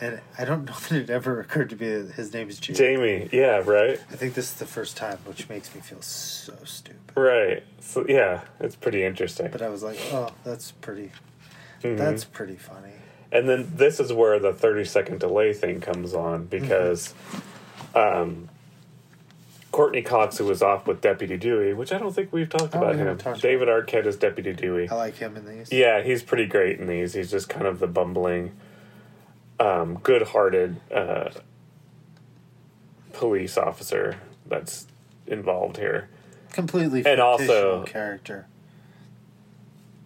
And 0.00 0.20
I 0.38 0.44
don't 0.44 0.64
know 0.64 0.72
that 0.88 0.92
it 0.92 1.10
ever 1.10 1.40
occurred 1.40 1.70
to 1.70 1.76
me 1.76 1.88
that 2.02 2.14
his 2.14 2.32
name 2.32 2.48
is 2.48 2.58
Jamie. 2.58 2.76
Jamie, 2.78 3.28
yeah, 3.32 3.62
right, 3.64 4.00
I 4.10 4.16
think 4.16 4.34
this 4.34 4.46
is 4.50 4.54
the 4.54 4.66
first 4.66 4.96
time, 4.96 5.18
which 5.24 5.48
makes 5.48 5.74
me 5.74 5.80
feel 5.80 6.02
so 6.02 6.54
stupid. 6.64 7.00
right. 7.16 7.62
So 7.80 8.04
yeah, 8.08 8.42
it's 8.60 8.76
pretty 8.76 9.04
interesting. 9.04 9.48
But 9.52 9.62
I 9.62 9.68
was 9.68 9.82
like, 9.82 9.98
"Oh, 10.10 10.30
that's 10.44 10.72
pretty. 10.72 11.12
Mhm. 11.82 11.96
That's 11.98 12.24
pretty 12.24 12.56
funny." 12.56 12.92
And 13.30 13.48
then 13.48 13.72
this 13.76 13.98
is 14.00 14.12
where 14.12 14.38
the 14.38 14.52
30 14.52 14.84
second 14.84 15.20
delay 15.20 15.52
thing 15.52 15.80
comes 15.80 16.14
on 16.14 16.46
because 16.46 17.14
um, 17.94 18.48
Courteney 19.72 20.02
Cox, 20.02 20.38
who 20.38 20.44
was 20.44 20.62
off 20.62 20.86
with 20.86 21.00
Deputy 21.00 21.36
Dewey, 21.36 21.72
which 21.72 21.92
I 21.92 21.98
don't 21.98 22.12
think 22.14 22.32
we've 22.32 22.48
talked 22.48 22.74
Oh, 22.76 22.78
about 22.78 22.94
we 22.94 23.02
him. 23.02 23.18
talked 23.18 23.42
David 23.42 23.66
Arquette 23.68 24.06
is 24.06 24.16
Deputy 24.16 24.52
Dewey. 24.52 24.88
I 24.88 24.94
like 24.94 25.16
him 25.16 25.36
in 25.36 25.46
these. 25.46 25.72
Yeah, 25.72 26.02
he's 26.02 26.22
pretty 26.22 26.46
great 26.46 26.78
in 26.78 26.86
these. 26.86 27.14
He's 27.14 27.30
just 27.30 27.48
kind 27.48 27.66
of 27.66 27.80
the 27.80 27.88
bumbling, 27.88 28.52
um, 29.60 29.98
good 30.02 30.22
hearted 30.22 30.80
uh, 30.92 31.30
police 33.12 33.56
officer 33.56 34.16
that's 34.46 34.86
involved 35.26 35.76
here. 35.76 36.08
completely 36.52 37.04
And 37.06 37.20
also- 37.20 37.84
character. 37.84 38.46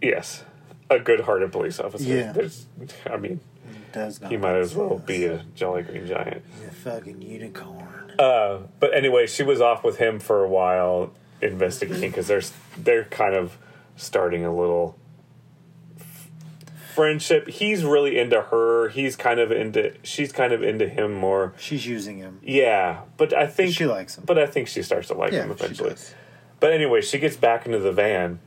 Yes, 0.00 0.44
a 0.90 0.98
good 1.00 1.20
hearted 1.20 1.50
police 1.50 1.80
officer. 1.80 2.04
Yeah. 2.04 2.32
There's, 2.32 2.66
I 3.10 3.16
mean, 3.16 3.40
Does 3.92 4.20
not 4.20 4.30
he 4.30 4.36
might 4.36 4.54
as 4.56 4.74
well 4.76 4.92
exist. 4.92 5.06
be 5.06 5.24
a 5.24 5.44
Jolly 5.56 5.82
Green 5.82 6.06
Giant. 6.06 6.42
a 6.66 6.70
fucking 6.70 7.20
unicorn. 7.20 8.12
Uh, 8.18 8.58
but 8.78 8.94
anyway, 8.94 9.26
she 9.26 9.42
was 9.42 9.60
off 9.60 9.82
with 9.82 9.98
him 9.98 10.20
for 10.20 10.44
a 10.44 10.48
while 10.48 11.12
investigating 11.40 12.10
because 12.10 12.26
they're 12.28 12.42
they're 12.76 13.04
kind 13.04 13.34
of 13.34 13.58
starting 13.96 14.44
a 14.44 14.54
little 14.54 14.96
friendship. 16.98 17.46
He's 17.48 17.84
really 17.84 18.18
into 18.18 18.40
her. 18.42 18.88
He's 18.88 19.14
kind 19.14 19.38
of 19.38 19.52
into. 19.52 19.94
She's 20.02 20.32
kind 20.32 20.52
of 20.52 20.62
into 20.62 20.88
him 20.88 21.12
more. 21.14 21.54
She's 21.58 21.86
using 21.86 22.18
him. 22.18 22.40
Yeah, 22.42 23.02
but 23.16 23.32
I 23.32 23.46
think 23.46 23.72
She 23.74 23.86
likes 23.86 24.18
him. 24.18 24.24
But 24.26 24.38
I 24.38 24.46
think 24.46 24.66
she 24.66 24.82
starts 24.82 25.06
to 25.08 25.14
like 25.14 25.32
Yeah, 25.32 25.44
him 25.44 25.50
eventually. 25.52 25.94
But 26.60 26.72
anyway, 26.72 27.00
she 27.02 27.18
gets 27.18 27.36
back 27.36 27.66
into 27.66 27.78
the 27.78 27.92
van, 27.92 28.40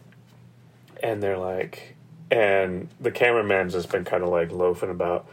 and 1.01 1.23
they're 1.23 1.37
like, 1.37 1.95
and 2.29 2.89
the 2.99 3.11
cameraman's 3.11 3.71
just 3.73 3.89
been 3.89 4.03
kind 4.03 4.21
of 4.23 4.29
like 4.29 4.51
loafing 4.51 4.89
about, 4.89 5.25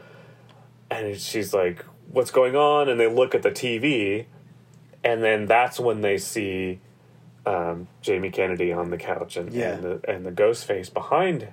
and 0.90 1.18
she's 1.18 1.52
like, 1.52 1.84
"What's 2.12 2.30
going 2.30 2.54
on?" 2.54 2.88
And 2.88 3.00
they 3.00 3.08
look 3.08 3.34
at 3.34 3.42
the 3.42 3.50
TV, 3.50 4.26
and 5.02 5.22
then 5.24 5.46
that's 5.46 5.80
when 5.80 6.02
they 6.02 6.18
see 6.18 6.78
um, 7.46 7.88
Jamie 8.00 8.30
Kennedy 8.30 8.72
on 8.72 8.90
the 8.90 8.96
couch 8.96 9.36
and 9.36 9.52
Yeah. 9.52 9.72
and 9.74 9.82
the 9.82 10.00
and 10.08 10.24
the 10.24 10.30
ghost 10.30 10.64
face 10.64 10.88
behind, 10.88 11.48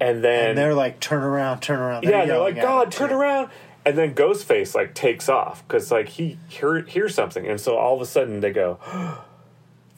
and 0.00 0.22
then 0.24 0.50
And 0.50 0.58
they're 0.58 0.74
like, 0.74 1.00
turn 1.00 1.22
around, 1.22 1.60
turn 1.60 1.78
around. 1.78 2.04
yeah, 2.04 2.24
they're 2.24 2.38
like, 2.38 2.56
God, 2.56 2.90
turn 2.92 3.10
too. 3.10 3.14
around. 3.16 3.50
And 3.86 3.98
then 3.98 4.14
Ghostface 4.14 4.74
like 4.74 4.94
takes 4.94 5.28
off 5.28 5.66
because 5.66 5.90
like 5.90 6.08
he 6.08 6.38
hear, 6.48 6.82
hears 6.82 7.14
something, 7.14 7.46
and 7.46 7.60
so 7.60 7.76
all 7.76 7.94
of 7.94 8.00
a 8.00 8.06
sudden 8.06 8.40
they 8.40 8.50
go, 8.52 8.78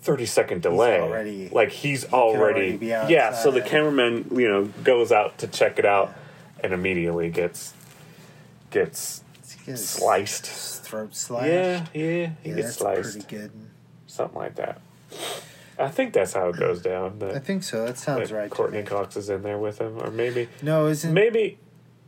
thirty 0.00 0.26
second 0.26 0.62
delay. 0.62 1.00
already- 1.00 1.48
like 1.50 1.70
he's 1.70 2.04
could 2.04 2.14
already, 2.14 2.72
already 2.92 3.12
yeah. 3.12 3.32
So 3.34 3.50
the 3.50 3.60
cameraman, 3.60 4.28
you 4.32 4.48
know, 4.48 4.64
goes 4.84 5.12
out 5.12 5.38
to 5.38 5.46
check 5.46 5.78
it 5.78 5.84
out, 5.86 6.12
and 6.64 6.72
immediately 6.72 7.30
gets 7.30 7.74
gets 8.70 9.22
He 9.60 9.66
gets 9.72 9.82
sliced. 9.84 10.46
Throat 10.46 11.14
slashed. 11.16 11.46
Yeah, 11.48 11.86
yeah, 11.94 12.30
he 12.42 12.50
Yeah, 12.50 12.56
gets 12.56 12.74
sliced, 12.76 13.12
pretty 13.20 13.36
good. 13.36 13.50
something 14.06 14.38
like 14.38 14.56
that. 14.56 14.80
I 15.78 15.88
think 15.88 16.12
that's 16.12 16.32
how 16.32 16.48
it 16.48 16.56
goes 16.58 16.80
down. 16.80 17.18
That, 17.18 17.34
I 17.34 17.38
think 17.38 17.62
so. 17.62 17.84
That 17.84 17.98
sounds 17.98 18.30
that 18.30 18.36
right. 18.36 18.50
Courteney. 18.50 18.82
Cox 18.82 19.16
is 19.16 19.28
in 19.28 19.42
there 19.42 19.58
with 19.58 19.78
him, 19.80 19.98
or 20.02 20.10
maybe, 20.10 20.48
No, 20.62 20.86
isn't 20.86 21.12
maybe, 21.12 21.58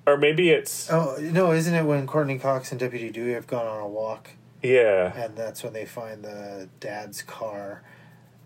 or 0.07 0.17
maybe 0.17 0.51
it's 0.51 0.91
Oh 0.91 1.17
no, 1.21 1.53
isn't 1.53 1.75
it 1.75 1.85
when 1.85 2.07
Courteney 2.07 2.39
Cox 2.39 2.71
and 2.71 2.81
Deputy 2.81 3.11
Dewey 3.11 3.33
have 3.35 3.47
gone 3.47 3.67
on 3.67 3.81
a 3.83 3.87
walk, 3.89 4.31
yeah. 4.63 5.13
and 5.23 5.37
that's 5.37 5.63
when 5.63 5.73
they 5.75 5.85
find 5.85 6.25
the 6.25 6.69
dad's 6.81 7.23
car, 7.23 7.83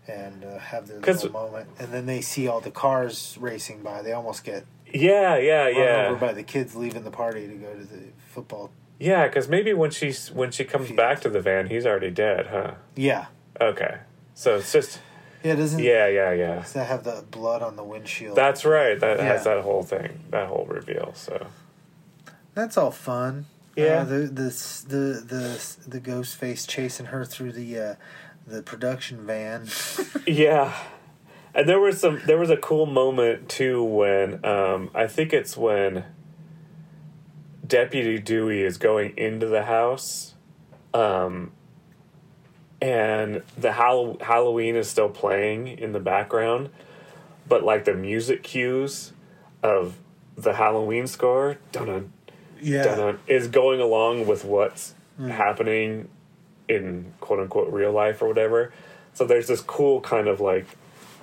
and 0.07 0.43
uh, 0.43 0.57
have 0.59 0.87
their 0.87 0.99
little 0.99 1.31
moment, 1.31 1.69
and 1.79 1.93
then 1.93 2.05
they 2.05 2.19
see 2.21 2.47
all 2.47 2.59
the 2.59 2.71
cars 2.71 3.37
racing 3.39 3.81
by. 3.81 4.01
They 4.01 4.11
almost 4.11 4.43
get 4.43 4.65
Yeah, 4.93 5.37
yeah, 5.37 5.63
run 5.67 5.75
yeah, 5.75 6.07
over 6.09 6.19
by 6.19 6.33
the 6.33 6.43
kids 6.43 6.75
leaving 6.75 7.03
the 7.05 7.11
party 7.11 7.47
to 7.47 7.53
go 7.55 7.73
to 7.73 7.83
the 7.85 7.99
football. 8.33 8.71
yeah. 8.99 9.25
Because 9.27 9.47
maybe 9.47 9.71
when 9.73 9.91
she's 9.91 10.31
when 10.31 10.51
she 10.51 10.65
comes 10.65 10.87
Field. 10.87 10.97
back 10.97 11.21
to 11.21 11.29
the 11.29 11.39
van, 11.39 11.67
he's 11.67 11.85
already 11.85 12.11
dead, 12.11 12.47
huh? 12.47 12.73
Yeah, 12.97 13.27
Okay, 13.61 13.99
so 14.33 14.57
it's 14.57 14.73
just 14.73 14.99
yeah. 15.43 15.55
Doesn't 15.55 15.79
yeah, 15.79 16.07
yeah, 16.07 16.31
yeah. 16.33 16.55
Does 16.55 16.73
that 16.73 16.87
have 16.87 17.03
the 17.03 17.23
blood 17.29 17.61
on 17.61 17.75
the 17.75 17.83
windshield? 17.83 18.35
That's 18.35 18.65
right. 18.65 18.99
That 18.99 19.19
has 19.19 19.43
that 19.43 19.61
whole 19.61 19.83
thing, 19.83 20.21
that 20.31 20.47
whole 20.47 20.65
reveal. 20.65 21.13
So 21.15 21.47
That's 22.53 22.77
all 22.77 22.91
fun. 22.91 23.45
Yeah. 23.75 24.01
Uh, 24.01 24.03
the 24.03 24.17
the 24.17 24.83
the 24.87 25.25
the 25.25 25.77
the 25.87 25.99
ghost 25.99 26.35
face 26.37 26.65
chasing 26.65 27.07
her 27.07 27.25
through 27.25 27.53
the 27.53 27.79
uh, 27.79 27.95
the 28.45 28.61
production 28.61 29.25
van. 29.25 29.67
yeah, 30.27 30.73
and 31.53 31.67
there 31.67 31.79
was 31.79 31.99
some. 31.99 32.21
There 32.25 32.37
was 32.37 32.49
a 32.49 32.57
cool 32.57 32.85
moment 32.85 33.49
too 33.49 33.83
when 33.83 34.43
um, 34.45 34.91
I 34.93 35.07
think 35.07 35.33
it's 35.33 35.57
when 35.57 36.05
Deputy 37.65 38.19
Dewey 38.19 38.61
is 38.61 38.77
going 38.77 39.17
into 39.17 39.47
the 39.47 39.63
house, 39.63 40.35
um, 40.93 41.51
and 42.83 43.41
the 43.57 43.71
Hall- 43.71 44.17
Halloween 44.19 44.75
is 44.75 44.89
still 44.89 45.07
playing 45.07 45.67
in 45.69 45.93
the 45.93 46.01
background, 46.01 46.69
but 47.47 47.63
like 47.63 47.85
the 47.85 47.93
music 47.93 48.43
cues 48.43 49.13
of 49.63 49.95
the 50.35 50.53
Halloween 50.55 51.07
score, 51.07 51.57
dun 51.71 52.11
Yeah. 52.59 53.13
is 53.25 53.47
going 53.47 53.79
along 53.79 54.27
with 54.27 54.43
what's 54.43 54.95
hmm. 55.15 55.29
happening 55.29 56.09
in 56.67 57.13
quote 57.21 57.39
unquote 57.39 57.71
real 57.71 57.93
life 57.93 58.21
or 58.21 58.27
whatever. 58.27 58.73
So 59.13 59.25
there's 59.25 59.47
this 59.47 59.61
cool 59.61 60.01
kind 60.01 60.27
of 60.27 60.41
like 60.41 60.65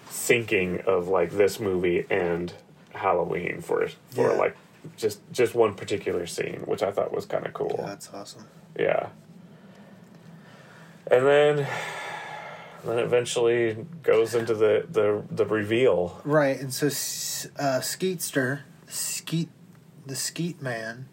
syncing 0.09 0.83
of 0.87 1.09
like 1.09 1.31
this 1.33 1.61
movie 1.61 2.07
and 2.09 2.55
Halloween 2.95 3.61
for 3.61 3.87
for 4.11 4.31
Yeah. 4.33 4.39
like 4.39 4.57
just 4.97 5.21
just 5.31 5.55
one 5.55 5.75
particular 5.75 6.27
scene, 6.27 6.63
which 6.65 6.83
I 6.83 6.91
thought 6.91 7.13
was 7.13 7.27
kind 7.27 7.45
of 7.45 7.53
cool. 7.53 7.75
Yeah, 7.79 7.87
that's 7.87 8.09
awesome. 8.15 8.47
Yeah. 8.79 9.11
And 11.11 11.27
then 11.27 11.67
then 12.85 12.99
eventually 12.99 13.87
goes 14.03 14.35
into 14.35 14.55
the 14.55 14.87
the 14.89 15.23
the 15.31 15.45
reveal. 15.45 16.21
Right, 16.25 16.59
and 16.61 16.73
so 16.73 16.87
uh, 17.59 17.81
Skeetster, 17.81 18.61
Skeet, 18.87 19.49
the 20.07 20.17
Skeet 20.17 20.63
Man, 20.63 21.07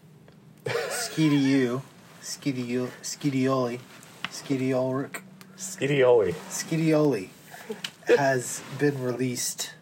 Skeety 0.64 1.40
U, 1.42 1.82
Skeety 2.22 2.66
U, 2.66 2.90
Skeetioli, 3.02 3.80
Skeety 4.30 4.72
Ulrich, 4.74 5.22
Skiddy 5.58 5.98
Skeetioli 6.50 7.28
has 8.16 8.62
been 8.78 9.02
released 9.02 9.74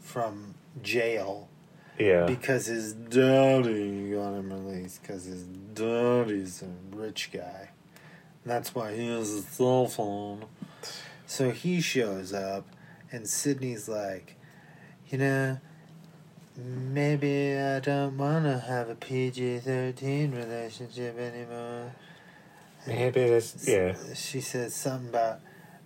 from 0.00 0.54
jail 0.82 1.48
Yeah. 1.98 2.26
because 2.26 2.66
his 2.66 2.94
daddy 2.94 4.10
got 4.10 4.34
him 4.34 4.52
released 4.52 5.02
because 5.02 5.24
his 5.24 5.44
daddy's 5.44 6.62
a 6.62 6.96
rich 6.96 7.30
guy. 7.32 7.67
That's 8.48 8.74
why 8.74 8.94
he 8.94 9.08
has 9.08 9.30
a 9.30 9.42
cell 9.42 9.86
phone. 9.86 10.46
So 11.26 11.50
he 11.50 11.80
shows 11.80 12.32
up, 12.32 12.66
and 13.12 13.28
Sidney's 13.28 13.88
like, 13.88 14.36
you 15.10 15.18
know, 15.18 15.58
maybe 16.56 17.56
I 17.56 17.80
don't 17.80 18.16
want 18.16 18.44
to 18.46 18.58
have 18.58 18.88
a 18.88 18.94
PG 18.94 19.60
13 19.60 20.32
relationship 20.32 21.18
anymore. 21.18 21.92
Maybe 22.86 23.20
this 23.24 23.66
yeah. 23.68 23.94
She 24.14 24.40
says 24.40 24.74
something 24.74 25.10
about 25.10 25.40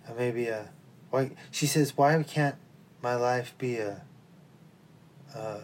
uh, 0.07 0.13
maybe 0.17 0.47
a. 0.47 0.69
Why, 1.09 1.31
she 1.51 1.67
says, 1.67 1.95
why 1.97 2.21
can't 2.23 2.55
my 3.01 3.15
life 3.15 3.53
be 3.57 3.77
a. 3.77 4.01
Uh, 5.35 5.59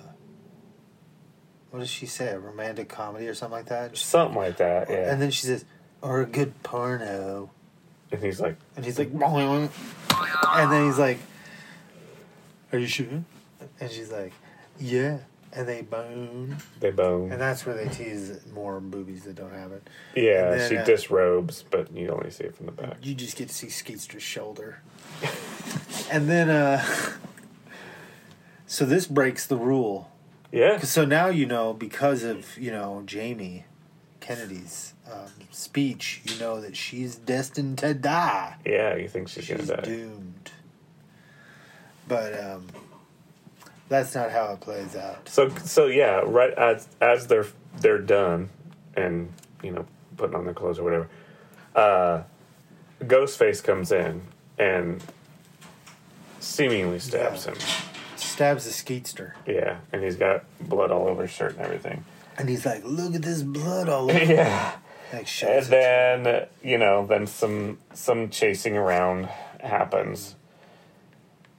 what 1.72 1.80
does 1.80 1.90
she 1.90 2.06
say? 2.06 2.30
A 2.30 2.40
romantic 2.40 2.90
comedy 2.90 3.28
or 3.28 3.34
something 3.34 3.58
like 3.58 3.68
that? 3.68 3.96
Something 3.96 4.36
like 4.36 4.58
that, 4.58 4.90
yeah. 4.90 5.12
And 5.12 5.22
then 5.22 5.32
she 5.32 5.46
says, 5.46 5.66
or 6.02 6.22
a 6.22 6.26
good 6.26 6.62
porno. 6.64 7.50
And 8.12 8.24
he's 8.24 8.40
like, 8.40 8.56
And 8.76 8.86
he's 8.86 8.98
like, 8.98 9.12
and 9.12 10.72
then 10.72 10.86
he's 10.86 11.00
like, 11.00 11.20
Are 12.72 12.80
you 12.80 12.88
sure? 12.88 13.24
And 13.80 13.92
she's 13.92 14.12
like, 14.12 14.34
Yeah. 14.80 15.20
And 15.52 15.68
they 15.68 15.82
bone. 15.82 16.58
they 16.80 16.92
bone. 16.92 17.32
And 17.32 17.42
that's 17.42 17.66
where 17.66 17.76
they 17.76 17.88
tease 17.88 18.40
more 18.54 18.80
boobies 18.80 19.24
that 19.24 19.34
don't 19.36 19.54
have 19.54 19.72
it. 19.72 19.88
Yeah, 20.16 20.52
then, 20.52 20.70
she 20.70 20.78
uh, 20.78 20.86
disrobes, 20.86 21.64
but 21.64 21.92
you 21.92 22.10
only 22.10 22.30
see 22.30 22.44
it 22.44 22.56
from 22.56 22.68
the 22.68 22.72
back. 22.72 22.98
You 23.02 23.16
just 23.16 23.36
get 23.36 23.50
to 23.50 23.56
see 23.56 23.70
Skeetster's 23.70 24.22
shoulder. 24.22 24.82
and 26.12 26.30
then, 26.30 26.52
uh, 26.52 26.86
so 28.68 28.86
this 28.86 29.08
breaks 29.08 29.48
the 29.48 29.58
rule. 29.58 30.12
Yeah. 30.52 30.80
So 30.82 31.04
now 31.04 31.28
you 31.28 31.48
know, 31.48 31.74
because 31.74 32.24
of, 32.24 32.56
you 32.56 32.72
know, 32.72 33.02
Jamie 33.08 33.66
Kennedy's 34.20 34.94
um, 35.12 35.32
speech, 35.52 36.22
you 36.26 36.40
know 36.40 36.62
that 36.62 36.76
she's 36.76 37.16
destined 37.16 37.78
to 37.80 37.94
die. 37.94 38.56
Yeah, 38.66 38.96
you 38.96 39.08
think 39.08 39.30
she's, 39.30 39.46
She's 39.46 39.58
gonna 39.58 39.78
die. 39.82 39.82
doomed. 39.88 40.52
But 42.08 42.40
um, 42.40 42.68
that's 43.88 44.16
not 44.16 44.32
how 44.32 44.54
it 44.54 44.62
plays 44.62 44.96
out. 44.96 45.28
So 45.30 45.50
so 45.64 45.86
yeah, 45.88 46.22
right 46.26 46.54
as 46.54 46.88
as 47.02 47.28
they're 47.28 47.48
they're 47.82 48.00
done 48.00 48.50
and 48.96 49.32
you 49.64 49.72
know 49.72 49.86
putting 50.18 50.36
on 50.36 50.46
their 50.46 50.54
clothes 50.54 50.80
or 50.80 50.84
whatever, 50.84 51.10
uh, 51.76 52.24
Ghostface 53.04 53.64
comes 53.64 53.92
in 53.92 54.22
and 54.58 55.04
seemingly 56.40 57.00
stabs 57.00 57.46
Yeah. 57.46 57.52
him. 57.54 57.60
Stabs 58.16 58.66
the 58.66 58.72
Skeetster. 58.72 59.34
Yeah, 59.46 59.78
and 59.94 60.04
he's 60.04 60.16
got 60.16 60.44
blood 60.62 60.92
all 60.92 61.08
over 61.08 61.24
his 61.24 61.32
shirt 61.32 61.54
and 61.58 61.62
everything. 61.62 62.04
And 62.38 62.48
he's 62.50 62.66
like, 62.66 62.84
look 62.86 63.16
at 63.16 63.22
this 63.22 63.42
blood 63.44 63.88
all 63.90 64.10
over. 64.12 64.18
yeah. 64.24 64.74
Like 65.12 65.28
And 65.44 65.66
then 65.66 66.48
you 66.64 66.78
know, 66.78 67.06
then 67.06 67.28
some 67.28 67.80
some 67.94 68.30
chasing 68.30 68.78
around 68.78 69.30
happens, 69.62 70.36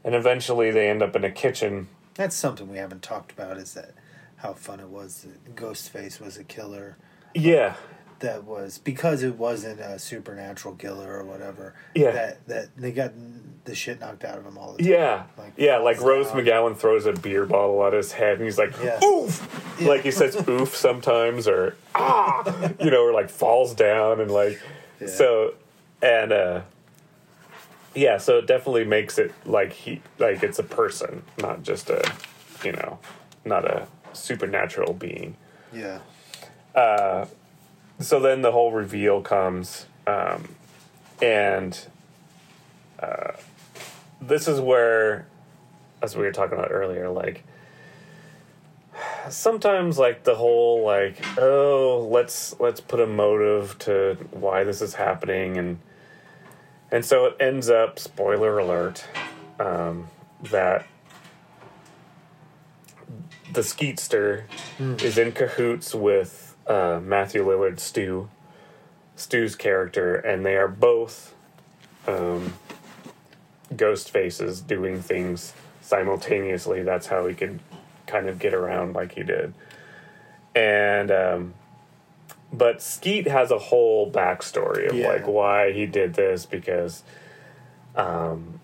and 0.05 0.15
eventually 0.15 0.71
they 0.71 0.89
end 0.89 1.03
up 1.03 1.17
in 1.17 1.25
a 1.25 1.31
kitchen. 1.31 1.89
That's 2.15 2.37
something 2.37 2.69
we 2.71 2.79
haven't 2.79 3.03
talked 3.03 3.33
about 3.33 3.57
is 3.57 3.75
that 3.75 3.95
how 4.37 4.53
fun 4.53 4.81
it 4.81 4.89
was 4.89 5.23
that 5.23 5.55
Ghostface 5.55 6.21
was 6.21 6.37
a 6.37 6.45
killer. 6.45 6.97
Yeah, 7.35 7.75
that 8.21 8.45
was 8.45 8.79
because 8.79 9.23
it 9.23 9.37
wasn't 9.37 9.81
a 9.81 9.99
supernatural 9.99 10.75
killer 10.77 11.19
or 11.19 11.25
whatever. 11.25 11.75
Yeah. 11.95 12.11
That 12.13 12.47
that 12.49 12.77
they 12.77 12.93
got 12.93 13.13
the 13.65 13.75
shit 13.75 14.01
knocked 14.01 14.25
out 14.25 14.39
of 14.39 14.45
him 14.47 14.57
all 14.57 14.73
the 14.73 14.83
time. 14.83 14.93
yeah, 14.93 15.23
Like, 15.37 15.53
yeah. 15.57 15.77
Like 15.79 16.01
Rose 16.01 16.29
down. 16.29 16.37
McGowan 16.39 16.77
throws 16.77 17.05
a 17.07 17.13
beer 17.13 17.45
bottle 17.47 17.85
at 17.87 17.93
his 17.93 18.13
head, 18.13 18.37
and 18.37 18.45
he's 18.45 18.57
like, 18.59 18.73
Yeah. 18.83 19.03
"Oof!" 19.05 19.81
Like 19.83 20.03
he 20.03 20.11
says, 20.11 20.37
"Oof" 20.49 20.75
sometimes, 20.75 21.47
or 21.47 21.77
"Ah," 21.95 22.43
you 22.81 22.91
know, 22.91 23.03
or 23.05 23.13
like 23.13 23.29
falls 23.31 23.75
down 23.75 24.21
and 24.21 24.31
like 24.31 24.61
Yeah. 25.01 25.07
so, 25.09 25.55
and 26.03 26.33
uh, 26.33 26.61
yeah. 27.95 28.17
So 28.19 28.39
it 28.39 28.47
definitely 28.47 28.85
makes 28.85 29.19
it 29.19 29.33
like 29.45 29.73
he 29.73 30.01
like 30.19 30.43
it's 30.43 30.59
a 30.59 30.63
person, 30.65 31.23
not 31.39 31.63
just 31.63 31.91
a 31.91 32.03
you 32.65 32.73
know, 32.73 32.99
not 33.45 33.65
a 33.65 33.87
supernatural 34.13 34.93
being. 34.95 35.37
Yeah. 35.73 36.01
Uh, 36.75 37.27
so 38.01 38.19
then 38.19 38.43
the 38.43 38.53
whole 38.53 38.73
reveal 38.73 39.21
comes, 39.21 39.87
um, 40.07 40.49
and 41.23 41.79
uh, 42.99 43.33
this 44.21 44.49
is 44.49 44.61
where, 44.61 45.27
as 46.03 46.17
we 46.17 46.25
were 46.25 46.33
talking 46.33 46.59
about 46.59 46.73
earlier, 46.73 47.09
like 47.09 47.45
sometimes 49.29 49.99
like 49.99 50.25
the 50.25 50.35
whole 50.35 50.85
like 50.85 51.25
oh 51.39 52.07
let's 52.11 52.59
let's 52.61 52.81
put 52.81 53.01
a 53.01 53.07
motive 53.07 53.79
to 53.79 54.17
why 54.31 54.65
this 54.65 54.83
is 54.83 54.95
happening 54.95 55.57
and 55.57 55.79
and 56.91 57.05
so 57.05 57.27
it 57.27 57.37
ends 57.41 57.71
up 57.71 57.99
spoiler 57.99 58.59
alert 58.59 59.05
um, 59.59 60.09
that 60.43 60.87
the 63.53 63.61
Skeetster 63.61 64.45
is 65.03 65.19
in 65.19 65.33
cahoots 65.33 65.95
with 65.95 66.50
uh, 66.67 67.01
Matthew 67.03 67.45
Lillard, 67.45 67.79
Stu, 67.81 68.29
Stu's 69.17 69.55
character, 69.57 70.15
and 70.17 70.45
they 70.47 70.57
are 70.57 70.69
both 70.69 71.35
um, 72.07 72.55
ghost 73.77 74.11
faces 74.11 74.61
doing 74.61 75.01
things 75.03 75.53
simultaneously. 75.83 76.83
That's 76.83 77.09
how 77.09 77.27
he 77.27 77.35
could 77.35 77.61
kind 78.07 78.29
of 78.29 78.39
get 78.39 78.55
around 78.55 78.95
like 78.95 79.13
he 79.13 79.23
did. 79.23 79.55
And 80.55 81.11
um, 81.11 81.55
but 82.53 82.83
Skeet 82.83 83.29
has 83.29 83.51
a 83.51 83.59
whole 83.59 84.11
backstory 84.11 84.89
of 84.91 84.97
Yeah. 84.97 85.09
like 85.09 85.27
why 85.27 85.73
he 85.73 85.87
did 85.87 86.15
this 86.15 86.47
because 86.47 87.03
um, 87.95 88.61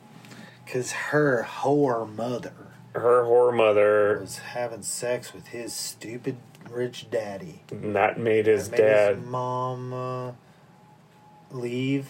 Because 0.65 0.93
her 0.93 1.47
whore 1.49 2.13
mother 2.13 2.53
her 2.95 3.25
whore 3.25 3.55
mother 3.55 4.19
was 4.21 4.39
having 4.39 4.83
sex 4.83 5.33
with 5.35 5.49
his 5.49 5.73
stupid 5.75 6.37
rich 6.71 7.11
daddy. 7.11 7.63
And 7.71 7.95
that 7.97 8.19
made 8.19 8.47
his 8.47 8.71
Made 8.71 8.77
dad. 8.79 9.17
his 9.17 9.25
mom 9.27 9.93
uh, 9.93 10.33
leave. 11.51 12.09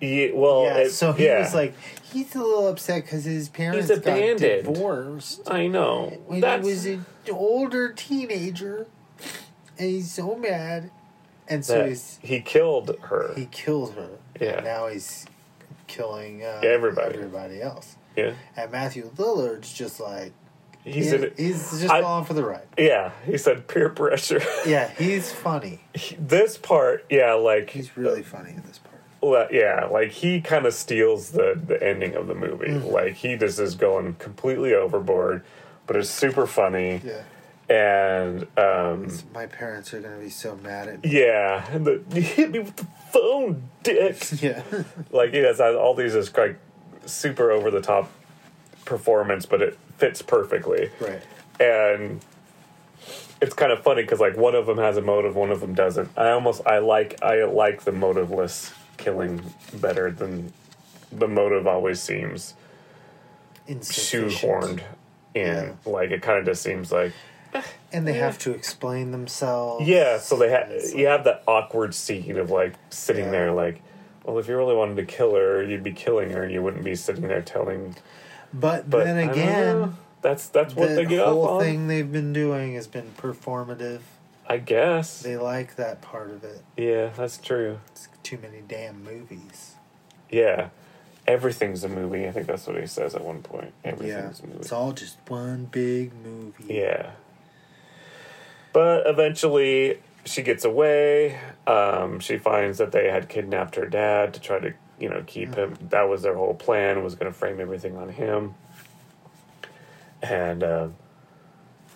Yeah, 0.00 0.28
well, 0.34 0.64
yeah, 0.64 0.76
it- 0.78 0.90
so 0.90 1.12
he 1.12 1.24
yeah. 1.26 1.40
was 1.40 1.54
like, 1.54 1.74
he's 2.12 2.34
a 2.34 2.38
little 2.38 2.68
upset 2.68 3.04
because 3.04 3.24
his 3.24 3.48
parents 3.48 3.88
He's 3.88 3.98
got 3.98 4.08
abandoned. 4.12 4.64
divorced 4.66 5.42
I 5.50 5.66
know. 5.66 6.18
when 6.26 6.40
That's 6.40 6.66
he 6.66 6.72
was 6.72 6.86
an 6.86 7.04
older 7.30 7.92
teenager, 7.92 8.86
and 9.78 9.88
he's 9.90 10.12
so 10.12 10.34
mad. 10.36 10.90
And 11.48 11.64
so 11.64 11.78
that 11.78 11.88
he's, 11.88 12.18
he 12.22 12.40
killed 12.40 12.96
her. 13.02 13.32
he 13.36 13.46
killed 13.46 13.94
her. 13.94 14.08
Yeah. 14.40 14.56
And 14.56 14.64
now 14.64 14.88
he's 14.88 15.26
killing 15.86 16.42
uh, 16.42 16.60
Everybody. 16.64 17.14
everybody 17.16 17.60
else. 17.62 17.96
yeah, 18.16 18.32
And 18.56 18.72
Matthew 18.72 19.10
Lillard's 19.16 19.72
just 19.72 20.00
like 20.00 20.32
he's 20.84 21.10
he- 21.10 21.16
in 21.16 21.24
it. 21.24 21.34
he's 21.36 21.70
just 21.80 21.90
I- 21.90 22.00
falling 22.02 22.24
for 22.24 22.34
the 22.34 22.44
ride. 22.44 22.66
Yeah, 22.78 23.12
he 23.26 23.36
said 23.38 23.66
peer 23.68 23.88
pressure. 23.90 24.40
Yeah, 24.66 24.88
he's 24.90 25.32
funny. 25.32 25.80
this 26.18 26.56
part, 26.58 27.04
yeah, 27.10 27.32
like 27.34 27.70
He's 27.70 27.96
really 27.96 28.22
funny 28.22 28.50
in 28.50 28.62
this 28.66 28.78
part. 28.78 29.50
Yeah, 29.52 29.86
like 29.90 30.10
he 30.10 30.40
kind 30.42 30.66
of 30.66 30.74
steals 30.74 31.30
the 31.30 31.58
the 31.66 31.82
ending 31.82 32.14
of 32.14 32.26
the 32.26 32.34
movie. 32.34 32.66
Mm-hmm. 32.68 32.88
Like 32.88 33.14
he 33.14 33.36
just 33.36 33.58
is 33.58 33.74
going 33.74 34.14
completely 34.16 34.74
overboard, 34.74 35.42
but 35.86 35.96
it's 35.96 36.10
super 36.10 36.46
funny. 36.46 37.00
Yeah. 37.02 37.22
And 37.66 38.46
um, 38.58 39.08
My 39.32 39.46
parents 39.46 39.94
are 39.94 40.00
gonna 40.00 40.18
be 40.18 40.28
so 40.28 40.56
mad 40.56 40.88
at 40.88 41.02
me. 41.02 41.18
yeah, 41.18 41.66
and 41.72 41.86
the 41.86 42.02
you 42.12 42.20
hit 42.20 42.50
me 42.50 42.58
with 42.58 42.76
the 42.76 42.86
phone, 43.14 43.62
dick. 43.82 44.22
Yeah. 44.42 44.62
like 45.10 45.30
he 45.30 45.38
has 45.38 45.58
all 45.58 45.94
these 45.94 46.12
just 46.12 46.36
like 46.36 46.58
super 47.06 47.50
over 47.50 47.70
the 47.70 47.80
top 47.80 48.10
performance, 48.84 49.46
but 49.46 49.62
it 49.62 49.78
fits 49.98 50.22
perfectly. 50.22 50.90
right. 51.00 51.22
and 51.60 52.20
it's 53.40 53.54
kind 53.54 53.72
of 53.72 53.82
funny 53.82 54.02
because 54.02 54.20
like 54.20 54.36
one 54.36 54.54
of 54.54 54.66
them 54.66 54.78
has 54.78 54.96
a 54.96 55.02
motive, 55.02 55.36
one 55.36 55.50
of 55.50 55.60
them 55.60 55.74
doesn't. 55.74 56.08
I 56.16 56.30
almost 56.30 56.62
I 56.66 56.78
like 56.78 57.22
I 57.22 57.44
like 57.44 57.84
the 57.84 57.90
motiveless 57.92 58.72
killing 58.96 59.42
better 59.74 60.10
than 60.10 60.52
the 61.12 61.28
motive 61.28 61.66
always 61.66 62.00
seems 62.00 62.54
shoehorned 63.68 64.82
in. 65.34 65.76
Like 65.84 66.10
it 66.10 66.22
kind 66.22 66.38
of 66.38 66.44
just 66.44 66.62
seems 66.62 66.90
like 66.92 67.12
And 67.92 68.06
they 68.06 68.14
have 68.14 68.38
to 68.40 68.52
explain 68.52 69.10
themselves. 69.10 69.86
yeah. 69.86 70.18
So 70.18 70.36
they 70.36 70.50
have 70.50 70.70
It's 70.70 70.94
you 70.94 71.06
have 71.06 71.24
that 71.24 71.42
awkward 71.46 71.94
scene 71.94 72.36
of 72.38 72.50
like 72.50 72.74
sitting 72.90 73.26
Yeah. 73.26 73.30
there 73.30 73.52
like. 73.52 73.82
Well, 74.24 74.38
if 74.38 74.48
you 74.48 74.56
really 74.56 74.74
wanted 74.74 74.96
to 74.96 75.04
kill 75.04 75.34
her, 75.34 75.62
you'd 75.62 75.82
be 75.82 75.92
killing 75.92 76.30
her, 76.30 76.44
and 76.44 76.50
you 76.50 76.62
wouldn't 76.62 76.82
be 76.82 76.94
sitting 76.94 77.28
there 77.28 77.42
telling. 77.42 77.94
But, 78.54 78.88
But 78.88 79.04
then 79.04 79.28
again, 79.28 79.96
that's 80.22 80.48
that's 80.48 80.74
what 80.74 80.90
the 80.90 80.94
they 80.94 81.04
get 81.06 81.26
whole 81.26 81.44
off 81.44 81.50
on. 81.54 81.60
thing 81.60 81.88
they've 81.88 82.10
been 82.10 82.32
doing 82.32 82.74
has 82.74 82.86
been 82.86 83.10
performative. 83.18 84.00
I 84.46 84.58
guess. 84.58 85.22
They 85.22 85.36
like 85.36 85.76
that 85.76 86.00
part 86.02 86.30
of 86.30 86.44
it. 86.44 86.62
Yeah, 86.76 87.10
that's 87.16 87.36
true. 87.38 87.80
It's 87.92 88.08
too 88.22 88.38
many 88.40 88.60
damn 88.66 89.02
movies. 89.02 89.74
Yeah. 90.30 90.68
Everything's 91.26 91.82
a 91.84 91.88
movie. 91.88 92.28
I 92.28 92.32
think 92.32 92.46
that's 92.46 92.66
what 92.66 92.78
he 92.78 92.86
says 92.86 93.14
at 93.14 93.24
one 93.24 93.40
point. 93.42 93.72
Yeah, 93.84 93.90
Everything's 93.92 94.40
a 94.40 94.46
movie. 94.46 94.58
it's 94.60 94.72
all 94.72 94.92
just 94.92 95.16
one 95.28 95.64
big 95.64 96.12
movie. 96.22 96.74
Yeah. 96.74 97.12
But 98.74 99.06
eventually 99.06 99.98
she 100.26 100.42
gets 100.42 100.64
away. 100.64 101.38
Um, 101.66 102.20
she 102.20 102.36
finds 102.38 102.78
that 102.78 102.92
they 102.92 103.10
had 103.10 103.28
kidnapped 103.28 103.76
her 103.76 103.86
dad 103.86 104.34
to 104.34 104.40
try 104.40 104.58
to, 104.58 104.74
you 104.98 105.08
know, 105.08 105.22
keep 105.26 105.54
him. 105.54 105.76
That 105.90 106.08
was 106.08 106.22
their 106.22 106.34
whole 106.34 106.54
plan, 106.54 107.02
was 107.02 107.14
going 107.14 107.30
to 107.32 107.36
frame 107.38 107.60
everything 107.60 107.96
on 107.96 108.08
him. 108.08 108.54
And 110.22 110.62
uh, 110.62 110.88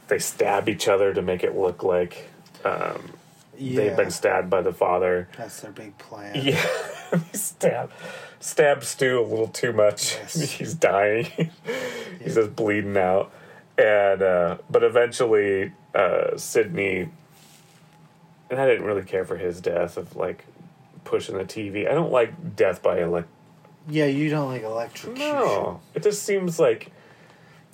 they 0.09 0.18
stab 0.18 0.68
each 0.68 0.88
other 0.88 1.14
to 1.14 1.22
make 1.22 1.42
it 1.44 1.57
look 1.57 1.82
like 1.82 2.28
um, 2.64 3.12
Yeah, 3.57 3.80
they've 3.82 3.96
been 3.96 4.11
stabbed 4.11 4.51
by 4.51 4.61
the 4.62 4.72
father. 4.72 5.28
that's 5.36 5.61
their 5.61 5.72
big 5.72 5.96
plan. 5.99 6.34
Yeah, 6.44 6.64
stab, 7.32 7.90
stab 8.40 8.84
Stu 8.84 9.20
a 9.20 9.22
little 9.22 9.49
too 9.49 9.72
much. 9.72 10.16
Yes. 10.16 10.51
He's 10.59 10.74
dying. 10.74 11.26
He's 12.22 12.34
just 12.34 12.55
bleeding 12.55 12.96
out, 12.99 13.32
and 13.78 14.20
uh, 14.20 14.59
but 14.68 14.82
eventually, 14.82 15.72
uh, 15.94 16.36
Sidney. 16.36 17.09
And 18.51 18.59
I 18.61 18.66
didn't 18.66 18.84
really 18.86 19.05
care 19.05 19.24
for 19.24 19.36
his 19.36 19.61
death 19.61 19.96
of 19.96 20.16
like 20.16 20.44
pushing 21.09 21.36
the 21.38 21.44
TV. 21.44 21.88
I 21.90 21.94
don't 21.94 22.12
like 22.12 22.54
death 22.56 22.82
by 22.82 22.98
elec. 22.98 23.24
Yeah, 23.88 24.04
you 24.06 24.28
don't 24.28 24.48
like 24.48 24.62
electrocution. 24.62 25.18
No, 25.32 25.80
it 25.94 26.02
just 26.02 26.22
seems 26.22 26.61
like 26.61 26.92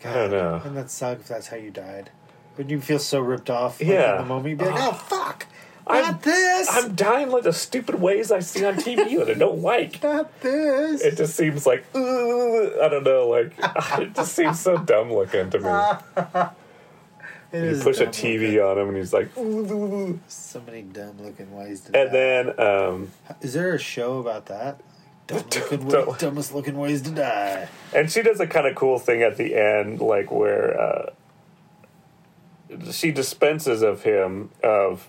I 0.05 0.13
don't 0.15 0.31
know. 0.31 0.63
And 0.65 0.77
that 0.77 0.91
suck 0.91 1.21
if 1.21 1.29
that's 1.29 1.49
how 1.49 1.57
you 1.57 1.71
died. 1.71 2.11
Wouldn't 2.57 2.71
you 2.71 2.81
feel 2.81 3.01
so 3.01 3.21
ripped 3.21 3.51
off? 3.51 3.81
Like, 3.81 3.91
Yeah. 3.91 4.13
In 4.13 4.19
the 4.23 4.27
moment, 4.27 4.49
you'd 4.51 4.59
be 4.61 4.65
like, 4.67 4.75
ah. 4.81 4.91
oh, 4.93 4.95
fuck. 4.95 5.47
I'm- 5.87 6.03
Not 6.03 6.23
this. 6.23 6.69
I'm 6.71 6.95
dying 6.95 7.31
like 7.31 7.43
the 7.43 7.53
stupid 7.53 7.97
ways 7.97 8.31
I 8.31 8.39
see 8.41 8.65
on 8.65 8.75
TV 8.77 9.19
that 9.19 9.31
I 9.31 9.35
don't 9.35 9.61
like. 9.61 10.03
not 10.03 10.41
this. 10.41 11.03
It 11.03 11.17
just 11.17 11.35
seems 11.35 11.67
like 11.67 11.85
I 11.95 12.89
don't 12.91 13.03
know, 13.05 13.29
like 13.29 13.53
it 13.99 14.15
just 14.15 14.35
seems 14.35 14.61
so 14.61 14.79
dumb 14.79 15.13
looking 15.13 15.51
to 15.51 15.59
me. 15.59 16.45
It 17.55 17.77
You 17.77 17.83
push 17.83 18.01
a 18.01 18.05
dumb 18.05 18.13
TV 18.13 18.59
on 18.61 18.79
him, 18.79 18.89
and 18.89 18.97
he's 18.97 19.13
like, 19.13 19.31
"Ugh." 19.37 19.43
looking. 19.45 20.21
So 20.29 20.61
many 20.67 20.83
dumb 20.83 21.17
looking 21.23 21.55
ways 21.57 21.83
to 21.83 21.99
and 21.99 22.11
die. 22.11 22.13
then 22.13 22.61
um, 22.61 23.11
Is 23.41 23.53
there 23.55 23.75
a 23.75 23.79
show 23.79 24.19
about 24.19 24.47
that? 24.47 24.81
Dumb 25.27 25.39
looking 25.55 25.89
Dumb- 25.89 26.07
wa- 26.09 26.17
dumbest 26.19 26.53
looking 26.55 26.77
ways 26.77 27.01
to 27.03 27.11
die. 27.11 27.69
and 27.95 28.11
she 28.13 28.21
does 28.23 28.41
a 28.41 28.47
kind 28.47 28.67
of 28.67 28.75
cool 28.75 28.99
thing 28.99 29.23
at 29.23 29.39
the 29.39 29.55
end, 29.55 30.01
like 30.01 30.31
where 30.31 30.79
uh, 30.79 31.11
she 32.91 33.11
dispenses 33.11 33.83
of 33.83 34.03
him 34.03 34.51
of 34.63 35.09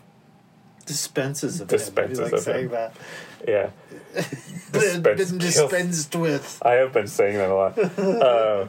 Dispenses 0.85 1.59
of 1.61 1.67
Dispenses 1.67 2.19
him. 2.19 2.25
You 2.25 2.31
like 2.31 2.33
of 2.37 2.43
saying 2.45 2.65
him. 2.65 2.71
that. 2.71 2.95
yeah. 3.47 3.69
Been 4.71 5.01
Dispense- 5.01 5.01
been 5.03 5.15
kill- 5.39 5.39
dispensed 5.39 6.15
with. 6.15 6.61
I 6.63 6.73
have 6.73 6.93
been 6.93 7.07
saying 7.07 7.37
that 7.37 7.49
a 7.49 7.55
lot. 7.55 7.77
Uh, 7.99 8.67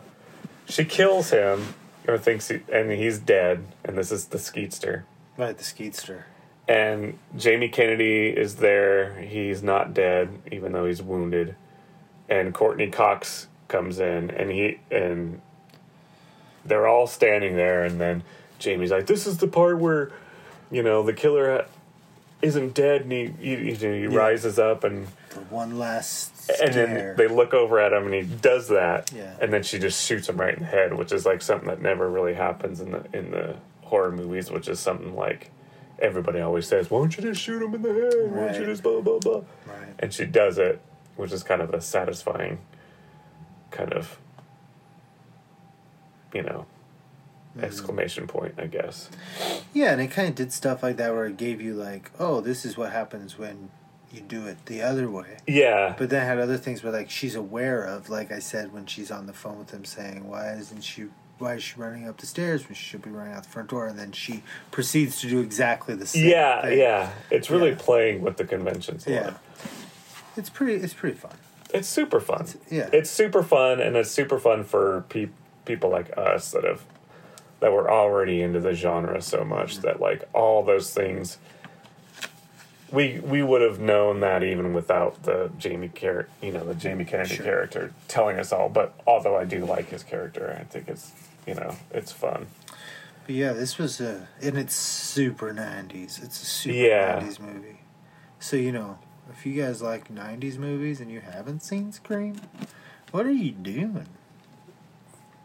she 0.68 0.84
kills 0.84 1.30
him, 1.30 1.74
or 2.06 2.18
thinks 2.18 2.48
he, 2.48 2.60
and 2.72 2.90
he's 2.90 3.18
dead, 3.18 3.66
and 3.84 3.96
this 3.96 4.12
is 4.12 4.26
the 4.26 4.38
Skeetster. 4.38 5.02
Right, 5.36 5.56
the 5.56 5.64
Skeetster. 5.64 6.22
And 6.68 7.18
Jamie 7.36 7.68
Kennedy 7.68 8.28
is 8.28 8.56
there. 8.56 9.20
He's 9.20 9.62
not 9.62 9.94
dead, 9.94 10.30
even 10.50 10.72
though 10.72 10.86
he's 10.86 11.02
wounded. 11.02 11.54
And 12.28 12.52
Courteney 12.52 12.90
Cox 12.90 13.46
comes 13.68 13.98
in, 14.00 14.30
and 14.30 14.50
he 14.50 14.80
and 14.90 15.40
they're 16.64 16.88
all 16.88 17.06
standing 17.06 17.54
there. 17.56 17.84
And 17.84 18.00
then 18.00 18.24
Jamie's 18.58 18.90
like, 18.90 19.06
"This 19.06 19.26
is 19.26 19.38
the 19.38 19.46
part 19.46 19.78
where, 19.78 20.10
you 20.70 20.82
know, 20.82 21.04
the 21.04 21.12
killer 21.12 21.66
isn't 22.42 22.74
dead, 22.74 23.02
and 23.02 23.12
he 23.12 23.26
he, 23.38 23.56
he, 23.56 23.74
he 23.74 24.06
rises 24.08 24.58
up, 24.58 24.82
and 24.82 25.06
For 25.28 25.40
one 25.42 25.78
last 25.78 26.35
and 26.62 26.74
then 26.74 27.16
they 27.16 27.28
look 27.28 27.54
over 27.54 27.78
at 27.78 27.92
him, 27.92 28.04
and 28.04 28.14
he 28.14 28.22
does 28.22 28.68
that, 28.68 29.10
Yeah. 29.12 29.34
and 29.40 29.52
then 29.52 29.62
she 29.62 29.78
just 29.78 30.04
shoots 30.04 30.28
him 30.28 30.36
right 30.40 30.54
in 30.54 30.60
the 30.60 30.66
head, 30.66 30.94
which 30.94 31.12
is 31.12 31.26
like 31.26 31.42
something 31.42 31.68
that 31.68 31.80
never 31.82 32.08
really 32.08 32.34
happens 32.34 32.80
in 32.80 32.92
the 32.92 33.04
in 33.12 33.30
the 33.30 33.56
horror 33.82 34.12
movies, 34.12 34.50
which 34.50 34.68
is 34.68 34.80
something 34.80 35.14
like 35.14 35.50
everybody 35.98 36.40
always 36.40 36.66
says, 36.66 36.90
"Why 36.90 36.98
don't 36.98 37.16
you 37.16 37.22
just 37.22 37.40
shoot 37.40 37.62
him 37.62 37.74
in 37.74 37.82
the 37.82 37.92
head? 37.92 38.30
Why 38.32 38.46
don't 38.46 38.60
you 38.60 38.66
just 38.66 38.82
blah 38.82 39.00
blah 39.00 39.18
blah?" 39.18 39.42
Right. 39.66 39.94
And 39.98 40.12
she 40.12 40.26
does 40.26 40.58
it, 40.58 40.80
which 41.16 41.32
is 41.32 41.42
kind 41.42 41.62
of 41.62 41.72
a 41.72 41.80
satisfying, 41.80 42.58
kind 43.70 43.92
of, 43.92 44.18
you 46.34 46.42
know, 46.42 46.66
mm. 47.56 47.62
exclamation 47.62 48.26
point, 48.26 48.54
I 48.58 48.66
guess. 48.66 49.08
Yeah, 49.72 49.92
and 49.92 50.00
it 50.00 50.08
kind 50.08 50.28
of 50.28 50.34
did 50.34 50.52
stuff 50.52 50.82
like 50.82 50.96
that 50.98 51.12
where 51.12 51.26
it 51.26 51.36
gave 51.36 51.60
you 51.60 51.74
like, 51.74 52.10
oh, 52.18 52.40
this 52.40 52.64
is 52.64 52.76
what 52.76 52.92
happens 52.92 53.38
when 53.38 53.70
you 54.12 54.20
do 54.20 54.46
it 54.46 54.64
the 54.66 54.82
other 54.82 55.10
way. 55.10 55.38
Yeah. 55.46 55.94
But 55.98 56.10
then 56.10 56.22
it 56.22 56.26
had 56.26 56.38
other 56.38 56.56
things 56.56 56.82
where 56.82 56.92
like 56.92 57.10
she's 57.10 57.34
aware 57.34 57.82
of, 57.82 58.08
like 58.08 58.30
I 58.32 58.38
said, 58.38 58.72
when 58.72 58.86
she's 58.86 59.10
on 59.10 59.26
the 59.26 59.32
phone 59.32 59.58
with 59.58 59.70
him 59.70 59.84
saying, 59.84 60.28
"Why 60.28 60.52
isn't 60.54 60.82
she? 60.82 61.06
Why 61.38 61.54
is 61.54 61.62
she 61.62 61.74
running 61.78 62.08
up 62.08 62.16
the 62.16 62.26
stairs 62.26 62.64
when 62.66 62.74
she 62.74 62.84
should 62.84 63.02
be 63.02 63.10
running 63.10 63.34
out 63.34 63.42
the 63.42 63.48
front 63.50 63.68
door?" 63.68 63.86
And 63.86 63.98
then 63.98 64.12
she 64.12 64.42
proceeds 64.70 65.20
to 65.20 65.28
do 65.28 65.40
exactly 65.40 65.94
the 65.94 66.06
same. 66.06 66.28
yeah, 66.28 66.62
thing. 66.62 66.78
yeah. 66.78 67.10
It's 67.30 67.50
really 67.50 67.70
Yeah. 67.70 67.76
playing 67.78 68.22
with 68.22 68.36
the 68.38 68.44
conventions. 68.44 69.06
a 69.06 69.10
yeah. 69.10 69.24
lot. 69.26 69.40
It's 70.36 70.50
pretty. 70.50 70.74
It's 70.74 70.94
pretty 70.94 71.16
fun. 71.16 71.32
It's 71.74 71.88
super 71.88 72.20
fun. 72.20 72.46
yeah. 72.70 72.88
It's 72.92 73.10
super 73.10 73.42
fun, 73.42 73.80
and 73.80 73.96
it's 73.96 74.10
super 74.10 74.38
fun 74.38 74.62
for 74.64 75.04
pe- 75.08 75.28
people 75.64 75.90
like 75.90 76.16
us 76.16 76.52
that 76.52 76.64
have 76.64 76.84
that 77.60 77.72
were 77.72 77.90
already 77.90 78.40
into 78.42 78.60
the 78.60 78.72
genre 78.74 79.20
so 79.20 79.42
much 79.42 79.72
Mm-hmm. 79.74 79.82
that 79.86 80.00
like 80.00 80.24
all 80.32 80.62
those 80.62 80.94
things. 80.94 81.38
We 82.92 83.18
we 83.20 83.42
would 83.42 83.62
have 83.62 83.80
known 83.80 84.20
that 84.20 84.42
even 84.44 84.72
without 84.72 85.22
the 85.24 85.50
Jamie 85.58 85.90
char- 85.94 86.28
you 86.40 86.52
know, 86.52 86.64
the 86.64 86.74
Jamie 86.74 87.04
Kennedy 87.04 87.34
Sure. 87.36 87.44
character 87.44 87.92
telling 88.08 88.38
us 88.38 88.52
all. 88.52 88.68
But 88.68 88.94
although 89.06 89.36
I 89.36 89.44
do 89.44 89.64
like 89.64 89.88
his 89.88 90.02
character, 90.04 90.56
I 90.60 90.64
think 90.64 90.88
it's 90.88 91.10
you 91.46 91.54
know 91.54 91.74
it's 91.90 92.12
fun. 92.12 92.46
But 93.26 93.34
yeah, 93.34 93.52
this 93.54 93.76
was 93.76 94.00
a 94.00 94.28
and 94.40 94.56
it's 94.56 94.74
super 94.76 95.52
nineties. 95.52 96.20
It's 96.22 96.40
a 96.40 96.46
super 96.46 96.76
Yeah. 96.76 97.14
nineties 97.16 97.40
movie. 97.40 97.80
So 98.38 98.56
you 98.56 98.70
know, 98.70 98.98
if 99.32 99.44
you 99.44 99.60
guys 99.60 99.82
like 99.82 100.08
nineties 100.10 100.56
movies 100.58 101.00
and 101.00 101.10
you 101.10 101.20
haven't 101.20 101.64
seen 101.64 101.90
Scream, 101.90 102.40
what 103.10 103.26
are 103.26 103.32
you 103.32 103.50
doing? 103.50 104.06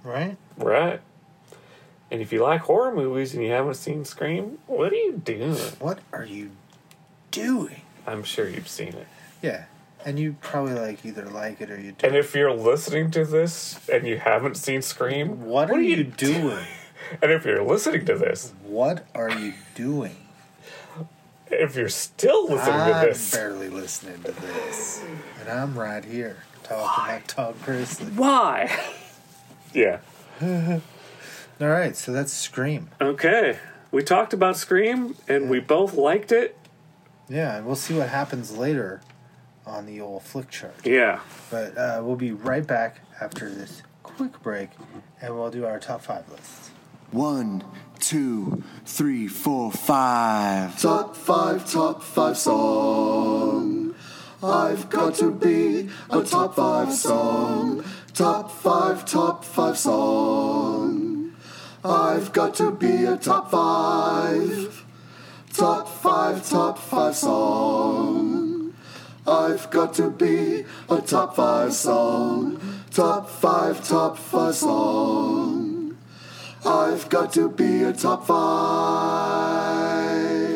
Right? 0.04 0.38
Right. 0.58 1.02
And 2.12 2.22
if 2.22 2.32
you 2.34 2.44
like 2.44 2.62
horror 2.62 2.94
movies 2.94 3.34
and 3.34 3.44
you 3.44 3.52
haven't 3.52 3.76
seen 3.76 4.04
Scream, 4.06 4.58
what 4.68 4.92
are 4.92 4.96
you 4.96 5.14
doing? 5.14 5.56
What 5.80 6.00
are 6.12 6.26
you 6.26 6.52
doing? 7.32 7.82
I'm 8.05 8.23
sure 8.23 8.47
you've 8.47 8.67
seen 8.67 8.89
it. 8.89 9.07
Yeah. 9.41 9.65
And 10.05 10.17
you 10.19 10.36
probably 10.41 10.73
like 10.73 11.05
either 11.05 11.25
like 11.25 11.61
it 11.61 11.69
or 11.69 11.79
you 11.79 11.91
don't. 11.91 12.03
And 12.09 12.15
if 12.15 12.34
you're 12.36 12.53
listening 12.53 13.11
to 13.11 13.23
this 13.25 13.79
and 13.89 14.05
you 14.07 14.17
haven't 14.17 14.55
seen 14.57 14.82
Scream, 14.82 15.45
what 15.45 15.69
are 15.71 15.82
you 15.82 16.03
doing? 16.03 16.65
And 17.21 17.29
if 17.29 17.43
you're 17.43 17.61
listening 17.63 18.05
to 18.05 18.17
this, 18.17 18.53
What 18.63 19.05
are 19.13 19.29
you 19.29 19.53
doing? 19.75 20.15
if 21.47 21.75
you're 21.75 21.89
still 21.89 22.47
listening 22.47 22.73
I'm 22.79 23.01
to 23.03 23.09
this, 23.09 23.32
barely 23.36 23.67
listening 23.67 24.21
to 24.23 24.32
this. 24.32 25.03
And 25.41 25.49
I'm 25.49 25.77
right 25.77 26.05
here 26.05 26.38
talking 26.63 27.13
like 27.13 27.27
Todd 27.27 27.55
Chrisley. 27.65 28.15
why? 28.15 28.71
yeah. 29.73 29.99
All 30.41 31.67
right, 31.67 31.95
so 31.97 32.13
that's 32.13 32.32
Scream. 32.32 32.89
Okay. 33.01 33.57
We 33.91 34.03
talked 34.03 34.32
about 34.34 34.55
Scream 34.55 35.15
and 35.27 35.49
we 35.49 35.59
both 35.59 35.95
liked 35.95 36.32
it. 36.32 36.55
Yeah, 37.32 37.55
and 37.55 37.65
we'll 37.65 37.77
see 37.77 37.93
what 37.93 38.09
happens 38.09 38.57
later 38.57 39.01
on 39.65 39.86
the 39.86 40.01
old 40.01 40.23
flick 40.23 40.49
chart. 40.49 40.75
Yeah. 40.84 41.21
But 41.49 41.77
uh, 41.77 42.01
we'll 42.03 42.17
be 42.17 42.34
right 42.34 42.65
back 42.65 42.99
after 43.21 43.49
this 43.49 43.84
quick 44.03 44.43
break, 44.43 44.69
and 45.21 45.34
we'll 45.34 45.49
do 45.49 45.65
our 45.65 45.79
top 45.79 46.01
five 46.01 46.29
lists. 46.29 46.71
One, 47.11 47.63
two, 47.99 48.63
three, 48.86 49.29
four, 49.29 49.71
five. 49.71 50.79
Top 50.82 51.15
five, 51.15 51.69
top 51.71 52.03
five 52.03 52.38
song. 52.38 53.95
I've 54.43 54.89
got 54.89 55.15
to 55.15 55.32
be 55.32 55.89
a 56.09 56.23
top 56.23 56.55
five 56.55 56.91
song. 56.91 57.86
Top 58.13 58.51
five, 58.51 59.05
top 59.05 59.45
five 59.45 59.77
song. 59.77 61.34
I've 61.84 62.34
got 62.34 62.55
to 62.55 62.71
be 62.71 63.05
a 63.05 63.15
top 63.15 63.51
five. 63.51 64.80
Top 65.54 65.88
five, 65.88 66.47
top 66.47 66.78
five 66.80 67.16
song. 67.16 68.74
I've 69.28 69.70
got 69.70 69.93
to 69.95 70.10
be 70.10 70.64
a 70.89 71.02
top 71.02 71.36
five 71.36 71.74
song. 71.74 72.60
Top 72.89 73.30
five, 73.30 73.86
top 73.88 74.18
five 74.18 74.56
song. 74.56 75.97
I've 76.66 77.10
got 77.10 77.34
to 77.34 77.49
be 77.49 77.84
a 77.84 77.91
top 77.93 78.26
five. 78.28 78.41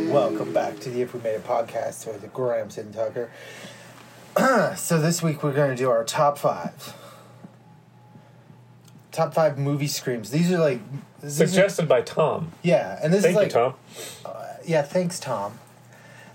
Welcome 0.10 0.54
back 0.54 0.80
to 0.82 0.90
the 0.90 1.02
If 1.02 1.14
We 1.14 1.20
Made 1.22 1.36
It 1.36 1.46
podcast 1.46 2.08
with 2.08 2.32
Gramps 2.34 2.78
and 2.78 2.94
Tucker. 2.94 3.30
so 4.78 5.00
this 5.00 5.22
week 5.22 5.44
we're 5.44 5.54
going 5.54 5.72
to 5.72 5.78
do 5.78 5.90
our 5.90 6.04
top 6.06 6.38
five. 6.38 6.94
Top 9.12 9.34
five 9.34 9.58
movie 9.58 9.88
screams. 9.88 10.32
These 10.32 10.52
are 10.52 10.58
like 10.60 10.80
these 11.22 11.42
are- 11.42 11.48
Suggested 11.48 11.88
by 11.88 12.02
Tom. 12.02 12.52
yeah, 12.64 12.98
and 13.04 13.14
this 13.14 13.24
Thank 13.24 13.32
is 13.34 13.38
like 13.38 13.48
you, 13.48 13.52
Tom. 13.52 13.74
Uh, 14.26 14.42
yeah, 14.66 14.82
thanks, 14.82 15.20
Tom. 15.20 15.60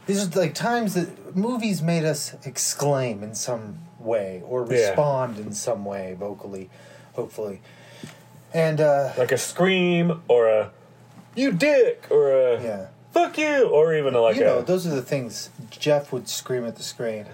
These 0.07 0.26
are 0.37 0.41
like 0.41 0.55
times 0.55 0.95
that 0.95 1.37
movies 1.37 1.83
made 1.83 2.05
us 2.05 2.35
exclaim 2.45 3.22
in 3.22 3.35
some 3.35 3.78
way 3.99 4.43
or 4.45 4.62
Yeah. 4.68 4.89
respond 4.89 5.39
in 5.39 5.53
some 5.53 5.85
way 5.85 6.16
vocally, 6.18 6.68
hopefully. 7.14 7.61
And 8.53 8.81
uh 8.81 9.12
Like 9.16 9.31
a 9.33 9.39
scream 9.39 10.22
or 10.26 10.49
a 10.49 10.70
you 11.37 11.53
dick 11.53 12.07
or 12.11 12.33
a 12.33 12.62
yeah. 12.62 12.87
fuck 13.12 13.39
you 13.39 13.68
or 13.68 13.95
even 13.95 14.14
a, 14.14 14.20
like 14.20 14.37
you 14.37 14.43
know, 14.43 14.59
a 14.59 14.62
those 14.64 14.87
are 14.87 14.91
the 14.95 15.03
things 15.03 15.51
Jeff 15.70 16.12
would 16.12 16.28
scream 16.28 16.64
at 16.64 16.76
the 16.76 16.83
screen. 16.83 17.26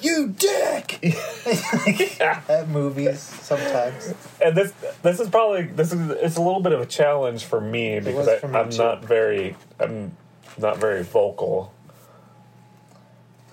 You 0.00 0.28
dick! 0.28 0.98
at 2.20 2.68
movies 2.68 3.20
sometimes. 3.20 4.14
and 4.44 4.56
this 4.56 4.72
this 5.02 5.20
is 5.20 5.28
probably 5.28 5.64
this 5.66 5.92
is 5.92 6.10
it's 6.10 6.36
a 6.36 6.42
little 6.42 6.60
bit 6.60 6.72
of 6.72 6.80
a 6.80 6.86
challenge 6.86 7.44
for 7.44 7.60
me 7.60 8.00
because 8.00 8.14
was 8.14 8.28
I, 8.28 8.38
for 8.38 8.48
me 8.48 8.58
I'm 8.58 8.70
too. 8.70 8.78
not 8.78 9.04
very 9.04 9.56
I'm 9.78 10.16
not 10.58 10.78
very 10.78 11.02
vocal. 11.02 11.72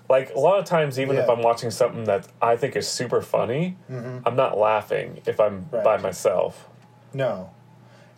Like 0.07 0.33
a 0.35 0.39
lot 0.39 0.59
of 0.59 0.65
times, 0.65 0.99
even 0.99 1.17
if 1.17 1.27
I'm 1.27 1.41
watching 1.41 1.71
something 1.71 2.03
that 2.03 2.27
I 2.41 2.55
think 2.57 2.75
is 2.75 2.87
super 2.87 3.21
funny, 3.21 3.75
Mhm. 3.91 4.21
I'm 4.25 4.35
not 4.35 4.55
laughing 4.57 5.21
if 5.25 5.39
I'm 5.39 5.67
Right. 5.71 5.83
by 5.83 5.97
myself. 5.97 6.67
No. 7.13 7.49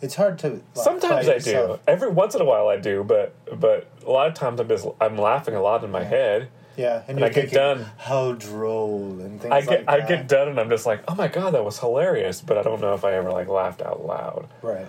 It's 0.02 0.14
hard 0.14 0.38
to 0.40 0.48
laugh 0.48 0.60
Sometimes 0.74 1.28
I 1.28 1.38
do. 1.38 1.78
Every 1.88 2.08
once 2.10 2.34
in 2.34 2.40
a 2.40 2.44
while 2.44 2.68
I 2.68 2.76
do, 2.76 3.02
but 3.04 3.32
but 3.58 3.86
a 4.06 4.10
lot 4.10 4.28
of 4.28 4.34
times 4.34 4.60
I'm 4.60 4.68
just 4.68 4.86
I'm 5.00 5.16
laughing 5.16 5.54
a 5.54 5.62
lot 5.62 5.82
in 5.82 5.90
my 5.90 6.04
head. 6.04 6.48
Yeah, 6.76 7.02
and, 7.08 7.16
And 7.18 7.24
I 7.24 7.30
get 7.30 7.50
done. 7.50 7.86
How 7.96 8.32
droll 8.32 9.18
and 9.20 9.40
things 9.40 9.52
I 9.52 9.62
get 9.62 9.86
like 9.86 10.02
I 10.02 10.06
get 10.06 10.28
done 10.28 10.46
and 10.48 10.60
I'm 10.60 10.68
just 10.68 10.86
like, 10.86 11.00
oh 11.08 11.14
my 11.16 11.26
god, 11.26 11.54
that 11.54 11.64
was 11.64 11.80
hilarious. 11.80 12.40
But 12.42 12.58
I 12.58 12.62
don't 12.62 12.80
know 12.80 12.92
if 12.94 13.04
I 13.04 13.14
ever 13.14 13.32
like 13.32 13.48
laughed 13.48 13.82
out 13.82 14.04
loud. 14.06 14.46
Right. 14.62 14.86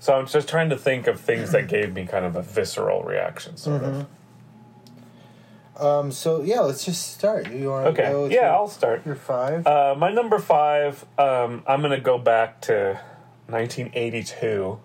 So 0.00 0.14
I'm 0.14 0.26
just 0.26 0.48
trying 0.48 0.70
to 0.70 0.76
think 0.76 1.06
of 1.06 1.20
things 1.20 1.50
that 1.52 1.66
gave 1.68 1.92
me 1.92 2.06
kind 2.06 2.24
of 2.24 2.36
a 2.36 2.42
visceral 2.42 3.02
reaction, 3.02 3.56
sort 3.56 3.82
of. 3.82 4.06
Um. 5.80 6.10
So 6.12 6.42
yeah, 6.42 6.60
let's 6.60 6.84
just 6.84 7.12
start. 7.14 7.50
You 7.50 7.70
want 7.70 7.84
to 7.84 7.90
Okay, 8.02 8.10
go? 8.10 8.26
yeah, 8.26 8.34
your- 8.42 8.44
I'll 8.52 8.68
start. 8.68 9.06
Your 9.06 9.14
five. 9.14 9.66
Uh, 9.66 9.94
my 9.96 10.10
number 10.12 10.38
five, 10.38 11.04
um, 11.18 11.62
I'm 11.66 11.82
gonna 11.82 12.00
go 12.00 12.18
back 12.18 12.60
to 12.62 13.00
1982. 13.48 14.78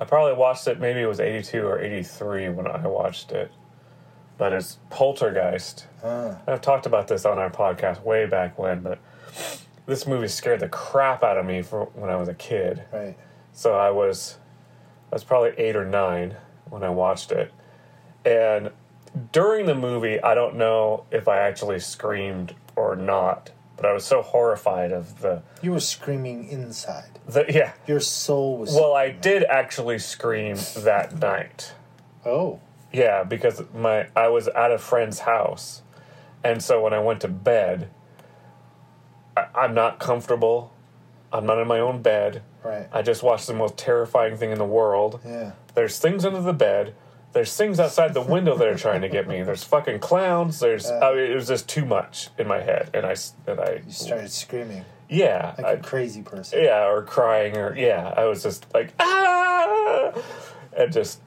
I 0.00 0.04
probably 0.04 0.34
watched 0.34 0.66
it. 0.66 0.80
Maybe 0.80 1.00
it 1.00 1.06
was 1.06 1.20
82 1.20 1.64
or 1.64 1.78
83 1.80 2.48
when 2.48 2.66
I 2.66 2.86
watched 2.88 3.30
it. 3.30 3.52
But 4.36 4.52
it's 4.52 4.78
Poltergeist. 4.90 5.86
Ah. 6.02 6.38
I've 6.48 6.60
talked 6.60 6.86
about 6.86 7.06
this 7.06 7.24
on 7.24 7.38
our 7.38 7.50
podcast 7.50 8.02
way 8.02 8.26
back 8.26 8.58
when, 8.58 8.80
but 8.80 8.98
this 9.86 10.06
movie 10.08 10.26
scared 10.26 10.58
the 10.58 10.68
crap 10.68 11.22
out 11.22 11.38
of 11.38 11.46
me 11.46 11.62
for 11.62 11.84
when 11.94 12.10
I 12.10 12.16
was 12.16 12.28
a 12.28 12.34
kid. 12.34 12.82
Right. 12.92 13.16
So 13.52 13.74
I 13.74 13.90
was, 13.90 14.38
I 15.10 15.16
was 15.16 15.24
probably 15.24 15.50
eight 15.58 15.76
or 15.76 15.84
nine 15.84 16.36
when 16.70 16.82
I 16.82 16.88
watched 16.90 17.32
it, 17.32 17.52
and 18.24 18.70
during 19.30 19.66
the 19.66 19.74
movie, 19.74 20.20
I 20.22 20.34
don't 20.34 20.56
know 20.56 21.04
if 21.10 21.28
I 21.28 21.38
actually 21.38 21.80
screamed 21.80 22.54
or 22.76 22.96
not, 22.96 23.50
but 23.76 23.84
I 23.84 23.92
was 23.92 24.04
so 24.06 24.22
horrified 24.22 24.90
of 24.90 25.20
the, 25.20 25.42
You 25.60 25.72
were 25.72 25.80
screaming 25.80 26.48
inside. 26.48 27.18
the 27.26 27.44
yeah. 27.48 27.72
Your 27.86 28.00
soul 28.00 28.56
was. 28.56 28.72
Well, 28.74 28.94
I 28.94 29.10
did 29.10 29.44
actually 29.44 29.98
scream 29.98 30.56
that 30.78 31.18
night. 31.18 31.74
Oh. 32.24 32.60
Yeah, 32.92 33.24
because 33.24 33.62
my 33.74 34.08
I 34.16 34.28
was 34.28 34.48
at 34.48 34.70
a 34.70 34.78
friend's 34.78 35.20
house, 35.20 35.82
and 36.44 36.62
so 36.62 36.80
when 36.82 36.92
I 36.94 36.98
went 37.00 37.20
to 37.22 37.28
bed, 37.28 37.90
I, 39.36 39.46
I'm 39.54 39.74
not 39.74 39.98
comfortable. 39.98 40.72
I'm 41.32 41.44
not 41.46 41.58
in 41.58 41.66
my 41.68 41.80
own 41.80 42.00
bed. 42.02 42.42
Right. 42.64 42.88
I 42.92 43.02
just 43.02 43.22
watched 43.22 43.46
the 43.46 43.54
most 43.54 43.76
terrifying 43.76 44.36
thing 44.36 44.50
in 44.52 44.58
the 44.58 44.64
world. 44.64 45.20
Yeah. 45.24 45.52
There's 45.74 45.98
things 45.98 46.24
under 46.24 46.40
the 46.40 46.52
bed. 46.52 46.94
There's 47.32 47.56
things 47.56 47.80
outside 47.80 48.12
the 48.14 48.20
window 48.20 48.56
that 48.58 48.68
are 48.68 48.76
trying 48.76 49.00
to 49.00 49.08
get 49.08 49.26
me. 49.26 49.42
There's 49.42 49.64
fucking 49.64 50.00
clowns. 50.00 50.60
There's 50.60 50.86
Uh. 50.90 51.00
I 51.02 51.14
mean, 51.14 51.30
it 51.32 51.34
was 51.34 51.48
just 51.48 51.68
too 51.68 51.84
much 51.86 52.28
in 52.38 52.46
my 52.46 52.60
head, 52.60 52.90
and 52.94 53.06
I 53.06 53.16
and 53.46 53.58
I 53.60 53.82
You 53.86 53.92
started 53.92 54.30
screaming 54.30 54.84
yeah 55.08 55.54
like 55.58 55.66
I, 55.66 55.72
a 55.72 55.76
crazy 55.78 56.22
person. 56.22 56.62
yeah 56.64 56.86
or 56.88 57.02
crying 57.02 57.58
or 57.58 57.76
yeah 57.76 58.14
I 58.16 58.24
was 58.24 58.42
just 58.42 58.66
like 58.72 58.94
ah 58.98 60.12
and 60.74 60.90
just 60.90 61.20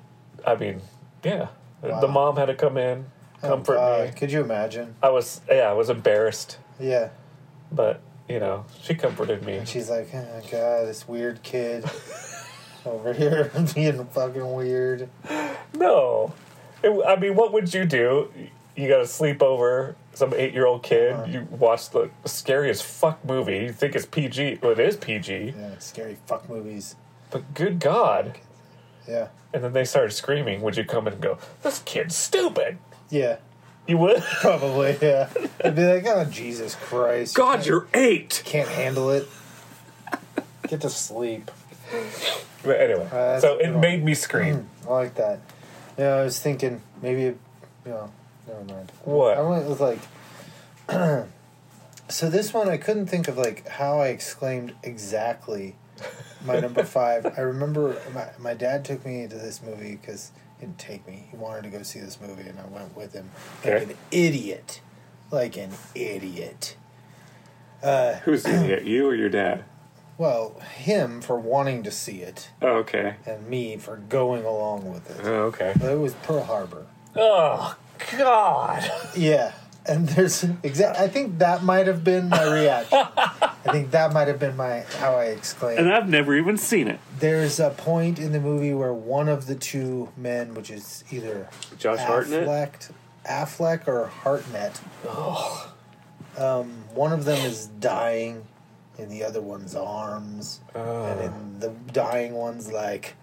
I 0.46 0.56
mean 0.56 0.82
yeah 1.24 1.50
the 1.84 2.08
mom 2.08 2.36
had 2.38 2.46
to 2.48 2.56
come 2.56 2.78
in 2.78 3.06
Oh, 3.44 3.50
comfort 3.50 3.76
God. 3.76 4.08
me. 4.08 4.16
Could 4.16 4.32
you 4.32 4.42
imagine? 4.42 4.96
I 5.04 5.10
was 5.10 5.42
yeah 5.50 5.70
I 5.70 5.74
was 5.74 5.90
embarrassed, 5.90 6.58
Yeah. 6.80 7.10
but 7.72 8.00
you 8.28 8.40
know 8.40 8.66
she 8.82 8.96
comforted 8.96 9.46
me. 9.46 9.58
And 9.58 9.68
she's 9.68 9.90
like, 9.90 10.10
oh, 10.14 10.42
God, 10.52 10.88
this 10.88 11.08
weird 11.08 11.42
kid. 11.44 11.86
over 12.86 13.14
here 13.14 13.52
being 13.76 14.06
fucking 14.06 14.54
weird. 14.54 15.10
No. 15.74 16.34
It- 16.84 17.06
I 17.06 17.16
mean, 17.16 17.36
what 17.36 17.52
would 17.54 17.74
you 17.74 17.86
do? 17.86 18.32
You 18.76 18.88
got 18.90 18.98
to 19.00 19.08
sleep 19.08 19.42
over 19.42 19.96
some 20.14 20.34
eight 20.34 20.54
year 20.54 20.66
old 20.66 20.84
kid. 20.84 21.14
Uh-huh. 21.14 21.26
You 21.26 21.48
watch 21.50 21.90
the 21.90 22.10
scariest 22.26 22.84
fuck 22.84 23.24
movie. 23.26 23.58
You 23.60 23.72
think 23.72 23.96
it's 23.96 24.06
PG. 24.06 24.60
Well, 24.62 24.74
it 24.74 24.80
is 24.80 24.98
PG. 24.98 25.54
Yeah, 25.58 25.78
scary 25.80 26.18
fuck 26.28 26.50
movies. 26.50 26.96
But 27.32 27.54
good 27.54 27.80
God. 27.80 28.38
Yeah. 29.08 29.30
And 29.54 29.64
then 29.64 29.74
they 29.74 29.86
started 29.86 30.12
screaming. 30.12 30.62
Would 30.62 30.78
you 30.78 30.84
come 30.84 31.08
in 31.08 31.14
and 31.14 31.22
go, 31.22 31.38
this 31.64 31.80
kid's 31.86 32.16
stupid? 32.16 32.78
Yeah. 33.10 33.38
You 33.88 33.98
would? 34.00 34.24
Probably, 34.42 34.98
yeah. 35.02 35.30
I'd 35.64 35.76
be 35.76 35.86
like, 35.86 36.06
oh, 36.08 36.26
Jesus 36.26 36.76
Christ. 36.76 37.36
God, 37.36 37.66
you're 37.66 37.88
eight. 37.94 38.42
Can't 38.46 38.70
handle 38.70 39.10
it. 39.12 39.28
Get 40.68 40.82
to 40.82 40.90
sleep. 40.90 41.52
But 42.64 42.82
anyway, 42.82 43.08
Uh, 43.12 43.40
so 43.40 43.58
it 43.60 43.76
made 43.76 44.04
me 44.04 44.16
scream. 44.16 44.70
I 44.88 44.92
like 44.92 45.16
that. 45.16 45.40
Yeah, 45.98 46.16
I 46.16 46.24
was 46.24 46.40
thinking 46.40 46.82
maybe, 47.02 47.22
you 47.22 47.38
know, 47.86 48.12
never 48.48 48.64
mind. 48.64 48.92
What? 49.04 49.38
I 49.38 49.42
went 49.42 49.70
with 49.70 49.80
like. 49.80 50.00
so 52.10 52.30
this 52.30 52.54
one, 52.54 52.68
I 52.70 52.78
couldn't 52.78 53.06
think 53.06 53.28
of 53.28 53.38
like 53.38 53.68
how 53.68 54.00
I 54.00 54.08
exclaimed 54.08 54.74
exactly 54.82 55.76
my 56.44 56.60
number 56.60 56.84
five. 56.98 57.26
I 57.38 57.42
remember 57.42 58.02
my, 58.14 58.30
my 58.40 58.54
dad 58.56 58.84
took 58.84 59.06
me 59.06 59.28
to 59.28 59.36
this 59.36 59.62
movie 59.62 60.00
because 60.02 60.32
didn't 60.60 60.78
take 60.80 61.06
me. 61.08 61.28
He 61.32 61.38
wanted 61.38 61.64
to 61.64 61.70
go 61.70 61.84
see 61.84 62.00
this 62.00 62.20
movie, 62.20 62.48
and 62.50 62.60
I 62.60 62.66
went 62.68 62.96
with 62.96 63.14
him 63.14 63.30
like 63.64 63.74
Okay. 63.74 63.84
an 63.92 63.98
idiot, 64.12 64.82
like 65.32 65.58
an 65.58 65.72
idiot. 65.94 66.76
Uh, 67.84 68.16
Who's 68.26 68.44
the 68.44 68.56
idiot? 68.64 68.84
You 68.86 69.08
or 69.08 69.16
your 69.16 69.30
dad? 69.30 69.66
well, 70.18 70.58
him 70.78 71.20
for 71.22 71.38
wanting 71.38 71.84
to 71.84 71.92
see 71.92 72.22
it, 72.22 72.50
Oh, 72.62 72.78
okay. 72.78 73.16
and 73.26 73.48
me 73.50 73.76
for 73.76 73.98
going 73.98 74.46
along 74.46 74.90
with 74.92 75.10
it. 75.12 75.26
Oh, 75.26 75.44
okay. 75.48 75.74
But 75.78 75.92
it 75.92 76.00
was 76.00 76.14
Pearl 76.14 76.44
Harbor. 76.46 76.86
Oh, 77.18 77.76
God. 78.18 78.90
Yeah, 79.16 79.52
and 79.88 80.08
there's 80.10 80.44
exact. 80.64 81.00
I 81.00 81.08
think 81.08 81.40
that 81.40 81.64
might 81.64 81.88
have 81.88 82.04
been 82.04 82.30
my 82.30 82.44
reaction. 82.44 83.00
I 83.18 83.72
think 83.72 83.92
that 83.92 84.14
might 84.14 84.28
have 84.28 84.40
been 84.40 84.56
my 84.56 84.82
how 85.00 85.16
I 85.16 85.26
exclaimed. 85.26 85.80
And 85.80 85.92
I've 85.92 86.08
never 86.10 86.36
even 86.36 86.58
seen 86.58 86.88
it. 86.88 87.00
There's 87.20 87.60
a 87.60 87.72
point 87.72 88.20
in 88.20 88.32
the 88.32 88.40
movie 88.40 88.74
where 88.74 88.94
one 88.94 89.28
of 89.28 89.48
the 89.48 89.56
two 89.56 90.10
men, 90.16 90.54
which 90.54 90.70
is 90.70 91.04
either 91.12 91.50
Josh 91.78 92.00
Hartnett? 92.00 92.48
Affleck, 92.48 92.92
Affleck 93.26 93.88
or 93.88 94.08
Hartnett, 94.08 94.80
um, 96.38 96.84
one 96.94 97.12
of 97.12 97.26
them 97.26 97.40
is 97.46 97.68
dying 97.80 98.46
in 98.98 99.10
the 99.10 99.24
other 99.24 99.42
one's 99.42 99.76
arms, 99.76 100.62
and 100.74 101.20
in 101.22 101.60
the 101.60 101.70
dying 101.92 102.34
one's 102.34 102.72
like. 102.72 103.16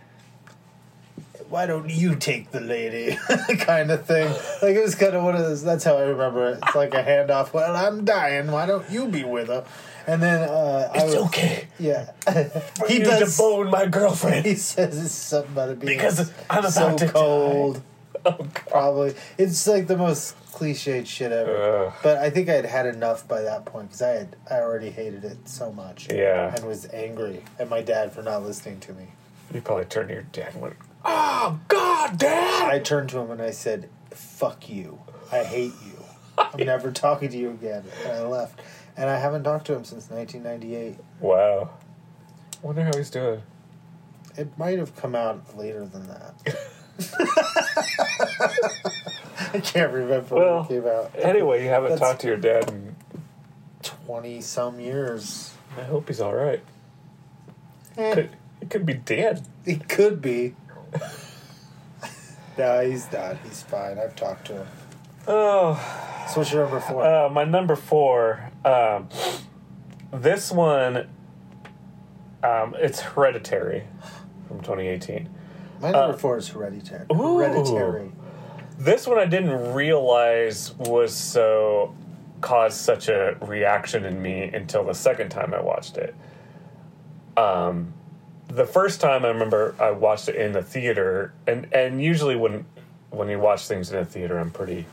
Why 1.53 1.67
don't 1.67 1.91
you 1.91 2.15
take 2.17 2.51
the 2.51 2.61
lady? 2.61 3.19
kind 3.59 3.91
of 3.91 4.07
thing. 4.07 4.27
Like 4.63 4.75
it 4.75 4.83
was 4.83 4.95
kind 4.95 5.15
of 5.15 5.23
one 5.23 5.35
of 5.35 5.43
those. 5.43 5.63
That's 5.63 5.85
how 5.85 5.99
I 5.99 6.03
remember 6.05 6.49
it. 6.49 6.61
It's 6.63 6.75
like 6.75 6.95
a 6.95 7.03
handoff. 7.05 7.53
Well, 7.53 7.77
I'm 7.77 8.07
dying. 8.07 8.51
Why 8.51 8.65
don't 8.65 8.89
you 8.91 9.07
be 9.07 9.23
with 9.23 9.49
her? 9.49 9.65
And 10.07 10.23
then 10.23 10.49
uh, 10.49 10.91
I 10.95 10.97
It's 10.97 11.15
was- 11.15 11.27
okay. 11.27 11.69
Yeah, 11.79 12.11
He 12.89 12.99
you 13.01 13.05
does. 13.05 13.37
to 13.37 13.43
bone 13.43 13.71
my 13.71 13.85
girlfriend. 13.87 14.47
He 14.47 14.55
says 14.55 14.99
it's 14.99 15.13
something 15.13 15.53
about 15.53 15.69
it 15.69 15.79
being 15.79 15.97
Because 15.99 16.33
I'm 16.49 16.69
so 16.71 16.87
about 16.87 16.99
to 16.99 17.07
die. 17.07 17.13
cold. 17.13 17.83
Oh, 18.25 18.31
God. 18.39 18.51
Probably 18.69 19.15
it's 19.37 19.67
like 19.67 19.89
the 19.89 19.97
most 19.97 20.35
cliched 20.53 21.07
shit 21.07 21.33
ever. 21.33 21.87
Ugh. 21.89 21.93
But 22.03 22.17
I 22.19 22.31
think 22.31 22.49
I 22.49 22.53
had 22.55 22.65
had 22.67 22.87
enough 22.87 23.29
by 23.29 23.43
that 23.43 23.65
point 23.67 23.89
because 23.89 24.01
I 24.03 24.09
had 24.11 24.37
I 24.51 24.55
already 24.61 24.91
hated 24.91 25.25
it 25.25 25.49
so 25.49 25.71
much. 25.71 26.09
Yeah. 26.11 26.55
and 26.55 26.65
was 26.65 26.89
angry 26.95 27.43
at 27.59 27.69
my 27.69 27.83
dad 27.83 28.13
for 28.13 28.23
not 28.23 28.43
listening 28.43 28.81
to 28.81 28.93
me. 28.95 29.09
You 29.53 29.61
probably 29.61 29.85
turned 29.85 30.09
to 30.09 30.15
your 30.15 30.23
dad 30.33 30.53
and 30.55 30.63
went, 30.63 30.77
Oh, 31.05 31.59
God, 31.69 32.19
Dad! 32.19 32.71
I 32.71 32.79
turned 32.79 33.11
to 33.11 33.19
him 33.19 33.31
and 33.31 33.43
I 33.43 33.51
said, 33.51 33.89
"Fuck 34.11 34.69
you! 34.69 35.01
I 35.31 35.43
hate 35.45 35.73
you. 35.85 36.03
I'm 36.39 36.61
never 36.67 36.91
talking 36.93 37.29
to 37.31 37.37
you 37.37 37.51
again." 37.51 37.85
And 38.05 38.13
I 38.13 38.23
left. 38.23 38.61
And 38.97 39.09
I 39.11 39.19
haven't 39.19 39.45
talked 39.45 39.67
to 39.69 39.75
him 39.75 39.85
since 39.85 40.11
1998. 40.11 40.99
Wow. 41.21 41.71
Wonder 42.63 42.85
how 42.85 42.97
he's 42.97 43.11
doing. 43.11 43.43
It 44.37 44.57
might 44.59 44.79
have 44.79 44.95
come 44.97 45.15
out 45.15 45.57
later 45.57 45.87
than 45.87 46.07
that. 46.09 46.35
I 49.55 49.61
can't 49.61 49.93
remember 49.93 50.35
Well, 50.35 50.63
when 50.63 50.79
it 50.79 50.83
came 50.83 50.87
out. 50.93 51.11
Anyway, 51.19 51.63
you 51.65 51.69
haven't 51.71 51.91
That's- 51.91 52.09
talked 52.11 52.21
to 52.23 52.29
your 52.29 52.37
dad, 52.37 52.69
in 52.71 52.97
Twenty 53.83 54.41
some 54.41 54.79
years. 54.79 55.53
I 55.77 55.83
hope 55.83 56.09
he's 56.09 56.21
all 56.21 56.35
right. 56.35 56.61
Eh, 57.97 58.15
Could, 58.15 58.31
he 58.61 58.67
could 58.67 58.87
be 58.87 58.95
dead. 58.95 59.47
he 59.65 59.77
could 59.77 60.23
be. 60.23 60.55
no, 62.59 62.81
he's 62.89 63.11
not. 63.13 63.37
He's 63.45 63.63
fine. 63.63 63.99
I've 63.99 64.15
talked 64.17 64.47
to 64.49 64.55
him. 64.55 64.67
Oh, 65.27 65.75
So 66.29 66.41
what's 66.41 66.53
your 66.53 66.63
number 66.65 66.81
four? 66.81 67.05
uh, 67.05 67.29
my 67.31 67.45
number 67.45 67.77
four. 67.77 68.51
Um, 68.65 69.09
this 70.13 70.51
one, 70.53 71.09
um, 72.43 72.75
it's 72.79 73.01
Hereditary 73.01 73.85
from 74.49 74.61
2018. 74.61 75.29
My 75.81 75.91
number 75.91 76.17
four 76.17 76.39
is 76.39 76.49
Hereditary. 76.49 77.07
uh, 77.11 77.15
Ooh. 77.15 77.39
Hereditary. 77.39 78.13
This 78.79 79.07
one 79.07 79.19
I 79.19 79.27
didn't 79.27 79.75
realize 79.75 80.75
was 80.75 81.15
so 81.15 81.95
caused 82.41 82.77
such 82.79 83.09
a 83.09 83.37
reaction 83.43 84.05
in 84.05 84.21
me 84.21 84.43
until 84.53 84.83
the 84.85 84.95
second 84.95 85.29
time 85.31 85.55
I 85.55 85.61
watched 85.61 85.97
it. 85.99 86.15
Um, 87.37 87.95
the 88.55 88.67
first 88.67 89.01
time 89.01 89.25
I 89.25 89.29
remember 89.29 89.75
I 89.81 89.91
watched 89.93 90.29
it 90.29 90.37
in 90.37 90.53
the 90.53 90.63
theater, 90.63 91.33
and 91.47 91.73
and 91.73 92.03
usually 92.03 92.37
when 92.37 92.67
when 93.11 93.29
you 93.29 93.39
watch 93.39 93.67
things 93.67 93.91
in 93.91 93.99
a 93.99 94.05
theater, 94.05 94.39
I'm 94.39 94.51
pretty, 94.51 94.87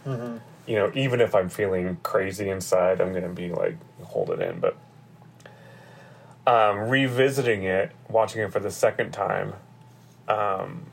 you 0.67 0.75
know, 0.75 0.91
even 0.93 1.21
if 1.21 1.35
I'm 1.35 1.49
feeling 1.49 1.97
crazy 2.03 2.49
inside, 2.49 3.01
I'm 3.01 3.13
gonna 3.13 3.29
be 3.29 3.49
like 3.49 3.77
hold 4.03 4.29
it 4.31 4.41
in. 4.41 4.59
But 4.59 4.77
um, 6.47 6.89
revisiting 6.89 7.63
it, 7.63 7.91
watching 8.09 8.41
it 8.41 8.51
for 8.51 8.59
the 8.59 8.71
second 8.71 9.11
time, 9.11 9.53
um, 10.27 10.87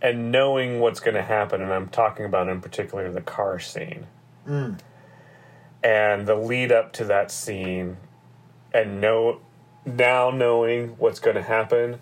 and 0.00 0.32
knowing 0.32 0.80
what's 0.80 1.00
going 1.00 1.14
to 1.14 1.22
happen, 1.22 1.60
and 1.60 1.72
I'm 1.72 1.88
talking 1.88 2.24
about 2.24 2.48
in 2.48 2.60
particular 2.60 3.10
the 3.10 3.20
car 3.20 3.58
scene 3.60 4.06
and 5.82 6.26
the 6.26 6.36
lead 6.36 6.72
up 6.72 6.92
to 6.94 7.04
that 7.04 7.30
scene, 7.30 7.98
and 8.72 9.00
know 9.00 9.40
now 9.84 10.30
knowing 10.30 10.88
what's 10.98 11.20
going 11.20 11.36
to 11.36 11.42
happen. 11.42 12.00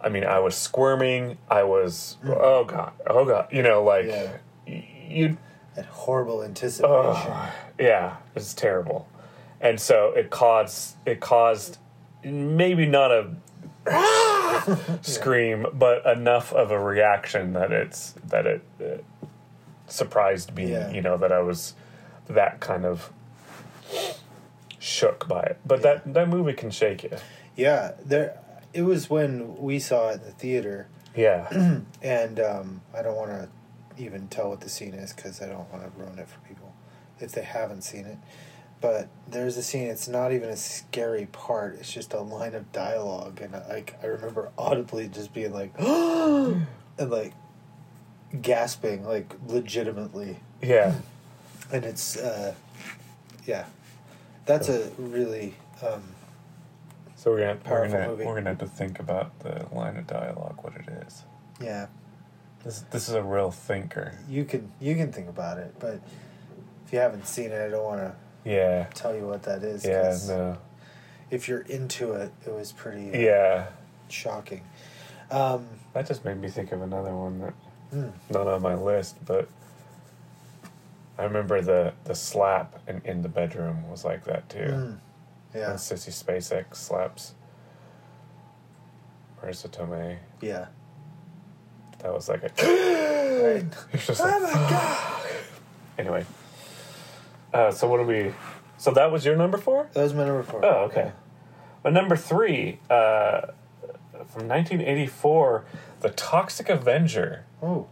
I 0.00 0.08
mean, 0.08 0.24
I 0.24 0.38
was 0.38 0.54
squirming. 0.56 1.36
I 1.48 1.62
was 1.64 2.16
mm. 2.24 2.34
oh 2.38 2.64
god, 2.64 2.92
oh 3.06 3.24
god, 3.24 3.48
you 3.52 3.62
know, 3.62 3.82
like 3.82 4.06
Yeah. 4.06 4.36
you, 4.66 5.36
That 5.74 5.86
horrible 5.86 6.42
anticipation. 6.42 6.90
oh, 6.94 7.52
yeah, 7.78 8.16
it's 8.34 8.54
terrible, 8.54 9.08
and 9.60 9.78
so 9.80 10.12
it 10.16 10.30
caused 10.30 10.96
it 11.04 11.20
caused 11.20 11.76
maybe 12.24 12.86
not 12.86 13.10
a 13.10 13.30
scream, 15.02 15.66
but 15.74 16.04
enough 16.06 16.52
of 16.52 16.70
a 16.70 16.78
reaction 16.78 17.52
that 17.54 17.70
it's 17.72 18.14
that 18.28 18.46
it, 18.46 18.62
it 18.78 19.04
surprised 19.86 20.54
me. 20.54 20.70
Yeah. 20.72 20.90
You 20.90 21.02
know 21.02 21.16
that 21.18 21.30
I 21.32 21.40
was 21.40 21.74
that 22.28 22.60
kind 22.60 22.84
of 22.86 23.12
shook 24.80 25.28
by 25.28 25.42
it. 25.42 25.60
But 25.64 25.82
that 25.82 26.12
that 26.14 26.28
movie 26.28 26.54
can 26.54 26.70
shake 26.72 27.04
you. 27.04 27.16
Yeah, 27.56 27.92
there. 28.04 28.36
It 28.72 28.82
was 28.82 29.08
when 29.08 29.56
we 29.56 29.78
saw 29.78 30.08
it 30.10 30.14
in 30.14 30.22
the 30.22 30.32
theater, 30.32 30.88
Yeah, 31.16 31.48
and 32.02 32.40
um, 32.40 32.80
I 32.96 33.02
don't 33.02 33.16
want 33.16 33.30
to 33.30 33.48
even 34.02 34.26
tell 34.28 34.48
what 34.48 34.60
the 34.60 34.68
scene 34.68 34.94
is 34.94 35.12
because 35.12 35.40
I 35.42 35.46
don't 35.46 35.70
want 35.72 35.84
to 35.84 35.90
ruin 36.00 36.18
it 36.18 36.28
for 36.28 36.38
people 36.48 36.72
if 37.20 37.32
they 37.32 37.42
haven't 37.42 37.82
seen 37.82 38.06
it. 38.06 38.16
But 38.80 39.08
there's 39.28 39.56
a 39.58 39.62
scene. 39.62 39.88
It's 39.88 40.08
not 40.08 40.32
even 40.32 40.48
a 40.48 40.56
scary 40.56 41.26
part. 41.26 41.74
It's 41.74 41.92
just 41.92 42.14
a 42.14 42.20
line 42.20 42.54
of 42.54 42.72
dialogue, 42.72 43.40
and 43.42 43.52
like 43.68 43.96
I 44.02 44.06
remember 44.06 44.50
audibly 44.56 45.06
just 45.08 45.34
being 45.34 45.52
like, 45.52 45.72
and 45.78 46.66
like 46.98 47.34
gasping, 48.40 49.04
like 49.04 49.34
legitimately. 49.46 50.38
yeah. 50.62 50.94
And 51.72 51.84
it's, 51.84 52.16
uh, 52.16 52.54
yeah, 53.46 53.66
that's 54.50 54.68
a 54.68 54.90
really 54.98 55.54
um, 55.82 56.02
So 57.16 57.30
we're 57.30 57.38
gonna 57.40 57.52
we're 57.54 57.60
Powerful 57.60 57.92
gonna, 57.98 58.08
movie. 58.08 58.24
we're 58.24 58.34
gonna 58.34 58.50
have 58.50 58.58
to 58.58 58.66
think 58.66 58.98
about 58.98 59.38
the 59.40 59.66
line 59.72 59.96
of 59.96 60.06
dialogue, 60.06 60.58
what 60.62 60.74
it 60.76 60.88
is. 61.06 61.22
yeah. 61.60 61.86
This 62.64 62.80
this 62.90 63.08
is 63.08 63.14
a 63.14 63.22
real 63.22 63.50
thinker. 63.50 64.12
You 64.28 64.44
can 64.44 64.70
you 64.80 64.94
can 64.94 65.12
think 65.12 65.28
about 65.28 65.58
it, 65.58 65.74
but 65.78 66.00
if 66.86 66.92
you 66.92 66.98
haven't 66.98 67.26
seen 67.26 67.52
it, 67.52 67.60
I 67.64 67.70
don't 67.70 67.84
want 67.84 68.00
to 68.00 68.14
Yeah, 68.44 68.86
tell 68.92 69.14
you 69.14 69.26
what 69.26 69.42
that 69.44 69.62
is. 69.62 69.84
yeah, 69.84 70.16
no, 70.26 70.58
If 71.30 71.48
you're 71.48 71.62
into 71.62 72.12
it, 72.12 72.32
it 72.46 72.52
was 72.52 72.72
pretty 72.72 73.14
uh, 73.14 73.18
yeah. 73.18 73.66
shocking. 74.08 74.62
Um, 75.30 75.66
That 75.94 76.06
just 76.06 76.24
made 76.24 76.38
me 76.38 76.48
think 76.48 76.72
of 76.72 76.82
another 76.82 77.14
one 77.14 77.38
that 77.40 77.54
Hmm. 77.92 78.10
not 78.30 78.46
on 78.46 78.60
my 78.62 78.74
list, 78.74 79.16
but 79.24 79.48
I 81.20 81.24
remember 81.24 81.60
the 81.60 81.92
the 82.04 82.14
slap 82.14 82.80
in, 82.88 83.02
in 83.04 83.22
the 83.22 83.28
bedroom 83.28 83.88
was 83.90 84.04
like 84.04 84.24
that 84.24 84.48
too. 84.48 84.58
mm, 84.58 84.98
yeah, 85.54 85.68
When 85.68 85.76
Sissy 85.76 86.10
Spacek 86.10 86.74
slaps 86.74 87.34
Marisa 89.42 89.68
Tomei. 89.68 90.18
Yeah. 90.40 90.66
That 91.98 92.12
was 92.14 92.28
like 92.28 92.42
a. 92.44 92.50
Right. 93.40 93.64
It's 93.92 94.06
just 94.06 94.20
Oh 94.20 94.24
like, 94.24 94.42
my 94.42 94.52
god. 94.70 95.22
anyway. 95.98 96.26
Uh, 97.54 97.70
so 97.70 97.88
what 97.88 97.96
do 97.98 98.02
we? 98.04 98.34
So 98.76 98.90
that 98.92 99.10
was 99.10 99.24
your 99.24 99.36
number 99.36 99.56
four? 99.58 99.88
That 99.94 100.02
was 100.02 100.12
my 100.14 100.24
number 100.24 100.42
four. 100.42 100.64
Oh, 100.64 100.84
okay. 100.84 101.12
But 101.82 101.92
number 101.94 102.16
three, 102.16 102.80
uh, 102.90 103.42
from 104.26 104.46
1984, 104.48 105.64
The 106.00 106.10
Toxic 106.10 106.68
Avenger. 106.68 107.44
Oh. 107.62 107.86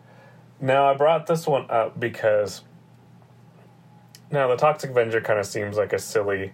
Now 0.60 0.90
I 0.90 0.94
brought 0.94 1.26
this 1.26 1.46
one 1.46 1.70
up 1.70 1.98
because 1.98 2.62
now 4.30 4.48
the 4.48 4.56
Toxic 4.56 4.90
Avenger 4.90 5.20
kind 5.20 5.38
of 5.38 5.46
seems 5.46 5.76
like 5.76 5.92
a 5.92 5.98
silly. 5.98 6.52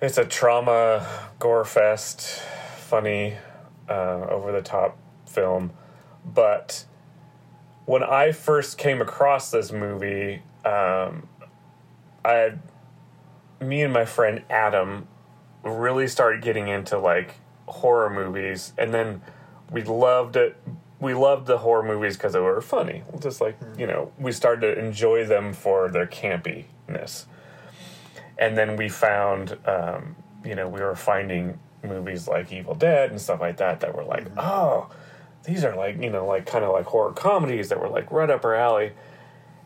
It's 0.00 0.18
a 0.18 0.24
Troma 0.24 1.06
gore 1.38 1.64
fest, 1.64 2.42
funny, 2.78 3.36
uh, 3.88 4.26
over 4.28 4.50
the 4.50 4.62
top 4.62 4.98
film, 5.26 5.72
but 6.24 6.84
when 7.84 8.02
I 8.02 8.32
first 8.32 8.78
came 8.78 9.00
across 9.00 9.50
this 9.50 9.72
movie, 9.72 10.42
um, 10.64 11.28
I 12.24 12.54
me 13.60 13.82
and 13.82 13.92
my 13.92 14.04
friend 14.04 14.42
Adam 14.50 15.06
really 15.62 16.08
started 16.08 16.42
getting 16.42 16.68
into 16.68 16.98
like 16.98 17.36
horror 17.66 18.10
movies, 18.10 18.72
and 18.76 18.92
then 18.92 19.22
we 19.70 19.82
loved 19.82 20.36
it. 20.36 20.56
We 21.02 21.14
loved 21.14 21.48
the 21.48 21.58
horror 21.58 21.82
movies 21.82 22.16
because 22.16 22.32
they 22.32 22.38
were 22.38 22.60
funny. 22.60 23.02
Just 23.18 23.40
like 23.40 23.58
you 23.76 23.88
know, 23.88 24.12
we 24.20 24.30
started 24.30 24.76
to 24.76 24.78
enjoy 24.78 25.24
them 25.24 25.52
for 25.52 25.88
their 25.88 26.06
campiness, 26.06 27.24
and 28.38 28.56
then 28.56 28.76
we 28.76 28.88
found, 28.88 29.58
um, 29.66 30.14
you 30.44 30.54
know, 30.54 30.68
we 30.68 30.80
were 30.80 30.94
finding 30.94 31.58
movies 31.82 32.28
like 32.28 32.52
Evil 32.52 32.76
Dead 32.76 33.10
and 33.10 33.20
stuff 33.20 33.40
like 33.40 33.56
that 33.56 33.80
that 33.80 33.96
were 33.96 34.04
like, 34.04 34.28
oh, 34.38 34.90
these 35.42 35.64
are 35.64 35.74
like 35.74 36.00
you 36.00 36.08
know, 36.08 36.24
like 36.24 36.46
kind 36.46 36.64
of 36.64 36.72
like 36.72 36.86
horror 36.86 37.12
comedies 37.12 37.68
that 37.70 37.80
were 37.80 37.88
like 37.88 38.12
right 38.12 38.30
up 38.30 38.44
our 38.44 38.54
alley. 38.54 38.92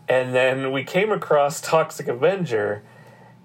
And 0.09 0.35
then 0.35 0.73
we 0.73 0.85
came 0.85 1.13
across 1.13 1.61
Toxic 1.61 2.09
Avenger, 2.09 2.83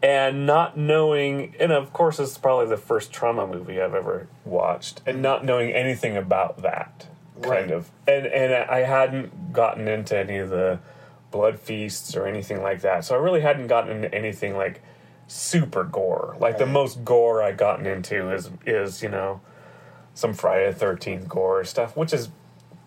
and 0.02 0.46
not 0.46 0.78
knowing, 0.78 1.56
and 1.60 1.74
of 1.74 1.92
course, 1.92 2.18
this 2.18 2.32
is 2.32 2.38
probably 2.38 2.68
the 2.68 2.78
first 2.78 3.12
Troma 3.12 3.52
movie 3.52 3.82
I've 3.82 3.96
ever 3.96 4.30
watched, 4.46 5.02
and 5.06 5.22
not 5.22 5.44
knowing 5.44 5.74
anything 5.74 6.16
about 6.16 6.62
that 6.62 7.08
kind 7.42 7.70
Right. 7.70 7.72
of, 7.72 7.92
and 8.08 8.26
and 8.26 8.54
I 8.54 8.80
hadn't 8.80 9.54
gotten 9.54 9.88
into 9.88 10.18
any 10.18 10.38
of 10.38 10.50
the 10.50 10.80
blood 11.32 11.60
feasts 11.60 12.16
or 12.16 12.26
anything 12.26 12.62
like 12.62 12.82
that, 12.82 13.06
so 13.06 13.16
I 13.16 13.20
really 13.20 13.42
hadn't 13.42 13.68
gotten 13.68 13.92
into 13.98 14.14
anything 14.14 14.56
like 14.56 14.82
super 15.28 15.84
gore. 15.84 16.36
Like 16.40 16.58
the 16.58 16.66
most 16.66 17.06
gore 17.06 17.42
I'd 17.42 17.58
gotten 17.58 17.86
into 17.86 18.32
is 18.32 18.50
is 18.66 19.02
you 19.02 19.10
know 19.10 19.42
some 20.14 20.34
Friday 20.34 20.72
the 20.72 20.78
Thirteenth 20.78 21.28
gore 21.28 21.64
stuff, 21.64 21.96
which 21.96 22.14
is 22.14 22.30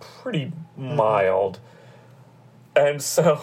pretty 0.00 0.46
mm-hmm. 0.46 0.96
mild. 0.96 1.60
And 2.76 3.00
so 3.00 3.42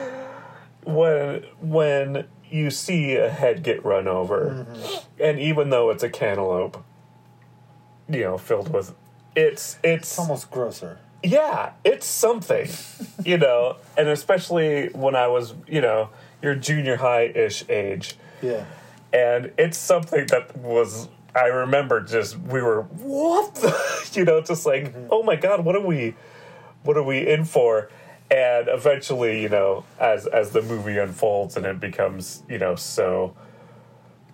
when 0.84 1.44
when 1.60 2.26
you 2.50 2.70
see 2.70 3.14
a 3.16 3.30
head 3.30 3.62
get 3.62 3.84
run 3.84 4.08
over, 4.08 4.66
mm-hmm. 4.66 5.22
and 5.22 5.38
even 5.38 5.70
though 5.70 5.90
it's 5.90 6.02
a 6.02 6.10
cantaloupe, 6.10 6.82
you 8.08 8.20
know, 8.20 8.38
filled 8.38 8.72
with 8.72 8.94
it's 9.36 9.78
it's 9.82 10.02
It's 10.02 10.18
almost 10.18 10.50
grosser. 10.50 10.98
yeah, 11.22 11.72
it's 11.84 12.06
something, 12.06 12.68
you 13.24 13.38
know, 13.38 13.76
and 13.96 14.08
especially 14.08 14.88
when 14.88 15.14
I 15.14 15.26
was, 15.28 15.54
you 15.68 15.80
know, 15.80 16.10
your 16.42 16.54
junior 16.54 16.96
high 16.96 17.24
ish 17.26 17.64
age, 17.68 18.16
Yeah. 18.42 18.64
and 19.12 19.52
it's 19.58 19.76
something 19.78 20.26
that 20.26 20.56
was 20.56 21.08
I 21.34 21.46
remember 21.46 22.00
just 22.00 22.38
we 22.38 22.60
were 22.62 22.82
what 22.82 23.54
the? 23.56 23.72
You 24.14 24.24
know 24.24 24.40
just 24.40 24.66
like 24.66 24.92
oh 25.10 25.22
my 25.22 25.36
god 25.36 25.64
what 25.64 25.76
are 25.76 25.86
we 25.86 26.14
what 26.82 26.96
are 26.96 27.02
we 27.04 27.28
in 27.28 27.44
for? 27.44 27.88
And 28.30 28.68
eventually 28.68 29.42
you 29.42 29.48
know 29.48 29.84
as 30.00 30.26
as 30.26 30.50
the 30.50 30.62
movie 30.62 30.98
unfolds 30.98 31.56
and 31.56 31.64
it 31.66 31.78
becomes 31.78 32.42
you 32.48 32.58
know 32.58 32.74
so 32.74 33.34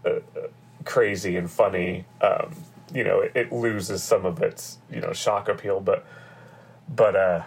uh, 0.07 0.11
uh, 0.11 0.21
crazy 0.85 1.37
and 1.37 1.51
funny 1.51 2.05
um 2.23 2.55
you 2.97 3.05
know 3.05 3.21
it, 3.21 3.33
it 3.35 3.53
loses 3.53 4.03
some 4.03 4.25
of 4.25 4.41
its 4.43 4.79
you 4.91 5.01
know 5.01 5.13
shock 5.13 5.49
appeal 5.49 5.81
but 5.81 6.05
but 6.89 7.15
uh 7.15 7.43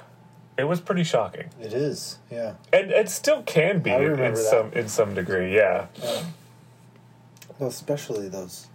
it 0.57 0.65
was 0.65 0.79
pretty 0.81 1.03
shocking 1.03 1.49
It 1.61 1.71
is. 1.73 2.19
Yeah. 2.29 2.53
and 2.73 2.91
it 2.91 3.09
still 3.09 3.41
can 3.43 3.79
be 3.79 3.91
in, 3.91 4.19
in 4.19 4.35
some 4.35 4.71
in 4.73 4.87
some 4.89 5.13
degree 5.15 5.55
yeah 5.55 5.87
Well, 7.57 7.69
especially 7.69 8.29
those 8.29 8.67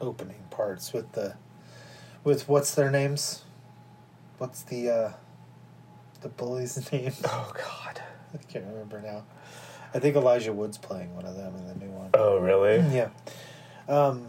opening 0.00 0.42
parts 0.50 0.92
with 0.92 1.12
the 1.12 1.34
with 2.24 2.48
what's 2.48 2.74
their 2.74 2.90
names? 2.90 3.42
What's 4.38 4.62
the 4.62 4.90
uh 4.90 5.12
the 6.20 6.28
bully's 6.28 6.92
name? 6.92 7.12
oh 7.24 7.52
god 7.54 8.02
I 8.34 8.38
can't 8.52 8.66
remember 8.66 9.00
now. 9.00 9.24
I 9.94 9.98
think 9.98 10.14
Elijah 10.14 10.52
Wood's 10.52 10.78
playing 10.78 11.14
one 11.16 11.24
of 11.24 11.34
them 11.36 11.54
in 11.56 11.66
the 11.66 11.74
new 11.84 11.90
one. 11.90 12.10
oh 12.14 12.38
really 12.38 12.76
Yeah. 12.94 13.08
Um 13.88 14.26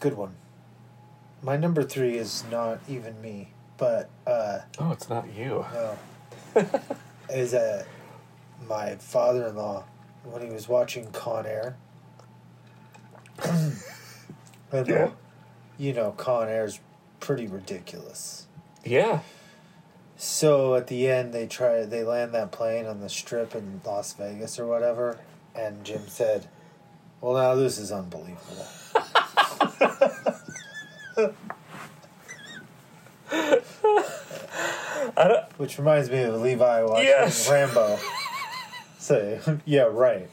good 0.00 0.14
one. 0.16 0.34
My 1.42 1.56
number 1.56 1.82
3 1.82 2.16
is 2.16 2.44
not 2.50 2.78
even 2.88 3.20
me, 3.20 3.48
but 3.76 4.08
uh 4.26 4.60
oh 4.78 4.92
it's 4.92 5.08
not 5.08 5.26
you 5.34 5.64
no. 5.72 5.98
is 7.30 7.52
uh 7.54 7.84
my 8.68 8.94
father-in-law 8.96 9.84
when 10.24 10.42
he 10.42 10.52
was 10.52 10.68
watching 10.68 11.10
Con 11.10 11.46
Air. 11.46 11.76
and 14.72 14.86
Yeah. 14.86 15.10
you 15.78 15.92
know, 15.92 16.12
Con 16.12 16.48
Air's 16.48 16.78
pretty 17.18 17.46
ridiculous. 17.48 18.46
yeah 18.84 19.20
So 20.16 20.76
at 20.76 20.86
the 20.86 21.08
end, 21.08 21.32
they 21.32 21.46
try 21.48 21.84
they 21.84 22.04
land 22.04 22.32
that 22.34 22.52
plane 22.52 22.86
on 22.86 23.00
the 23.00 23.08
strip 23.08 23.54
in 23.56 23.80
Las 23.84 24.12
Vegas 24.12 24.60
or 24.60 24.66
whatever, 24.66 25.18
and 25.56 25.82
Jim 25.84 26.02
said, 26.06 26.46
"Well, 27.20 27.34
now 27.34 27.56
this 27.56 27.78
is 27.78 27.90
unbelievable." 27.90 28.66
Which 35.56 35.78
reminds 35.78 36.10
me 36.10 36.22
of 36.22 36.40
Levi 36.40 36.82
watching 36.82 37.06
Yes. 37.06 37.48
Rambo. 37.50 37.98
Say, 38.98 39.40
yeah, 39.64 39.82
right. 39.82 40.28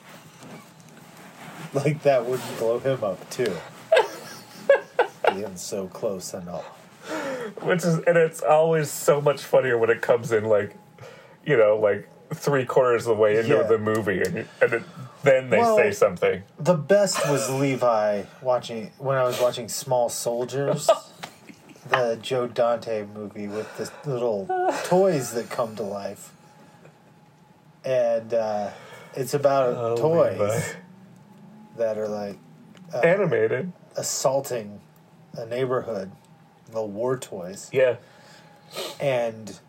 Like 1.73 2.01
that 2.03 2.25
wouldn't 2.25 2.57
blow 2.57 2.79
him 2.79 3.03
up 3.03 3.29
too. 3.29 3.53
Being 5.33 5.55
so 5.57 5.87
close 5.87 6.33
and 6.33 6.49
all. 6.49 6.65
which 7.61 7.83
is 7.83 7.95
and 7.99 8.17
it's 8.17 8.41
always 8.41 8.89
so 8.89 9.21
much 9.21 9.43
funnier 9.43 9.77
when 9.77 9.89
it 9.89 10.01
comes 10.01 10.31
in 10.31 10.45
like 10.45 10.75
you 11.45 11.57
know 11.57 11.77
like 11.77 12.09
three 12.33 12.65
quarters 12.65 13.07
of 13.07 13.15
the 13.17 13.21
way 13.21 13.37
into 13.37 13.55
Yeah. 13.55 13.63
the 13.63 13.77
movie 13.77 14.21
and, 14.21 14.45
and 14.61 14.73
it, 14.73 14.83
then 15.23 15.49
they 15.49 15.57
Well- 15.59 15.75
say 15.77 15.91
something. 15.91 16.43
The 16.59 16.75
best 16.75 17.27
was 17.29 17.49
Levi 17.49 18.23
watching 18.41 18.91
when 18.97 19.17
I 19.17 19.23
was 19.23 19.39
watching 19.41 19.67
Small 19.67 20.09
Soldiers, 20.09 20.89
the 21.89 22.17
Joe 22.21 22.47
Dante 22.47 23.05
movie 23.13 23.47
with 23.47 23.75
the 23.77 23.91
little 24.09 24.47
toys 24.85 25.31
that 25.33 25.49
come 25.49 25.75
to 25.77 25.83
life, 25.83 26.31
and 27.83 28.33
uh, 28.33 28.69
it's 29.15 29.33
about 29.33 29.75
Oh, 29.75 29.95
toys 29.97 30.39
Levi. 30.39 30.61
that 31.77 31.97
are 31.97 32.07
like 32.07 32.37
uh, 32.93 32.99
animated. 32.99 33.71
assaulting 33.95 34.79
a 35.33 35.45
neighborhood, 35.45 36.11
the 36.71 36.83
war 36.83 37.17
toys, 37.17 37.69
yeah. 37.73 37.95
And 38.99 39.59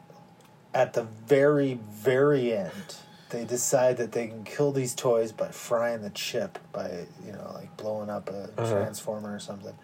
at 0.75 0.93
the 0.95 1.03
very 1.05 1.75
very 1.91 2.53
end. 2.55 2.97
They 3.31 3.45
decide 3.45 3.97
that 3.99 4.11
they 4.13 4.27
can 4.27 4.43
kill 4.45 4.73
these 4.73 4.95
toys 4.95 5.31
by 5.33 5.49
frying 5.49 6.03
the 6.03 6.11
chip 6.11 6.59
by 6.73 7.07
you 7.25 7.33
know 7.33 7.51
like 7.55 7.77
blowing 7.77 8.11
up 8.11 8.29
a 8.29 8.51
Uh-huh. 8.57 8.73
transformer 8.73 9.35
or 9.35 9.39
something. 9.39 9.75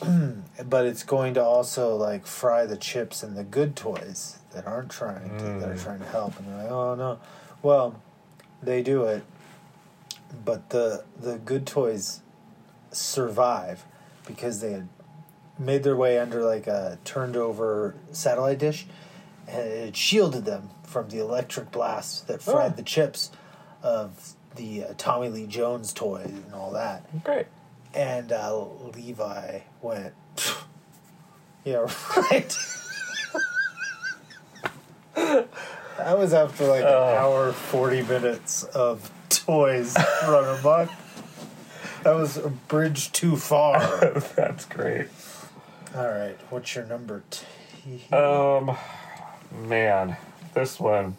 but 0.64 0.86
it's 0.86 1.02
going 1.04 1.34
to 1.34 1.42
also 1.42 1.94
like 1.96 2.26
fry 2.26 2.66
the 2.66 2.76
chips 2.76 3.22
and 3.22 3.36
the 3.36 3.44
good 3.44 3.76
toys 3.76 4.38
that 4.52 4.66
aren't 4.66 4.90
trying 4.90 5.36
to, 5.38 5.44
that 5.60 5.68
are 5.70 5.74
Mm. 5.74 5.82
trying 5.82 5.98
to 6.00 6.04
help 6.06 6.38
and 6.38 6.46
they're 6.48 6.62
like 6.64 6.70
oh 6.70 6.94
no 6.94 7.18
well 7.62 8.00
they 8.62 8.82
do 8.82 9.04
it 9.04 9.22
but 10.44 10.70
the 10.70 11.04
the 11.20 11.38
good 11.38 11.66
toys 11.66 12.20
survive 12.90 13.84
because 14.26 14.60
they 14.60 14.72
had 14.72 14.88
made 15.58 15.82
their 15.82 15.96
way 15.96 16.18
under 16.18 16.44
like 16.44 16.66
a 16.66 16.98
turned 17.04 17.36
over 17.36 17.94
satellite 18.10 18.58
dish 18.58 18.86
it 19.48 19.96
shielded 19.96 20.44
them 20.44 20.70
from 20.84 21.08
the 21.08 21.18
electric 21.18 21.70
blast 21.70 22.26
that 22.28 22.42
fried 22.42 22.72
Oh. 22.72 22.76
the 22.76 22.82
chips 22.82 23.30
of 23.82 24.34
the 24.56 24.84
uh, 24.84 24.94
Tommy 24.98 25.28
Lee 25.28 25.46
Jones 25.46 25.92
toy 25.92 26.22
and 26.24 26.54
all 26.54 26.70
that 26.72 27.24
great 27.24 27.46
and 27.94 28.32
uh, 28.32 28.64
Levi 28.94 29.60
went, 29.82 30.14
yeah, 31.64 31.86
right. 32.16 32.56
that 35.14 36.18
was 36.18 36.32
after 36.32 36.66
like 36.66 36.82
an 36.82 36.88
Oh. 36.88 37.02
hour, 37.18 37.52
40 37.52 38.02
minutes 38.02 38.64
of 38.64 39.10
toys 39.28 39.96
run 40.26 40.58
amok. 40.58 40.90
That 42.04 42.16
was 42.16 42.36
a 42.36 42.48
bridge 42.48 43.12
too 43.12 43.36
far. 43.36 43.80
that's 44.36 44.64
great 44.64 45.08
All 45.94 46.08
right. 46.08 46.36
What's 46.50 46.74
your 46.74 46.84
number? 46.86 47.22
T- 47.30 48.14
Um, 48.14 48.76
man, 49.54 50.16
this 50.54 50.78
one, 50.80 51.16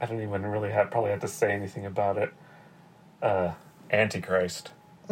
I 0.00 0.06
don't 0.06 0.20
even 0.22 0.44
really 0.46 0.70
have 0.70 0.90
probably 0.90 1.10
have 1.10 1.20
to 1.20 1.28
say 1.28 1.52
anything 1.52 1.86
about 1.86 2.18
it. 2.18 2.32
Uh, 3.22 3.52
Antichrist. 3.90 4.70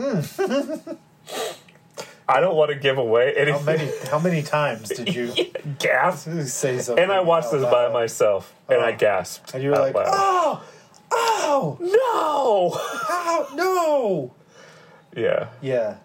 I 2.28 2.38
don't 2.38 2.54
want 2.54 2.70
to 2.70 2.76
give 2.76 2.96
away 2.98 3.34
anything. 3.36 3.58
how 3.58 3.64
many? 3.64 3.90
How 4.10 4.18
many 4.20 4.42
times 4.42 4.88
did 4.88 5.14
you 5.14 5.32
gasp? 5.78 6.28
say 6.44 6.78
something? 6.78 7.02
And 7.02 7.12
I 7.12 7.20
watched 7.20 7.50
this 7.50 7.62
by 7.64 7.86
loud? 7.86 7.92
myself, 7.92 8.54
and 8.68 8.80
I 8.80 8.92
Oh. 8.92 8.96
gasped. 8.96 9.52
And 9.54 9.62
you 9.62 9.70
were 9.70 9.76
like, 9.78 9.94
loud. 9.94 10.06
"Oh, 10.08 10.62
oh, 11.10 11.76
no, 11.80 12.70
oh, 13.10 13.50
no!" 13.54 15.20
Yeah, 15.20 15.48
Yeah, 15.60 15.96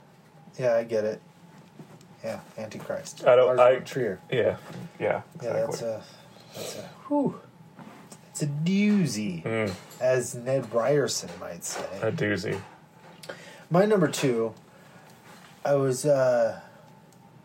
yeah, 0.58 0.74
I 0.76 0.84
get 0.84 1.04
it. 1.06 1.22
Yeah, 2.26 2.40
Antichrist. 2.58 3.24
I 3.28 3.36
don't. 3.36 3.56
Lars 3.56 3.60
I 3.60 3.76
Trier. 3.86 4.20
Yeah, 4.32 4.58
yeah. 5.00 5.22
Yeah, 5.44 5.54
that's 5.54 5.82
a 5.84 6.02
that's 6.56 6.76
a 6.80 6.82
whew. 7.08 7.40
It's 8.32 8.42
a 8.42 8.48
doozy, 8.48 9.44
Mm, 9.44 9.74
as 10.02 10.34
Ned 10.34 10.74
Ryerson 10.74 11.30
might 11.40 11.64
say. 11.64 11.86
a 12.02 12.12
doozy. 12.12 12.60
My 13.70 13.86
number 13.86 14.08
two, 14.08 14.56
I 15.64 15.76
was 15.76 16.04
uh, 16.06 16.60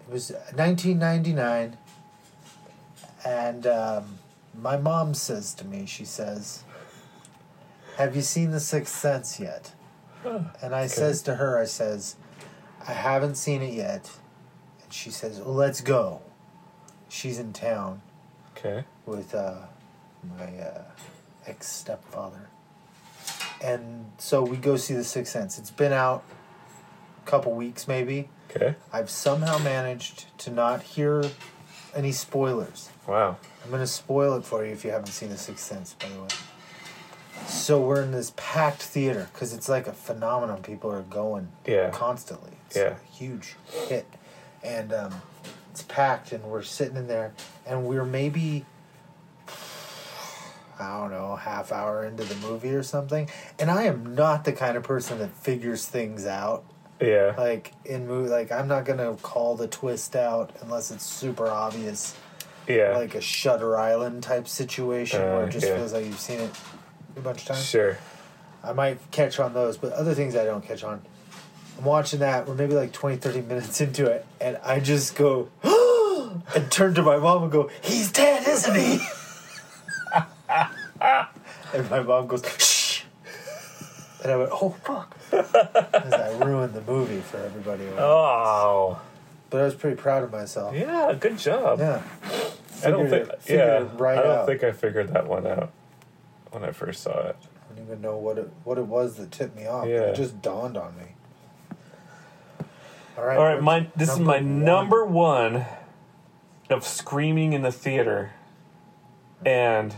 it 0.08 0.12
was 0.12 0.30
1999, 0.54 1.76
and 3.24 3.66
um, 3.66 4.18
my 4.58 4.76
mom 4.78 5.12
says 5.12 5.52
to 5.54 5.64
me, 5.66 5.84
she 5.86 6.06
says, 6.06 6.64
"Have 7.98 8.16
you 8.16 8.22
seen 8.22 8.50
The 8.50 8.60
Sixth 8.60 8.94
Sense 8.96 9.38
yet?" 9.38 9.74
And 10.62 10.74
I 10.74 10.86
says 10.86 11.20
to 11.22 11.34
her, 11.36 11.58
I 11.58 11.66
says, 11.66 12.16
"I 12.88 12.92
haven't 12.94 13.36
seen 13.36 13.62
it 13.62 13.74
yet," 13.74 14.10
she 14.92 15.10
says, 15.10 15.38
"Well, 15.40 15.54
let's 15.54 15.80
go." 15.80 16.20
She's 17.08 17.38
in 17.38 17.52
town 17.52 18.02
Okay. 18.56 18.84
with 19.06 19.34
uh, 19.34 19.62
my 20.38 20.58
uh, 20.58 20.82
ex 21.46 21.66
stepfather. 21.66 22.48
And 23.62 24.12
so 24.18 24.42
we 24.42 24.56
go 24.56 24.76
see 24.76 24.94
The 24.94 25.04
Sixth 25.04 25.32
Sense. 25.32 25.58
It's 25.58 25.70
been 25.70 25.92
out 25.92 26.22
a 27.26 27.28
couple 27.30 27.52
weeks, 27.52 27.86
maybe. 27.88 28.28
Okay. 28.54 28.74
I've 28.92 29.10
somehow 29.10 29.58
managed 29.58 30.26
to 30.38 30.50
not 30.50 30.82
hear 30.82 31.24
any 31.94 32.12
spoilers. 32.12 32.90
Wow. 33.06 33.36
I'm 33.64 33.70
going 33.70 33.82
to 33.82 33.86
spoil 33.86 34.34
it 34.36 34.44
for 34.44 34.64
you 34.64 34.72
if 34.72 34.84
you 34.84 34.90
haven't 34.92 35.08
seen 35.08 35.28
The 35.30 35.36
Sixth 35.36 35.64
Sense, 35.64 35.94
by 35.94 36.08
the 36.08 36.20
way. 36.22 36.28
So 37.46 37.80
we're 37.80 38.02
in 38.02 38.12
this 38.12 38.32
packed 38.36 38.82
theater 38.82 39.28
because 39.32 39.52
it's 39.52 39.68
like 39.68 39.86
a 39.86 39.92
phenomenon. 39.92 40.62
People 40.62 40.92
are 40.92 41.02
going 41.02 41.48
Yeah. 41.66 41.90
constantly. 41.90 42.52
It's 42.68 42.76
Yeah. 42.76 42.94
a 42.96 43.12
huge 43.12 43.56
hit. 43.88 44.06
And 44.62 44.92
um, 44.92 45.14
it's 45.70 45.82
packed, 45.82 46.32
and 46.32 46.44
we're 46.44 46.62
sitting 46.62 46.96
in 46.96 47.06
there, 47.06 47.32
and 47.66 47.84
we're 47.86 48.04
maybe, 48.04 48.66
I 50.78 50.98
don't 50.98 51.10
know, 51.10 51.36
half 51.36 51.72
hour 51.72 52.04
into 52.04 52.24
the 52.24 52.34
movie 52.46 52.70
or 52.74 52.82
something. 52.82 53.28
And 53.58 53.70
I 53.70 53.84
am 53.84 54.14
not 54.14 54.44
the 54.44 54.52
kind 54.52 54.76
of 54.76 54.82
person 54.82 55.18
that 55.18 55.30
figures 55.36 55.86
things 55.86 56.26
out. 56.26 56.64
Yeah. 57.00 57.34
Like 57.36 57.72
in 57.84 58.06
movie, 58.06 58.28
like 58.30 58.52
I'm 58.52 58.68
not 58.68 58.84
gonna 58.84 59.14
call 59.22 59.56
the 59.56 59.66
twist 59.68 60.14
out 60.16 60.50
unless 60.60 60.90
it's 60.90 61.04
super 61.06 61.46
obvious 61.46 62.14
Yeah. 62.68 62.94
like 62.96 63.14
a 63.14 63.22
Shutter 63.22 63.78
Island 63.78 64.22
type 64.22 64.46
situation 64.46 65.20
where 65.22 65.42
Uh, 65.44 65.46
it 65.46 65.50
just 65.50 65.66
yeah. 65.66 65.76
feels 65.76 65.94
like 65.94 66.04
you've 66.04 66.20
seen 66.20 66.40
it 66.40 66.50
a 67.16 67.20
bunch 67.20 67.40
of 67.42 67.48
times. 67.48 67.64
Sure. 67.64 67.96
I 68.62 68.74
might 68.74 68.98
catch 69.10 69.40
on 69.40 69.54
those, 69.54 69.78
but 69.78 69.92
other 69.94 70.12
things 70.12 70.36
I 70.36 70.44
don't 70.44 70.62
catch 70.62 70.84
on. 70.84 71.00
I'm 71.78 71.84
watching 71.84 72.20
that, 72.20 72.46
we're 72.46 72.54
maybe 72.54 72.74
like 72.74 72.92
20, 72.92 73.16
30 73.16 73.40
minutes 73.42 73.80
into 73.80 74.06
it, 74.06 74.26
and 74.40 74.58
I 74.64 74.80
just 74.80 75.16
go, 75.16 75.48
and 76.54 76.70
turn 76.70 76.94
to 76.94 77.02
my 77.02 77.16
mom 77.16 77.44
and 77.44 77.52
go, 77.52 77.70
He's 77.82 78.12
dead, 78.12 78.46
isn't 78.46 78.74
he? 78.74 79.00
and 81.74 81.90
my 81.90 82.00
mom 82.00 82.26
goes, 82.26 82.42
Shh. 82.58 83.02
And 84.22 84.32
I 84.32 84.36
went, 84.36 84.50
Oh, 84.52 84.70
fuck. 84.84 85.16
As 85.32 86.12
I 86.12 86.38
ruined 86.44 86.74
the 86.74 86.82
movie 86.82 87.20
for 87.20 87.38
everybody. 87.38 87.84
Oh. 87.98 89.00
But 89.48 89.62
I 89.62 89.64
was 89.64 89.74
pretty 89.74 89.96
proud 89.96 90.22
of 90.22 90.30
myself. 90.30 90.74
Yeah. 90.74 91.14
Good 91.18 91.38
job. 91.38 91.78
Yeah. 91.78 92.02
I 92.84 92.90
don't 92.90 93.08
think. 93.08 93.28
it- 93.28 93.40
yeah. 93.48 93.86
right 93.96 94.18
I 94.18 94.22
don't 94.22 94.38
out. 94.38 94.46
think 94.46 94.62
I 94.62 94.72
figured 94.72 95.08
that 95.12 95.26
one 95.26 95.46
out 95.46 95.70
when 96.50 96.64
I 96.64 96.72
first 96.72 97.02
saw 97.02 97.28
it. 97.28 97.36
I 97.70 97.74
don't 97.74 97.84
even 97.84 98.00
know 98.00 98.16
what 98.16 98.38
it 98.38 98.50
what 98.64 98.78
it 98.78 98.86
was 98.86 99.16
that 99.16 99.30
tipped 99.30 99.56
me 99.56 99.66
off. 99.66 99.86
Yeah. 99.88 100.02
It 100.02 100.16
just 100.16 100.40
dawned 100.42 100.76
on 100.76 100.96
me. 100.96 101.14
All 103.16 103.24
right. 103.24 103.38
All 103.38 103.44
right, 103.44 103.62
my 103.62 103.88
this 103.96 104.10
is 104.10 104.18
my 104.18 104.36
one? 104.36 104.64
number 104.64 105.04
one 105.04 105.66
of 106.68 106.86
screaming 106.86 107.52
in 107.52 107.62
the 107.62 107.72
theater, 107.72 108.32
and 109.44 109.94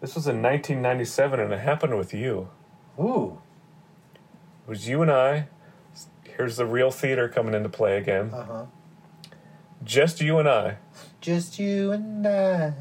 this 0.00 0.14
was 0.14 0.26
in 0.26 0.42
1997, 0.42 1.40
and 1.40 1.52
it 1.52 1.58
happened 1.60 1.96
with 1.96 2.14
you. 2.14 2.48
Ooh. 2.98 3.40
It 4.66 4.70
was 4.70 4.88
you 4.88 5.02
and 5.02 5.10
I. 5.10 5.48
Here's 6.24 6.56
the 6.56 6.66
real 6.66 6.90
theater 6.90 7.28
coming 7.28 7.54
into 7.54 7.68
play 7.68 7.98
again. 7.98 8.30
Uh 8.32 8.44
huh. 8.44 8.66
Just 9.84 10.20
you 10.20 10.38
and 10.38 10.48
I. 10.48 10.76
Just 11.20 11.58
you 11.58 11.92
and 11.92 12.26
I. 12.26 12.72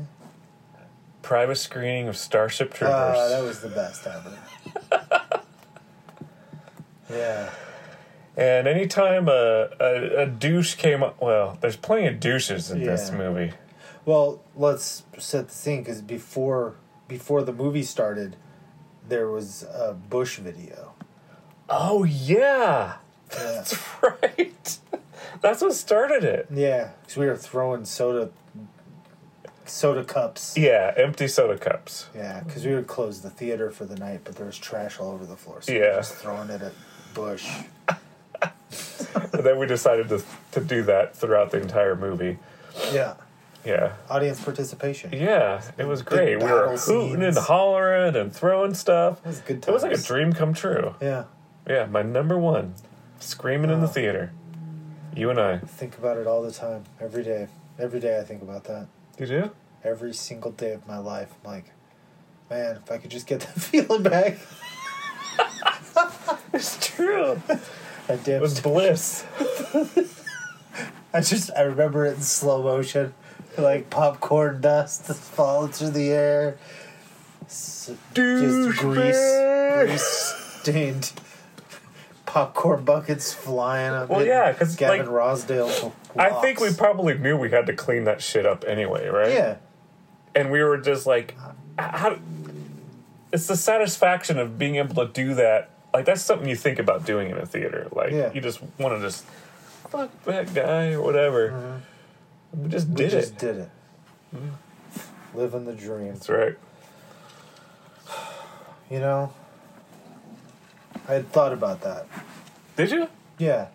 Private 1.21 1.55
screening 1.55 2.07
of 2.07 2.15
Starship 2.15 2.73
Troopers. 2.73 2.95
Ah, 2.95 3.27
that 3.29 3.43
was 3.43 3.61
the 3.61 3.69
best 3.69 4.07
ever. 4.07 5.41
yeah. 7.09 7.49
And 8.37 8.67
anytime 8.67 9.27
a, 9.27 9.69
a, 9.79 10.21
a 10.21 10.25
douche 10.27 10.75
came 10.75 11.01
up, 11.01 11.19
well, 11.19 11.57
there's 11.59 11.75
plenty 11.75 12.05
of 12.07 12.19
douches 12.19 12.69
in 12.69 12.83
this 12.85 13.09
Yeah. 13.11 13.17
movie. 13.17 13.53
Well, 14.05 14.41
let's 14.55 15.03
set 15.17 15.49
the 15.49 15.53
scene 15.53 15.79
because 15.81 16.01
before 16.01 16.75
before 17.07 17.41
the 17.41 17.51
movie 17.53 17.83
started, 17.83 18.35
there 19.07 19.29
was 19.29 19.63
a 19.63 19.93
Bush 19.93 20.37
video. 20.37 20.93
Oh 21.69 22.03
yeah, 22.03 22.97
Yeah. 23.31 23.37
that's 23.37 23.77
right. 24.03 24.79
That's 25.41 25.61
what 25.61 25.73
started 25.73 26.23
it. 26.23 26.47
Yeah, 26.53 26.91
because 27.01 27.17
we 27.17 27.25
were 27.25 27.35
throwing 27.35 27.85
soda 27.85 28.29
soda 29.65 30.03
cups. 30.05 30.55
Yeah, 30.57 30.93
empty 30.95 31.27
soda 31.27 31.57
cups. 31.57 32.07
Yeah, 32.15 32.41
because 32.45 32.65
we 32.65 32.73
would 32.75 32.87
close 32.87 33.21
the 33.21 33.29
theater 33.29 33.71
for 33.71 33.85
the 33.85 33.95
night, 33.97 34.21
but 34.23 34.35
there 34.35 34.45
was 34.45 34.57
trash 34.57 34.99
all 34.99 35.11
over 35.11 35.25
the 35.25 35.35
floor. 35.35 35.61
So 35.61 35.73
we 35.73 35.79
Yeah. 35.79 35.87
were 35.87 35.95
just 35.97 36.15
throwing 36.15 36.49
it 36.49 36.61
at 36.61 36.73
Bush. 37.13 37.49
and 38.41 39.43
then 39.45 39.57
we 39.59 39.65
decided 39.65 40.09
to 40.09 40.23
to 40.51 40.59
do 40.61 40.83
that 40.83 41.15
throughout 41.15 41.51
the 41.51 41.61
entire 41.61 41.95
movie. 41.95 42.37
Yeah, 42.91 43.15
Yeah. 43.65 43.93
audience 44.09 44.39
participation. 44.43 45.11
Yeah, 45.13 45.61
it 45.77 45.85
was 45.87 46.01
Big 46.01 46.09
great. 46.09 46.37
We 46.37 46.43
were 46.51 46.67
battle 46.67 46.77
hooting 46.77 47.23
and 47.23 47.33
scenes. 47.35 47.47
hollering 47.47 48.15
and 48.15 48.33
throwing 48.33 48.73
stuff. 48.73 49.19
It 49.25 49.27
was 49.27 49.39
a 49.39 49.43
good 49.43 49.61
time. 49.63 49.71
It 49.71 49.73
was 49.73 49.83
like 49.83 49.91
a 49.93 49.95
times. 49.95 50.07
dream 50.07 50.33
come 50.33 50.53
true. 50.53 50.95
Yeah, 51.01 51.23
Yeah, 51.67 51.85
my 51.85 52.01
number 52.03 52.37
one, 52.37 52.75
screaming 53.19 53.71
in 53.71 53.81
the 53.81 53.87
theater. 53.87 54.31
You 55.15 55.29
and 55.31 55.39
I. 55.39 55.57
think 55.57 55.97
about 55.97 56.17
it 56.17 56.27
all 56.27 56.41
the 56.43 56.51
time, 56.51 56.83
every 57.01 57.23
day. 57.23 57.47
Every 57.79 57.99
day 57.99 58.19
I 58.19 58.23
think 58.23 58.41
about 58.43 58.65
that. 58.65 58.87
You 59.17 59.25
do? 59.25 59.51
Every 59.83 60.13
single 60.13 60.51
day 60.51 60.73
of 60.73 60.87
my 60.87 60.97
life, 60.99 61.29
I'm 61.43 61.51
like, 61.51 61.65
man, 62.51 62.75
if 62.83 62.91
I 62.91 62.97
could 62.99 63.09
just 63.09 63.25
get 63.25 63.39
that 63.41 63.59
feeling 63.59 64.03
back. 64.03 64.37
It's 66.53 66.77
true. 66.95 67.41
Damn 68.07 68.35
It 68.35 68.41
was 68.41 68.59
bliss. 68.59 69.25
I 71.13 71.21
just 71.21 71.51
I 71.55 71.61
remember 71.61 72.05
it 72.05 72.15
in 72.15 72.21
slow 72.21 72.63
motion, 72.63 73.13
like 73.57 73.89
popcorn 73.89 74.61
dust 74.61 75.05
falling 75.05 75.71
through 75.71 75.91
the 75.91 76.09
air, 76.09 76.57
S- 77.45 77.91
just 78.13 78.79
grease, 78.79 79.37
grease 79.85 80.35
stained 80.61 81.11
popcorn 82.25 82.83
buckets 82.83 83.33
flying 83.33 83.93
up. 83.93 84.09
Well, 84.09 84.25
yeah, 84.25 84.51
because 84.51 84.75
Gavin 84.75 84.99
like, 84.99 85.07
Rossdale. 85.07 85.91
I 86.15 86.29
think 86.41 86.59
we 86.59 86.73
probably 86.73 87.17
knew 87.17 87.37
we 87.37 87.49
had 87.49 87.65
to 87.67 87.73
clean 87.73 88.03
that 88.03 88.21
shit 88.21 88.45
up 88.45 88.63
anyway, 88.67 89.07
right? 89.07 89.31
yeah 89.31 89.55
And 90.35 90.51
we 90.51 90.61
were 90.61 90.77
just 90.77 91.07
like, 91.07 91.35
how? 91.79 92.19
It's 93.31 93.47
the 93.47 93.57
satisfaction 93.57 94.37
of 94.37 94.59
being 94.59 94.75
able 94.75 94.95
to 94.95 95.11
do 95.11 95.33
that. 95.35 95.69
Like 95.97 96.05
that's 96.05 96.21
something 96.21 96.47
you 96.47 96.55
think 96.55 96.77
about 96.77 97.07
doing 97.07 97.31
in 97.31 97.37
a 97.39 97.45
theater. 97.47 97.87
Like 97.91 98.11
Yeah. 98.11 98.31
you 98.31 98.39
just 98.39 98.61
want 98.77 98.93
to 98.95 99.01
just 99.01 99.25
fuck 99.89 100.11
that 100.25 100.53
guy 100.53 100.91
or 100.91 101.01
whatever. 101.01 101.81
Just 102.67 102.85
Mm-hmm. 102.85 102.93
we 102.93 103.01
did 103.01 103.09
just 103.09 103.31
it. 103.33 103.39
did 103.39 103.55
it. 103.57 103.69
Living 105.33 105.65
the 105.65 105.73
dream, 105.73 106.13
That's 106.13 106.29
right. 106.29 106.55
you 108.91 108.99
know. 108.99 109.33
I 111.09 111.13
had 111.13 111.31
thought 111.31 111.51
about 111.51 111.81
that. 111.81 112.05
Did 112.75 112.91
you? 112.91 113.07
Yeah, 113.39 113.69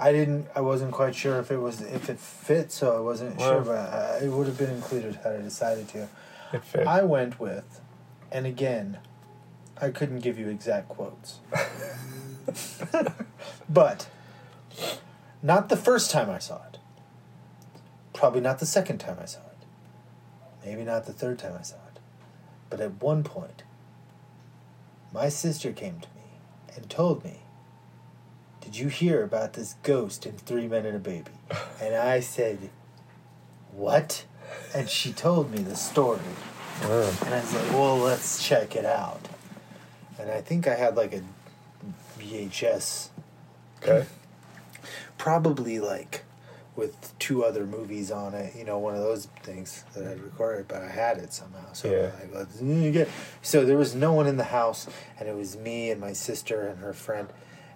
I 0.00 0.10
didn't. 0.10 0.48
I 0.56 0.60
wasn't 0.62 0.90
quite 0.90 1.14
sure 1.14 1.38
if 1.38 1.52
it 1.52 1.58
was 1.58 1.80
if 1.80 2.10
it 2.10 2.18
fit, 2.18 2.72
so 2.72 2.96
I 2.96 3.00
wasn't 3.00 3.38
sure. 3.40 3.60
But 3.60 3.70
uh, 3.92 4.18
it 4.20 4.30
would 4.30 4.48
have 4.48 4.58
been 4.58 4.70
included 4.70 5.14
had 5.22 5.36
I 5.36 5.42
decided 5.42 5.86
to. 5.90 6.08
It 6.52 6.64
fit. 6.64 6.88
I 6.88 7.02
went 7.04 7.38
with, 7.38 7.80
and 8.32 8.46
again, 8.46 8.98
I 9.80 9.90
couldn't 9.90 10.20
give 10.20 10.38
you 10.38 10.48
exact 10.48 10.88
quotes, 10.88 11.38
but 13.68 14.08
not 15.42 15.68
the 15.68 15.76
first 15.76 16.10
time 16.10 16.28
I 16.30 16.38
saw 16.38 16.56
it, 16.66 16.78
Probably 18.18 18.40
not 18.40 18.58
the 18.58 18.66
second 18.66 18.98
time 18.98 19.16
I 19.22 19.26
saw 19.26 19.38
it. 19.38 20.66
Maybe 20.66 20.82
not 20.82 21.06
the 21.06 21.12
third 21.12 21.38
time 21.38 21.54
I 21.56 21.62
saw 21.62 21.76
it. 21.76 22.00
But 22.68 22.80
at 22.80 23.00
one 23.00 23.22
point, 23.22 23.62
my 25.14 25.28
sister 25.28 25.70
came 25.70 26.00
to 26.00 26.08
me 26.08 26.40
and 26.74 26.90
told 26.90 27.22
me, 27.22 27.42
Did 28.60 28.76
you 28.76 28.88
hear 28.88 29.22
about 29.22 29.52
this 29.52 29.76
ghost 29.84 30.26
in 30.26 30.32
Three 30.32 30.66
Men 30.66 30.84
and 30.84 30.96
a 30.96 30.98
Baby? 30.98 31.30
And 31.80 31.94
I 31.94 32.18
said, 32.18 32.70
What? 33.70 34.24
And 34.74 34.88
she 34.88 35.12
told 35.12 35.52
me 35.52 35.58
the 35.58 35.76
story. 35.76 36.18
And 36.82 37.32
I 37.32 37.40
was 37.40 37.54
like, 37.54 37.70
Well, 37.70 37.98
let's 37.98 38.44
check 38.44 38.74
it 38.74 38.84
out. 38.84 39.28
And 40.18 40.30
I 40.30 40.40
think 40.40 40.66
I 40.66 40.74
had 40.74 40.96
like 40.96 41.14
a 41.14 41.22
VHS. 42.18 43.08
Okay. 43.82 44.06
Probably 45.16 45.78
like 45.78 46.24
with 46.76 47.12
two 47.18 47.44
other 47.44 47.66
movies 47.66 48.10
on 48.12 48.34
it, 48.34 48.54
you 48.56 48.64
know, 48.64 48.78
one 48.78 48.94
of 48.94 49.00
those 49.00 49.26
things 49.42 49.84
that 49.94 50.06
I 50.06 50.12
recorded, 50.12 50.68
but 50.68 50.80
I 50.80 50.88
had 50.88 51.18
it 51.18 51.32
somehow. 51.32 51.72
So 51.72 51.90
Yeah. 51.90 52.10
like, 52.20 52.34
let's 52.34 52.56
mm, 52.58 52.92
get. 52.92 53.08
So 53.42 53.64
there 53.64 53.76
was 53.76 53.96
no 53.96 54.12
one 54.12 54.28
in 54.28 54.36
the 54.36 54.44
house, 54.44 54.86
and 55.18 55.28
it 55.28 55.34
was 55.34 55.56
me 55.56 55.90
and 55.90 56.00
my 56.00 56.12
sister 56.12 56.68
and 56.68 56.78
her 56.78 56.92
friend, 56.92 57.28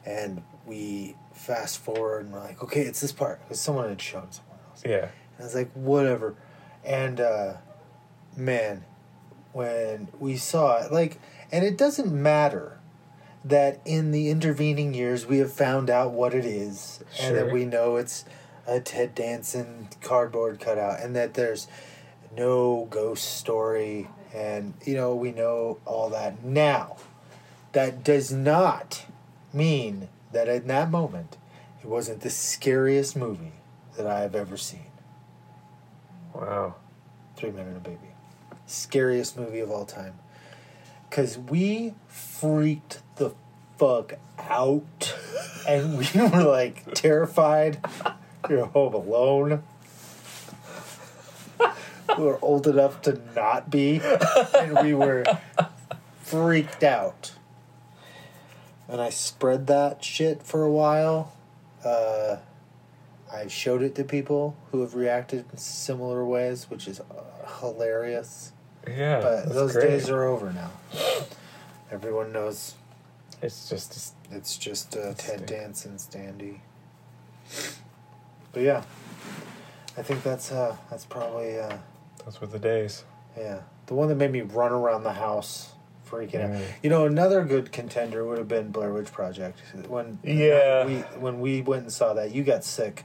and 0.06 0.42
we 0.66 1.16
fast 1.34 1.78
forward 1.78 2.24
and 2.24 2.32
we're 2.32 2.38
like, 2.40 2.62
okay, 2.62 2.82
it's 2.82 3.00
this 3.00 3.10
part 3.10 3.40
because 3.42 3.60
someone 3.60 3.88
had 3.88 4.00
shown 4.00 4.30
someone 4.30 4.58
else. 4.70 4.82
Yeah. 4.84 5.08
And 5.36 5.40
I 5.40 5.42
was 5.42 5.54
like, 5.56 5.72
whatever. 5.72 6.36
And 6.84 7.20
uh, 7.20 7.54
man, 8.36 8.84
when 9.52 10.08
we 10.20 10.36
saw 10.36 10.80
it, 10.84 10.92
like, 10.92 11.18
and 11.52 11.64
it 11.64 11.76
doesn't 11.76 12.10
matter 12.10 12.78
that 13.44 13.80
in 13.84 14.10
the 14.10 14.30
intervening 14.30 14.94
years 14.94 15.26
we 15.26 15.38
have 15.38 15.52
found 15.52 15.90
out 15.90 16.12
what 16.12 16.34
it 16.34 16.44
is, 16.44 17.04
and 17.20 17.36
that 17.36 17.52
we 17.52 17.64
know 17.64 17.96
it's 17.96 18.24
a 18.66 18.80
Ted 18.80 19.14
Danson 19.14 19.88
cardboard 20.00 20.58
cutout, 20.58 21.00
and 21.00 21.14
that 21.14 21.34
there's 21.34 21.68
no 22.36 22.86
ghost 22.90 23.36
story, 23.36 24.08
and 24.34 24.74
you 24.84 24.94
know 24.94 25.14
we 25.14 25.32
know 25.32 25.78
all 25.84 26.08
that 26.10 26.42
now. 26.42 26.96
That 27.72 28.04
does 28.04 28.32
not 28.32 29.06
mean 29.52 30.08
that 30.32 30.48
in 30.48 30.66
that 30.68 30.90
moment 30.90 31.36
it 31.82 31.88
wasn't 31.88 32.20
the 32.20 32.30
scariest 32.30 33.16
movie 33.16 33.54
that 33.96 34.06
I 34.06 34.20
have 34.20 34.34
ever 34.34 34.56
seen. 34.56 34.86
Wow. 36.34 36.76
Three 37.36 37.50
Men 37.50 37.66
and 37.66 37.76
a 37.76 37.80
Baby. 37.80 37.98
Scariest 38.66 39.36
movie 39.36 39.60
of 39.60 39.70
all 39.70 39.84
time. 39.84 40.14
Because 41.12 41.36
we 41.36 41.92
freaked 42.08 43.02
the 43.16 43.34
fuck 43.76 44.14
out. 44.38 45.14
and 45.68 45.98
we 45.98 46.08
were 46.14 46.42
like 46.42 46.94
terrified. 46.94 47.84
We 48.48 48.56
were 48.56 48.64
home 48.64 48.94
alone. 48.94 49.62
we 51.60 52.24
were 52.24 52.42
old 52.42 52.66
enough 52.66 53.02
to 53.02 53.20
not 53.36 53.68
be. 53.68 54.00
And 54.54 54.78
we 54.82 54.94
were 54.94 55.24
freaked 56.22 56.82
out. 56.82 57.32
And 58.88 58.98
I 58.98 59.10
spread 59.10 59.66
that 59.66 60.02
shit 60.02 60.42
for 60.42 60.64
a 60.64 60.70
while. 60.70 61.34
Uh, 61.84 62.38
I 63.30 63.48
showed 63.48 63.82
it 63.82 63.94
to 63.96 64.04
people 64.04 64.56
who 64.70 64.80
have 64.80 64.94
reacted 64.94 65.44
in 65.52 65.58
similar 65.58 66.24
ways, 66.24 66.70
which 66.70 66.88
is 66.88 67.00
uh, 67.00 67.58
hilarious. 67.60 68.52
Yeah. 68.88 69.20
but 69.20 69.52
those 69.54 69.72
great. 69.72 69.88
days 69.88 70.10
are 70.10 70.24
over 70.24 70.52
now. 70.52 70.70
Everyone 71.90 72.32
knows 72.32 72.74
It's 73.42 73.68
just 73.68 74.14
it's 74.30 74.56
just 74.56 74.96
uh, 74.96 75.14
Ted 75.14 75.46
Danson 75.46 75.96
standy. 75.96 76.60
But 78.52 78.62
yeah, 78.62 78.82
I 79.96 80.02
think 80.02 80.22
that's 80.22 80.52
uh, 80.52 80.76
that's 80.90 81.04
probably 81.04 81.58
uh, 81.58 81.76
those 82.24 82.40
were 82.40 82.46
the 82.46 82.58
days. 82.58 83.04
yeah 83.36 83.60
the 83.86 83.94
one 83.94 84.08
that 84.08 84.14
made 84.14 84.30
me 84.30 84.40
run 84.42 84.72
around 84.72 85.02
the 85.02 85.12
house 85.12 85.72
freaking 86.08 86.44
out. 86.44 86.50
Mm. 86.50 86.62
You 86.82 86.90
know, 86.90 87.04
another 87.06 87.44
good 87.44 87.72
contender 87.72 88.24
would 88.24 88.38
have 88.38 88.48
been 88.48 88.70
Blair 88.70 88.92
Witch 88.92 89.10
Project. 89.12 89.58
When 89.88 90.18
Yeah. 90.22 90.84
we 90.86 90.96
when 91.20 91.40
we 91.40 91.62
went 91.62 91.82
and 91.82 91.92
saw 91.92 92.14
that, 92.14 92.32
you 92.34 92.42
got 92.44 92.64
sick. 92.64 93.04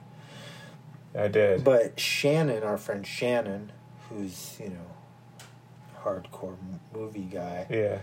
I 1.18 1.28
did. 1.30 1.64
But 1.64 1.99
Shannon, 1.99 2.64
our 2.64 2.78
friend 2.78 3.06
Shannon, 3.08 3.72
who's 4.10 4.58
you 4.60 4.70
know, 4.70 4.86
hardcore 6.08 6.56
movie 6.94 7.22
guy, 7.32 7.68
yeah. 7.70 8.00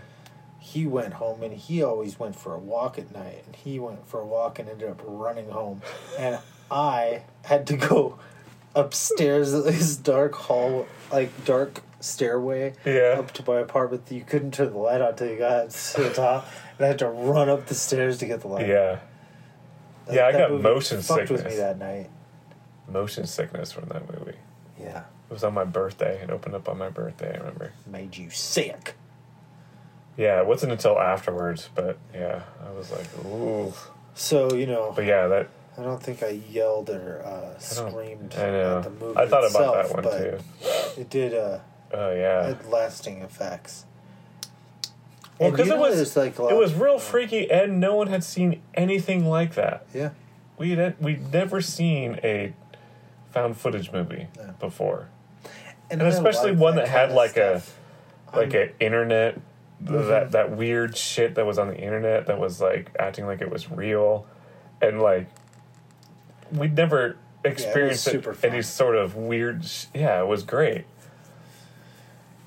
he 0.59 0.85
went 0.85 1.13
home 1.15 1.43
and 1.43 1.53
he 1.53 1.83
always 1.83 2.19
went 2.19 2.35
for 2.35 2.53
a 2.53 2.59
walk 2.59 2.97
at 2.99 3.13
night. 3.13 3.43
And 3.45 3.55
he 3.55 3.79
went 3.79 4.07
for 4.07 4.19
a 4.19 4.25
walk 4.25 4.59
and 4.59 4.69
ended 4.69 4.89
up 4.89 5.01
running 5.05 5.49
home. 5.49 5.81
And 6.17 6.39
I 6.71 7.23
had 7.43 7.67
to 7.67 7.77
go 7.77 8.19
upstairs 8.75 9.51
this 9.63 9.95
dark 9.97 10.33
hall, 10.35 10.87
like 11.11 11.45
dark 11.45 11.81
stairway, 11.99 12.73
Yeah. 12.85 13.15
up 13.17 13.31
to 13.33 13.43
my 13.49 13.59
apartment. 13.59 14.03
You 14.11 14.23
couldn't 14.23 14.53
turn 14.53 14.71
the 14.73 14.77
light 14.79 15.01
on 15.01 15.15
till 15.15 15.29
you 15.29 15.37
got 15.37 15.69
to 15.71 16.03
the 16.03 16.13
top. 16.13 16.47
And 16.77 16.85
I 16.85 16.87
had 16.89 16.99
to 16.99 17.07
run 17.09 17.49
up 17.49 17.67
the 17.67 17.75
stairs 17.75 18.17
to 18.19 18.25
get 18.25 18.41
the 18.41 18.47
light. 18.47 18.67
Yeah. 18.67 18.99
That- 20.07 20.13
yeah, 20.15 20.27
I 20.27 20.31
got 20.33 20.51
motion 20.61 21.01
fucked 21.01 21.21
sickness. 21.29 21.43
with 21.43 21.51
me 21.51 21.57
that 21.57 21.79
night. 21.79 22.09
Motion 22.87 23.25
sickness 23.25 23.71
from 23.71 23.89
that 23.89 24.03
movie. 24.19 24.37
Yeah, 24.79 25.05
It 25.29 25.33
was 25.33 25.43
on 25.43 25.53
my 25.53 25.63
birthday. 25.63 26.21
It 26.21 26.29
opened 26.29 26.55
up 26.55 26.69
on 26.69 26.77
my 26.77 26.89
birthday, 26.89 27.33
I 27.33 27.37
remember. 27.37 27.71
made 27.87 28.15
you 28.17 28.29
sick. 28.29 28.95
Yeah, 30.17 30.39
it 30.39 30.47
wasn't 30.47 30.71
until 30.71 30.99
afterwards, 30.99 31.69
but 31.75 31.97
yeah, 32.13 32.43
I 32.65 32.71
was 32.71 32.91
like, 32.91 33.07
ooh. 33.25 33.73
So 34.13 34.53
you 34.53 34.65
know, 34.65 34.93
But 34.95 35.05
yeah, 35.05 35.27
that 35.27 35.49
I 35.77 35.83
don't 35.83 36.01
think 36.01 36.23
I 36.23 36.29
yelled 36.29 36.89
or 36.89 37.21
uh, 37.25 37.55
I 37.55 37.59
screamed 37.59 38.33
I 38.37 38.49
know. 38.51 38.77
at 38.77 38.83
the 38.85 38.89
movie 38.91 39.17
I 39.19 39.27
thought 39.27 39.49
about 39.49 39.73
that 39.89 39.93
one 39.93 40.03
too. 40.03 40.37
It 41.01 41.09
did. 41.09 41.33
Uh, 41.33 41.59
Oh 41.93 42.13
yeah. 42.13 42.47
It 42.47 42.57
had 42.57 42.65
lasting 42.67 43.21
effects. 43.21 43.85
Well, 45.39 45.51
because 45.51 45.67
it 45.69 45.77
was 45.77 46.15
like, 46.15 46.39
it 46.39 46.55
was 46.57 46.73
real 46.73 46.97
freaky, 46.97 47.51
and 47.51 47.79
no 47.81 47.95
one 47.95 48.07
had 48.07 48.23
seen 48.23 48.61
anything 48.73 49.25
like 49.25 49.55
that. 49.55 49.85
Yeah. 49.93 50.11
We 50.57 50.71
had 50.71 50.95
we'd 51.01 51.31
never 51.33 51.59
seen 51.61 52.19
a 52.23 52.53
found 53.31 53.57
footage 53.57 53.91
movie 53.91 54.27
before, 54.61 55.09
and, 55.89 56.01
I 56.01 56.07
especially 56.07 56.51
one 56.53 56.75
that 56.75 56.85
that 56.85 56.91
had 56.91 57.11
like 57.11 57.31
stuff. 57.31 57.77
a 58.33 58.37
like 58.37 58.53
I'm- 58.55 58.69
a 58.79 58.83
internet 58.83 59.39
Mhm. 59.83 60.07
that 60.07 60.31
that 60.31 60.51
weird 60.51 60.95
shit 60.95 61.35
that 61.35 61.45
was 61.45 61.59
on 61.59 61.67
the 61.67 61.75
internet 61.77 62.27
that 62.27 62.39
was 62.39 62.61
like 62.61 62.91
acting 62.97 63.25
like 63.27 63.41
it 63.41 63.49
was 63.51 63.69
real, 63.69 64.25
and 64.81 65.01
like 65.01 65.27
we'd 66.51 66.75
never 66.75 67.17
experienced 67.43 68.07
it, 68.07 68.11
super 68.11 68.35
any 68.43 68.61
sort 68.61 68.95
of 68.95 69.15
weird. 69.15 69.65
Sh- 69.65 69.85
yeah, 69.93 70.19
it 70.21 70.27
was 70.27 70.43
great. 70.43 70.85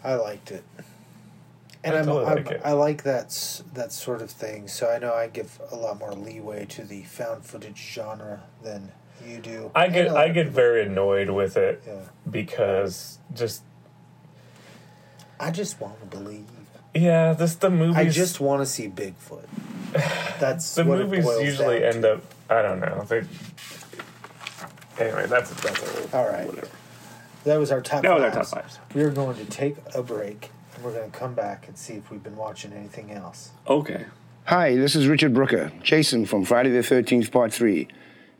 I 0.02 0.14
liked 0.14 0.50
it, 0.52 0.64
and 1.84 1.94
I 1.94 1.98
I'm, 1.98 2.06
totally 2.06 2.24
like 2.36 2.50
it. 2.50 2.60
I 2.64 2.72
like 2.72 3.02
that 3.02 3.62
that 3.74 3.92
sort 3.92 4.22
of 4.22 4.30
thing. 4.30 4.66
So 4.68 4.88
I 4.90 4.98
know 4.98 5.12
I 5.12 5.26
give 5.26 5.60
a 5.70 5.76
lot 5.76 5.98
more 5.98 6.12
leeway 6.12 6.64
to 6.66 6.82
the 6.82 7.02
found 7.02 7.44
footage 7.44 7.76
genre 7.78 8.44
than 8.62 8.92
you 9.26 9.38
do. 9.38 9.70
I 9.74 9.88
get 9.88 10.06
And 10.08 10.16
uh, 10.16 10.20
I 10.20 10.28
get 10.28 10.46
people- 10.46 10.52
very 10.56 10.82
annoyed 10.86 11.30
with 11.30 11.56
it 11.56 11.82
Yeah. 11.86 12.00
because 12.30 13.18
just 13.34 13.62
I 15.40 15.50
just 15.50 15.80
want 15.80 16.00
to 16.00 16.06
believe. 16.06 16.44
yeah, 16.94 17.32
this 17.32 17.54
the 17.56 17.70
movies. 17.70 17.96
I 17.96 18.04
just 18.08 18.40
want 18.40 18.60
to 18.62 18.66
see 18.66 18.88
Bigfoot. 18.88 19.46
That's 20.40 20.74
the 20.74 20.84
what 20.84 21.00
it 21.00 21.04
movies 21.04 21.24
boils 21.24 21.42
usually 21.44 21.80
down 21.80 21.92
end 21.94 22.02
to. 22.02 22.12
up. 22.14 22.22
I 22.50 22.62
don't 22.62 22.80
know. 22.80 23.04
They, 23.08 23.22
anyway, 24.98 25.26
that's 25.26 25.50
that's 25.62 25.82
a, 26.12 26.16
All 26.16 26.26
right. 26.28 26.48
That 27.44 27.56
was 27.58 27.70
our 27.70 27.80
top. 27.80 28.02
That 28.02 28.14
was 28.14 28.22
our 28.24 28.30
fives. 28.32 28.50
top 28.50 28.62
fives. 28.62 28.78
We're 28.94 29.10
going 29.10 29.36
to 29.36 29.44
take 29.44 29.76
a 29.94 30.02
break, 30.02 30.50
and 30.74 30.84
we're 30.84 30.92
going 30.94 31.10
to 31.10 31.16
come 31.16 31.34
back 31.34 31.68
and 31.68 31.76
see 31.76 31.94
if 31.94 32.10
we've 32.10 32.22
been 32.22 32.36
watching 32.36 32.72
anything 32.72 33.10
else. 33.12 33.50
Okay. 33.68 34.06
Hi, 34.46 34.74
this 34.76 34.96
is 34.96 35.06
Richard 35.08 35.34
Brooker, 35.34 35.70
Jason 35.82 36.24
from 36.24 36.44
Friday 36.44 36.70
the 36.70 36.78
13th, 36.80 37.30
Part 37.30 37.52
3. 37.52 37.86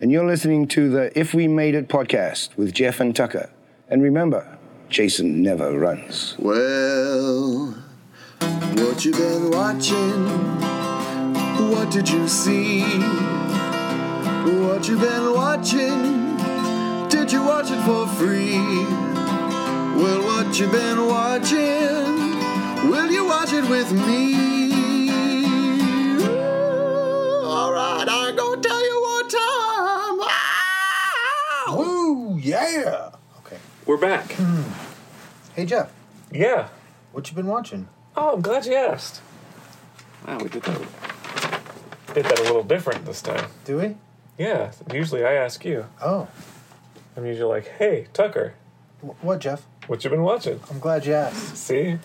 And 0.01 0.13
you're 0.13 0.27
listening 0.27 0.69
to 0.69 0.89
the 0.89 1.19
If 1.19 1.35
We 1.35 1.49
Made 1.49 1.75
It 1.75 1.89
podcast 1.89 2.57
with 2.57 2.73
Jeff 2.73 3.01
and 3.01 3.17
Tucker. 3.17 3.51
And 3.89 4.01
remember, 4.01 4.57
Jason 4.89 5.43
never 5.43 5.77
runs. 5.77 6.37
Well, 6.39 7.75
what 8.39 9.05
you 9.05 9.11
been 9.11 9.51
watching? 9.51 10.25
What 11.73 11.91
did 11.91 12.09
you 12.09 12.29
see? 12.29 12.83
What 14.63 14.87
you 14.87 14.99
been 14.99 15.35
watching? 15.35 16.37
Did 17.09 17.33
you 17.33 17.43
watch 17.43 17.73
it 17.73 17.83
for 17.83 18.07
free? 18.07 18.57
Well, 20.01 20.23
what 20.23 20.61
you 20.61 20.69
been 20.69 21.07
watching? 21.07 22.89
Will 22.89 23.11
you 23.11 23.25
watch 23.25 23.53
it 23.53 23.69
with 23.69 23.91
me? 23.91 24.68
Yeah. 32.73 33.11
Okay. 33.39 33.59
We're 33.87 33.97
back. 33.97 34.37
Hey 35.55 35.65
Jeff, 35.67 35.91
Yeah. 36.31 36.69
what 37.13 37.29
you 37.29 37.35
been 37.37 37.47
watching? 37.47 37.89
Oh, 38.17 38.35
I'm 38.35 38.41
glad 38.41 38.67
you 38.67 38.75
asked. 38.75 39.21
Wow, 40.27 40.39
we 40.39 40.49
did 40.49 40.63
that. 40.63 40.81
Did 42.15 42.25
that 42.27 42.39
a 42.39 42.43
little 42.43 42.63
different 42.65 43.05
this 43.05 43.23
time. 43.23 43.49
Do 43.65 43.79
we? 43.79 43.97
Yeah. 44.39 44.73
Usually 44.93 45.25
I 45.25 45.35
ask 45.35 45.65
you. 45.65 45.87
Oh, 46.03 46.29
I'm 47.17 47.27
usually 47.27 47.49
like, 47.49 47.67
"Hey, 47.79 48.07
Tucker, 48.13 48.55
Wh- 49.01 49.25
What, 49.25 49.41
Jeff? 49.41 49.63
what 49.87 50.05
you 50.05 50.11
been 50.11 50.23
watching?" 50.23 50.61
I'm 50.71 50.79
glad 50.79 51.07
you 51.07 51.15
asked. 51.15 51.57
See, 51.57 51.99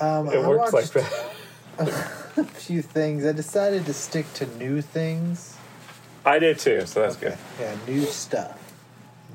Um, 0.00 0.28
it 0.28 0.36
I 0.36 0.46
works 0.48 0.72
like 0.72 0.94
watched 0.94 0.94
that. 0.94 1.32
a 2.36 2.44
few 2.44 2.82
things. 2.82 3.24
I 3.24 3.32
decided 3.32 3.86
to 3.86 3.92
stick 3.92 4.32
to 4.34 4.46
new 4.58 4.80
things. 4.82 5.56
I 6.24 6.38
did 6.38 6.58
too, 6.58 6.86
so 6.86 7.00
that's 7.02 7.16
good. 7.16 7.36
Yeah, 7.60 7.74
new 7.86 8.02
stuff. 8.06 8.58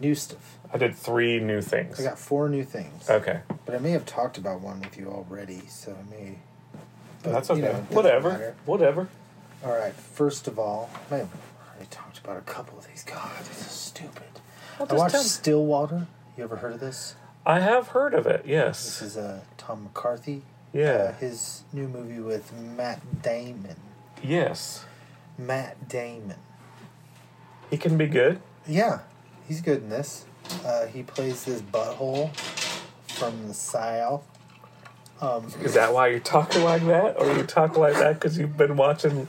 New 0.02 0.14
stuff. 0.16 0.58
I 0.74 0.78
did 0.78 0.96
three 0.96 1.40
new 1.40 1.62
things. 1.62 2.00
I 2.00 2.04
got 2.04 2.18
four 2.20 2.48
new 2.50 2.64
things. 2.64 3.10
Okay, 3.10 3.42
But 3.66 3.76
I 3.76 3.80
may 3.80 3.92
have 3.92 4.06
talked 4.06 4.38
about 4.38 4.62
one 4.62 4.80
with 4.82 4.98
you 4.98 5.08
already, 5.10 5.62
so 5.68 5.92
I 6.00 6.10
may. 6.16 6.38
but, 7.24 7.32
that's 7.34 7.50
you 7.50 7.56
okay. 7.56 7.64
know, 7.64 7.74
Whatever, 7.90 8.30
matter. 8.30 8.56
whatever. 8.66 9.08
All 9.66 9.72
right. 9.74 9.94
First 9.94 10.48
of 10.48 10.58
all, 10.58 10.90
I 10.94 11.12
may 11.14 11.20
have 11.20 11.30
already 11.70 11.88
talked 11.92 12.18
about 12.20 12.38
a 12.38 12.42
couple 12.42 12.78
of 12.80 12.88
these. 12.88 13.04
God, 13.04 13.30
this 13.40 13.60
is 13.62 13.72
stupid. 13.72 14.24
Well, 14.80 14.88
I 14.90 14.94
watched 14.96 15.14
tell. 15.16 15.24
Stillwater. 15.24 16.08
You 16.38 16.44
ever 16.46 16.56
heard 16.56 16.74
of 16.74 16.80
this? 16.80 17.16
I 17.46 17.60
have 17.60 17.90
heard 17.90 18.14
of 18.14 18.26
it. 18.26 18.46
Yes. 18.46 18.84
This 18.86 19.02
Yes. 19.02 19.12
is 19.12 19.18
uh, 19.18 19.42
Tom 19.58 19.84
McCarthy. 19.84 20.44
Yeah. 20.74 20.86
Uh, 20.90 21.14
his 21.14 21.64
new 21.74 21.88
movie 21.88 22.20
with 22.22 22.54
Matt 22.54 23.22
Damon. 23.22 23.76
Yes. 24.24 24.86
Matt 25.38 25.88
Damon. 25.90 26.38
He 27.70 27.78
can 27.78 27.98
be 27.98 28.08
good. 28.08 28.40
Yeah, 28.68 29.00
he's 29.48 29.62
good 29.62 29.80
in 29.84 29.90
this. 29.90 30.26
Uh, 30.66 30.86
he 30.88 31.04
plays 31.04 31.46
this 31.46 31.62
butthole 31.62 32.36
from 33.08 33.48
the 33.48 33.54
South. 33.54 34.24
Um, 35.22 35.46
Is 35.62 35.76
that 35.76 35.94
why 35.94 36.08
you're 36.08 36.20
talking 36.20 36.64
like 36.64 36.84
that, 36.88 37.20
or 37.20 37.32
you 37.38 37.44
talk 37.44 37.78
like 37.78 37.94
that 37.94 38.16
because 38.16 38.38
you've 38.38 38.58
been 38.58 38.76
watching 38.76 39.28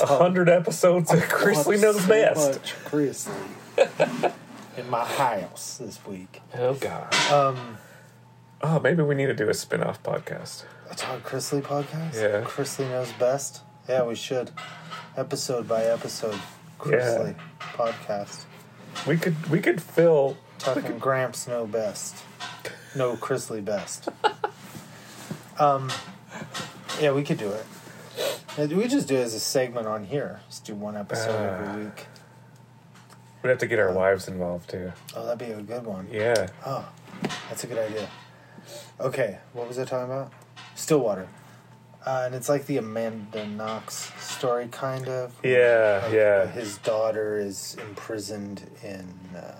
a 0.00 0.06
hundred 0.06 0.48
episodes 0.48 1.12
of 1.12 1.20
Chrisley 1.24 1.80
Knows 1.80 2.00
so 2.02 2.08
Best? 2.08 2.52
much 2.52 2.74
Chrisley 2.84 4.32
in 4.76 4.88
my 4.90 5.04
house 5.04 5.78
this 5.78 6.04
week. 6.06 6.40
Oh 6.56 6.74
God. 6.74 7.12
Um, 7.32 7.78
Oh, 8.66 8.80
maybe 8.80 9.02
we 9.02 9.14
need 9.14 9.26
to 9.26 9.34
do 9.34 9.50
a 9.50 9.54
spin-off 9.54 10.02
podcast. 10.02 10.64
a 10.90 10.94
Todd 10.94 11.22
Chrisley 11.22 11.60
podcast. 11.60 12.14
Yeah. 12.14 12.42
Chrisley 12.44 12.88
knows 12.88 13.12
best. 13.18 13.60
Yeah, 13.86 14.04
we 14.04 14.14
should. 14.14 14.52
Episode 15.18 15.68
by 15.68 15.84
episode, 15.84 16.38
Chrisley 16.78 17.34
podcast. 17.60 18.44
We 19.06 19.18
could 19.18 19.50
we 19.50 19.60
could 19.60 19.82
fill 19.82 20.38
Tuck 20.64 20.84
and 20.88 21.00
Gramps 21.00 21.46
know 21.46 21.66
best. 21.66 22.16
No 22.96 23.16
Chrisley 23.16 23.64
best. 23.64 24.08
um, 25.58 25.90
yeah, 27.00 27.12
we 27.12 27.22
could 27.22 27.38
do 27.38 27.50
it. 27.50 28.70
We 28.70 28.86
just 28.88 29.08
do 29.08 29.16
it 29.16 29.22
as 29.22 29.34
a 29.34 29.40
segment 29.40 29.86
on 29.86 30.04
here. 30.04 30.40
Just 30.48 30.64
do 30.64 30.74
one 30.74 30.96
episode 30.96 31.34
Ah. 31.34 31.68
every 31.70 31.84
week. 31.86 32.06
we'd 33.42 33.50
have 33.50 33.58
to 33.58 33.66
get 33.66 33.78
our 33.78 33.92
wives 33.92 34.26
involved 34.28 34.70
too. 34.70 34.92
Oh, 35.14 35.26
that'd 35.26 35.38
be 35.38 35.52
a 35.52 35.60
good 35.60 35.84
one. 35.84 36.08
Yeah. 36.10 36.48
Oh, 36.64 36.88
that's 37.48 37.64
a 37.64 37.66
good 37.66 37.78
idea. 37.78 38.08
Okay, 39.00 39.38
what 39.52 39.68
was 39.68 39.78
I 39.78 39.84
talking 39.84 40.10
about? 40.10 40.32
Stillwater. 40.76 41.28
Uh, 42.06 42.22
and 42.26 42.34
it's 42.34 42.48
like 42.48 42.66
the 42.66 42.76
Amanda 42.76 43.46
Knox 43.46 44.12
story, 44.18 44.68
kind 44.70 45.08
of. 45.08 45.32
Yeah, 45.42 46.02
Like, 46.04 46.12
yeah. 46.14 46.46
His 46.46 46.78
daughter 46.78 47.38
is 47.38 47.76
imprisoned 47.88 48.70
in, 48.82 49.12
uh, 49.36 49.54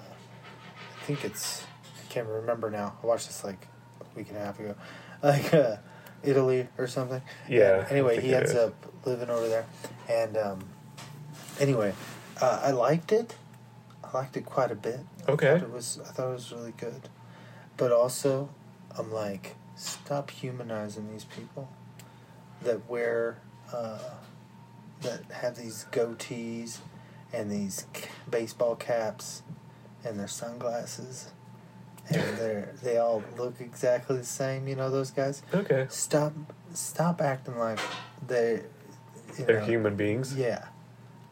think 1.05 1.25
it's, 1.25 1.63
I 1.63 2.13
can't 2.13 2.27
remember 2.29 2.71
now. 2.71 2.95
I 3.03 3.07
watched 3.07 3.27
this 3.27 3.45
like 3.45 3.67
a 4.01 4.19
week 4.19 4.29
and 4.29 4.37
a 4.39 4.41
half 4.41 4.59
ago. 4.61 4.75
Like, 5.23 5.55
uh, 5.55 5.77
Italy 6.23 6.69
or 6.77 6.87
something. 6.87 7.23
Yeah, 7.49 7.79
And 7.81 7.93
anyway, 7.93 8.21
he 8.21 8.35
ends 8.35 8.51
is. 8.51 8.57
up 8.57 8.75
living 9.07 9.31
over 9.31 9.49
there. 9.49 9.65
And 10.07 10.37
um, 10.37 10.65
anyway, 11.59 11.95
uh, 12.43 12.61
I 12.63 12.73
liked 12.73 13.11
it. 13.11 13.35
I 14.03 14.19
liked 14.19 14.37
it 14.37 14.45
quite 14.45 14.71
a 14.71 14.75
bit. 14.75 15.01
I 15.27 15.33
Okay. 15.33 15.53
thought 15.55 15.63
it 15.63 15.73
was 15.73 15.99
I 16.07 16.11
thought 16.13 16.29
it 16.29 16.35
was 16.35 16.53
really 16.53 16.75
good. 16.77 17.09
But 17.79 17.91
also 17.91 18.51
I'm 18.99 19.11
like, 19.11 19.57
stop 19.77 20.31
humanizing 20.31 21.11
these 21.11 21.25
people 21.25 21.71
that 22.63 22.87
wear 22.87 23.39
uh, 23.73 23.99
that 25.01 25.23
have 25.33 25.57
these 25.57 25.87
goatees 25.91 26.79
and 27.33 27.51
these 27.51 27.87
baseball 28.31 28.77
caps 28.77 29.43
and 30.05 30.19
their 30.19 30.29
sunglasses 30.29 31.31
and 32.09 32.17
they're 32.39 32.75
they 32.83 32.99
all 32.99 33.23
look 33.39 33.61
exactly 33.61 34.17
the 34.17 34.25
same, 34.25 34.69
you 34.69 34.77
know 34.77 34.91
those 34.91 35.11
guys? 35.11 35.43
Okay. 35.53 35.87
Stop 35.89 36.33
stop 36.73 37.21
acting 37.21 37.59
like 37.59 37.79
they. 38.27 38.63
They're 39.39 39.61
know, 39.61 39.67
human 39.67 39.97
beings. 39.97 40.37
yeah. 40.37 40.67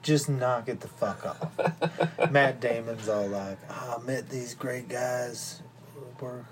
Just 0.03 0.28
knock 0.28 0.69
it 0.69 0.81
the 0.81 0.89
fuck 0.89 1.24
off. 1.24 2.31
Matt 2.32 2.61
Damon's 2.61 3.09
all 3.09 3.28
like, 3.28 3.59
"Oh, 3.70 4.01
I 4.01 4.05
met 4.05 4.28
these 4.28 4.55
great 4.55 4.89
guys 4.89 5.62
who 5.94 6.24
work 6.24 6.47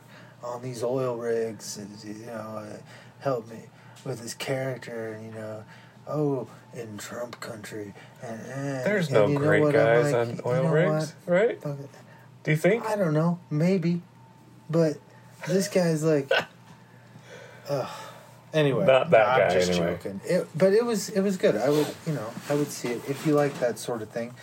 on 0.44 0.62
these 0.62 0.84
oil 0.84 1.16
rigs, 1.16 1.76
and, 1.76 1.90
you 2.04 2.26
know, 2.26 2.32
uh, 2.64 2.76
help 3.18 3.48
me 3.50 3.64
with 4.04 4.20
his 4.20 4.34
character, 4.34 5.12
and, 5.14 5.26
you 5.26 5.32
know, 5.32 5.64
oh, 6.06 6.48
in 6.72 6.96
Trump 6.96 7.40
country. 7.40 7.92
And, 8.22 8.40
eh, 8.40 8.84
There's 8.84 9.08
and 9.08 9.14
no 9.14 9.38
great 9.38 9.72
guys 9.72 10.12
like, 10.12 10.28
on 10.28 10.40
oil 10.46 10.68
rigs, 10.68 11.14
right? 11.26 11.64
what? 11.64 11.76
Fuck 11.76 11.80
it. 11.80 11.90
Do 12.44 12.50
you 12.50 12.56
think? 12.56 12.84
I 12.86 12.96
don't 12.96 13.14
know, 13.14 13.38
maybe. 13.50 14.02
But 14.68 14.98
this 15.48 15.68
guy's 15.68 16.02
like, 16.02 16.30
ugh. 17.68 17.88
Anyway, 18.52 18.84
Not 18.84 19.10
that 19.10 19.28
I'm 19.28 19.38
guy, 19.48 19.54
just 19.54 19.70
anyway. 19.70 19.92
joking. 20.02 20.20
It, 20.24 20.48
but 20.56 20.72
it 20.72 20.84
was 20.84 21.08
it 21.10 21.20
was 21.20 21.36
good. 21.36 21.56
I 21.56 21.70
would 21.70 21.86
you 22.04 22.12
know 22.12 22.30
I 22.48 22.54
would 22.56 22.68
see 22.72 22.88
it 22.88 23.02
if 23.08 23.24
you 23.24 23.34
like 23.34 23.58
that 23.60 23.78
sort 23.78 24.02
of 24.02 24.08
thing. 24.08 24.34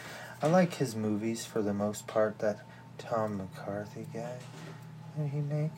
I 0.42 0.48
like 0.48 0.76
his 0.76 0.96
movies 0.96 1.46
for 1.46 1.62
the 1.62 1.74
most 1.74 2.08
part. 2.08 2.40
That 2.40 2.62
Tom 2.98 3.38
McCarthy 3.38 4.08
guy, 4.14 4.38
what 5.16 5.26
did 5.26 5.34
he 5.34 5.42
make? 5.42 5.72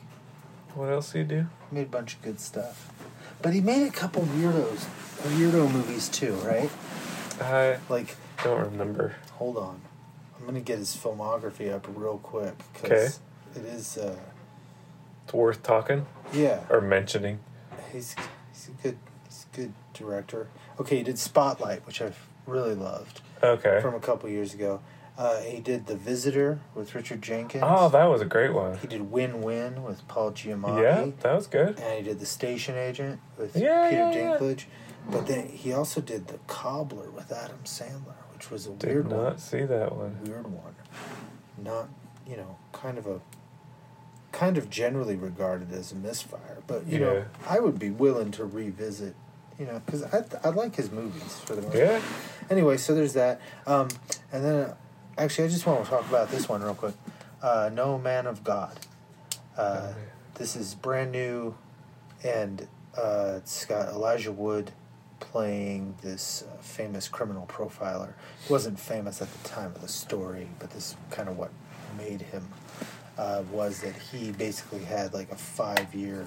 What 0.76 0.90
else 0.90 1.10
do 1.12 1.18
you 1.18 1.24
do? 1.24 1.46
He 1.70 1.74
made 1.76 1.86
a 1.88 1.90
bunch 1.90 2.14
of 2.14 2.22
good 2.22 2.38
stuff. 2.38 2.92
But 3.42 3.52
he 3.52 3.60
made 3.60 3.84
a 3.84 3.90
couple 3.90 4.22
weirdos, 4.22 4.86
weirdo 5.22 5.72
movies 5.72 6.08
too, 6.08 6.34
right? 6.34 6.70
I 7.40 7.78
Like, 7.88 8.14
don't 8.44 8.60
remember. 8.60 9.16
hold 9.32 9.56
on, 9.56 9.80
I'm 10.40 10.46
gonna 10.46 10.60
get 10.60 10.78
his 10.78 10.96
filmography 10.96 11.72
up 11.72 11.86
real 11.94 12.18
quick 12.18 12.54
Okay. 12.76 12.82
because 12.82 13.20
it 13.54 13.64
is. 13.64 13.98
Uh, 13.98 14.16
It's 15.24 15.34
worth 15.34 15.62
talking 15.62 16.06
yeah, 16.32 16.60
or 16.70 16.80
mentioning. 16.80 17.38
he's 17.92 18.14
he's 18.52 18.68
a 18.68 18.82
good 18.82 18.98
he's 19.28 19.46
a 19.52 19.56
good 19.56 19.72
director. 19.94 20.48
Okay, 20.80 20.96
he 20.98 21.02
did 21.02 21.18
Spotlight, 21.18 21.86
which 21.86 22.00
I've 22.00 22.18
really 22.46 22.74
loved 22.74 23.20
Okay. 23.42 23.80
from 23.80 23.94
a 23.94 24.00
couple 24.00 24.28
years 24.28 24.54
ago. 24.54 24.80
Uh, 25.18 25.38
he 25.40 25.60
did 25.60 25.86
The 25.86 25.94
Visitor 25.96 26.60
with 26.74 26.94
Richard 26.94 27.20
Jenkins. 27.20 27.62
Oh, 27.66 27.90
that 27.90 28.04
was 28.06 28.22
a 28.22 28.24
great 28.24 28.54
one. 28.54 28.78
He 28.78 28.86
did 28.86 29.10
Win 29.10 29.42
Win 29.42 29.82
with 29.82 30.06
Paul 30.08 30.32
Giamatti. 30.32 30.82
Yeah, 30.82 31.10
that 31.20 31.34
was 31.34 31.46
good. 31.46 31.78
And 31.78 31.98
he 31.98 32.02
did 32.02 32.18
The 32.20 32.26
Station 32.26 32.76
Agent 32.76 33.20
with 33.36 33.54
Yeah, 33.54 33.90
Peter 33.90 34.00
yeah, 34.00 34.10
yeah. 34.12 34.38
Dinklage. 34.38 34.64
But 35.10 35.26
then 35.26 35.48
he 35.48 35.72
also 35.74 36.00
did 36.00 36.28
The 36.28 36.38
Cobbler 36.46 37.10
with 37.10 37.30
Adam 37.32 37.58
Sandler, 37.64 38.14
which 38.40 38.50
was 38.50 38.66
a 38.66 38.70
Did 38.70 38.88
weird 38.88 39.10
not 39.10 39.18
one. 39.24 39.38
see 39.38 39.64
that 39.64 39.94
one. 39.94 40.18
Weird 40.24 40.46
one. 40.46 40.74
Not, 41.62 41.90
you 42.26 42.36
know, 42.38 42.56
kind 42.72 42.96
of 42.96 43.06
a 43.06 43.20
kind 44.32 44.56
of 44.56 44.70
generally 44.70 45.14
regarded 45.16 45.70
as 45.72 45.92
a 45.92 45.94
misfire. 45.94 46.62
But 46.66 46.86
you 46.86 46.98
know, 47.00 47.26
I 47.46 47.60
would 47.60 47.78
be 47.78 47.90
willing 47.90 48.30
to 48.32 48.46
revisit. 48.46 49.14
You 49.58 49.66
know, 49.66 49.82
because 49.84 50.04
I 50.04 50.24
I 50.42 50.48
like 50.48 50.74
his 50.76 50.90
movies 50.90 51.38
for 51.44 51.54
the 51.54 51.60
most 51.60 51.74
Yeah. 51.76 51.90
part. 52.00 52.02
Anyway, 52.50 52.78
so 52.78 52.94
there's 52.94 53.12
that. 53.12 53.42
Um, 53.66 53.88
and 54.32 54.42
then, 54.42 54.54
uh, 54.54 54.74
actually, 55.18 55.44
I 55.44 55.48
just 55.48 55.66
want 55.66 55.84
to 55.84 55.90
talk 55.90 56.08
about 56.08 56.30
this 56.30 56.48
one 56.48 56.62
real 56.62 56.74
quick. 56.74 56.94
Uh, 57.42 57.68
no 57.70 57.98
Man 57.98 58.26
of 58.26 58.42
God. 58.42 58.74
Uh, 59.58 59.92
this 60.36 60.56
is 60.56 60.74
brand 60.74 61.12
new, 61.12 61.54
and 62.24 62.66
uh, 62.96 63.34
it's 63.36 63.66
got 63.66 63.90
Elijah 63.90 64.32
Wood 64.32 64.72
playing 65.20 65.94
this 66.02 66.42
uh, 66.42 66.60
famous 66.62 67.08
criminal 67.08 67.46
profiler. 67.46 68.14
He 68.46 68.52
wasn't 68.52 68.78
famous 68.80 69.20
at 69.22 69.30
the 69.32 69.48
time 69.48 69.72
of 69.74 69.80
the 69.80 69.88
story, 69.88 70.48
but 70.58 70.70
this 70.70 70.90
is 70.90 70.96
kind 71.10 71.28
of 71.28 71.36
what 71.38 71.50
made 71.96 72.22
him. 72.22 72.48
Uh, 73.18 73.42
was 73.52 73.80
that 73.82 73.94
he 73.94 74.32
basically 74.32 74.82
had 74.82 75.12
like 75.12 75.30
a 75.30 75.36
five 75.36 75.94
year 75.94 76.26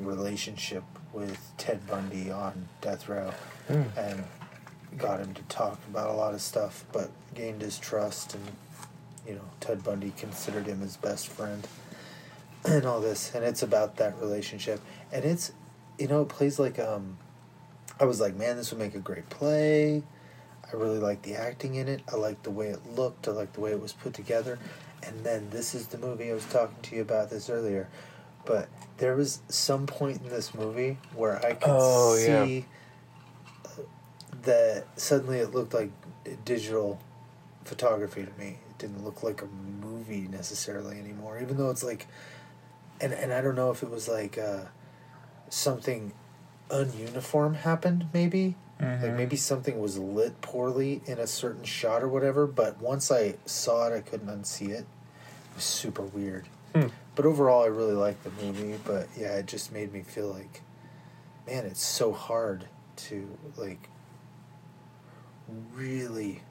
relationship 0.00 0.82
with 1.12 1.38
Ted 1.58 1.86
Bundy 1.86 2.30
on 2.30 2.68
death 2.80 3.08
row 3.08 3.32
Mm. 3.68 3.96
and 3.96 4.24
got 4.98 5.20
him 5.20 5.32
to 5.32 5.42
talk 5.44 5.78
about 5.88 6.10
a 6.10 6.12
lot 6.12 6.34
of 6.34 6.42
stuff, 6.42 6.84
but 6.92 7.10
gained 7.34 7.62
his 7.62 7.78
trust 7.78 8.34
and 8.34 8.44
you 9.26 9.34
know, 9.34 9.40
Ted 9.58 9.82
Bundy 9.82 10.12
considered 10.18 10.66
him 10.66 10.80
his 10.80 10.98
best 10.98 11.28
friend 11.28 11.66
and 12.66 12.84
all 12.84 13.00
this. 13.00 13.34
And 13.34 13.42
it's 13.42 13.62
about 13.62 13.96
that 13.96 14.20
relationship. 14.20 14.80
And 15.12 15.24
it's, 15.24 15.52
you 15.98 16.08
know, 16.08 16.20
it 16.22 16.28
plays 16.28 16.58
like, 16.58 16.78
um, 16.78 17.16
I 18.00 18.04
was 18.04 18.20
like, 18.20 18.34
man, 18.36 18.56
this 18.56 18.70
would 18.70 18.80
make 18.80 18.94
a 18.94 18.98
great 19.00 19.28
play. 19.30 20.02
I 20.72 20.76
really 20.76 20.98
like 20.98 21.22
the 21.22 21.34
acting 21.36 21.76
in 21.76 21.88
it. 21.88 22.00
I 22.12 22.16
like 22.16 22.42
the 22.42 22.50
way 22.50 22.68
it 22.68 22.80
looked. 22.96 23.28
I 23.28 23.30
like 23.32 23.52
the 23.52 23.60
way 23.60 23.70
it 23.72 23.80
was 23.80 23.92
put 23.92 24.14
together. 24.14 24.58
And 25.06 25.22
then 25.24 25.50
this 25.50 25.74
is 25.74 25.88
the 25.88 25.98
movie 25.98 26.30
I 26.30 26.34
was 26.34 26.44
talking 26.46 26.76
to 26.82 26.96
you 26.96 27.02
about 27.02 27.30
this 27.30 27.48
earlier. 27.50 27.88
But 28.46 28.68
there 28.98 29.14
was 29.14 29.40
some 29.48 29.86
point 29.86 30.22
in 30.22 30.28
this 30.28 30.54
movie 30.54 30.98
where 31.14 31.36
I 31.44 31.52
could 31.54 31.68
Oh, 31.70 32.14
yeah. 32.16 32.44
see 32.46 32.66
that 34.42 34.84
suddenly 34.96 35.38
it 35.38 35.54
looked 35.54 35.74
like 35.74 35.90
digital 36.44 37.00
photography 37.64 38.24
to 38.24 38.32
me. 38.38 38.58
it 38.70 38.78
didn't 38.78 39.04
look 39.04 39.22
like 39.22 39.42
a 39.42 39.46
movie 39.46 40.26
necessarily 40.30 40.98
anymore. 40.98 41.38
Even 41.40 41.56
though 41.56 41.70
it's 41.70 41.84
like, 41.84 42.06
and 43.00 43.12
and 43.12 43.32
I 43.32 43.40
don't 43.40 43.54
know 43.54 43.70
if 43.70 43.82
it 43.82 43.90
was 43.90 44.08
like 44.08 44.36
uh, 44.38 44.64
something 45.48 46.12
ununiform 46.70 47.56
happened. 47.56 48.06
Maybe 48.12 48.56
like 48.80 49.14
maybe 49.14 49.36
something 49.36 49.78
was 49.80 49.98
lit 49.98 50.40
poorly 50.42 51.00
in 51.06 51.18
a 51.18 51.26
certain 51.26 51.64
shot 51.64 52.02
or 52.02 52.08
whatever. 52.08 52.46
But 52.46 52.80
once 52.82 53.10
I 53.10 53.36
saw 53.46 53.86
it, 53.88 53.96
I 53.96 54.00
couldn't 54.00 54.28
unsee 54.28 54.70
it. 54.70 54.80
It 54.80 55.54
was 55.54 55.64
super 55.64 56.02
weird. 56.02 56.48
Hmm. 56.74 56.88
But 57.14 57.24
overall, 57.24 57.62
I 57.62 57.66
really 57.68 57.94
liked 57.94 58.24
the 58.24 58.30
movie. 58.44 58.78
But 58.84 59.08
yeah, 59.16 59.36
it 59.36 59.46
just 59.46 59.72
made 59.72 59.92
me 59.92 60.02
feel 60.02 60.28
like, 60.28 60.62
man, 61.46 61.64
it's 61.64 61.82
so 61.84 62.12
hard 62.12 62.66
to 62.96 63.38
like 63.56 63.88
really, 65.74 66.42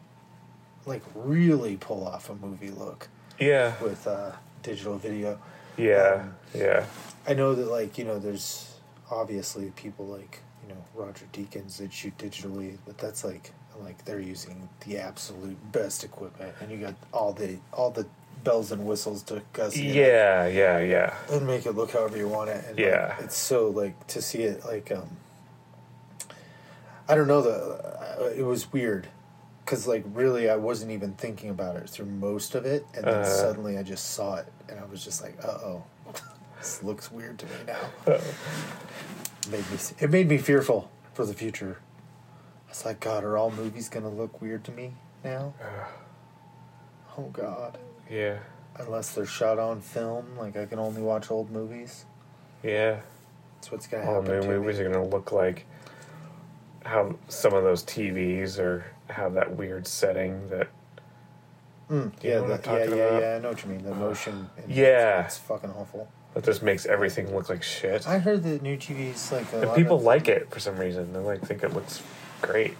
like 0.85 1.03
really 1.15 1.77
pull 1.77 2.05
off 2.07 2.29
a 2.29 2.35
movie 2.35 2.71
look 2.71 3.09
Yeah. 3.39 3.73
with 3.81 4.07
uh, 4.07 4.31
digital 4.61 4.97
video. 4.97 5.39
Yeah. 5.77 6.21
Um, 6.23 6.35
yeah. 6.53 6.85
I 7.27 7.33
know 7.33 7.55
that 7.55 7.65
like 7.69 7.97
you 7.97 8.05
know 8.05 8.19
there's 8.19 8.72
obviously 9.13 9.71
people 9.75 10.05
like 10.07 10.39
you 10.67 10.73
know 10.73 10.83
Roger 10.95 11.25
Deakins 11.33 11.77
that 11.77 11.93
shoot 11.93 12.17
digitally, 12.17 12.77
but 12.85 12.97
that's 12.97 13.23
like 13.23 13.51
like 13.81 14.03
they're 14.05 14.19
using 14.19 14.69
the 14.85 14.97
absolute 14.97 15.57
best 15.71 16.03
equipment, 16.03 16.53
and 16.61 16.71
you 16.71 16.77
got 16.77 16.95
all 17.11 17.33
the 17.33 17.57
all 17.71 17.91
the 17.91 18.05
bells 18.43 18.71
and 18.73 18.85
whistles 18.85 19.23
to 19.23 19.41
gussy 19.53 19.87
it 19.87 19.95
Yeah. 19.95 20.47
Yeah. 20.47 20.79
Yeah. 20.79 21.13
and 21.31 21.47
make 21.47 21.65
it 21.65 21.71
look 21.71 21.91
however 21.91 22.17
you 22.17 22.27
want 22.27 22.49
it. 22.49 22.57
And 22.67 22.75
like, 22.77 22.85
Yeah. 22.85 23.15
it's 23.19 23.37
so 23.37 23.69
like 23.69 24.05
to 24.07 24.21
see 24.21 24.43
it 24.43 24.65
like 24.65 24.91
um. 24.91 25.09
I 27.07 27.15
don't 27.15 27.27
know 27.27 27.41
the 27.41 27.51
uh, 27.51 28.33
it 28.37 28.43
was 28.43 28.71
weird. 28.71 29.07
Cause 29.65 29.87
like 29.87 30.03
really, 30.13 30.49
I 30.49 30.57
wasn't 30.57 30.91
even 30.91 31.13
thinking 31.13 31.49
about 31.49 31.77
it 31.77 31.89
through 31.89 32.07
most 32.07 32.53
of 32.53 32.65
it, 32.65 32.85
and 32.95 33.05
then 33.05 33.21
Uh. 33.21 33.23
suddenly 33.23 33.77
I 33.77 33.83
just 33.83 34.11
saw 34.11 34.35
it, 34.35 34.47
and 34.69 34.77
I 34.79 34.83
was 34.85 35.03
just 35.03 35.21
like, 35.23 35.37
"Uh 35.43 35.47
oh, 35.47 35.83
this 36.63 36.81
looks 36.81 37.11
weird 37.11 37.37
to 37.39 37.45
me 37.45 37.51
now." 37.67 38.17
made 39.51 39.69
me 39.69 39.77
it 39.99 40.09
made 40.09 40.29
me 40.29 40.37
fearful 40.37 40.89
for 41.13 41.25
the 41.25 41.33
future. 41.33 41.77
I 42.67 42.69
was 42.69 42.85
like, 42.85 43.01
God, 43.01 43.23
are 43.25 43.37
all 43.37 43.51
movies 43.51 43.89
gonna 43.89 44.09
look 44.09 44.41
weird 44.41 44.63
to 44.65 44.71
me 44.71 44.93
now? 45.23 45.53
Oh 47.17 47.23
God, 47.33 47.77
Yeah. 48.09 48.37
unless 48.79 49.13
they're 49.13 49.25
shot 49.25 49.59
on 49.59 49.81
film, 49.81 50.37
like 50.37 50.55
I 50.55 50.65
can 50.65 50.79
only 50.79 51.01
watch 51.01 51.29
old 51.29 51.51
movies. 51.51 52.05
Yeah. 52.63 53.01
That's 53.55 53.71
what's 53.71 53.87
gonna 53.87 54.05
All 54.05 54.21
happen. 54.21 54.35
new 54.35 54.41
to 54.41 54.47
movies 54.47 54.79
me. 54.79 54.85
are 54.85 54.91
gonna 54.91 55.05
look 55.05 55.31
like 55.33 55.65
how 56.85 57.15
some 57.27 57.53
of 57.53 57.63
those 57.63 57.83
TVs 57.83 58.57
or 58.57 58.85
have 59.09 59.33
that 59.33 59.55
weird 59.57 59.85
setting 59.85 60.47
that. 60.49 60.69
Mm, 61.89 62.11
yeah, 62.21 62.39
the, 62.39 62.47
yeah, 62.65 62.77
yeah, 62.77 62.83
about? 62.85 63.21
yeah. 63.21 63.35
I 63.35 63.39
know 63.39 63.49
what 63.49 63.63
you 63.63 63.69
mean. 63.69 63.83
The 63.83 63.93
motion. 63.93 64.49
Yeah. 64.67 65.25
it's, 65.25 65.35
it's 65.35 65.45
fucking 65.45 65.69
awful. 65.71 66.07
That 66.33 66.43
just 66.43 66.63
makes 66.63 66.85
everything 66.87 67.33
look 67.35 67.49
like 67.49 67.61
shit. 67.61 68.07
I 68.07 68.17
heard 68.17 68.41
that 68.43 68.61
new 68.63 68.75
TV's 68.77 69.31
like 69.31 69.51
a 69.53 69.61
and 69.61 69.75
people 69.75 69.97
of- 69.97 70.03
like 70.03 70.27
it 70.27 70.49
for 70.51 70.59
some 70.59 70.77
reason. 70.77 71.13
They 71.13 71.19
like 71.19 71.41
think 71.45 71.63
it 71.63 71.73
looks 71.73 72.01
great. 72.41 72.75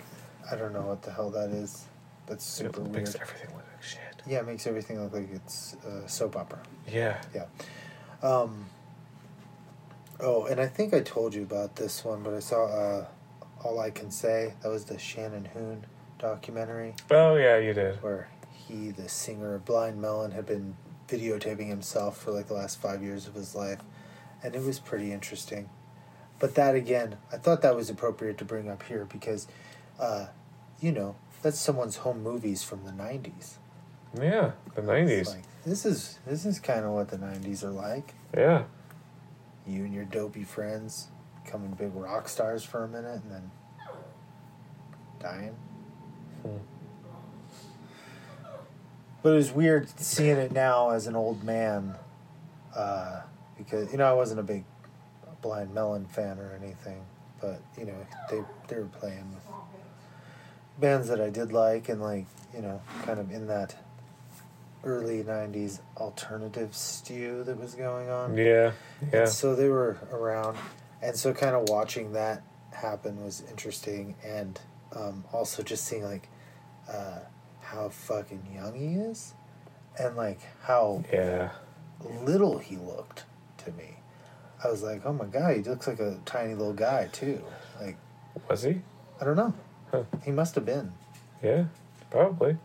I 0.52 0.56
don't 0.56 0.74
know 0.74 0.82
what 0.82 1.04
the 1.04 1.12
hell 1.12 1.30
that 1.32 1.50
is. 1.52 1.86
That's 2.26 2.44
super 2.46 2.80
it 2.82 2.84
weird. 2.84 2.94
makes 2.96 3.16
everything 3.16 3.50
look 3.56 3.66
like 3.72 3.84
shit. 3.84 4.00
Yeah, 4.26 4.40
it 4.40 4.48
makes 4.48 4.66
everything 4.66 5.02
look 5.04 5.14
like 5.14 5.30
it's 5.34 5.76
a 5.86 6.08
soap 6.10 6.36
opera. 6.36 6.60
Yeah. 6.92 7.22
Yeah. 7.36 7.46
Um, 8.24 8.66
oh, 10.20 10.46
and 10.46 10.60
I 10.60 10.68
think 10.68 10.94
I 10.94 11.02
told 11.02 11.34
you 11.36 11.44
about 11.44 11.76
this 11.76 12.04
one, 12.04 12.24
but 12.24 12.34
I 12.34 12.40
saw 12.40 12.66
uh, 12.66 13.06
All 13.64 13.80
I 13.80 13.92
Can 13.92 14.10
Say. 14.12 14.54
That 14.64 14.70
was 14.70 14.86
the 14.86 14.98
Shannon 14.98 15.46
Hoon 15.54 15.86
documentary 16.20 16.96
Oh 17.12 17.36
yeah, 17.36 17.58
you 17.58 17.74
did. 17.74 18.02
where 18.02 18.30
he, 18.54 18.92
the 18.92 19.10
singer 19.10 19.56
of 19.56 19.66
Blind 19.66 20.02
Melon, 20.02 20.32
had 20.32 20.46
been 20.46 20.76
videotaping 21.14 21.68
himself 21.68 22.18
for 22.18 22.32
like 22.32 22.48
the 22.48 22.54
last 22.54 22.82
five 22.82 23.04
years 23.04 23.28
of 23.28 23.36
his 23.36 23.56
life. 23.56 23.80
And 24.44 24.56
it 24.56 24.64
was 24.64 24.80
pretty 24.80 25.12
interesting. 25.12 25.70
But 26.40 26.56
that 26.56 26.76
again, 26.76 27.18
I 27.32 27.38
thought 27.38 27.62
that 27.62 27.76
was 27.76 27.90
appropriate 27.90 28.38
to 28.40 28.46
bring 28.46 28.70
up 28.70 28.84
here 28.84 29.06
because, 29.06 29.48
uh, 30.00 30.28
you 30.82 30.92
know, 30.92 31.16
that's 31.42 31.60
someone's 31.60 31.98
home 31.98 32.22
movies 32.24 32.64
from 32.64 32.84
the 32.84 32.92
90s. 32.92 33.58
Yeah, 34.20 34.52
the 34.76 34.82
nineties. 34.82 35.30
Like, 35.30 35.44
this 35.66 35.86
is 35.86 36.20
this 36.26 36.46
is 36.46 36.60
kind 36.60 36.86
of 36.86 36.92
what 36.92 37.10
the 37.10 37.18
'90s 37.18 37.64
are 37.64 37.72
like. 37.72 38.14
Yeah. 38.36 38.64
You 39.66 39.86
and 39.86 39.94
your 39.94 40.06
dopey 40.06 40.44
friends 40.44 41.08
becoming 41.44 41.72
big 41.72 41.96
rock 41.96 42.28
stars 42.30 42.64
for 42.64 42.84
a 42.84 42.88
minute 42.88 43.22
and 43.24 43.32
then 43.32 43.52
dying. 45.20 45.56
Hmm. 46.44 46.58
But 49.24 49.30
it 49.32 49.36
was 49.36 49.52
weird 49.52 49.90
seeing 50.00 50.38
it 50.38 50.52
now 50.52 50.90
as 50.90 51.08
an 51.08 51.16
old 51.16 51.44
man, 51.44 51.96
uh, 52.76 53.22
because 53.58 53.92
you 53.92 53.98
know 53.98 54.06
I 54.06 54.14
wasn't 54.14 54.42
a 54.42 54.44
big 54.44 54.66
Blind 55.42 55.74
Melon 55.74 56.06
fan 56.06 56.40
or 56.40 56.52
anything, 56.62 57.04
but 57.42 57.62
you 57.78 57.86
know 57.86 57.96
they 58.30 58.44
they 58.68 58.76
were 58.76 58.90
playing 59.00 59.34
with 59.34 59.44
bands 60.78 61.08
that 61.08 61.22
I 61.22 61.30
did 61.30 61.54
like 61.54 61.88
and 61.88 62.02
like 62.02 62.26
you 62.54 62.62
know 62.62 62.82
kind 63.06 63.20
of 63.20 63.32
in 63.32 63.48
that 63.48 63.76
early 64.84 65.24
'90s 65.24 65.80
alternative 65.98 66.76
stew 66.76 67.44
that 67.46 67.58
was 67.58 67.76
going 67.76 68.10
on. 68.10 68.36
Yeah. 68.36 68.74
Yeah. 69.12 69.22
And 69.22 69.30
so 69.30 69.56
they 69.56 69.70
were 69.70 69.98
around, 70.12 70.58
and 71.02 71.16
so 71.16 71.34
kind 71.34 71.56
of 71.56 71.70
watching 71.70 72.12
that 72.14 72.44
happen 72.72 73.24
was 73.24 73.44
interesting, 73.50 74.16
and 74.24 74.60
um, 74.96 75.24
also 75.32 75.64
just 75.64 75.86
seeing 75.86 76.04
like 76.04 76.28
uh, 76.90 77.20
how 77.74 77.90
fucking 77.90 78.48
young 78.56 78.74
he 78.76 78.96
is, 78.96 79.34
and 80.00 80.16
like 80.16 80.40
how 80.64 81.04
Yeah. 81.12 81.52
little 82.24 82.60
he 82.60 82.78
looked 82.78 83.26
to 83.66 83.72
me. 83.72 83.98
I 84.64 84.70
was 84.70 84.82
like, 84.84 85.06
oh 85.06 85.14
my 85.14 85.26
god, 85.26 85.58
he 85.58 85.64
looks 85.64 85.88
like 85.88 86.00
a 86.00 86.18
tiny 86.26 86.54
little 86.54 86.74
guy 86.74 87.10
too. 87.12 87.42
Like 87.82 87.98
Was 88.50 88.64
he? 88.64 88.82
I 89.20 89.26
don't 89.26 89.36
know, 89.36 89.54
Huh. 89.92 90.04
he 90.24 90.32
must 90.32 90.56
have 90.56 90.66
been, 90.66 90.94
Yeah. 91.42 91.66
Probably. 92.10 92.58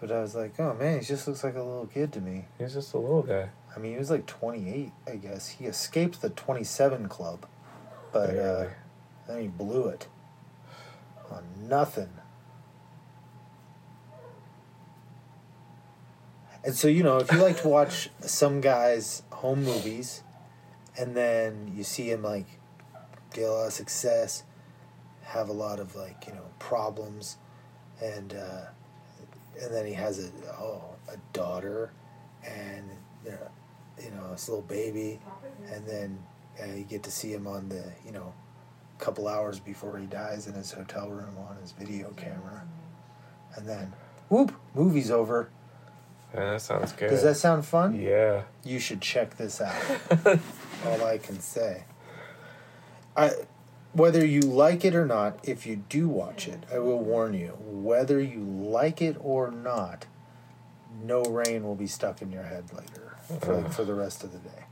but 0.00 0.10
I 0.10 0.20
was 0.20 0.34
like, 0.34 0.58
oh 0.58 0.74
man, 0.74 0.98
he 1.00 1.04
just 1.04 1.26
looks 1.28 1.44
like 1.44 1.54
a 1.56 1.62
little 1.62 1.86
kid 1.86 2.12
to 2.14 2.20
me. 2.20 2.46
He's 2.58 2.74
just 2.74 2.92
a 2.94 2.98
little 2.98 3.22
guy. 3.22 3.50
I 3.74 3.78
mean, 3.78 3.92
he 3.92 3.98
was 3.98 4.10
like 4.10 4.26
28, 4.26 4.92
I 5.06 5.16
guess. 5.16 5.48
He 5.48 5.64
escaped 5.66 6.20
the 6.22 6.30
27 6.30 7.08
club, 7.08 7.44
but 8.12 8.30
uh, 8.36 8.66
then 9.26 9.40
he 9.42 9.48
blew 9.48 9.88
it 9.88 10.06
on 11.30 11.42
nothing. 11.68 12.10
And 16.64 16.74
so, 16.74 16.88
you 16.88 17.02
know, 17.02 17.18
if 17.18 17.30
you 17.30 17.38
like 17.38 17.60
to 17.62 17.68
watch 17.68 18.08
some 18.20 18.60
guy's 18.60 19.22
home 19.30 19.64
movies 19.64 20.22
and 20.98 21.16
then 21.16 21.72
you 21.76 21.84
see 21.84 22.10
him 22.10 22.22
like 22.22 22.46
get 23.32 23.44
a 23.44 23.52
lot 23.52 23.66
of 23.66 23.72
success, 23.72 24.44
have 25.22 25.48
a 25.48 25.52
lot 25.52 25.78
of 25.78 25.94
like, 25.94 26.24
you 26.26 26.32
know, 26.32 26.46
problems, 26.58 27.36
and 28.02 28.34
uh, 28.34 28.66
and 29.60 29.74
then 29.74 29.86
he 29.86 29.92
has 29.92 30.18
a 30.18 30.30
oh 30.58 30.82
a 31.12 31.16
daughter 31.32 31.92
and 32.44 32.88
you 33.24 34.10
know 34.10 34.30
this 34.32 34.48
little 34.48 34.62
baby 34.62 35.20
and 35.72 35.86
then 35.86 36.18
uh, 36.60 36.66
you 36.66 36.84
get 36.84 37.02
to 37.02 37.10
see 37.10 37.32
him 37.32 37.46
on 37.46 37.68
the 37.68 37.84
you 38.04 38.12
know 38.12 38.32
couple 38.98 39.28
hours 39.28 39.60
before 39.60 39.98
he 39.98 40.06
dies 40.06 40.46
in 40.46 40.54
his 40.54 40.72
hotel 40.72 41.10
room 41.10 41.36
on 41.48 41.56
his 41.60 41.72
video 41.72 42.10
camera. 42.16 42.64
And 43.56 43.68
then 43.68 43.92
whoop 44.28 44.52
movie's 44.74 45.10
over 45.10 45.50
Yeah, 46.34 46.50
that 46.52 46.62
sounds 46.62 46.92
good. 46.92 47.10
does 47.10 47.22
that 47.22 47.36
sound 47.36 47.64
fun? 47.64 48.00
Yeah. 48.00 48.42
you 48.64 48.78
should 48.80 49.00
check 49.00 49.36
this 49.36 49.60
out. 49.60 49.76
All 50.86 51.04
i 51.04 51.18
can 51.18 51.40
say. 51.40 51.84
I 53.16 53.30
whether 53.92 54.24
you 54.26 54.40
like 54.40 54.84
it 54.84 54.94
or 54.94 55.06
not 55.06 55.38
if 55.44 55.66
you 55.66 55.76
do 55.88 56.08
watch 56.08 56.48
it 56.48 56.64
i 56.72 56.78
will 56.80 56.98
warn 56.98 57.32
you 57.32 57.56
whether 57.60 58.20
you 58.20 58.40
like 58.40 59.00
it 59.00 59.16
or 59.20 59.52
not 59.52 60.06
no 61.02 61.22
rain 61.22 61.62
will 61.62 61.76
be 61.76 61.86
stuck 61.86 62.20
in 62.20 62.32
your 62.32 62.42
head 62.42 62.64
later 62.72 63.16
for, 63.40 63.54
like, 63.56 63.72
for 63.72 63.84
the 63.84 63.94
rest 63.94 64.22
of 64.24 64.32
the 64.32 64.38
day. 64.38 64.64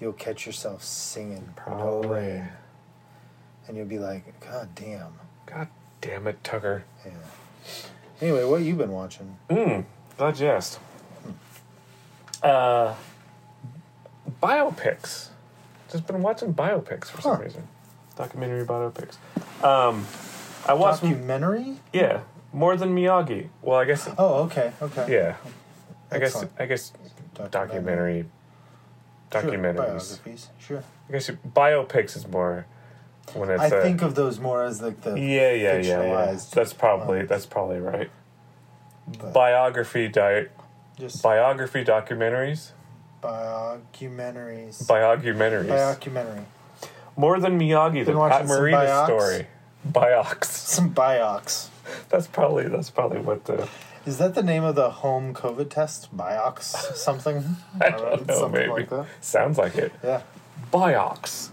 You'll 0.00 0.12
catch 0.12 0.46
yourself 0.46 0.82
singing 0.82 1.54
no 1.66 2.02
rain. 2.02 2.48
And 3.66 3.76
you'll 3.76 3.86
be 3.86 3.98
like 3.98 4.38
god 4.40 4.74
damn. 4.74 5.14
God 5.46 5.68
damn 6.00 6.26
it, 6.26 6.42
Tucker. 6.42 6.84
yeah. 7.04 7.12
Anyway 8.20 8.44
what 8.44 8.62
you 8.62 8.74
been 8.74 8.92
watching? 8.92 9.36
Mm. 9.48 9.84
Glad 10.16 10.38
you 10.38 10.46
asked. 10.48 10.78
Uh, 12.42 12.94
biopics. 14.42 15.28
Just 15.90 16.06
been 16.06 16.22
watching 16.22 16.54
biopics 16.54 17.06
for 17.06 17.20
some 17.22 17.36
Huh. 17.36 17.42
reason. 17.42 17.68
Documentary 18.16 18.64
biopics. 18.64 19.16
Um, 19.64 20.06
I 20.66 20.74
watched. 20.74 21.02
documentary 21.02 21.76
yeah, 21.92 22.20
more 22.52 22.76
than 22.76 22.94
Miyagi. 22.94 23.48
Well, 23.62 23.78
I 23.78 23.84
guess. 23.84 24.08
oh 24.18 24.44
okay 24.44 24.72
okay 24.80 25.12
Yeah. 25.12 25.36
I 26.10 26.18
guess. 26.18 26.28
Excellent. 26.34 26.52
I 26.58 26.66
guess. 26.66 26.92
Documentary. 27.50 27.50
Documentary. 27.50 28.26
Sure, 29.30 29.42
Documentaries. 29.42 29.74
biographies 29.74 30.48
sure 30.58 30.84
I 31.08 31.12
guess 31.12 31.30
biopics 31.30 32.16
is 32.16 32.28
more 32.28 32.66
when 33.34 33.48
it's. 33.50 33.62
I 33.62 33.66
a, 33.68 33.82
think 33.82 34.02
of 34.02 34.14
those 34.14 34.38
more 34.38 34.62
as 34.62 34.82
like 34.82 35.00
the 35.00 35.14
Yeah, 35.18 35.52
yeah, 35.52 35.52
yeah, 35.52 35.78
yeah. 35.78 35.96
fictionalized 35.96 36.50
That's 36.50 36.72
probably 36.74 37.22
that's 37.24 37.46
probably 37.46 37.78
right. 37.80 38.10
Biography 39.32 40.08
di- 40.08 40.46
Just 40.98 41.22
biography 41.22 41.84
documentaries. 41.84 42.70
Biocumentaries. 43.22 44.84
Biocumentaries. 44.86 45.68
Biocumentary. 45.68 46.44
More 47.16 47.38
than 47.40 47.58
Miyagi, 47.58 48.04
the 48.04 48.12
Pat 48.12 48.46
Morita 48.46 48.86
biocs? 48.86 49.04
story. 49.06 49.46
Biox. 49.88 50.44
Some 50.74 50.94
biox. 50.94 51.68
That's 52.08 52.26
probably 52.26 52.68
that's 52.68 52.90
probably 52.90 53.18
what 53.20 53.44
the 53.44 53.68
Is 54.06 54.18
that 54.18 54.34
the 54.34 54.42
name 54.42 54.62
of 54.64 54.76
the 54.76 54.90
home 54.90 55.34
COVID 55.34 55.68
test? 55.70 56.16
Biox 56.16 56.62
something? 56.96 57.56
I 57.80 57.90
don't 57.90 58.26
know 58.26 58.34
Something 58.38 58.52
maybe 58.60 58.70
like 58.72 58.90
that. 58.90 59.06
sounds 59.20 59.58
like 59.58 59.76
it. 59.76 59.92
Yeah. 60.02 60.22
Biox. 60.72 61.50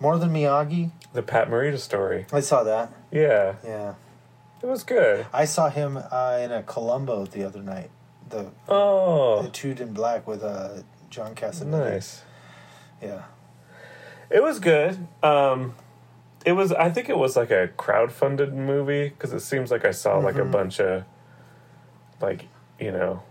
More 0.00 0.18
than 0.18 0.30
Miyagi? 0.30 0.90
The 1.12 1.22
Pat 1.22 1.48
Morita 1.48 1.78
story. 1.78 2.26
I 2.32 2.40
saw 2.40 2.62
that. 2.64 2.92
Yeah, 3.10 3.54
Yeah. 3.64 3.94
It 4.66 4.70
was 4.70 4.82
good. 4.84 5.26
I 5.32 5.44
saw 5.44 5.68
him 5.70 5.96
uh, 5.96 6.38
in 6.42 6.50
a 6.52 6.62
Columbo 6.62 7.24
the 7.26 7.44
other 7.44 7.62
night. 7.62 7.90
The 8.28 8.50
Oh, 8.68 9.44
Etude 9.46 9.80
in 9.80 9.92
Black 9.92 10.26
with 10.26 10.42
uh, 10.42 10.82
John 11.10 11.34
Cassavetes. 11.34 11.66
nice. 11.66 12.22
Yeah. 13.00 13.22
It 14.30 14.42
was 14.42 14.58
good. 14.58 15.06
Um, 15.22 15.74
it 16.44 16.52
was. 16.52 16.72
I 16.72 16.90
think 16.90 17.08
it 17.08 17.16
was 17.16 17.36
like 17.36 17.50
a 17.52 17.68
crowd-funded 17.76 18.52
movie 18.54 19.10
because 19.10 19.32
it 19.32 19.40
seems 19.40 19.70
like 19.70 19.84
I 19.84 19.92
saw 19.92 20.18
like 20.18 20.34
a 20.36 20.40
Mhm. 20.40 20.50
bunch 20.50 20.80
of, 20.80 21.04
like 22.20 22.46
you 22.80 22.90
know, 22.90 23.22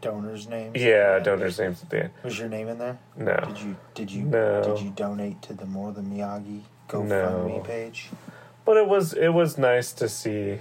Donors' 0.00 0.46
names. 0.46 0.76
yeah, 0.80 1.18
donors' 1.18 1.58
names 1.58 1.82
at 1.82 1.90
the 1.90 2.04
end. 2.04 2.10
Was 2.22 2.38
your 2.38 2.48
name 2.48 2.68
in 2.68 2.78
there? 2.78 2.98
No, 3.16 3.36
Did 3.48 3.58
you 3.60 3.76
did 3.94 4.12
you 4.12 4.22
No. 4.24 4.62
did 4.62 4.80
you 4.80 4.90
donate 4.90 5.42
to 5.42 5.52
the 5.52 5.66
More 5.66 5.90
Than 5.92 6.06
Miyagi 6.06 6.60
GoFundMe 6.88 7.08
No. 7.08 7.62
page? 7.64 8.10
But 8.68 8.76
it 8.76 8.86
was 8.86 9.14
it 9.14 9.30
was 9.30 9.56
nice 9.56 9.94
to 9.94 10.10
see. 10.10 10.58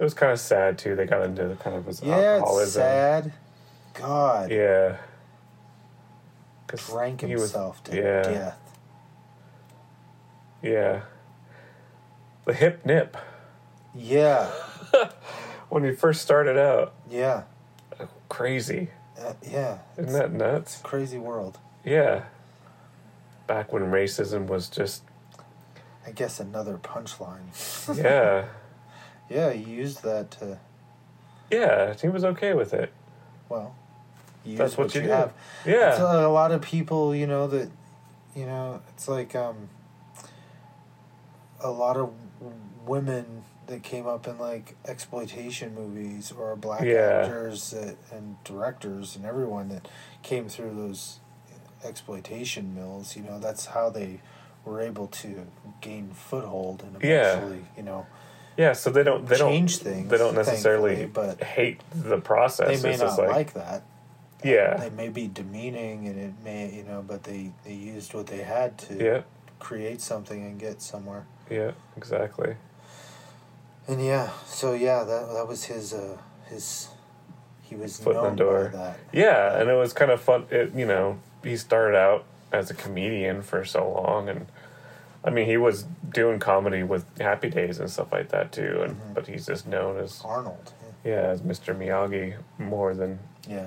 It 0.00 0.02
was 0.02 0.12
kind 0.12 0.32
of 0.32 0.40
sad 0.40 0.76
too. 0.76 0.96
They 0.96 1.06
got 1.06 1.22
into 1.22 1.46
the 1.46 1.54
kind 1.54 1.76
of 1.76 1.86
his 1.86 2.02
Yeah, 2.02 2.42
it's 2.44 2.72
sad. 2.72 3.32
God, 3.94 4.50
Yeah. 4.50 4.96
drank 6.74 7.20
he 7.20 7.32
was- 7.34 7.42
himself 7.42 7.84
to 7.84 7.96
yeah. 7.96 8.22
death. 8.22 8.58
Yeah. 10.62 11.02
The 12.44 12.54
hip 12.54 12.84
nip. 12.84 13.16
Yeah, 13.94 14.50
When 15.68 15.84
he 15.84 15.92
first 15.92 16.22
started 16.22 16.58
out, 16.58 16.92
yeah, 17.08 17.44
crazy. 18.28 18.90
uh, 19.16 19.34
yeah. 19.48 19.78
Isn't 19.96 20.12
that 20.12 20.32
nuts? 20.32 20.80
Crazy 20.82 21.18
world. 21.18 21.58
Yeah. 21.84 22.24
Back 23.46 23.72
when 23.72 23.84
racism 23.84 24.46
was 24.46 24.68
just 24.68 25.02
I 26.06 26.10
guess 26.12 26.40
another 26.40 26.78
punchline. 26.78 27.96
yeah. 27.96 28.46
yeah, 29.30 29.52
he 29.52 29.70
used 29.70 30.02
that 30.02 30.30
to 30.32 30.58
Yeah, 31.50 31.94
he 32.00 32.08
was 32.08 32.24
okay 32.24 32.54
with 32.54 32.72
it. 32.74 32.92
well. 33.48 33.74
That's 34.46 34.78
what 34.78 34.94
you 34.94 35.02
do. 35.02 35.08
have. 35.08 35.34
Yeah. 35.66 35.90
It's 35.90 35.98
a, 35.98 36.26
a 36.26 36.32
lot 36.32 36.52
of 36.52 36.62
people, 36.62 37.14
you 37.14 37.26
know, 37.26 37.46
that, 37.48 37.68
you 38.34 38.46
know, 38.46 38.80
it's 38.94 39.06
like 39.06 39.34
um, 39.34 39.68
a 41.60 41.70
lot 41.70 41.96
of 41.98 42.14
women 42.86 43.42
that 43.66 43.82
came 43.82 44.06
up 44.06 44.26
in 44.26 44.38
like 44.38 44.74
exploitation 44.86 45.74
movies 45.74 46.32
or 46.32 46.56
black 46.56 46.82
Yeah. 46.82 47.22
actors 47.24 47.72
that, 47.72 47.96
and 48.10 48.42
directors 48.44 49.16
and 49.16 49.26
everyone 49.26 49.68
that 49.68 49.86
came 50.22 50.48
through 50.48 50.74
those 50.74 51.18
exploitation 51.84 52.74
mills. 52.74 53.16
You 53.16 53.24
know, 53.24 53.38
that's 53.38 53.66
how 53.66 53.90
they 53.90 54.20
were 54.68 54.80
able 54.80 55.06
to 55.08 55.46
gain 55.80 56.10
foothold 56.12 56.82
and 56.82 57.02
Yeah. 57.02 57.32
eventually, 57.36 57.64
you 57.76 57.82
know, 57.82 58.06
Yeah, 58.56 58.72
so 58.72 58.90
they 58.90 59.02
don't 59.04 59.26
they 59.26 59.36
Change 59.36 59.78
don't 59.78 59.92
things, 59.92 60.10
they 60.10 60.18
don't 60.18 60.34
necessarily 60.34 61.06
but 61.06 61.42
hate 61.42 61.80
the 61.94 62.18
process. 62.18 62.68
they 62.68 62.88
may 62.88 62.94
It's 62.94 63.02
not 63.02 63.18
like, 63.18 63.28
like, 63.28 63.52
that. 63.54 63.82
yeah. 64.42 64.76
They 64.76 64.90
may 64.90 65.08
be 65.08 65.28
demeaning 65.28 66.06
and 66.08 66.18
it 66.18 66.32
may, 66.44 66.70
you 66.70 66.82
know, 66.84 67.02
but 67.06 67.22
they, 67.22 67.52
they 67.64 67.72
used 67.74 68.14
what 68.14 68.26
they 68.26 68.42
had 68.42 68.76
to 68.78 68.94
Yeah. 68.94 69.20
create 69.60 70.00
something 70.00 70.42
and 70.44 70.58
get 70.58 70.82
somewhere. 70.82 71.24
Yeah, 71.50 71.72
exactly. 71.96 72.56
And 73.86 74.04
yeah, 74.04 74.30
so 74.46 74.74
yeah, 74.74 75.02
that 75.04 75.32
that 75.32 75.46
was 75.48 75.64
his 75.64 75.94
uh 75.94 76.18
his 76.46 76.88
he 77.62 77.74
was 77.76 77.98
Foot 77.98 78.16
in 78.16 78.22
known 78.22 78.36
the 78.36 78.44
door. 78.44 78.64
by 78.72 78.78
that. 78.78 78.98
Yeah, 79.12 79.58
and 79.58 79.68
it 79.70 79.74
was 79.74 79.92
kind 79.92 80.10
of 80.10 80.20
fun. 80.20 80.46
It 80.50 80.74
you 80.74 80.84
know 80.86 81.18
he 81.42 81.56
started 81.56 81.96
out 81.96 82.24
as 82.52 82.70
a 82.70 82.74
comedian 82.74 83.40
for 83.42 83.64
so 83.64 83.88
long, 83.90 84.28
and 84.28 84.46
I 85.24 85.30
mean 85.30 85.46
he 85.46 85.56
was 85.56 85.84
doing 86.12 86.38
comedy 86.38 86.82
with 86.82 87.04
Happy 87.20 87.50
Days 87.50 87.78
and 87.80 87.90
stuff 87.90 88.12
like 88.12 88.28
that 88.30 88.52
too. 88.52 88.80
And 88.82 88.96
Mm-hmm. 88.96 89.12
but 89.14 89.26
he's 89.26 89.46
just 89.46 89.66
known 89.66 89.98
as 89.98 90.22
Arnold. 90.24 90.72
yeah 91.04 91.22
as 91.32 91.42
Mr. 91.42 91.76
Miyagi 91.76 92.36
more 92.58 92.94
than 92.94 93.18
Yeah. 93.48 93.66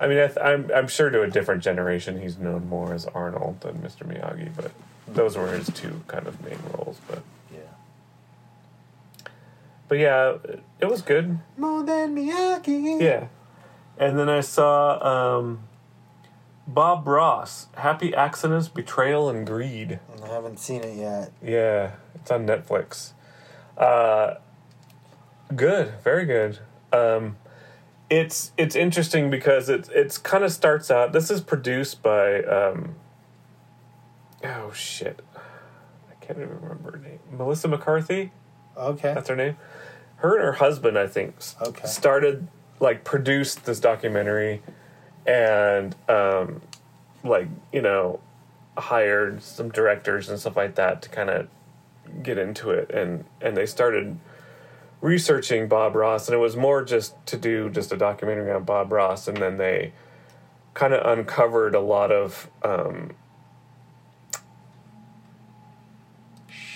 I 0.00 0.08
mean 0.08 0.18
I 0.18 0.26
th- 0.26 0.38
I'm 0.42 0.70
I'm 0.74 0.88
sure 0.88 1.08
to 1.10 1.22
a 1.22 1.28
different 1.30 1.62
generation 1.62 2.20
he's 2.20 2.36
known 2.38 2.68
more 2.68 2.92
as 2.94 3.06
Arnold 3.06 3.60
than 3.60 3.74
Mr. 3.78 4.06
Miyagi, 4.06 4.50
but 4.56 4.72
those 5.08 5.36
were 5.36 5.48
his 5.52 5.68
two 5.70 6.02
kind 6.08 6.26
of 6.26 6.42
main 6.44 6.58
roles. 6.74 7.00
But 7.08 7.22
Yeah. 7.52 7.60
but 9.88 9.98
yeah, 9.98 10.34
it- 10.44 10.62
it 10.80 10.86
was 10.90 11.00
good. 11.02 11.38
More 11.56 11.82
than 11.84 12.14
Miyagi. 12.14 13.00
Yeah. 13.00 13.28
And 13.98 14.18
then 14.18 14.28
I 14.28 14.40
saw 14.40 14.98
um, 15.38 15.60
Bob 16.66 17.06
Ross, 17.06 17.68
Happy 17.76 18.14
Accidents, 18.14 18.68
Betrayal, 18.68 19.28
and 19.28 19.46
Greed. 19.46 20.00
I 20.22 20.26
haven't 20.28 20.58
seen 20.58 20.82
it 20.82 20.96
yet. 20.96 21.32
Yeah, 21.42 21.92
it's 22.14 22.30
on 22.30 22.46
Netflix. 22.46 23.12
Uh, 23.78 24.34
good, 25.54 25.94
very 26.02 26.24
good. 26.24 26.58
Um, 26.92 27.36
it's 28.10 28.52
it's 28.56 28.74
interesting 28.76 29.30
because 29.30 29.68
it 29.68 29.88
it's 29.94 30.18
kind 30.18 30.42
of 30.44 30.52
starts 30.52 30.90
out. 30.90 31.12
This 31.12 31.30
is 31.30 31.40
produced 31.40 32.02
by 32.02 32.42
um, 32.42 32.96
oh 34.44 34.72
shit, 34.72 35.20
I 35.36 36.14
can't 36.24 36.38
even 36.38 36.60
remember 36.60 36.92
her 36.92 36.98
name. 36.98 37.18
Melissa 37.30 37.68
McCarthy. 37.68 38.32
Okay. 38.76 39.14
That's 39.14 39.28
her 39.28 39.36
name. 39.36 39.56
Her 40.16 40.34
and 40.36 40.44
her 40.44 40.52
husband, 40.54 40.98
I 40.98 41.06
think, 41.06 41.34
Okay. 41.62 41.86
started 41.86 42.48
like 42.80 43.04
produced 43.04 43.64
this 43.66 43.80
documentary, 43.80 44.62
and 45.26 45.94
um, 46.08 46.62
like 47.24 47.48
you 47.72 47.82
know, 47.82 48.20
hired 48.76 49.42
some 49.42 49.70
directors 49.70 50.28
and 50.28 50.38
stuff 50.38 50.56
like 50.56 50.74
that 50.76 51.02
to 51.02 51.08
kind 51.08 51.30
of 51.30 51.48
get 52.22 52.38
into 52.38 52.70
it, 52.70 52.90
and 52.90 53.24
and 53.40 53.56
they 53.56 53.66
started 53.66 54.18
researching 55.00 55.68
Bob 55.68 55.94
Ross, 55.94 56.28
and 56.28 56.34
it 56.34 56.38
was 56.38 56.56
more 56.56 56.84
just 56.84 57.14
to 57.26 57.36
do 57.36 57.70
just 57.70 57.92
a 57.92 57.96
documentary 57.96 58.50
on 58.50 58.64
Bob 58.64 58.92
Ross, 58.92 59.28
and 59.28 59.36
then 59.36 59.56
they 59.56 59.92
kind 60.74 60.92
of 60.92 61.18
uncovered 61.18 61.74
a 61.74 61.80
lot 61.80 62.12
of 62.12 62.50
um, 62.62 63.12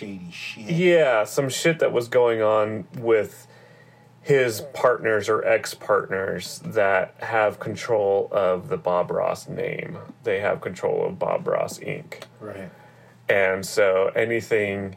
Shady 0.00 0.30
shit. 0.30 0.70
Yeah, 0.70 1.24
some 1.24 1.50
shit 1.50 1.78
that 1.80 1.92
was 1.92 2.08
going 2.08 2.40
on 2.40 2.86
with 2.96 3.46
his 4.22 4.62
partners 4.74 5.28
or 5.28 5.44
ex 5.44 5.74
partners 5.74 6.60
that 6.64 7.14
have 7.18 7.58
control 7.58 8.28
of 8.30 8.68
the 8.68 8.76
Bob 8.76 9.10
Ross 9.10 9.48
name. 9.48 9.98
They 10.24 10.40
have 10.40 10.60
control 10.60 11.06
of 11.06 11.18
Bob 11.18 11.46
Ross 11.46 11.78
Inc. 11.78 12.22
Right. 12.40 12.70
And 13.28 13.64
so 13.64 14.12
anything 14.14 14.96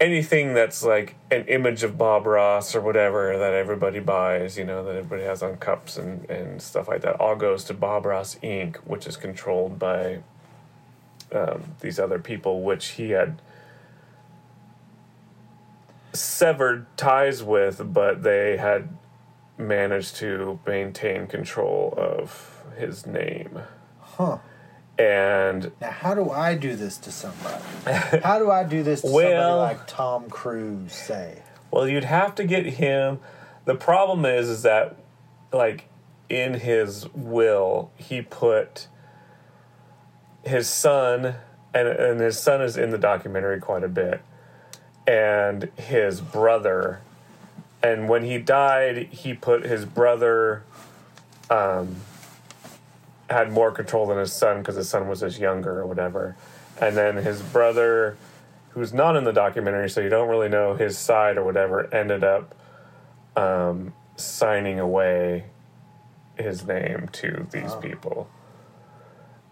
anything 0.00 0.54
that's 0.54 0.82
like 0.82 1.16
an 1.30 1.44
image 1.46 1.82
of 1.82 1.98
Bob 1.98 2.26
Ross 2.26 2.74
or 2.74 2.80
whatever 2.80 3.36
that 3.36 3.52
everybody 3.54 3.98
buys, 3.98 4.56
you 4.56 4.64
know, 4.64 4.84
that 4.84 4.94
everybody 4.94 5.24
has 5.24 5.42
on 5.42 5.56
cups 5.56 5.96
and, 5.96 6.28
and 6.30 6.62
stuff 6.62 6.88
like 6.88 7.02
that, 7.02 7.16
all 7.16 7.34
goes 7.34 7.64
to 7.64 7.74
Bob 7.74 8.06
Ross 8.06 8.36
Inc., 8.42 8.76
which 8.76 9.06
is 9.06 9.16
controlled 9.16 9.78
by 9.78 10.20
um, 11.32 11.74
these 11.80 11.98
other 11.98 12.18
people, 12.18 12.62
which 12.62 12.90
he 12.90 13.10
had 13.10 13.40
severed 16.12 16.86
ties 16.96 17.42
with, 17.42 17.92
but 17.92 18.22
they 18.22 18.56
had 18.56 18.96
managed 19.56 20.16
to 20.16 20.58
maintain 20.66 21.26
control 21.26 21.94
of 21.96 22.64
his 22.76 23.06
name. 23.06 23.60
Huh. 24.00 24.38
And 24.98 25.70
Now, 25.80 25.90
how 25.90 26.14
do 26.14 26.30
I 26.30 26.54
do 26.56 26.74
this 26.74 26.96
to 26.98 27.12
somebody? 27.12 27.62
How 28.22 28.38
do 28.38 28.50
I 28.50 28.64
do 28.64 28.82
this 28.82 29.02
to 29.02 29.06
Well- 29.12 29.58
somebody 29.60 29.76
like 29.78 29.86
Tom 29.86 30.28
Cruise, 30.28 30.92
say? 30.92 31.42
Well, 31.70 31.86
you'd 31.88 32.04
have 32.04 32.34
to 32.36 32.44
get 32.44 32.64
him. 32.66 33.20
The 33.66 33.74
problem 33.74 34.24
is, 34.24 34.48
is 34.48 34.62
that, 34.62 34.96
like, 35.52 35.84
in 36.30 36.54
his 36.54 37.06
will, 37.14 37.90
he 37.96 38.22
put 38.22 38.88
his 40.44 40.68
son, 40.68 41.34
and 41.74 41.88
and 41.88 42.20
his 42.20 42.38
son 42.38 42.62
is 42.62 42.76
in 42.78 42.88
the 42.90 42.98
documentary 42.98 43.60
quite 43.60 43.84
a 43.84 43.88
bit, 43.88 44.22
and 45.08 45.70
his 45.76 46.20
brother, 46.20 47.00
and 47.82 48.08
when 48.08 48.24
he 48.24 48.36
died, 48.36 49.08
he 49.10 49.32
put 49.32 49.64
his 49.64 49.86
brother, 49.86 50.62
um, 51.48 51.96
had 53.30 53.50
more 53.50 53.72
control 53.72 54.06
than 54.06 54.18
his 54.18 54.32
son 54.32 54.58
because 54.58 54.76
his 54.76 54.88
son 54.88 55.08
was 55.08 55.20
just 55.20 55.40
younger 55.40 55.80
or 55.80 55.86
whatever, 55.86 56.36
and 56.80 56.94
then 56.96 57.16
his 57.16 57.40
brother 57.40 58.18
who's 58.78 58.92
not 58.92 59.16
in 59.16 59.24
the 59.24 59.32
documentary, 59.32 59.88
so 59.88 60.00
you 60.00 60.08
don't 60.08 60.28
really 60.28 60.48
know 60.48 60.74
his 60.74 60.96
side 60.96 61.36
or 61.36 61.42
whatever, 61.42 61.92
ended 61.92 62.22
up 62.22 62.54
um, 63.34 63.92
signing 64.16 64.78
away 64.78 65.44
his 66.36 66.66
name 66.66 67.08
to 67.12 67.46
these 67.50 67.74
people. 67.76 68.28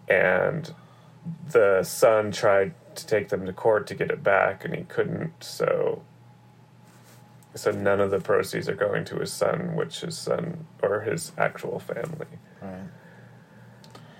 And 0.07 0.71
the 1.51 1.83
son 1.83 2.31
tried 2.31 2.73
to 2.97 3.07
take 3.07 3.29
them 3.29 3.45
to 3.45 3.53
court 3.53 3.87
to 3.87 3.95
get 3.95 4.11
it 4.11 4.23
back, 4.23 4.65
and 4.65 4.75
he 4.75 4.83
couldn't, 4.83 5.43
so. 5.43 6.01
So 7.55 7.71
none 7.71 7.99
of 7.99 8.11
the 8.11 8.19
proceeds 8.19 8.69
are 8.69 8.75
going 8.75 9.03
to 9.05 9.15
his 9.17 9.33
son, 9.33 9.75
which 9.75 10.01
his 10.01 10.15
son 10.17 10.67
or 10.83 11.01
his 11.01 11.31
actual 11.39 11.79
family 11.79 12.27
Right. 12.61 12.81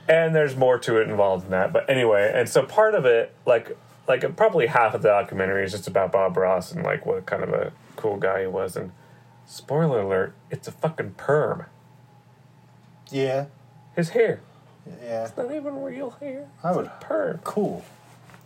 and 0.10 0.34
there's 0.34 0.56
more 0.56 0.80
to 0.80 0.98
it 0.98 1.08
involved 1.10 1.46
in 1.46 1.52
that 1.52 1.72
but 1.74 1.88
anyway 1.90 2.32
and 2.34 2.48
so 2.50 2.64
part 2.64 2.96
of 2.96 3.06
it 3.06 3.34
like 3.46 3.76
like 4.08 4.36
probably 4.36 4.68
half 4.68 4.94
of 4.96 5.02
the 5.04 5.10
documentary 5.10 5.66
is 5.66 5.72
just 5.72 5.88
about 5.88 6.12
bob 6.12 6.36
ross 6.38 6.72
and 6.72 6.84
like 6.84 7.06
what 7.06 7.26
kind 7.28 7.44
of 7.44 7.50
a 7.54 7.72
cool 7.96 8.18
guy 8.18 8.42
he 8.42 8.48
was 8.48 8.76
and 8.76 8.92
spoiler 9.46 10.02
alert 10.02 10.34
it's 10.50 10.68
a 10.68 10.72
fucking 10.72 11.12
perm 11.16 11.66
Yeah. 13.12 13.46
his 13.96 14.10
hair 14.10 14.40
Yeah. 15.04 15.26
it's 15.26 15.36
not 15.38 15.52
even 15.52 15.82
real 15.84 16.12
hair 16.12 16.48
I 16.64 16.72
would. 16.72 16.90
perm 17.02 17.40
Cool. 17.44 17.84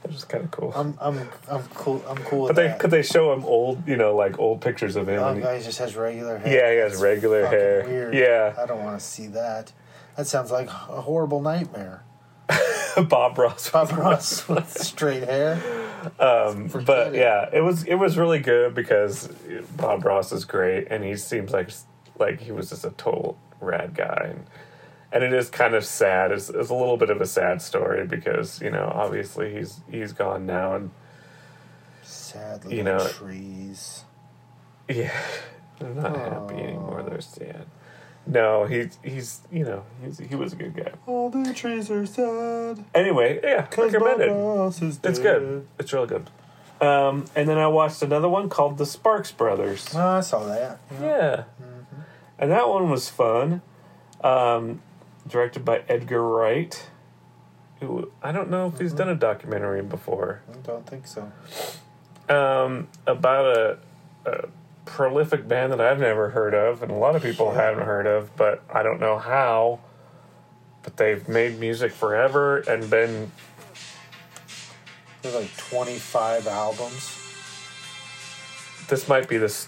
Which 0.03 0.15
is 0.15 0.23
kind 0.25 0.43
of 0.43 0.51
cool 0.51 0.71
I'm 0.75 0.97
I'm 0.99 1.29
I'm 1.49 1.63
cool. 1.75 2.03
I'm 2.07 2.17
cool 2.17 2.47
but 2.47 2.47
with 2.49 2.55
they 2.57 2.67
that. 2.67 2.79
could 2.79 2.91
they 2.91 3.01
show 3.03 3.33
him 3.33 3.43
old 3.45 3.87
you 3.87 3.97
know 3.97 4.15
like 4.15 4.39
old 4.39 4.61
pictures 4.61 4.95
of 4.95 5.07
him 5.09 5.19
Oh, 5.19 5.27
and 5.29 5.37
he- 5.37 5.43
guy 5.43 5.61
just 5.61 5.77
has 5.79 5.95
regular 5.95 6.37
hair. 6.37 6.53
Yeah, 6.53 6.71
he 6.71 6.77
has 6.79 6.91
That's 6.93 7.03
regular 7.03 7.43
fucking 7.43 7.59
hair. 7.59 7.83
Weird. 7.87 8.13
Yeah. 8.15 8.55
I 8.61 8.65
don't 8.65 8.83
want 8.83 8.99
to 8.99 9.05
see 9.05 9.27
that. 9.27 9.71
That 10.17 10.27
sounds 10.27 10.51
like 10.51 10.67
a 10.67 11.01
horrible 11.01 11.41
nightmare. 11.41 12.03
bob 13.09 13.37
ross 13.37 13.69
Bob 13.69 13.91
Ross 13.93 14.47
with 14.49 14.69
straight 14.81 15.23
hair. 15.23 15.55
um, 16.19 16.67
but 16.85 17.13
it. 17.13 17.19
yeah, 17.19 17.47
it 17.53 17.61
was 17.61 17.83
it 17.83 17.95
was 17.95 18.17
really 18.17 18.39
good 18.39 18.73
because 18.73 19.27
Bob 19.77 20.03
Ross 20.03 20.31
is 20.33 20.43
great, 20.45 20.87
and 20.89 21.03
he 21.03 21.15
seems 21.15 21.51
like 21.53 21.69
like 22.19 22.41
he 22.41 22.51
was 22.51 22.69
just 22.69 22.83
a 22.83 22.89
total 22.91 23.37
rad 23.61 23.93
guy, 23.93 24.31
and, 24.31 24.45
and 25.11 25.23
it 25.23 25.33
is 25.33 25.49
kind 25.49 25.73
of 25.75 25.83
sad. 25.85 26.31
It's, 26.31 26.49
it's 26.49 26.69
a 26.69 26.73
little 26.75 26.97
bit 26.97 27.09
of 27.09 27.19
a 27.21 27.25
sad 27.25 27.61
story 27.61 28.05
because 28.07 28.61
you 28.61 28.71
know 28.71 28.91
obviously 28.93 29.53
he's 29.53 29.81
he's 29.89 30.13
gone 30.13 30.45
now, 30.45 30.75
and 30.75 30.91
Sad 32.03 32.63
little 32.65 32.73
You 32.77 32.83
know- 32.83 33.07
trees. 33.07 34.03
yeah, 34.89 35.11
they're 35.79 35.89
not 35.93 36.15
happy 36.15 36.55
anymore. 36.55 37.03
They're 37.03 37.21
sad. 37.21 37.65
No, 38.27 38.65
he's 38.65 38.99
he's 39.03 39.39
you 39.51 39.63
know 39.65 39.83
he's, 40.03 40.19
he 40.19 40.35
was 40.35 40.53
a 40.53 40.55
good 40.55 40.75
guy. 40.75 40.91
All 41.07 41.29
the 41.29 41.53
trees 41.53 41.89
are 41.89 42.05
sad. 42.05 42.83
Anyway, 42.93 43.39
yeah, 43.43 43.67
recommended. 43.75 44.29
It's 45.03 45.19
good. 45.19 45.67
It's 45.79 45.91
really 45.93 46.07
good. 46.07 46.29
Um, 46.79 47.25
and 47.35 47.47
then 47.47 47.57
I 47.59 47.67
watched 47.67 48.01
another 48.01 48.27
one 48.29 48.49
called 48.49 48.77
The 48.79 48.85
Sparks 48.87 49.31
Brothers. 49.31 49.93
Oh, 49.95 49.99
I 50.17 50.21
saw 50.21 50.43
that. 50.45 50.79
Yeah. 50.99 51.43
And 52.39 52.51
that 52.51 52.67
one 52.69 52.89
was 52.89 53.07
fun. 53.07 53.61
Um, 54.23 54.81
directed 55.27 55.65
by 55.65 55.83
Edgar 55.87 56.21
Wright. 56.27 56.89
Who 57.79 58.11
I 58.21 58.31
don't 58.31 58.49
know 58.49 58.67
if 58.67 58.79
he's 58.79 58.93
done 58.93 59.09
a 59.09 59.15
documentary 59.15 59.81
before. 59.81 60.41
I 60.51 60.57
don't 60.57 60.85
think 60.85 61.07
so. 61.07 61.31
Um, 62.29 62.87
about 63.07 63.45
a, 63.45 63.77
a 64.29 64.47
prolific 64.85 65.47
band 65.47 65.71
that 65.73 65.81
I've 65.81 65.99
never 65.99 66.29
heard 66.29 66.53
of, 66.53 66.83
and 66.83 66.91
a 66.91 66.95
lot 66.95 67.15
of 67.15 67.23
people 67.23 67.51
haven't 67.53 67.85
heard 67.85 68.05
of, 68.07 68.35
but 68.35 68.63
I 68.73 68.83
don't 68.83 68.99
know 68.99 69.17
how. 69.17 69.79
But 70.83 70.97
they've 70.97 71.27
made 71.27 71.59
music 71.59 71.91
forever 71.91 72.57
and 72.59 72.89
been 72.89 73.31
There's 75.21 75.35
like 75.35 75.55
25 75.57 76.47
albums. 76.47 77.17
this 78.87 79.07
might 79.07 79.27
be 79.27 79.37
this. 79.37 79.67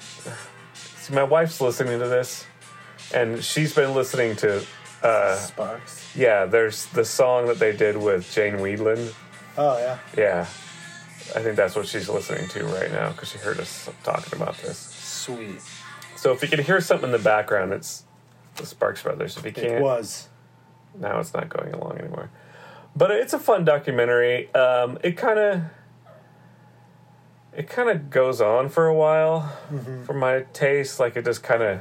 See, 0.76 1.14
my 1.14 1.24
wife's 1.24 1.62
listening 1.62 2.00
to 2.00 2.08
this, 2.08 2.46
and 3.14 3.44
she's 3.44 3.74
been 3.74 3.94
listening 3.94 4.36
to. 4.38 4.64
Uh, 5.04 5.36
Sparks. 5.36 6.16
yeah, 6.16 6.46
there's 6.46 6.86
the 6.88 7.04
song 7.06 7.48
that 7.48 7.60
they 7.60 7.76
did 7.76 7.98
with 7.98 8.32
Jane 8.34 8.56
Wiedlin. 8.56 9.14
Oh 9.58 9.78
yeah. 9.78 10.00
Yeah, 10.18 10.42
I 11.36 11.42
think 11.42 11.56
that's 11.56 11.76
what 11.76 11.88
she's 11.88 12.10
listening 12.10 12.48
to 12.50 12.64
right 12.66 12.92
now 12.92 13.10
because 13.12 13.30
she 13.30 13.38
heard 13.38 13.60
us 13.60 13.90
talking 14.04 14.40
about 14.42 14.58
this. 14.60 14.78
Sweet. 14.78 15.62
So 16.16 16.32
if 16.32 16.42
you 16.42 16.48
can 16.48 16.64
hear 16.64 16.80
something 16.82 17.08
in 17.08 17.12
the 17.12 17.20
background, 17.20 17.74
it's 17.74 18.06
the 18.56 18.66
Sparks 18.66 19.04
Brothers. 19.04 19.36
If 19.38 19.46
you 19.46 19.52
can't, 19.52 19.68
It 19.74 19.82
was. 19.82 20.30
now 20.98 21.20
it's 21.20 21.34
not 21.34 21.50
going 21.50 21.74
along 21.74 21.98
anymore. 22.00 22.30
But 22.96 23.12
it's 23.12 23.34
a 23.34 23.40
fun 23.40 23.66
documentary. 23.66 24.54
Um, 24.54 24.98
it 25.04 25.18
kind 25.18 25.40
of 25.40 25.62
it 27.56 27.68
kind 27.70 27.90
of 27.90 28.10
goes 28.10 28.42
on 28.42 28.70
for 28.70 28.88
a 28.88 28.94
while 28.96 29.52
for 30.06 30.14
my 30.14 30.46
taste. 30.54 31.00
Like 31.00 31.16
it 31.18 31.26
just 31.26 31.44
kind 31.44 31.62
of 31.62 31.80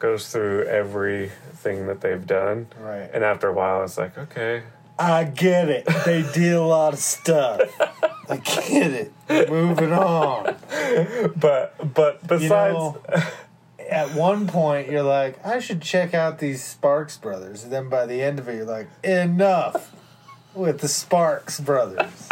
goes 0.00 0.32
through 0.32 0.64
everything 0.64 1.86
that 1.86 2.00
they've 2.00 2.26
done. 2.26 2.66
Right. 2.80 3.08
And 3.12 3.22
after 3.22 3.48
a 3.48 3.52
while, 3.52 3.84
it's 3.84 3.96
like 3.96 4.18
okay, 4.18 4.64
I 4.98 5.24
get 5.24 5.68
it. 5.68 5.86
They 6.04 6.22
did 6.34 6.54
a 6.54 6.62
lot 6.62 6.92
of 6.92 6.98
stuff. 6.98 7.60
I 8.28 8.36
get 8.36 8.90
it. 8.90 9.50
Moving 9.50 9.92
on. 9.92 10.56
but 11.36 11.94
but 11.94 12.26
besides. 12.26 12.74
You 12.74 12.80
know, 12.80 13.02
at 13.90 14.14
one 14.14 14.46
point 14.46 14.88
you're 14.88 15.02
like, 15.02 15.44
I 15.44 15.58
should 15.58 15.82
check 15.82 16.14
out 16.14 16.38
these 16.38 16.62
Sparks 16.62 17.16
Brothers. 17.16 17.64
And 17.64 17.72
then 17.72 17.88
by 17.88 18.06
the 18.06 18.22
end 18.22 18.38
of 18.38 18.48
it, 18.48 18.54
you're 18.56 18.64
like, 18.64 18.88
enough 19.02 19.92
with 20.54 20.80
the 20.80 20.88
Sparks 20.88 21.60
Brothers. 21.60 22.28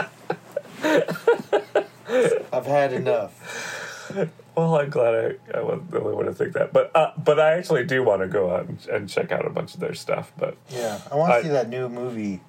I've 0.82 2.66
had 2.66 2.92
enough. 2.92 4.14
Well, 4.58 4.74
I'm 4.74 4.90
glad 4.90 5.14
I, 5.54 5.58
I 5.58 5.62
wasn't 5.62 5.92
the 5.92 6.00
only 6.00 6.14
one 6.16 6.24
to 6.24 6.34
think 6.34 6.52
that, 6.54 6.72
but 6.72 6.90
uh, 6.96 7.12
but 7.16 7.38
I 7.38 7.52
actually 7.52 7.84
do 7.84 8.02
want 8.02 8.22
to 8.22 8.26
go 8.28 8.50
out 8.52 8.66
and, 8.66 8.84
and 8.88 9.08
check 9.08 9.30
out 9.30 9.46
a 9.46 9.50
bunch 9.50 9.74
of 9.74 9.78
their 9.80 9.94
stuff. 9.94 10.32
But 10.36 10.56
Yeah, 10.68 11.00
I 11.12 11.14
want 11.14 11.32
to 11.34 11.42
see 11.44 11.52
that 11.52 11.68
new 11.68 11.88
movie, 11.88 12.40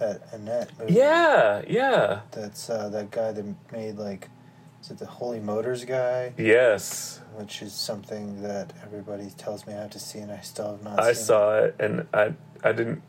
that 0.00 0.22
Annette 0.32 0.76
movie. 0.76 0.94
yeah, 0.94 1.62
yeah, 1.68 2.22
That's 2.32 2.68
uh, 2.68 2.88
that 2.88 3.12
guy 3.12 3.30
that 3.30 3.44
made 3.70 3.98
like, 3.98 4.28
is 4.82 4.90
it 4.90 4.98
the 4.98 5.06
Holy 5.06 5.38
Motors 5.38 5.84
guy? 5.84 6.32
yes, 6.36 7.20
Which 7.36 7.62
is 7.62 7.72
something 7.72 8.42
that 8.42 8.72
everybody 8.82 9.30
tells 9.38 9.64
me 9.64 9.74
I 9.74 9.82
have 9.82 9.90
to 9.90 10.00
see, 10.00 10.18
and 10.18 10.32
I 10.32 10.40
still 10.40 10.72
have 10.72 10.82
not. 10.82 10.98
I 10.98 11.12
saw 11.12 11.56
it, 11.60 11.76
and 11.78 12.08
I 12.12 12.32
I 12.64 12.72
didn't. 12.72 13.00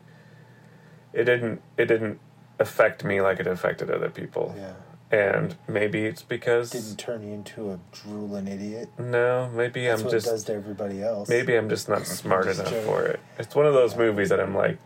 It 1.12 1.24
didn't. 1.24 1.62
It 1.76 1.86
didn't 1.86 2.20
affect 2.60 3.02
me 3.02 3.20
like 3.20 3.40
it 3.40 3.48
affected 3.48 3.90
other 3.90 4.08
people. 4.08 4.54
Yeah. 4.56 4.72
And 5.10 5.54
maybe 5.68 6.04
it's 6.04 6.22
because 6.22 6.70
Didn't 6.70 6.96
turn 6.98 7.22
you 7.22 7.32
into 7.32 7.70
a 7.70 7.78
drooling 7.92 8.48
idiot. 8.48 8.88
no, 8.98 9.48
maybe 9.54 9.86
That's 9.86 10.02
I'm 10.02 10.10
just 10.10 10.26
does 10.26 10.44
to 10.44 10.54
everybody 10.54 11.02
else. 11.02 11.28
maybe 11.28 11.54
I'm 11.54 11.68
just 11.68 11.88
not 11.88 12.04
smart 12.06 12.46
Just 12.46 12.58
enough 12.60 12.72
joking. 12.72 12.86
for 12.88 13.04
it. 13.06 13.20
It's 13.38 13.54
one 13.54 13.66
of 13.66 13.74
those 13.74 13.96
movies 13.96 14.30
that 14.30 14.40
I'm 14.40 14.54
like, 14.54 14.78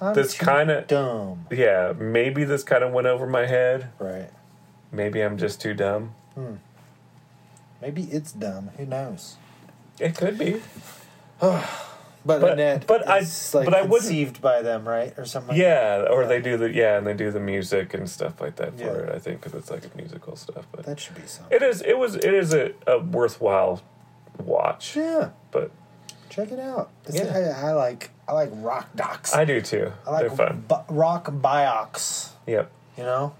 I'm 0.00 0.12
this 0.14 0.34
kind 0.36 0.70
of 0.70 0.88
dumb. 0.88 1.46
yeah, 1.52 1.92
maybe 1.96 2.42
this 2.44 2.64
kind 2.64 2.82
of 2.82 2.92
went 2.92 3.06
over 3.06 3.26
my 3.28 3.46
head. 3.46 3.90
Right. 4.00 4.28
Maybe 4.90 5.20
I'm 5.20 5.38
just 5.38 5.60
too 5.60 5.72
dumb. 5.74 6.14
Hmm. 6.34 6.54
Maybe 7.80 8.02
it's 8.04 8.32
dumb. 8.32 8.70
Who 8.76 8.86
knows? 8.86 9.36
It 10.00 10.16
could 10.16 10.36
be. 10.36 10.60
But, 12.26 12.40
But- 12.40 12.52
Annette 12.52 12.86
but 12.86 13.06
I- 13.06 13.18
like 13.20 13.64
but 13.66 13.74
I 13.74 13.86
conceived 13.86 14.40
by 14.40 14.62
them, 14.62 14.88
right, 14.88 15.12
or 15.18 15.26
something. 15.26 15.50
Like 15.50 15.58
Yeah, 15.58 16.06
or 16.10 16.22
Yeah. 16.22 16.28
they 16.28 16.40
do 16.40 16.56
the 16.56 16.72
yeah, 16.72 16.96
and 16.96 17.06
they 17.06 17.12
do 17.12 17.30
the 17.30 17.40
music 17.40 17.92
and 17.92 18.08
stuff 18.08 18.40
like 18.40 18.56
that 18.56 18.78
for 18.78 18.84
Yeah. 18.84 18.92
it. 19.10 19.14
I 19.14 19.18
think 19.18 19.42
because 19.42 19.52
it's 19.58 19.70
like 19.70 19.94
musical 19.94 20.34
stuff. 20.36 20.66
But 20.72 20.86
That 20.86 20.98
should 20.98 21.16
be 21.16 21.26
something. 21.26 21.54
it 21.54 21.62
is 21.62 21.82
it 21.82 21.98
was 21.98 22.14
it 22.16 22.32
is 22.32 22.54
a, 22.54 22.72
a 22.86 22.98
worthwhile 22.98 23.82
watch. 24.42 24.96
Yeah, 24.96 25.30
But 25.50 25.70
check 26.30 26.50
it 26.50 26.58
out. 26.58 26.90
It's- 27.06 27.24
Yeah. 27.24 27.58
I, 27.62 27.68
I 27.68 27.72
like 27.72 28.10
I 28.26 28.32
like 28.32 28.48
rock 28.54 28.88
docs. 28.96 29.34
I 29.34 29.44
do 29.44 29.60
too. 29.60 29.92
I 30.06 30.10
like 30.10 30.20
They're 30.34 30.48
fun. 30.48 30.64
rock 30.88 31.26
biocs. 31.30 32.30
Yep. 32.46 32.70
You 32.96 33.04
know, 33.04 33.34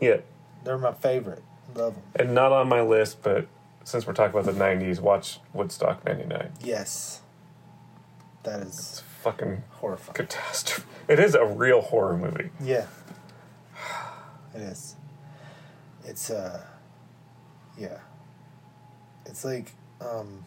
Yep. 0.00 0.24
they're 0.64 0.78
my 0.78 0.92
favorite. 0.94 1.42
Love 1.74 1.94
them. 1.94 2.02
And 2.16 2.34
not 2.34 2.52
on 2.52 2.68
my 2.68 2.80
list, 2.80 3.22
but 3.22 3.46
since 3.84 4.06
we're 4.06 4.14
talking 4.14 4.32
about 4.38 4.46
the 4.50 4.58
'90s, 4.58 4.98
watch 5.00 5.40
Woodstock 5.52 6.04
'99. 6.06 6.52
Yes, 6.62 7.20
that 8.44 8.60
is 8.62 9.02
Fucking 9.22 9.62
horrifying. 9.70 10.14
catastrophe. 10.14 10.86
It 11.08 11.18
is 11.18 11.34
a 11.34 11.44
real 11.44 11.80
horror 11.80 12.16
movie. 12.16 12.50
Yeah, 12.62 12.86
it 14.54 14.60
is. 14.60 14.96
It's 16.04 16.30
uh, 16.30 16.62
yeah. 17.78 17.98
It's 19.26 19.44
like 19.44 19.72
um. 20.00 20.44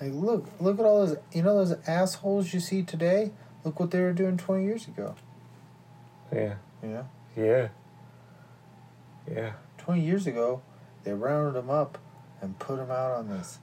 Like 0.00 0.12
look, 0.12 0.48
look 0.60 0.78
at 0.78 0.84
all 0.84 1.06
those. 1.06 1.16
You 1.32 1.42
know 1.42 1.64
those 1.64 1.76
assholes 1.86 2.52
you 2.52 2.60
see 2.60 2.82
today. 2.82 3.30
Look 3.64 3.78
what 3.80 3.90
they 3.90 4.00
were 4.00 4.12
doing 4.12 4.36
twenty 4.36 4.64
years 4.64 4.86
ago. 4.88 5.14
Yeah. 6.32 6.54
You 6.82 6.88
know, 6.90 7.08
Yeah. 7.36 7.68
Yeah. 9.30 9.52
twenty 9.78 10.02
years 10.02 10.26
ago, 10.26 10.62
they 11.04 11.14
rounded 11.14 11.54
them 11.54 11.70
up 11.70 11.98
and 12.42 12.58
put 12.58 12.76
them 12.76 12.90
out 12.90 13.12
on 13.12 13.28
this 13.28 13.58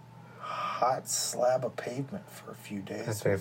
hot 0.52 1.08
slab 1.08 1.66
of 1.66 1.76
pavement 1.76 2.30
for 2.30 2.52
a 2.52 2.56
few 2.56 2.80
days. 2.80 3.22
They 3.22 3.38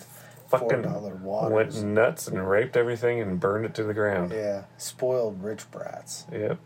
fucking 0.48 0.82
went 1.22 1.82
nuts 1.82 2.26
and 2.28 2.48
raped 2.48 2.76
everything 2.76 3.20
and 3.20 3.38
burned 3.38 3.64
it 3.64 3.74
to 3.74 3.84
the 3.84 3.94
ground. 3.94 4.32
Yeah, 4.32 4.64
spoiled 4.76 5.42
rich 5.42 5.70
brats. 5.70 6.26
Yep. 6.32 6.58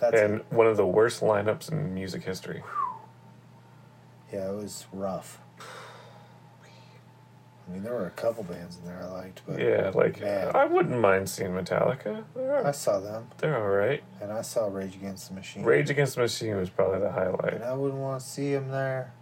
That's 0.00 0.20
and 0.20 0.34
it. 0.40 0.46
one 0.50 0.66
of 0.66 0.76
the 0.76 0.86
worst 0.86 1.20
lineups 1.20 1.72
in 1.72 1.94
music 1.94 2.22
history. 2.22 2.62
Yeah, 4.32 4.50
it 4.50 4.54
was 4.54 4.86
rough. 4.92 5.40
I 7.68 7.72
mean, 7.72 7.82
there 7.82 7.92
were 7.92 8.06
a 8.06 8.10
couple 8.10 8.44
bands 8.44 8.78
in 8.78 8.86
there 8.86 9.02
I 9.02 9.06
liked, 9.12 9.42
but 9.46 9.60
Yeah, 9.60 9.90
like 9.94 10.20
man, 10.22 10.50
I 10.56 10.64
wouldn't 10.64 10.98
mind 10.98 11.28
seeing 11.28 11.50
Metallica. 11.50 12.24
They're, 12.34 12.66
I 12.66 12.70
saw 12.70 12.98
them, 12.98 13.28
they're 13.38 13.58
all 13.58 13.68
right. 13.68 14.02
and 14.22 14.32
I 14.32 14.40
saw 14.42 14.68
Rage 14.68 14.94
Against 14.94 15.28
the 15.28 15.34
Machine. 15.34 15.62
Rage 15.64 15.90
Against 15.90 16.14
the 16.14 16.22
Machine 16.22 16.56
was 16.56 16.70
probably 16.70 17.00
the 17.00 17.06
and 17.06 17.14
highlight. 17.14 17.62
I 17.62 17.74
wouldn't 17.74 18.00
want 18.00 18.20
to 18.22 18.26
see 18.26 18.52
them 18.54 18.68
there. 18.70 19.12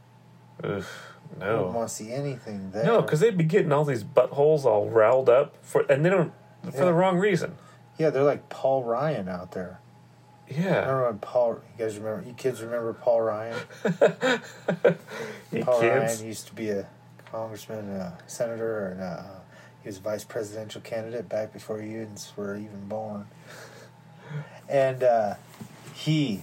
Ugh, 0.62 0.84
I 1.40 1.44
wouldn't 1.44 1.66
no, 1.66 1.72
want 1.76 1.88
to 1.88 1.94
see 1.94 2.12
anything 2.12 2.70
there. 2.70 2.84
no, 2.84 3.02
because 3.02 3.18
they'd 3.20 3.36
be 3.36 3.42
getting 3.44 3.72
all 3.72 3.84
these 3.84 4.04
buttholes 4.04 4.64
all 4.64 4.88
riled 4.88 5.28
up 5.28 5.56
for, 5.62 5.82
and 5.90 6.04
they 6.04 6.10
don't 6.10 6.32
for 6.62 6.70
Yeah. 6.78 6.84
the 6.84 6.92
wrong 6.94 7.18
reason. 7.18 7.56
yeah, 7.98 8.10
they're 8.10 8.22
like 8.22 8.48
Paul 8.48 8.84
Ryan 8.84 9.28
out 9.28 9.50
there. 9.52 9.80
Yeah, 10.48 10.78
Remember 10.82 11.06
when 11.10 11.18
Paul? 11.18 11.60
You 11.76 11.84
guys 11.84 11.98
remember? 11.98 12.24
You 12.24 12.32
kids 12.34 12.62
remember 12.62 12.92
Paul 12.92 13.20
Ryan? 13.22 13.56
Paul 13.82 15.80
kids. 15.80 16.20
Ryan 16.20 16.24
used 16.26 16.46
to 16.46 16.54
be 16.54 16.70
a 16.70 16.86
congressman, 17.36 17.80
and 17.80 17.90
a 18.00 18.18
senator, 18.26 18.88
and 18.88 19.00
uh, 19.02 19.22
he 19.82 19.88
was 19.88 19.98
a 19.98 20.00
vice 20.00 20.24
presidential 20.24 20.80
candidate 20.80 21.28
back 21.28 21.52
before 21.52 21.82
you 21.82 22.08
were 22.34 22.56
even 22.56 22.88
born. 22.88 23.26
And 24.68 25.02
uh, 25.02 25.34
he 25.92 26.42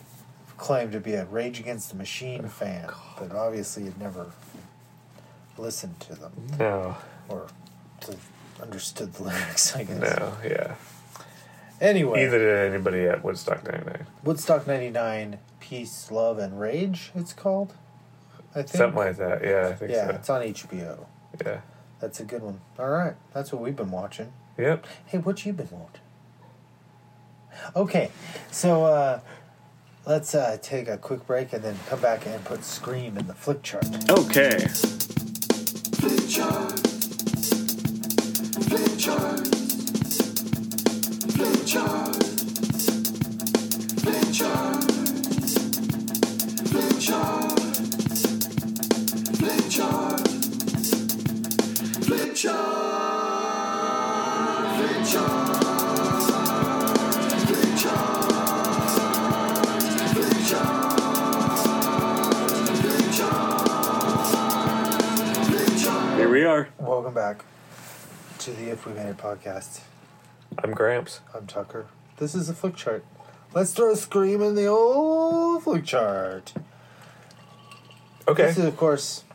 claimed 0.58 0.92
to 0.92 1.00
be 1.00 1.14
a 1.14 1.26
Rage 1.26 1.60
Against 1.60 1.90
the 1.90 1.96
Machine 1.96 2.48
fan, 2.48 2.90
but 3.18 3.32
obviously 3.32 3.86
had 3.86 4.00
never 4.00 4.28
listened 5.58 6.00
to 6.02 6.16
them 6.16 6.32
No, 6.60 6.96
or 7.28 7.48
to 8.02 8.16
understood 8.62 9.14
the 9.14 9.24
lyrics. 9.30 9.76
I 9.76 9.84
guess. 9.86 10.00
no, 10.00 10.34
yeah. 10.46 10.76
Anyway, 11.82 12.24
Either 12.24 12.38
did 12.38 12.72
anybody 12.72 13.06
at 13.08 13.24
Woodstock 13.24 13.64
'99. 13.64 14.06
Woodstock 14.24 14.68
'99, 14.68 15.40
Peace, 15.60 16.12
Love, 16.12 16.38
and 16.38 16.60
Rage. 16.60 17.12
It's 17.16 17.34
called. 17.34 17.74
I 18.56 18.62
think. 18.62 18.70
Something 18.70 18.98
like 18.98 19.18
that. 19.18 19.44
Yeah, 19.44 19.68
I 19.70 19.74
think 19.74 19.92
yeah, 19.92 20.08
so. 20.08 20.14
it's 20.16 20.30
on 20.30 20.42
HBO. 20.42 21.06
Yeah. 21.44 21.62
That's 22.00 22.20
a 22.20 22.26
good 22.26 22.42
one. 22.42 22.60
All 22.78 22.90
right, 22.90 23.16
that's 23.34 23.52
what 23.52 23.62
we've 23.62 23.76
been 23.76 23.92
watching. 23.92 24.34
Yep. 24.58 24.86
Hey, 25.06 25.18
what 25.20 25.46
you 25.46 25.54
been 25.54 25.70
watching? 25.72 26.02
Okay, 27.76 28.12
so 28.52 28.84
uh, 28.86 29.20
let's 30.06 30.36
uh, 30.36 30.58
take 30.62 30.88
a 30.88 30.98
quick 30.98 31.26
break 31.26 31.54
and 31.54 31.64
then 31.64 31.80
come 31.88 32.02
back 32.02 32.26
and 32.26 32.44
put 32.44 32.64
Scream 32.64 33.18
in 33.18 33.28
the 33.28 33.34
flick 33.34 33.64
chart. 33.64 33.86
Okay. 34.10 34.60
Flick 35.98 36.30
chart. 36.30 36.80
Flick 38.68 39.00
chart. 39.00 39.48
Flick 41.32 41.66
chart. 41.66 42.16
Flick 44.02 44.34
chart. 44.34 44.73
Welcome 67.04 67.22
back 67.22 67.44
to 68.40 68.52
the 68.52 68.70
If 68.70 68.86
We 68.86 68.94
Made 68.94 69.08
It 69.08 69.18
podcast. 69.18 69.82
I'm 70.58 70.72
Gramps. 70.72 71.20
I'm 71.36 71.46
Tucker. 71.46 71.88
This 72.16 72.34
is 72.34 72.48
the 72.48 72.54
flick 72.54 72.78
chart. 72.78 73.04
Let's 73.54 73.74
throw 73.74 73.92
a 73.92 73.98
Scream 73.98 74.42
in 74.42 74.56
the 74.56 74.68
old 74.68 75.64
flick 75.64 75.84
chart. 75.84 76.54
Okay. 78.26 78.44
This 78.44 78.58
is, 78.58 78.64
of 78.64 78.78
course, 78.78 79.26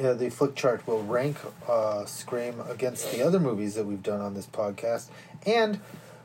yeah, 0.00 0.14
the 0.14 0.30
flick 0.30 0.54
chart 0.54 0.86
will 0.86 1.02
rank 1.02 1.36
uh, 1.68 2.06
Scream 2.06 2.62
against 2.66 3.12
the 3.12 3.22
other 3.22 3.38
movies 3.38 3.74
that 3.74 3.84
we've 3.84 4.02
done 4.02 4.22
on 4.22 4.32
this 4.32 4.46
podcast. 4.46 5.10
And 5.44 5.80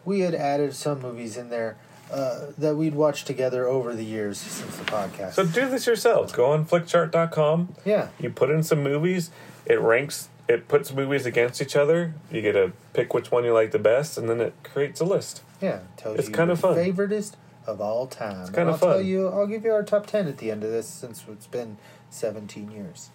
we 0.06 0.22
had 0.22 0.34
added 0.34 0.74
some 0.74 1.02
movies 1.02 1.36
in 1.36 1.50
there 1.50 1.76
uh, 2.10 2.52
that 2.58 2.78
we'd 2.78 2.96
watched 2.96 3.28
together 3.28 3.68
over 3.68 3.94
the 3.94 4.06
years 4.06 4.38
since 4.38 4.78
the 4.78 4.86
podcast. 4.86 5.34
So 5.34 5.46
do 5.46 5.68
this 5.70 5.86
yourselves. 5.86 6.32
Go 6.32 6.46
on 6.46 6.66
flickchart.com. 6.66 7.76
yeah. 7.84 8.08
You 8.22 8.30
put 8.30 8.50
in 8.50 8.64
some 8.64 8.82
movies. 8.82 9.32
It 9.66 9.82
ranks. 9.82 10.30
It 10.48 10.68
puts 10.68 10.94
movies 10.94 11.26
against 11.26 11.62
each 11.62 11.76
other. 11.76 12.14
You 12.32 12.42
get 12.42 12.54
to 12.54 12.74
pick 12.94 13.14
which 13.14 13.32
one 13.32 13.44
you 13.46 13.54
like 13.54 13.72
the 13.72 13.80
best, 13.80 14.18
and 14.18 14.30
then 14.30 14.40
it 14.42 14.54
creates 14.64 15.00
a 15.02 15.06
list. 15.06 15.42
Yeah, 15.62 15.80
tells 15.98 16.20
It's 16.20 16.28
you 16.30 16.36
kinda 16.36 16.56
fun. 16.56 16.76
favoriteest 16.76 17.34
of 17.66 17.82
all 17.82 18.06
time. 18.06 18.42
It's 18.42 18.50
I'll 18.58 18.66
Tell 18.66 18.78
fun. 18.78 19.06
you, 19.06 19.28
I'll 19.28 19.48
give 19.48 19.66
you 19.66 19.72
our 19.74 19.82
top 19.84 20.06
ten 20.06 20.28
at 20.28 20.38
the 20.38 20.52
end 20.52 20.64
of 20.64 20.70
this 20.72 20.88
since 20.88 21.24
it's 21.28 21.48
been 21.48 21.78
seventeen 22.12 22.70
years. 22.70 23.10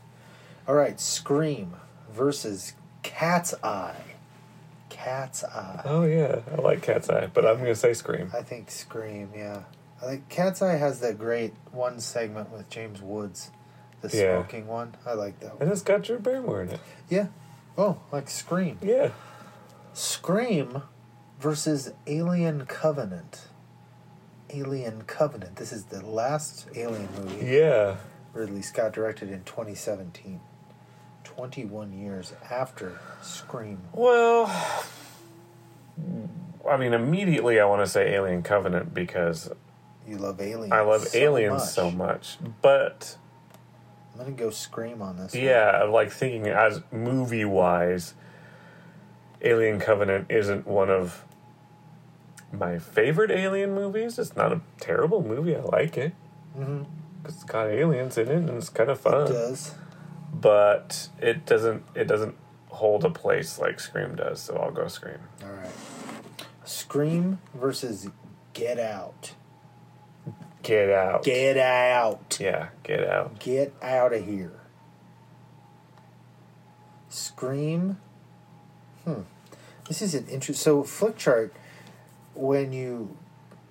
All 0.66 0.74
right, 0.74 0.98
Scream 1.01 1.74
versus 2.12 2.73
Cat's 3.05 3.55
Eye. 3.62 3.94
Cat's 4.89 5.44
Eye. 5.44 5.82
Oh 5.85 6.02
yeah, 6.05 6.40
I 6.52 6.61
like 6.61 6.82
Cat's 6.82 7.09
Eye, 7.09 7.28
but 7.32 7.47
I'm 7.47 7.59
gonna 7.59 7.74
say 7.77 7.94
Scream. 7.94 8.31
I 8.36 8.43
think 8.43 8.70
Scream. 8.73 9.31
Yeah, 9.36 9.62
I 10.02 10.07
think 10.07 10.28
Cat's 10.28 10.62
Eye 10.62 10.77
has 10.77 10.98
that 11.01 11.16
great 11.19 11.55
one 11.70 12.01
segment 12.01 12.51
with 12.51 12.69
James 12.69 13.01
Woods, 13.01 13.51
the 14.01 14.09
Yeah. 14.16 14.39
smoking 14.39 14.66
one. 14.66 14.94
I 15.06 15.12
like 15.14 15.40
that 15.40 15.55
one. 15.55 15.62
And 15.62 15.70
it's 15.72 15.82
got 15.82 16.02
Drew 16.02 16.18
Barrymore 16.18 16.62
in 16.62 16.70
it. 16.70 16.81
Yeah. 17.09 17.27
Oh, 17.78 17.98
like 18.12 18.28
Scream. 18.28 18.78
Yeah. 18.82 19.10
Scream 19.93 20.82
versus 21.39 21.93
Alien 22.06 22.66
Covenant. 22.66 23.48
Alien 24.51 25.02
Covenant. 25.02 25.56
This 25.56 25.72
is 25.72 25.85
the 25.85 26.05
last 26.05 26.66
Alien 26.74 27.09
movie 27.16 27.47
Yeah. 27.47 27.97
Ridley 28.32 28.62
Scott 28.62 28.93
directed 28.93 29.31
in 29.31 29.43
2017. 29.44 30.40
21 31.24 31.93
years 31.93 32.32
after 32.51 32.98
Scream. 33.22 33.81
Well, 33.93 34.47
I 36.68 36.77
mean, 36.77 36.93
immediately 36.93 37.60
I 37.60 37.64
want 37.64 37.82
to 37.85 37.90
say 37.90 38.12
Alien 38.14 38.43
Covenant 38.43 38.93
because 38.94 39.51
You 40.06 40.18
love 40.18 40.40
Aliens. 40.40 40.72
I 40.72 40.81
love 40.81 41.09
so 41.09 41.18
aliens 41.18 41.52
much. 41.62 41.68
so 41.70 41.90
much. 41.90 42.39
But 42.62 43.16
I'm 44.19 44.27
to 44.27 44.32
go 44.32 44.51
Scream 44.51 45.01
on 45.03 45.16
this. 45.16 45.35
yeah, 45.35 45.81
I'm 45.82 45.91
like 45.93 46.11
thinking 46.11 46.47
as 46.49 46.82
movie 46.93 47.45
wise, 47.45 48.15
Alien 49.43 49.78
Covenant 49.81 50.27
isn't 50.28 50.66
one 50.66 50.91
of 50.91 51.24
my 52.53 52.78
favorite 52.78 53.31
Alien 53.31 53.74
movies. 53.74 54.19
It's 54.19 54.37
not 54.37 54.53
a 54.53 54.61
terrible 54.81 55.23
movie. 55.23 55.57
I 55.57 55.61
like 55.61 55.97
it. 55.97 56.12
Mhm. 56.59 56.85
'Cause 57.23 57.35
it's 57.35 57.45
got 57.45 57.69
aliens 57.69 58.16
in 58.19 58.28
it 58.28 58.35
and 58.37 58.51
it's 58.51 58.69
kind 58.70 58.91
of 58.91 58.99
fun. 59.01 59.27
It 59.27 59.28
does. 59.32 59.74
But 60.32 61.09
it 61.20 61.45
doesn't. 61.47 61.85
It 61.95 62.05
doesn't 62.07 62.35
hold 62.69 63.05
a 63.05 63.11
place 63.11 63.59
like 63.59 63.78
Scream 63.81 64.15
does. 64.16 64.41
So 64.41 64.57
I'll 64.57 64.70
go 64.70 64.87
Scream. 64.89 65.19
All 65.43 65.51
right. 65.51 65.70
Scream 66.65 67.39
versus 67.55 68.09
Get 68.53 68.78
Out. 68.78 69.32
Get 70.62 70.91
out. 70.91 71.23
Get 71.23 71.57
out. 71.57 72.39
yeah, 72.41 72.69
get 72.82 73.07
out. 73.07 73.39
Get 73.39 73.73
out 73.82 74.12
of 74.12 74.24
here. 74.24 74.61
Scream. 77.09 77.99
Hmm. 79.05 79.23
This 79.89 80.03
is 80.03 80.15
an 80.15 80.27
interesting. 80.27 80.55
So 80.55 80.85
flick 80.85 81.16
chart, 81.16 81.55
when 82.35 82.73
you 82.73 83.16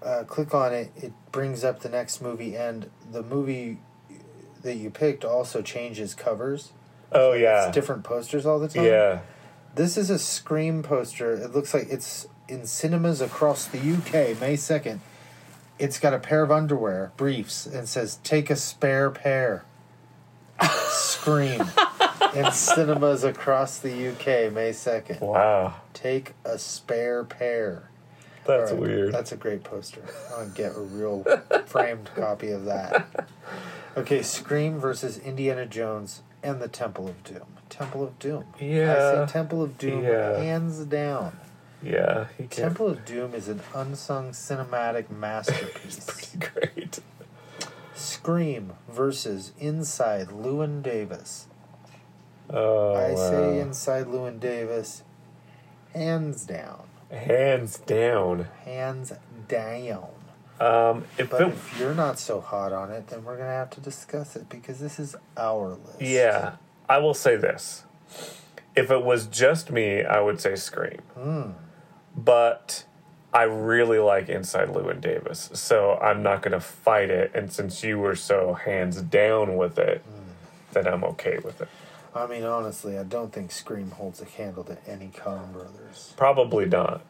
uh, 0.02 0.24
click 0.26 0.53
on 0.53 0.74
it, 0.74 0.91
it 0.95 1.14
brings 1.32 1.64
up 1.64 1.82
the 1.82 1.90
next 1.90 2.22
movie, 2.22 2.56
and 2.56 2.90
the 3.11 3.24
movie 3.24 3.78
that 4.64 4.76
you 4.76 4.90
picked 4.90 5.24
also 5.24 5.61
changes 5.61 6.14
covers. 6.14 6.74
Oh 7.11 7.34
yeah. 7.34 7.68
It's 7.68 7.74
different 7.74 8.03
posters 8.03 8.45
all 8.45 8.60
the 8.60 8.68
time. 8.68 8.86
Yeah. 8.86 9.20
This 9.76 9.98
is 9.98 10.10
a 10.10 10.20
Scream 10.20 10.84
poster. 10.84 11.34
It 11.34 11.53
looks 11.53 11.74
like 11.74 11.88
it's 11.90 12.28
in 12.48 12.66
cinemas 12.66 13.22
across 13.22 13.66
the 13.66 13.78
UK, 13.78 14.40
May 14.40 14.56
2nd. 14.56 14.99
It's 15.80 15.97
got 15.99 16.14
a 16.14 16.19
pair 16.19 16.43
of 16.43 16.51
underwear, 16.51 17.11
briefs, 17.18 17.65
and 17.65 17.88
says, 17.88 18.19
Take 18.23 18.49
a 18.49 18.56
spare 18.56 19.10
pair. 19.10 19.64
Scream. 20.89 21.64
in 22.35 22.51
cinemas 22.51 23.23
across 23.23 23.80
the 23.80 24.10
UK, 24.10 24.51
May 24.53 24.72
2nd. 24.72 25.22
Wow. 25.22 25.76
Take 25.93 26.34
a 26.45 26.60
spare 26.60 27.23
pair. 27.23 27.89
That's 28.45 28.72
right, 28.72 28.81
weird. 28.81 29.14
That's 29.14 29.31
a 29.31 29.38
great 29.38 29.64
poster. 29.64 30.03
I'll 30.35 30.49
get 30.49 30.76
a 30.76 30.80
real 30.81 31.23
framed 31.65 32.10
copy 32.15 32.51
of 32.51 32.65
that. 32.65 33.07
Okay, 33.95 34.22
Scream 34.22 34.80
versus 34.80 35.18
Indiana 35.18 35.65
Jones 35.65 36.22
and 36.43 36.61
the 36.61 36.68
Temple 36.68 37.07
of 37.07 37.23
Doom. 37.23 37.45
Temple 37.69 38.03
of 38.03 38.18
Doom. 38.19 38.45
Yeah. 38.60 38.93
I 39.22 39.26
say 39.26 39.31
Temple 39.34 39.61
of 39.61 39.77
Doom 39.77 40.03
Yeah. 40.03 40.38
hands 40.38 40.80
down. 40.85 41.38
Yeah. 41.81 42.27
Temple 42.49 42.88
of 42.89 43.06
Doom 43.06 43.34
is 43.34 43.47
an 43.47 43.61
unsung 43.73 44.31
cinematic 44.31 45.10
masterpiece. 45.10 46.35
Great. 46.53 46.99
Scream 47.95 48.73
versus 48.89 49.53
Inside 49.60 50.27
Llewyn 50.30 50.81
Davis. 50.81 51.47
Oh. 52.49 52.95
I 52.95 53.15
say 53.15 53.56
wow. 53.57 53.61
Inside 53.61 54.07
Llewyn 54.07 54.39
Davis, 54.39 55.03
hands 55.93 56.45
down. 56.45 56.84
Hands 57.11 57.77
down. 57.80 58.47
Hands 58.65 59.14
down. 59.47 60.07
Um, 60.60 61.06
if 61.18 61.30
But 61.30 61.41
it, 61.41 61.47
if 61.49 61.80
you're 61.80 61.93
not 61.93 62.19
so 62.19 62.41
hot 62.41 62.73
on 62.73 62.91
it, 62.91 63.07
then 63.07 63.23
we're 63.23 63.38
gonna 63.38 63.49
have 63.49 63.69
to 63.72 63.81
discuss 63.81 64.35
it 64.35 64.49
because 64.49 64.80
this 64.80 64.99
is 64.99 65.15
our 65.38 65.69
list. 65.69 66.01
yeah, 66.01 66.56
I 66.89 66.97
will 66.97 67.14
say 67.14 67.38
this: 67.38 67.85
if 68.76 68.91
it 68.91 69.03
was 69.03 69.27
just 69.27 69.72
me, 69.72 70.03
I 70.03 70.19
would 70.19 70.41
say 70.41 70.56
Scream. 70.56 70.99
Hmm. 71.15 71.51
But 72.26 72.86
I 73.34 73.44
really 73.44 74.00
like 74.00 74.30
Inside 74.30 74.70
Llewyn 74.70 75.00
Davis, 75.02 75.50
so 75.54 75.98
I'm 76.02 76.24
not 76.24 76.41
going 76.41 76.54
to 76.54 76.60
fight 76.60 77.10
it. 77.10 77.32
And 77.36 77.52
since 77.52 77.84
you 77.84 78.00
were 78.00 78.16
so 78.16 78.54
hands 78.54 79.02
down 79.02 79.56
with 79.58 79.78
it, 79.78 80.02
Hmm. 80.02 80.32
then 80.74 80.88
I'm 80.88 81.04
okay 81.04 81.38
with 81.44 81.62
it. 81.62 81.70
I 82.16 82.26
mean, 82.26 82.44
honestly, 82.44 82.98
I 82.98 83.04
don't 83.04 83.32
think 83.32 83.52
Scream 83.52 83.91
holds 83.91 84.20
a 84.22 84.26
candle 84.26 84.64
to 84.64 84.78
any 84.88 85.08
Coen 85.10 85.54
Brothers. 85.54 86.14
Probably 86.18 86.66
not. 86.66 87.02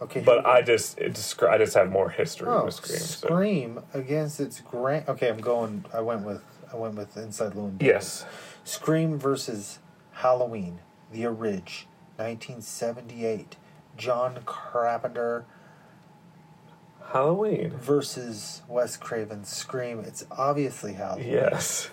Okay, 0.00 0.20
But 0.20 0.44
I 0.44 0.62
just 0.62 0.98
it 0.98 1.14
just 1.14 1.40
I 1.44 1.58
just 1.58 1.74
have 1.74 1.88
more 1.92 2.10
history 2.10 2.48
oh, 2.48 2.64
with 2.64 2.74
Scream. 2.74 2.98
So. 2.98 3.26
Scream 3.28 3.80
against 3.94 4.40
its 4.40 4.60
grand. 4.60 5.08
Okay, 5.08 5.28
I'm 5.28 5.38
going. 5.38 5.84
I 5.94 6.00
went 6.00 6.22
with. 6.22 6.42
I 6.72 6.76
went 6.76 6.96
with 6.96 7.16
Inside 7.16 7.52
Llewyn. 7.52 7.78
Davis. 7.78 8.24
Yes. 8.24 8.26
Scream 8.64 9.16
versus 9.16 9.78
Halloween, 10.10 10.80
the 11.12 11.24
Orig, 11.26 11.86
1978. 12.16 13.56
John 14.02 14.40
Carpenter 14.44 15.44
Halloween 17.12 17.70
versus 17.70 18.62
Wes 18.68 18.96
Craven's 18.96 19.48
Scream. 19.48 20.00
It's 20.00 20.24
obviously 20.30 20.94
Halloween. 20.94 21.28
Yes. 21.28 21.88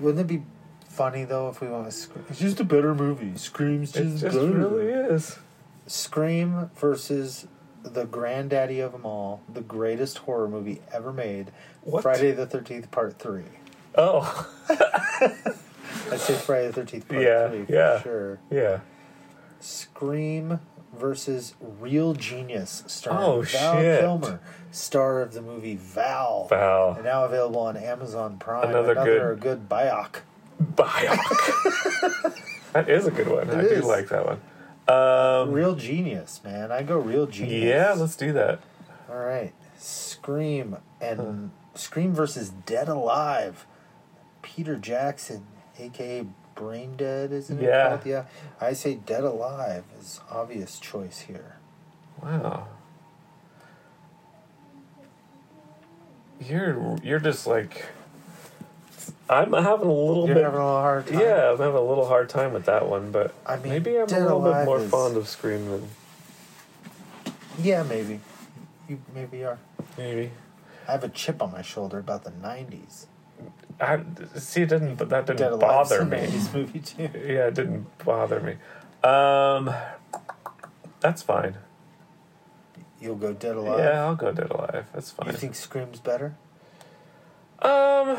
Wouldn't 0.00 0.20
it 0.20 0.26
be 0.26 0.42
funny 0.88 1.24
though 1.24 1.50
if 1.50 1.60
we 1.60 1.68
went 1.68 1.84
with 1.84 1.94
Scream? 1.94 2.24
It's 2.30 2.38
just 2.38 2.60
a 2.60 2.64
better 2.64 2.94
movie. 2.94 3.36
Scream's 3.36 3.92
just, 3.92 4.16
It 4.16 4.20
just, 4.20 4.36
better. 4.36 4.46
really 4.52 4.86
is. 4.86 5.38
Scream 5.86 6.70
versus 6.76 7.46
the 7.82 8.06
granddaddy 8.06 8.80
of 8.80 8.92
them 8.92 9.04
all, 9.04 9.42
the 9.52 9.60
greatest 9.60 10.18
horror 10.18 10.48
movie 10.48 10.80
ever 10.92 11.12
made, 11.12 11.52
What? 11.82 12.02
Friday 12.02 12.32
the 12.32 12.46
Thirteenth 12.46 12.90
Part 12.90 13.18
Three. 13.18 13.44
Oh. 13.96 14.48
I 16.10 16.16
say 16.16 16.34
Friday 16.34 16.68
the 16.68 16.72
Thirteenth 16.72 17.06
Part 17.06 17.22
Yeah, 17.22 17.48
Three 17.50 17.64
for 17.66 17.72
yeah. 17.72 18.02
sure. 18.02 18.38
Yeah. 18.50 18.80
Scream 19.60 20.58
versus 20.96 21.54
Real 21.60 22.14
Genius, 22.14 22.84
starring 22.86 23.22
Oh, 23.24 23.42
Val 23.42 23.76
shit. 23.76 24.00
Kilmer, 24.00 24.40
star 24.70 25.20
of 25.20 25.32
the 25.34 25.42
movie 25.42 25.76
Val. 25.76 26.46
Val. 26.48 26.92
And 26.94 27.04
now 27.04 27.24
available 27.24 27.60
on 27.60 27.76
Amazon 27.76 28.38
Prime. 28.38 28.68
Another 28.70 28.92
Another, 28.92 29.34
good- 29.36 29.40
good 29.40 29.68
bioc. 29.68 30.16
Bioc. 30.74 32.34
that 32.72 32.88
is 32.88 33.06
a 33.06 33.10
good 33.10 33.28
one. 33.28 33.50
I 33.50 33.60
It 33.62 33.80
do 33.80 33.86
like 33.86 34.08
that 34.08 34.24
one. 34.26 34.40
Um, 34.88 35.52
Real 35.52 35.74
Genius, 35.74 36.40
man. 36.44 36.70
I 36.72 36.82
go 36.82 36.98
Real 36.98 37.26
Genius. 37.26 37.62
yeah, 37.64 37.92
let's 37.96 38.16
do 38.16 38.32
that. 38.32 38.60
All 39.10 39.16
right, 39.16 39.52
Scream 39.78 40.76
and 41.00 41.50
Scream 41.74 42.12
versus 42.14 42.50
Dead 42.50 42.88
Alive. 42.88 43.66
Peter 44.42 44.76
Jackson, 44.76 45.44
aka 45.78 46.24
Brain 46.56 46.96
Dead, 46.96 47.30
isn't 47.30 47.58
it 47.60 47.64
Yeah. 47.64 47.88
called? 47.90 48.06
Yeah. 48.06 48.24
I 48.60 48.72
say 48.72 48.94
Dead 48.96 49.22
Alive 49.22 49.84
is 50.00 50.20
obvious 50.30 50.80
choice 50.80 51.20
here. 51.20 51.56
Wow. 52.20 52.66
You're 56.40 56.96
you're 57.02 57.18
just 57.20 57.46
like 57.46 57.86
I'm 59.28 59.52
having 59.52 59.88
a 59.88 59.92
little 59.92 60.26
You're 60.26 60.34
bit 60.36 60.44
having 60.44 60.60
a 60.60 60.64
little 60.64 60.80
hard 60.80 61.06
time. 61.06 61.20
Yeah, 61.20 61.50
I'm 61.52 61.58
having 61.58 61.74
a 61.76 61.80
little 61.80 62.06
hard 62.06 62.28
time 62.28 62.52
with 62.52 62.64
that 62.66 62.88
one, 62.88 63.10
but 63.10 63.34
I 63.46 63.56
mean, 63.56 63.68
maybe 63.70 63.98
I'm 63.98 64.06
Dead 64.06 64.22
a 64.22 64.24
little 64.24 64.42
bit 64.52 64.64
more 64.64 64.78
is- 64.80 64.90
fond 64.90 65.16
of 65.16 65.28
Scream 65.28 65.68
than 65.68 65.88
Yeah, 67.58 67.82
maybe. 67.82 68.20
You 68.88 69.00
maybe 69.14 69.44
are. 69.44 69.58
maybe. 69.96 70.30
I 70.86 70.92
have 70.92 71.02
a 71.04 71.08
chip 71.08 71.42
on 71.42 71.50
my 71.52 71.62
shoulder 71.62 71.98
about 71.98 72.24
the 72.24 72.30
'90s. 72.30 73.06
I 73.80 74.00
see 74.36 74.62
it 74.62 74.68
didn't 74.68 74.96
but 74.96 75.08
that 75.10 75.26
didn't 75.26 75.58
bother 75.58 76.04
me. 76.04 76.16
90s 76.26 76.54
movie 76.54 76.80
too. 76.80 77.10
Yeah, 77.14 77.48
it 77.48 77.54
didn't 77.54 77.86
bother 78.04 78.40
me. 78.40 78.56
Um 79.08 79.74
that's 81.00 81.22
fine. 81.22 81.56
You'll 83.00 83.16
go 83.16 83.32
Dead 83.32 83.56
Alive. 83.56 83.78
Yeah, 83.78 84.04
I'll 84.04 84.16
go 84.16 84.32
Dead 84.32 84.50
Alive. 84.50 84.86
That's 84.92 85.10
fine. 85.10 85.28
You 85.28 85.34
think 85.34 85.54
Scream's 85.54 86.00
better? 86.00 86.34
Um, 87.60 88.18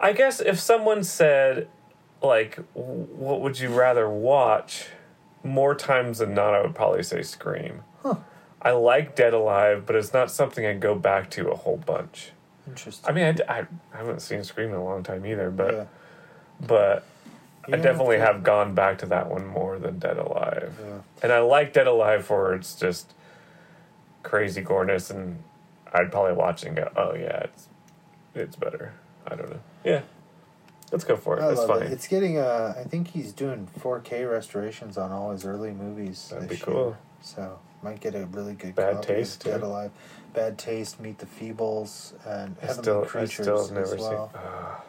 I 0.00 0.12
guess 0.12 0.40
if 0.40 0.58
someone 0.60 1.02
said, 1.02 1.68
like, 2.22 2.56
what 2.74 3.40
would 3.40 3.58
you 3.58 3.70
rather 3.70 4.08
watch? 4.08 4.88
More 5.42 5.74
times 5.74 6.18
than 6.18 6.34
not, 6.34 6.54
I 6.54 6.62
would 6.62 6.74
probably 6.74 7.02
say 7.02 7.22
Scream. 7.22 7.82
Huh. 8.02 8.16
I 8.60 8.72
like 8.72 9.14
Dead 9.16 9.32
Alive, 9.32 9.86
but 9.86 9.96
it's 9.96 10.12
not 10.12 10.30
something 10.30 10.66
I 10.66 10.74
go 10.74 10.94
back 10.94 11.30
to 11.32 11.48
a 11.50 11.56
whole 11.56 11.76
bunch. 11.76 12.32
Interesting. 12.68 13.08
I 13.08 13.12
mean, 13.12 13.36
I 13.48 13.60
I 13.92 13.96
haven't 13.96 14.20
seen 14.20 14.44
Scream 14.44 14.70
in 14.70 14.74
a 14.76 14.84
long 14.84 15.02
time 15.02 15.24
either, 15.26 15.50
but 15.50 15.74
Yeah. 15.74 15.84
but 16.66 17.04
You 17.66 17.74
I 17.74 17.76
definitely 17.78 18.18
have 18.18 18.36
have 18.36 18.44
gone 18.44 18.74
back 18.74 18.98
to 18.98 19.06
that 19.06 19.28
one 19.30 19.46
more 19.46 19.78
than 19.78 19.98
Dead 19.98 20.18
Alive. 20.18 20.78
Yeah. 20.82 20.98
And 21.22 21.32
I 21.32 21.40
like 21.40 21.72
Dead 21.72 21.86
Alive 21.86 22.24
for 22.24 22.54
its 22.54 22.74
just 22.74 23.12
crazy 24.22 24.60
goreness, 24.62 25.10
and 25.10 25.42
I'd 25.92 26.10
probably 26.12 26.32
watch 26.34 26.62
it 26.64 26.68
and 26.68 26.76
go, 26.76 26.90
"Oh 26.96 27.14
yeah, 27.14 27.44
it's 27.44 27.68
it's 28.34 28.56
better." 28.56 28.92
I 29.26 29.34
don't 29.34 29.50
know. 29.50 29.60
Yeah, 29.84 30.02
let's 30.92 31.04
go 31.04 31.16
for 31.16 31.38
it. 31.38 31.42
I 31.42 31.50
It's 31.50 31.58
love 31.60 31.68
funny. 31.68 31.86
it. 31.86 31.92
It's 31.92 32.08
getting. 32.08 32.38
Uh, 32.38 32.74
I 32.78 32.84
think 32.84 33.08
he's 33.08 33.32
doing 33.32 33.68
4K 33.78 34.24
restorations 34.30 34.96
on 34.96 35.12
all 35.12 35.30
his 35.32 35.44
early 35.44 35.72
movies. 35.72 36.28
That'd 36.32 36.48
this 36.48 36.58
be 36.60 36.64
cool. 36.64 36.86
Year. 36.86 36.98
So 37.20 37.58
might 37.82 38.00
get 38.00 38.14
a 38.14 38.24
really 38.26 38.54
good. 38.54 38.74
Bad 38.74 39.02
Taste, 39.02 39.44
Dead 39.44 39.60
too. 39.60 39.66
Alive, 39.66 39.90
Bad 40.34 40.58
Taste, 40.58 41.00
Meet 41.00 41.18
the 41.18 41.26
Feebles, 41.26 42.12
and 42.26 42.56
I 42.62 42.66
Heavenly 42.66 42.82
still, 42.82 43.02
I 43.02 43.06
Creatures 43.06 43.44
still 43.46 43.62
have 43.66 43.72
never 43.74 43.94
as 43.94 44.00
well. 44.00 44.30
seen. 44.32 44.40
Ah, 44.42 44.82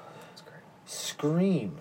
great. 0.46 0.62
Scream 0.86 1.80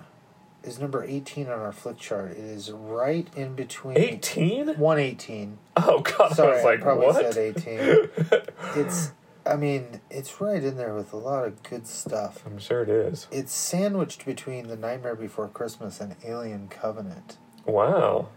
is 0.62 0.78
number 0.78 1.02
18 1.05 1.47
on 1.47 1.59
our 1.60 1.72
flick 1.72 1.98
chart. 1.98 2.32
It 2.32 2.39
is 2.39 2.70
right 2.70 3.28
in 3.36 3.55
between. 3.55 3.97
18? 3.98 4.66
118. 4.78 5.59
Oh 5.76 6.01
god, 6.01 6.35
Sorry, 6.35 6.52
I 6.52 6.55
was 6.56 6.64
like, 6.64 6.80
probably 6.80 7.06
what? 7.06 7.32
said 7.32 7.56
18. 7.56 8.40
it's. 8.82 9.12
I 9.47 9.56
mean, 9.56 10.02
it's 10.10 10.43
right 10.43 10.62
in 10.62 10.76
there 10.76 10.94
with 10.94 11.14
a 11.14 11.16
lot 11.16 11.47
of 11.47 11.62
good 11.62 11.86
stuff. 11.86 12.43
I'm 12.44 12.59
sure 12.59 12.82
it 12.82 12.90
is. 12.90 13.26
It's 13.30 13.52
sandwiched 13.55 14.26
between 14.26 14.66
The 14.68 14.76
Nightmare 14.76 15.14
Before 15.14 15.48
Christmas 15.48 16.01
and 16.02 16.16
Alien 16.22 16.68
Covenant. 16.68 17.39
Wow. 17.64 18.28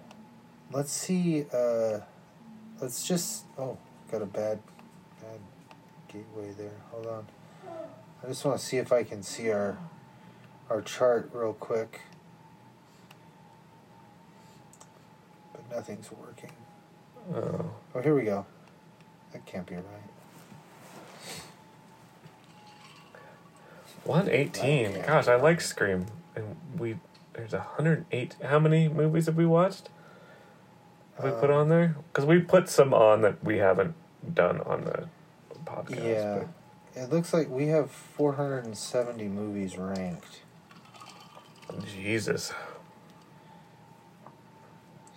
Let's 0.72 0.92
see. 0.94 1.46
Uh, 1.54 2.00
let's 2.80 3.06
just. 3.06 3.44
Oh, 3.58 3.78
got 4.10 4.22
a 4.22 4.26
bad 4.26 4.60
gateway 6.12 6.52
there. 6.58 6.72
Hold 6.92 7.08
on. 7.08 7.26
I 8.24 8.28
just 8.28 8.44
want 8.46 8.60
to 8.60 8.66
see 8.66 8.78
if 8.78 8.92
I 8.92 9.04
can 9.04 9.24
see 9.24 9.50
our 9.52 9.78
our 10.70 10.82
chart 10.82 11.30
real 11.34 11.54
quick. 11.54 12.02
But 15.54 15.76
nothing's 15.76 16.10
working. 16.12 16.52
Oh. 17.34 17.72
Oh, 17.96 18.02
here 18.02 18.16
we 18.16 18.24
go. 18.24 18.46
That 19.34 19.46
can't 19.46 19.66
be 19.66 19.76
right. 19.76 19.84
118. 24.04 24.86
Okay. 24.88 25.04
Gosh, 25.06 25.28
I 25.28 25.36
like 25.36 25.62
Scream. 25.62 26.08
And 26.36 26.56
we 26.78 26.98
there's 27.34 27.54
108. 27.54 28.36
How 28.44 28.60
many 28.60 28.88
movies 28.88 29.28
have 29.28 29.36
we 29.36 29.46
watched? 29.46 29.90
Have 31.16 31.26
we 31.26 31.40
put 31.40 31.50
Um, 31.50 31.58
on 31.58 31.70
there? 31.70 31.96
Because 32.12 32.26
we 32.26 32.40
put 32.40 32.70
some 32.70 32.94
on 32.94 33.22
that 33.22 33.44
we 33.44 33.58
haven't 33.58 33.96
done 34.34 34.62
on 34.62 34.86
the 34.86 35.08
podcast. 35.66 36.04
Yeah. 36.96 37.04
It 37.04 37.10
looks 37.12 37.34
like 37.34 37.50
we 37.50 37.68
have 37.68 37.90
470 37.92 39.26
movies 39.30 39.78
ranked. 39.78 40.42
Jesus. 41.88 42.52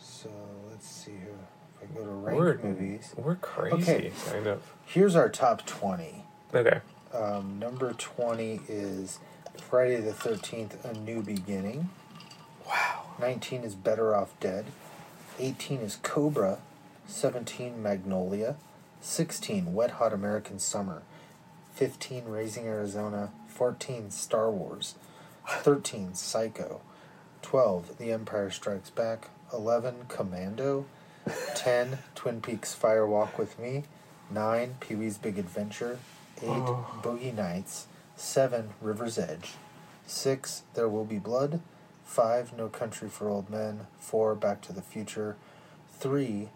So 0.01 0.31
let's 0.71 0.89
see 0.89 1.13
here. 1.13 1.39
If 1.83 1.91
I 1.91 1.99
go 1.99 2.05
to 2.05 2.11
rank 2.11 2.39
We're, 2.39 2.59
movies. 2.59 3.13
we're 3.17 3.35
crazy, 3.37 3.77
Okay. 3.77 4.13
kind 4.31 4.47
of. 4.47 4.63
Here's 4.87 5.17
our 5.17 5.29
top 5.29 5.67
20. 5.67 6.25
Okay. 6.55 6.81
Um, 7.13 7.59
number 7.59 7.93
20 7.93 8.61
is 8.69 9.19
Friday 9.61 10.01
the 10.01 10.13
13th, 10.13 10.85
A 10.85 10.95
New 10.99 11.23
Beginning. 11.23 11.91
Wow. 12.67 13.03
19 13.21 13.63
is 13.63 13.75
Better 13.75 14.15
Off 14.15 14.39
Dead. 14.41 14.67
18 15.39 15.81
is 15.81 15.97
Cobra. 16.03 16.59
17, 17.07 17.83
Magnolia. 17.83 18.57
16, 19.05 19.75
Wet 19.75 19.91
Hot 19.93 20.15
American 20.15 20.59
Summer. 20.59 21.03
15, 21.75 22.25
Raising 22.25 22.67
Arizona. 22.67 23.31
14, 23.49 24.11
Star 24.11 24.51
Wars. 24.51 24.95
13, 25.47 26.15
Psycho. 26.15 26.81
12, 27.43 27.99
The 27.99 28.13
Empire 28.13 28.51
Strikes 28.51 28.89
Back. 28.89 29.29
11, 29.53 30.07
Commando. 30.09 30.87
10, 31.55 31.99
Twin 32.15 32.41
Peaks 32.41 32.73
Fire 32.73 33.07
Walk 33.07 33.39
with 33.39 33.59
Me. 33.59 33.85
9, 34.31 34.77
Pee 34.81 34.95
Wee's 34.95 35.19
Big 35.19 35.39
Adventure. 35.39 35.99
8, 36.41 36.49
Oh. 36.49 36.87
Boogie 37.03 37.35
Nights. 37.35 37.87
7, 38.17 38.71
River's 38.81 39.19
Edge. 39.19 39.53
6, 40.07 40.63
There 40.73 40.89
Will 40.89 41.05
Be 41.05 41.19
Blood. 41.19 41.61
5, 42.05 42.57
No 42.57 42.69
Country 42.69 43.11
for 43.11 43.29
Old 43.29 43.51
Men. 43.51 43.87
4, 44.01 44.35
Back 44.35 44.63
to 44.63 44.73
the 44.73 44.83
Future. 44.83 45.37
3, 45.99 46.49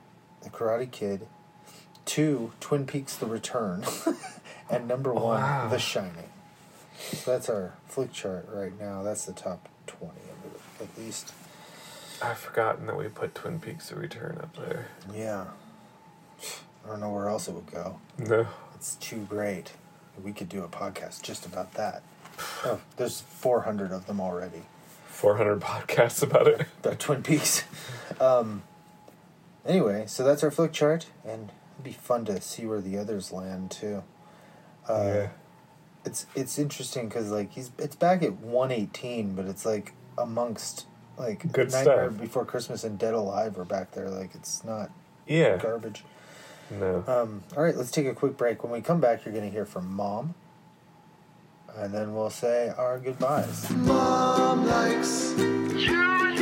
The 0.42 0.48
Karate 0.48 0.90
Kid. 0.90 1.26
Two, 2.08 2.52
Twin 2.60 2.86
Peaks: 2.86 3.14
The 3.16 3.26
Return, 3.26 3.84
and 4.70 4.88
number 4.88 5.12
one, 5.12 5.40
Wow. 5.40 5.68
The 5.68 5.78
Shining. 5.78 6.30
So 6.98 7.30
that's 7.30 7.48
our 7.48 7.74
flick 7.86 8.12
chart 8.12 8.48
right 8.52 8.78
now. 8.80 9.02
That's 9.04 9.24
the 9.24 9.32
top 9.32 9.68
twenty 9.86 10.12
of 10.20 10.52
it, 10.54 10.84
at 10.84 10.98
least. 10.98 11.32
I've 12.20 12.38
forgotten 12.38 12.86
that 12.86 12.96
we 12.96 13.06
put 13.08 13.34
Twin 13.34 13.60
Peaks: 13.60 13.90
The 13.90 13.96
Return 13.96 14.38
up 14.42 14.56
there. 14.56 14.88
Yeah. 15.14 15.44
I 16.84 16.88
don't 16.88 17.00
know 17.00 17.10
where 17.12 17.28
else 17.28 17.48
it 17.48 17.54
would 17.54 17.70
go. 17.70 17.98
No. 18.18 18.46
It's 18.74 18.94
too 18.96 19.26
great. 19.28 19.72
We 20.22 20.32
could 20.32 20.48
do 20.48 20.64
a 20.64 20.68
podcast 20.68 21.22
just 21.22 21.44
about 21.46 21.74
that. 21.74 22.02
Oh, 22.64 22.80
there's 22.96 23.20
400 23.20 23.92
of 23.92 24.06
them 24.06 24.20
already. 24.20 24.62
400 25.08 25.60
podcasts 25.60 26.22
about 26.22 26.46
it. 26.46 26.66
About 26.82 26.98
Twin 26.98 27.22
Peaks. 27.22 27.64
Um, 28.20 28.62
anyway, 29.66 30.04
so 30.06 30.24
that's 30.24 30.42
our 30.42 30.50
flick 30.50 30.72
chart, 30.72 31.06
and 31.26 31.50
it'd 31.78 31.84
be 31.84 31.92
fun 31.92 32.24
to 32.26 32.40
see 32.40 32.66
where 32.66 32.80
the 32.80 32.98
others 32.98 33.32
land 33.32 33.70
too. 33.70 34.02
Uh, 34.88 34.94
Yeah. 35.06 35.28
It's 36.04 36.26
it's 36.34 36.58
interesting 36.58 37.08
because 37.08 37.30
like 37.30 37.52
he's 37.52 37.70
it's 37.78 37.96
back 37.96 38.22
at 38.22 38.32
118, 38.34 39.34
but 39.34 39.44
it's 39.46 39.66
like 39.66 39.92
amongst 40.16 40.86
like 41.18 41.40
Good 41.52 41.70
Nightmare 41.72 42.08
stuff. 42.10 42.20
Before 42.20 42.44
Christmas 42.46 42.84
and 42.84 42.98
Dead 42.98 43.12
Alive 43.14 43.58
are 43.58 43.64
back 43.64 43.90
there. 43.92 44.08
Like 44.08 44.34
it's 44.34 44.64
not 44.64 44.90
Yeah. 45.26 45.56
garbage. 45.58 46.04
No. 46.70 47.02
Um, 47.06 47.42
all 47.56 47.62
right, 47.62 47.76
let's 47.76 47.90
take 47.90 48.06
a 48.06 48.14
quick 48.14 48.36
break. 48.36 48.62
When 48.62 48.72
we 48.72 48.80
come 48.80 49.00
back, 49.00 49.24
you're 49.24 49.32
going 49.34 49.44
to 49.46 49.50
hear 49.50 49.64
from 49.66 49.92
Mom. 49.92 50.34
And 51.76 51.92
then 51.92 52.14
we'll 52.14 52.30
say 52.30 52.72
our 52.76 52.98
goodbyes. 52.98 53.70
Mom 53.70 54.66
likes 54.66 55.32
Mom 55.36 56.36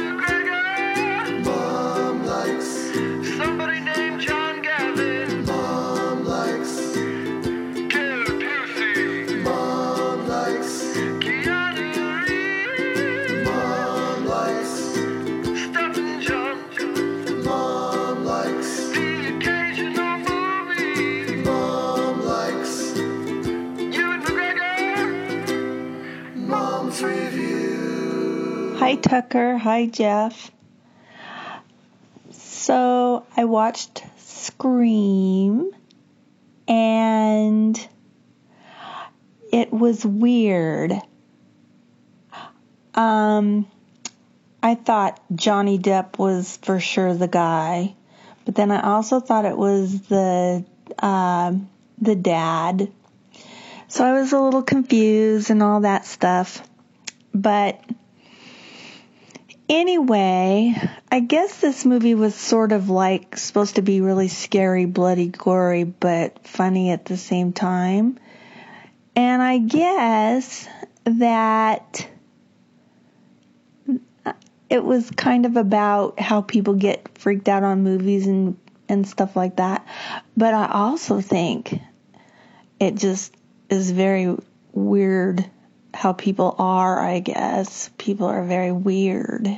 Tucker. 29.02 29.56
Hi, 29.56 29.86
Jeff. 29.86 30.50
So 32.30 33.26
I 33.36 33.44
watched 33.44 34.02
Scream 34.18 35.70
and 36.68 37.88
it 39.52 39.72
was 39.72 40.04
weird. 40.04 40.92
Um, 42.94 43.66
I 44.62 44.74
thought 44.74 45.20
Johnny 45.34 45.78
Depp 45.78 46.18
was 46.18 46.56
for 46.62 46.80
sure 46.80 47.14
the 47.14 47.28
guy, 47.28 47.94
but 48.44 48.54
then 48.54 48.70
I 48.70 48.82
also 48.82 49.20
thought 49.20 49.44
it 49.44 49.56
was 49.56 50.00
the 50.02 50.64
um 50.98 51.68
the 52.00 52.16
dad. 52.16 52.90
So 53.88 54.04
I 54.04 54.18
was 54.18 54.32
a 54.32 54.40
little 54.40 54.62
confused 54.62 55.50
and 55.50 55.62
all 55.62 55.82
that 55.82 56.04
stuff. 56.04 56.66
But 57.32 57.80
anyway, 59.68 60.74
I 61.10 61.20
guess 61.20 61.60
this 61.60 61.84
movie 61.84 62.14
was 62.14 62.34
sort 62.34 62.72
of 62.72 62.88
like 62.90 63.36
supposed 63.36 63.76
to 63.76 63.82
be 63.82 64.00
really 64.00 64.28
scary, 64.28 64.84
bloody, 64.86 65.28
gory, 65.28 65.84
but 65.84 66.46
funny 66.46 66.90
at 66.90 67.04
the 67.04 67.16
same 67.16 67.52
time. 67.52 68.18
And 69.14 69.42
I 69.42 69.58
guess 69.58 70.68
that 71.04 72.08
it 74.68 74.84
was 74.84 75.10
kind 75.10 75.46
of 75.46 75.56
about 75.56 76.20
how 76.20 76.42
people 76.42 76.74
get 76.74 77.18
freaked 77.18 77.48
out 77.48 77.62
on 77.62 77.82
movies 77.82 78.26
and 78.26 78.58
and 78.88 79.06
stuff 79.06 79.34
like 79.34 79.56
that. 79.56 79.86
But 80.36 80.54
I 80.54 80.70
also 80.70 81.20
think 81.20 81.80
it 82.78 82.94
just 82.94 83.34
is 83.68 83.90
very 83.90 84.36
weird 84.72 85.44
how 85.96 86.12
people 86.12 86.54
are, 86.58 87.00
I 87.00 87.18
guess. 87.20 87.90
People 87.98 88.26
are 88.26 88.44
very 88.44 88.72
weird. 88.72 89.48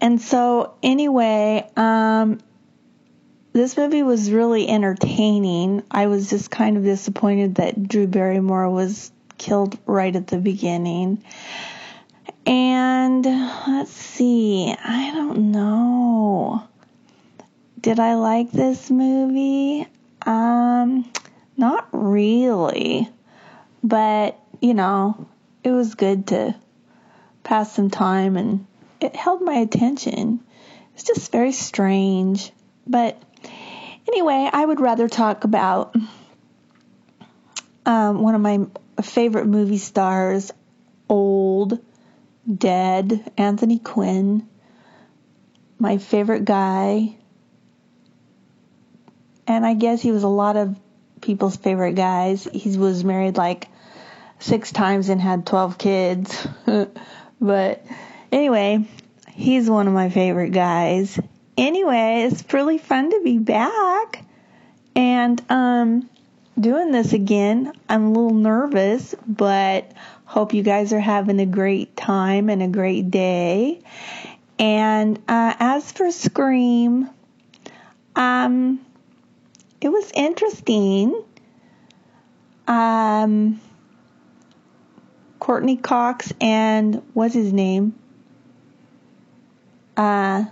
And 0.00 0.20
so 0.20 0.74
anyway, 0.82 1.70
um 1.76 2.40
this 3.52 3.76
movie 3.76 4.02
was 4.02 4.30
really 4.30 4.68
entertaining. 4.68 5.82
I 5.90 6.06
was 6.06 6.30
just 6.30 6.50
kind 6.50 6.76
of 6.76 6.84
disappointed 6.84 7.56
that 7.56 7.88
Drew 7.88 8.06
Barrymore 8.06 8.70
was 8.70 9.10
killed 9.36 9.76
right 9.86 10.14
at 10.14 10.28
the 10.28 10.38
beginning. 10.38 11.24
And 12.46 13.24
let's 13.24 13.90
see, 13.90 14.74
I 14.84 15.12
don't 15.12 15.50
know. 15.50 16.62
Did 17.80 17.98
I 18.00 18.14
like 18.14 18.52
this 18.52 18.90
movie? 18.90 19.86
Um, 20.24 21.10
not 21.56 21.88
really. 21.92 23.08
But, 23.82 24.38
you 24.60 24.74
know, 24.74 25.28
it 25.62 25.70
was 25.70 25.94
good 25.94 26.28
to 26.28 26.54
pass 27.42 27.72
some 27.72 27.90
time 27.90 28.36
and 28.36 28.66
it 29.00 29.14
held 29.14 29.42
my 29.42 29.54
attention. 29.54 30.40
It's 30.94 31.04
just 31.04 31.30
very 31.30 31.52
strange. 31.52 32.52
But 32.86 33.20
anyway, 34.08 34.48
I 34.52 34.64
would 34.64 34.80
rather 34.80 35.08
talk 35.08 35.44
about 35.44 35.94
um, 37.86 38.20
one 38.20 38.34
of 38.34 38.40
my 38.40 38.66
favorite 39.02 39.46
movie 39.46 39.78
stars, 39.78 40.50
old, 41.08 41.78
dead, 42.52 43.30
Anthony 43.36 43.78
Quinn. 43.78 44.48
My 45.78 45.98
favorite 45.98 46.44
guy. 46.44 47.16
And 49.46 49.64
I 49.64 49.74
guess 49.74 50.02
he 50.02 50.10
was 50.10 50.24
a 50.24 50.28
lot 50.28 50.56
of 50.56 50.76
people's 51.20 51.56
favorite 51.56 51.94
guys. 51.94 52.48
He 52.52 52.76
was 52.76 53.04
married 53.04 53.36
like 53.36 53.68
six 54.38 54.72
times 54.72 55.08
and 55.08 55.20
had 55.20 55.46
12 55.46 55.78
kids. 55.78 56.46
but 57.40 57.84
anyway, 58.32 58.84
he's 59.30 59.68
one 59.68 59.86
of 59.86 59.92
my 59.94 60.10
favorite 60.10 60.50
guys. 60.50 61.18
Anyway, 61.56 62.28
it's 62.30 62.44
really 62.52 62.78
fun 62.78 63.10
to 63.10 63.20
be 63.22 63.38
back 63.38 64.24
and 64.94 65.42
um 65.50 66.08
doing 66.58 66.90
this 66.90 67.12
again. 67.12 67.72
I'm 67.88 68.04
a 68.04 68.08
little 68.08 68.34
nervous, 68.34 69.14
but 69.26 69.92
hope 70.24 70.54
you 70.54 70.62
guys 70.62 70.92
are 70.92 71.00
having 71.00 71.40
a 71.40 71.46
great 71.46 71.96
time 71.96 72.48
and 72.48 72.62
a 72.62 72.68
great 72.68 73.10
day. 73.10 73.80
And 74.58 75.18
uh, 75.28 75.54
as 75.58 75.92
for 75.92 76.10
Scream, 76.10 77.08
um, 78.16 78.84
it 79.80 79.88
was 79.88 80.10
interesting. 80.14 81.22
Um, 82.66 83.60
Courteney 85.38 85.76
Cox 85.76 86.32
and 86.40 87.02
what's 87.14 87.34
his 87.34 87.52
name? 87.52 87.94
Uh, 89.96 90.44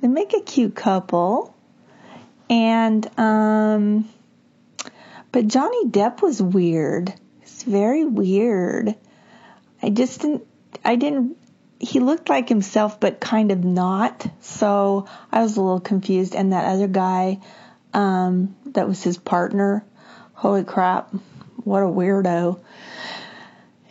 they 0.00 0.08
make 0.08 0.34
a 0.34 0.40
cute 0.40 0.74
couple. 0.74 1.54
And, 2.48 3.08
um, 3.18 4.08
but 5.30 5.46
Johnny 5.46 5.86
Depp 5.86 6.22
was 6.22 6.42
weird. 6.42 7.14
It's 7.42 7.62
very 7.62 8.04
weird. 8.04 8.96
I 9.82 9.90
just 9.90 10.20
didn't, 10.20 10.46
I 10.84 10.96
didn't, 10.96 11.36
he 11.78 12.00
looked 12.00 12.28
like 12.28 12.48
himself, 12.48 12.98
but 12.98 13.20
kind 13.20 13.52
of 13.52 13.64
not. 13.64 14.26
So 14.40 15.06
I 15.30 15.42
was 15.42 15.56
a 15.56 15.62
little 15.62 15.80
confused. 15.80 16.34
And 16.34 16.52
that 16.52 16.64
other 16.64 16.88
guy, 16.88 17.38
um, 17.94 18.56
that 18.66 18.88
was 18.88 19.02
his 19.02 19.16
partner. 19.16 19.84
Holy 20.34 20.64
crap. 20.64 21.14
What 21.64 21.82
a 21.82 21.86
weirdo. 21.86 22.58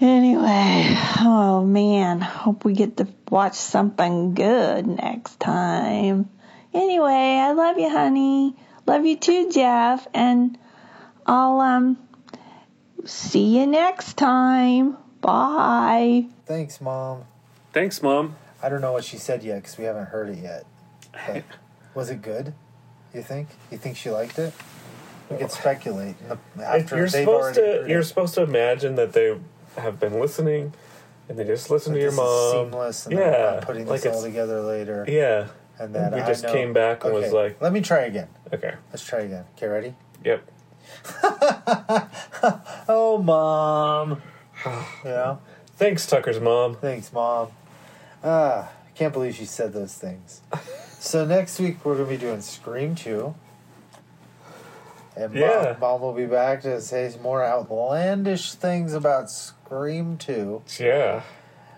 Anyway, 0.02 0.96
oh 1.20 1.66
man, 1.66 2.22
hope 2.22 2.64
we 2.64 2.74
get 2.74 2.98
to 2.98 3.08
watch 3.30 3.56
something 3.56 4.34
good 4.34 4.88
next 4.88 5.40
time. 5.40 6.30
Anyway, 6.74 7.12
I 7.12 7.52
love 7.52 7.78
you, 7.78 7.90
honey. 7.90 8.56
Love 8.86 9.06
you 9.06 9.18
too, 9.18 9.52
Jeff. 9.52 10.08
And 10.14 10.58
I'll, 11.26 11.60
um, 11.60 11.98
see 13.06 13.58
you 13.60 13.68
next 13.68 14.16
time. 14.18 14.98
Bye. 15.22 16.28
Thanks, 16.46 16.80
Mom. 16.80 17.26
Thanks, 17.74 18.02
Mom. 18.02 18.36
I 18.64 18.70
don't 18.70 18.82
know 18.82 18.94
what 18.94 19.04
she 19.04 19.18
said 19.18 19.44
yet 19.44 19.58
because 19.58 19.78
we 19.78 19.84
haven't 19.86 20.06
heard 20.08 20.30
it 20.30 20.40
yet. 20.40 20.66
But 21.28 21.44
was 21.94 22.10
it 22.10 22.22
good? 22.22 22.54
You 23.14 23.22
think? 23.22 23.50
You 23.72 23.78
think 23.78 23.98
she 23.98 24.10
liked 24.12 24.40
it? 24.40 24.54
We 25.30 25.38
could 25.38 25.52
speculate. 25.52 26.16
After 26.62 26.96
you're 26.96 27.08
they've 27.08 27.26
supposed 27.26 27.58
already 27.58 27.84
to 27.84 27.90
you're 27.90 28.00
it. 28.00 28.06
supposed 28.06 28.34
to 28.36 28.42
imagine 28.44 28.96
that 28.96 29.14
they 29.14 29.38
have 29.80 30.00
been 30.00 30.20
listening 30.20 30.74
and 31.28 31.38
they 31.38 31.44
just 31.44 31.70
listen 31.70 31.94
to 31.94 32.00
your 32.00 32.10
this 32.10 32.18
mom. 32.18 32.52
seamless, 32.72 33.06
and 33.06 33.16
yeah, 33.18 33.30
not 33.56 33.62
putting 33.62 33.86
like 33.88 34.06
all 34.06 34.22
together 34.22 34.62
later. 34.62 35.06
Yeah. 35.08 35.48
And 35.78 35.94
then 35.96 36.12
We 36.14 36.20
I 36.22 36.28
just 36.28 36.44
know- 36.44 36.52
came 36.52 36.74
back 36.74 37.04
and 37.06 37.14
was 37.14 37.26
Okay, 37.26 37.34
like- 37.34 37.62
let 37.62 37.72
me 37.72 37.82
try 37.82 38.00
again. 38.00 38.28
Okay. 38.54 38.74
Let's 38.92 39.06
try 39.06 39.20
again. 39.20 39.46
Okay, 39.56 39.68
ready? 39.68 39.96
Yep. 40.26 40.44
Oh, 42.92 43.22
mom. 43.24 44.22
yeah. 45.06 45.38
Thanks, 45.78 46.06
Tucker's 46.08 46.40
mom. 46.40 46.76
Thanks, 46.76 47.14
mom. 47.14 47.50
Ah, 48.24 48.72
I 48.88 48.92
can't 48.98 49.14
believe 49.14 49.36
she 49.36 49.46
said 49.46 49.72
those 49.74 49.94
things. 49.94 50.42
so 51.00 51.26
next 51.26 51.60
week 51.60 51.86
we're 51.86 51.96
gonna 51.96 52.10
be 52.10 52.18
doing 52.18 52.42
Scream 52.42 52.96
Two. 52.96 53.36
And 55.20 55.34
mom, 55.34 55.42
Yeah. 55.42 55.76
mom 55.82 56.02
will 56.02 56.14
be 56.14 56.26
back 56.26 56.62
to 56.62 56.80
say 56.82 57.10
some 57.10 57.22
more 57.22 57.44
outlandish 57.44 58.54
things 58.54 58.94
about 58.94 59.30
Scream 59.30 60.18
Two. 60.18 60.62
Yeah. 60.80 61.24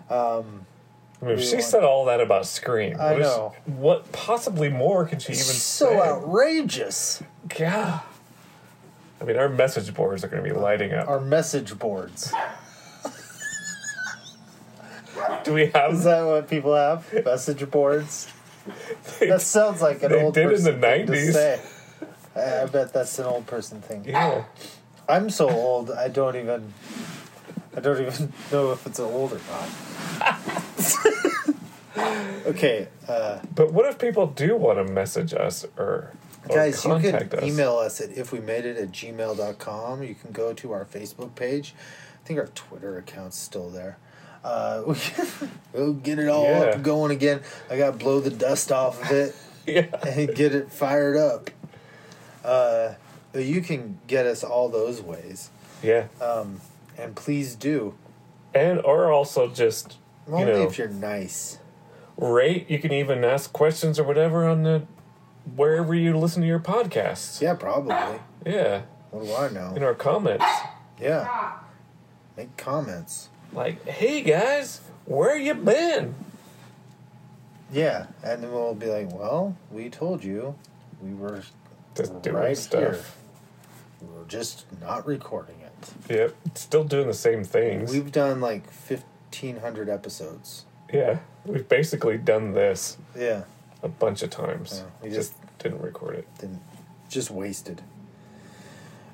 Um, 0.08 0.66
I 1.20 1.24
mean, 1.26 1.34
if 1.38 1.44
she 1.44 1.56
want- 1.56 1.64
said 1.64 1.82
all 1.84 2.04
that 2.04 2.20
about 2.20 2.46
Scream. 2.46 3.00
I 3.00 3.12
what 3.12 3.20
is- 3.20 3.26
know. 3.26 3.52
what 3.66 4.12
possibly 4.12 4.68
more 4.68 5.04
can 5.06 5.18
she 5.18 5.32
even 5.32 5.44
so 5.44 5.88
say? 5.88 5.98
outrageous. 5.98 7.22
Yeah. 7.58 8.00
I 9.20 9.24
mean, 9.24 9.36
our 9.36 9.48
message 9.48 9.92
boards 9.94 10.22
are 10.24 10.28
going 10.28 10.42
to 10.42 10.48
be 10.48 10.54
lighting 10.56 10.92
up. 10.92 11.08
Our 11.08 11.20
message 11.20 11.78
boards. 11.78 12.32
Do 15.44 15.52
we 15.54 15.66
have? 15.66 15.92
Is 15.94 16.04
that 16.04 16.22
what 16.24 16.48
people 16.48 16.74
have? 16.74 17.06
Message 17.24 17.68
boards. 17.70 18.28
that 19.20 19.40
sounds 19.42 19.82
like 19.82 20.02
an 20.02 20.12
they 20.12 20.22
old 20.22 20.34
did 20.34 20.52
in 20.52 20.62
the 20.64 20.72
to 20.72 20.78
90s. 20.78 21.32
say. 21.32 21.60
I 22.36 22.62
I 22.62 22.66
bet 22.66 22.92
that's 22.92 23.18
an 23.18 23.26
old 23.26 23.46
person 23.46 23.80
thing. 23.80 24.04
Yeah. 24.06 24.44
I'm 25.08 25.30
so 25.30 25.48
old. 25.50 25.90
I 25.90 26.08
don't 26.08 26.36
even. 26.36 26.72
I 27.76 27.80
don't 27.80 28.00
even 28.06 28.32
know 28.52 28.72
if 28.72 28.86
it's 28.86 29.00
old 29.00 29.32
or 29.32 29.40
not. 29.50 29.68
okay, 32.46 32.88
uh, 33.08 33.38
But 33.54 33.72
what 33.72 33.86
if 33.86 33.98
people 33.98 34.26
do 34.26 34.56
want 34.56 34.78
to 34.86 34.92
message 34.92 35.32
us 35.34 35.64
or, 35.78 36.12
or 36.48 36.54
guys, 36.54 36.84
you 36.84 36.90
contact 36.90 37.30
can 37.30 37.38
us? 37.40 37.44
email 37.46 37.76
us 37.78 38.00
at 38.00 38.10
if 38.10 38.32
we 38.32 38.40
made 38.40 38.64
it 38.64 38.76
at 38.76 38.92
gmail.com. 38.92 40.02
You 40.02 40.14
can 40.14 40.32
go 40.32 40.52
to 40.52 40.72
our 40.72 40.84
Facebook 40.84 41.34
page. 41.34 41.74
I 42.22 42.26
think 42.26 42.38
our 42.38 42.46
Twitter 42.48 42.98
account's 42.98 43.36
still 43.38 43.70
there. 43.70 43.98
Uh, 44.44 44.82
we 44.86 44.96
we'll 45.72 45.92
get 45.94 46.18
it 46.18 46.28
all 46.28 46.44
Yeah. 46.44 46.60
up 46.60 46.74
and 46.76 46.84
going 46.84 47.10
again. 47.12 47.40
I 47.70 47.76
got 47.78 47.92
to 47.92 47.96
blow 47.96 48.20
the 48.20 48.30
dust 48.30 48.70
off 48.72 49.00
of 49.02 49.10
it 49.10 49.34
yeah. 49.66 49.86
and 50.06 50.34
get 50.34 50.54
it 50.54 50.70
fired 50.70 51.16
up. 51.16 51.50
Uh, 52.44 52.94
you 53.34 53.60
can 53.62 53.98
get 54.06 54.26
us 54.26 54.42
all 54.44 54.68
those 54.68 55.00
ways. 55.00 55.50
Yeah. 55.82 56.06
Um, 56.20 56.60
and 56.98 57.14
please 57.16 57.54
do. 57.54 57.94
And 58.54 58.80
or 58.80 59.10
also 59.10 59.48
just 59.48 59.96
you 60.28 60.34
Only 60.34 60.52
know 60.52 60.62
if 60.64 60.76
you're 60.78 60.88
nice. 60.88 61.58
rate. 62.16 62.68
You 62.70 62.78
can 62.78 62.92
even 62.92 63.24
ask 63.24 63.52
questions 63.52 63.98
or 63.98 64.04
whatever 64.04 64.46
on 64.46 64.62
the 64.62 64.82
wherever 65.56 65.94
you 65.94 66.16
listen 66.16 66.42
to 66.42 66.46
your 66.48 66.60
podcasts. 66.60 67.40
Yeah, 67.40 67.54
probably. 67.54 68.20
Yeah. 68.46 68.82
What 69.10 69.24
do 69.24 69.34
I 69.34 69.48
know? 69.50 69.74
In 69.74 69.82
our 69.82 69.94
comments, 69.94 70.44
Yeah. 71.00 71.52
Make 72.36 72.56
comments. 72.56 73.28
like, 73.52 73.84
"Hey 73.86 74.22
guys, 74.22 74.80
where 75.04 75.36
you 75.36 75.54
been?" 75.54 76.14
Yeah, 77.72 78.06
and 78.22 78.42
then 78.42 78.52
we'll 78.52 78.74
be 78.74 78.86
like, 78.86 79.10
well, 79.12 79.56
we 79.70 79.88
told 79.88 80.22
you 80.22 80.54
we 81.02 81.14
were 81.14 81.42
Just 81.94 82.22
doing 82.22 82.36
right 82.36 82.56
stuff. 82.56 82.80
here. 82.80 83.00
We're 84.00 84.24
just 84.24 84.64
not 84.80 85.06
recording 85.06 85.56
it. 85.60 85.90
Yep. 86.10 86.34
Still 86.54 86.84
doing 86.84 87.06
the 87.06 87.14
same 87.14 87.44
things. 87.44 87.92
We've 87.92 88.10
done 88.12 88.40
like 88.40 88.64
1,500 88.88 89.88
episodes. 89.88 90.64
yeah. 90.92 91.18
We've 91.44 91.68
basically 91.68 92.18
done 92.18 92.52
this 92.52 92.98
Yeah. 93.16 93.42
a 93.82 93.88
bunch 93.88 94.22
of 94.22 94.30
times. 94.30 94.84
Yeah, 95.02 95.08
we 95.08 95.14
just 95.14 95.34
didn't 95.58 95.80
record 95.82 96.14
it. 96.14 96.28
Then 96.38 96.60
just 97.08 97.30
wasted. 97.32 97.82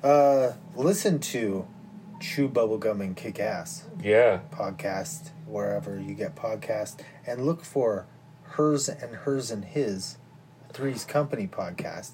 Uh, 0.03 0.53
listen 0.75 1.19
to 1.19 1.65
Chew 2.19 2.47
Bubblegum 2.49 3.01
and 3.01 3.15
Kick 3.17 3.39
Ass 3.39 3.85
Yeah. 4.01 4.41
podcast 4.51 5.29
wherever 5.47 5.99
you 5.99 6.13
get 6.13 6.35
podcasts 6.35 6.97
and 7.25 7.45
look 7.45 7.63
for 7.65 8.05
Hers 8.43 8.87
and 8.89 9.15
Hers 9.15 9.49
and 9.51 9.65
His 9.65 10.17
Three's 10.71 11.05
Company 11.05 11.47
podcast. 11.47 12.11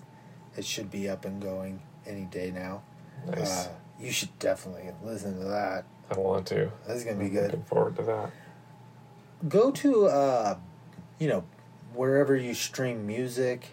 It 0.58 0.66
should 0.66 0.90
be 0.90 1.10
up 1.10 1.26
and 1.26 1.42
going 1.42 1.82
any 2.06 2.26
day 2.26 2.52
now. 2.52 2.84
Nice. 3.28 3.68
Uh, 3.68 3.70
you 4.00 4.12
should 4.12 4.38
definitely 4.40 4.90
listen 5.04 5.38
to 5.40 5.46
that. 5.46 5.86
I 6.12 6.20
want 6.20 6.48
to. 6.48 6.72
That's 6.88 7.04
gonna 7.04 7.18
be 7.18 7.26
I'm 7.26 7.34
good. 7.34 7.44
Looking 7.46 7.64
forward 7.64 7.96
to 7.98 8.04
that. 8.04 8.32
Go 9.48 9.72
to 9.72 10.06
uh, 10.08 10.58
you 11.20 11.28
know 11.28 11.44
wherever 11.94 12.36
you 12.36 12.54
stream 12.54 13.08
music, 13.08 13.68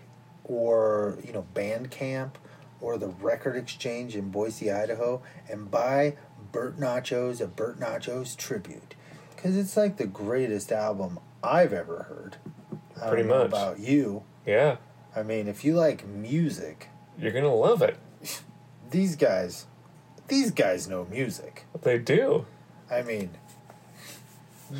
or 0.44 1.18
you 1.24 1.32
know 1.32 1.46
Bandcamp, 1.54 2.32
or 2.80 2.98
the 2.98 3.08
Record 3.08 3.56
Exchange 3.56 4.16
in 4.16 4.30
Boise, 4.30 4.70
Idaho, 4.70 5.22
and 5.48 5.70
buy 5.70 6.16
Burt 6.52 6.78
Nachos 6.78 7.40
a 7.40 7.46
Burt 7.46 7.78
Nachos 7.78 8.36
tribute 8.36 8.94
because 9.34 9.56
it's 9.56 9.76
like 9.76 9.96
the 9.96 10.06
greatest 10.06 10.70
album 10.72 11.18
I've 11.42 11.72
ever 11.72 12.04
heard. 12.04 12.36
Pretty 13.08 13.24
much. 13.24 13.46
about 13.46 13.80
you. 13.80 14.22
Yeah. 14.46 14.76
I 15.14 15.22
mean, 15.22 15.48
if 15.48 15.64
you 15.64 15.74
like 15.74 16.06
music, 16.06 16.88
You're 17.18 17.32
gonna 17.32 17.54
love 17.54 17.82
it. 17.82 17.98
these 18.90 19.16
guys, 19.16 19.66
these 20.28 20.50
guys 20.50 20.88
know 20.88 21.06
music. 21.10 21.66
They 21.82 21.98
do. 21.98 22.46
I 22.90 23.02
mean, 23.02 23.30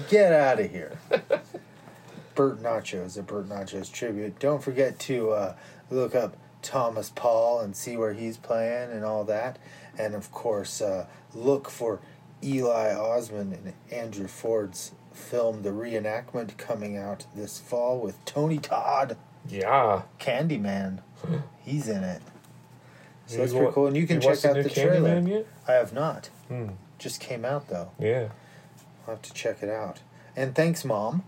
get 0.08 0.32
out 0.32 0.60
of 0.60 0.70
here. 0.70 0.98
Burt 2.34 2.62
Nachos, 2.62 3.18
a 3.18 3.22
Burt 3.22 3.48
Nachos 3.48 3.92
tribute. 3.92 4.38
Don't 4.38 4.62
forget 4.62 4.98
to 5.00 5.30
uh, 5.32 5.54
look 5.90 6.14
up 6.14 6.36
Thomas 6.62 7.10
Paul 7.14 7.60
and 7.60 7.76
see 7.76 7.96
where 7.96 8.14
he's 8.14 8.38
playing 8.38 8.90
and 8.90 9.04
all 9.04 9.24
that. 9.24 9.58
And 9.98 10.14
of 10.14 10.32
course, 10.32 10.80
uh, 10.80 11.06
look 11.34 11.68
for 11.68 12.00
Eli 12.42 12.94
Osmond 12.94 13.52
and 13.52 13.74
Andrew 13.90 14.28
Ford's 14.28 14.92
film, 15.12 15.62
The 15.62 15.70
Reenactment, 15.70 16.56
coming 16.56 16.96
out 16.96 17.26
this 17.34 17.58
fall 17.58 18.00
with 18.00 18.22
Tony 18.24 18.56
Todd, 18.58 19.16
Yeah. 19.48 20.02
Candyman. 20.20 21.00
He's 21.64 21.88
in 21.88 22.02
it. 22.04 22.22
So 23.26 23.38
that's 23.38 23.52
pretty 23.52 23.72
cool. 23.72 23.86
And 23.86 23.96
you 23.96 24.06
can 24.06 24.16
you 24.20 24.28
check 24.28 24.38
the 24.40 24.50
out 24.50 24.56
new 24.56 24.62
the 24.64 24.70
trailer. 24.70 25.20
Yet? 25.20 25.46
I 25.66 25.72
have 25.72 25.92
not. 25.92 26.28
Hmm. 26.48 26.70
Just 26.98 27.20
came 27.20 27.44
out 27.44 27.68
though. 27.68 27.90
Yeah. 27.98 28.28
I'll 29.06 29.14
have 29.14 29.22
to 29.22 29.32
check 29.32 29.62
it 29.62 29.68
out. 29.70 30.00
And 30.36 30.54
thanks, 30.54 30.84
Mom. 30.84 31.24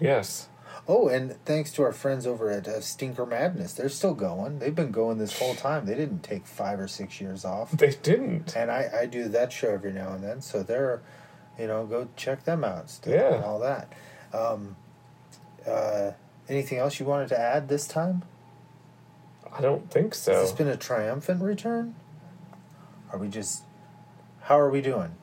Yes. 0.00 0.48
Oh, 0.88 1.08
and 1.08 1.36
thanks 1.44 1.70
to 1.72 1.82
our 1.82 1.92
friends 1.92 2.26
over 2.26 2.50
at 2.50 2.66
uh, 2.66 2.80
Stinker 2.80 3.24
Madness. 3.24 3.72
They're 3.74 3.88
still 3.88 4.14
going. 4.14 4.58
They've 4.58 4.74
been 4.74 4.90
going 4.90 5.18
this 5.18 5.38
whole 5.38 5.54
time. 5.54 5.86
They 5.86 5.94
didn't 5.94 6.22
take 6.24 6.46
five 6.46 6.80
or 6.80 6.88
six 6.88 7.20
years 7.20 7.44
off. 7.44 7.70
They 7.72 7.92
didn't. 8.02 8.56
And 8.56 8.70
I, 8.70 8.88
I 9.02 9.06
do 9.06 9.28
that 9.28 9.52
show 9.52 9.70
every 9.70 9.92
now 9.92 10.12
and 10.12 10.24
then. 10.24 10.40
So 10.40 10.62
they're, 10.62 11.00
you 11.58 11.66
know, 11.68 11.86
go 11.86 12.08
check 12.16 12.44
them 12.44 12.64
out 12.64 12.90
still 12.90 13.14
Yeah. 13.14 13.34
and 13.34 13.44
all 13.44 13.60
that. 13.60 13.92
Um, 14.32 14.76
uh, 15.66 16.12
anything 16.48 16.78
else 16.78 17.00
you 17.00 17.06
wanted 17.06 17.28
to 17.28 17.38
add 17.38 17.68
this 17.68 17.86
time? 17.86 18.22
I 19.52 19.60
don't 19.60 19.90
think 19.90 20.14
so. 20.14 20.32
Has 20.32 20.50
this 20.50 20.52
been 20.52 20.68
a 20.68 20.76
triumphant 20.76 21.42
return? 21.42 21.94
Are 23.12 23.18
we 23.18 23.28
just. 23.28 23.62
How 24.42 24.58
are 24.58 24.70
we 24.70 24.80
doing? 24.80 25.14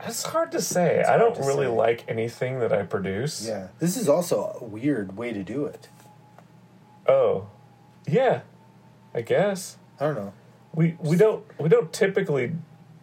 It's 0.00 0.24
hard 0.24 0.52
to 0.52 0.60
say. 0.60 1.00
It's 1.00 1.08
I 1.08 1.16
don't 1.16 1.38
really 1.38 1.66
say. 1.66 1.72
like 1.72 2.04
anything 2.08 2.60
that 2.60 2.72
I 2.72 2.82
produce. 2.82 3.46
Yeah. 3.46 3.68
This 3.78 3.96
is 3.96 4.08
also 4.08 4.58
a 4.60 4.64
weird 4.64 5.16
way 5.16 5.32
to 5.32 5.42
do 5.42 5.66
it. 5.66 5.88
Oh. 7.06 7.48
Yeah. 8.06 8.40
I 9.14 9.22
guess. 9.22 9.78
I 10.00 10.06
don't 10.06 10.16
know. 10.16 10.32
We 10.74 10.96
we 11.00 11.16
don't 11.16 11.44
we 11.60 11.68
don't 11.68 11.92
typically 11.92 12.52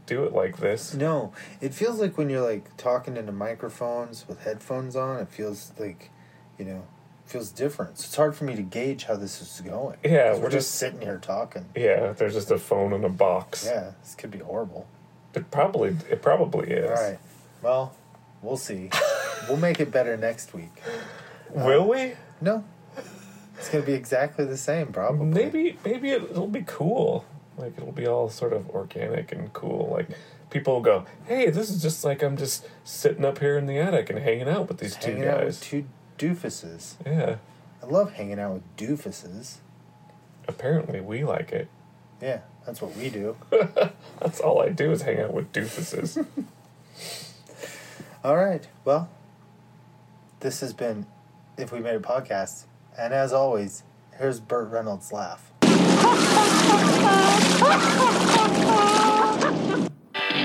do 0.05 0.25
it 0.25 0.33
like 0.33 0.57
this. 0.57 0.93
No, 0.93 1.31
it 1.61 1.73
feels 1.73 1.99
like 1.99 2.17
when 2.17 2.29
you're 2.29 2.41
like 2.41 2.75
talking 2.75 3.15
into 3.15 3.31
microphones 3.31 4.25
with 4.27 4.41
headphones 4.43 4.95
on, 4.95 5.19
it 5.19 5.29
feels 5.29 5.71
like, 5.79 6.11
you 6.59 6.65
know, 6.65 6.83
feels 7.31 7.51
different. 7.51 7.97
So 7.97 8.05
it's 8.05 8.15
hard 8.15 8.35
for 8.35 8.43
me 8.43 8.55
to 8.55 8.61
gauge 8.61 9.05
how 9.05 9.15
this 9.15 9.41
is 9.41 9.61
going. 9.61 9.97
Yeah, 10.03 10.33
we're 10.33 10.41
we're 10.43 10.49
just 10.49 10.67
just- 10.67 10.75
sitting 10.75 11.01
here 11.01 11.17
talking. 11.17 11.65
Yeah, 11.75 12.11
there's 12.11 12.33
just 12.33 12.51
a 12.51 12.59
phone 12.59 12.93
in 12.93 13.03
a 13.03 13.09
box. 13.09 13.65
Yeah, 13.65 13.91
this 14.03 14.15
could 14.15 14.31
be 14.31 14.39
horrible. 14.39 14.87
It 15.33 15.49
probably 15.49 15.95
it 16.09 16.21
probably 16.21 16.69
is. 16.69 16.89
All 16.89 17.05
right. 17.07 17.19
Well, 17.61 17.95
we'll 18.41 18.57
see. 18.57 18.89
we'll 19.47 19.57
make 19.57 19.79
it 19.79 19.91
better 19.91 20.17
next 20.17 20.53
week. 20.53 20.71
Uh, 21.55 21.63
will 21.65 21.87
we? 21.87 22.13
No. 22.41 22.63
It's 23.57 23.69
going 23.69 23.83
to 23.83 23.87
be 23.87 23.93
exactly 23.93 24.43
the 24.45 24.57
same, 24.57 24.87
probably. 24.87 25.27
Maybe 25.27 25.77
maybe 25.85 26.09
it, 26.09 26.23
it'll 26.23 26.47
be 26.47 26.63
cool. 26.65 27.25
Like 27.57 27.73
it'll 27.77 27.91
be 27.91 28.07
all 28.07 28.27
sort 28.29 28.53
of 28.53 28.69
organic 28.71 29.31
and 29.31 29.53
cool. 29.53 29.89
Like 29.91 30.09
people 30.49 30.73
will 30.73 30.81
go, 30.81 31.05
"Hey, 31.25 31.49
this 31.51 31.69
is 31.69 31.81
just 31.81 32.03
like 32.03 32.23
I'm 32.23 32.37
just 32.37 32.67
sitting 32.83 33.23
up 33.23 33.37
here 33.37 33.57
in 33.57 33.67
the 33.67 33.77
attic 33.77 34.09
and 34.09 34.17
hanging 34.19 34.49
out 34.49 34.67
with 34.67 34.79
these 34.79 34.95
two 34.95 35.11
out 35.27 35.45
with 35.45 35.59
guys." 35.59 35.59
two 35.59 35.85
doofuses. 36.21 36.95
Yeah. 37.03 37.37
I 37.81 37.85
love 37.87 38.13
hanging 38.13 38.39
out 38.39 38.53
with 38.53 38.77
doofuses. 38.77 39.57
Apparently, 40.47 41.01
we 41.01 41.23
like 41.23 41.51
it. 41.51 41.67
Yeah, 42.21 42.41
that's 42.65 42.79
what 42.79 42.95
we 42.95 43.09
do. 43.09 43.35
That's 44.19 44.39
all 44.39 44.61
I 44.61 44.69
do 44.69 44.91
is 44.91 45.01
hang 45.01 45.19
out 45.19 45.33
with 45.33 45.51
doofuses. 45.51 46.23
All 48.23 48.35
right. 48.35 48.67
Well, 48.85 49.09
this 50.41 50.59
has 50.59 50.71
been 50.71 51.07
If 51.57 51.71
We 51.71 51.79
Made 51.79 51.95
a 51.95 51.99
Podcast. 51.99 52.65
And 52.95 53.11
as 53.11 53.33
always, 53.33 53.81
here's 54.19 54.39
Burt 54.39 54.69
Reynolds' 54.69 55.11
laugh. 55.11 55.51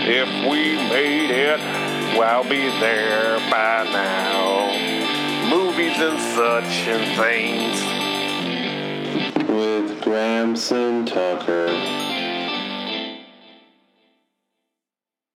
If 0.09 0.28
we 0.51 0.77
made 0.89 1.31
it, 1.31 1.59
well, 2.19 2.43
I'll 2.43 2.48
be 2.48 2.70
there 2.81 3.39
by 3.51 3.85
now. 3.93 4.45
Movies 5.56 5.96
and 5.98 6.20
such 6.36 6.86
and 6.86 7.16
things. 7.16 7.80
With 9.48 10.02
Gramps 10.02 10.70
and 10.70 11.08
Tucker. 11.08 12.05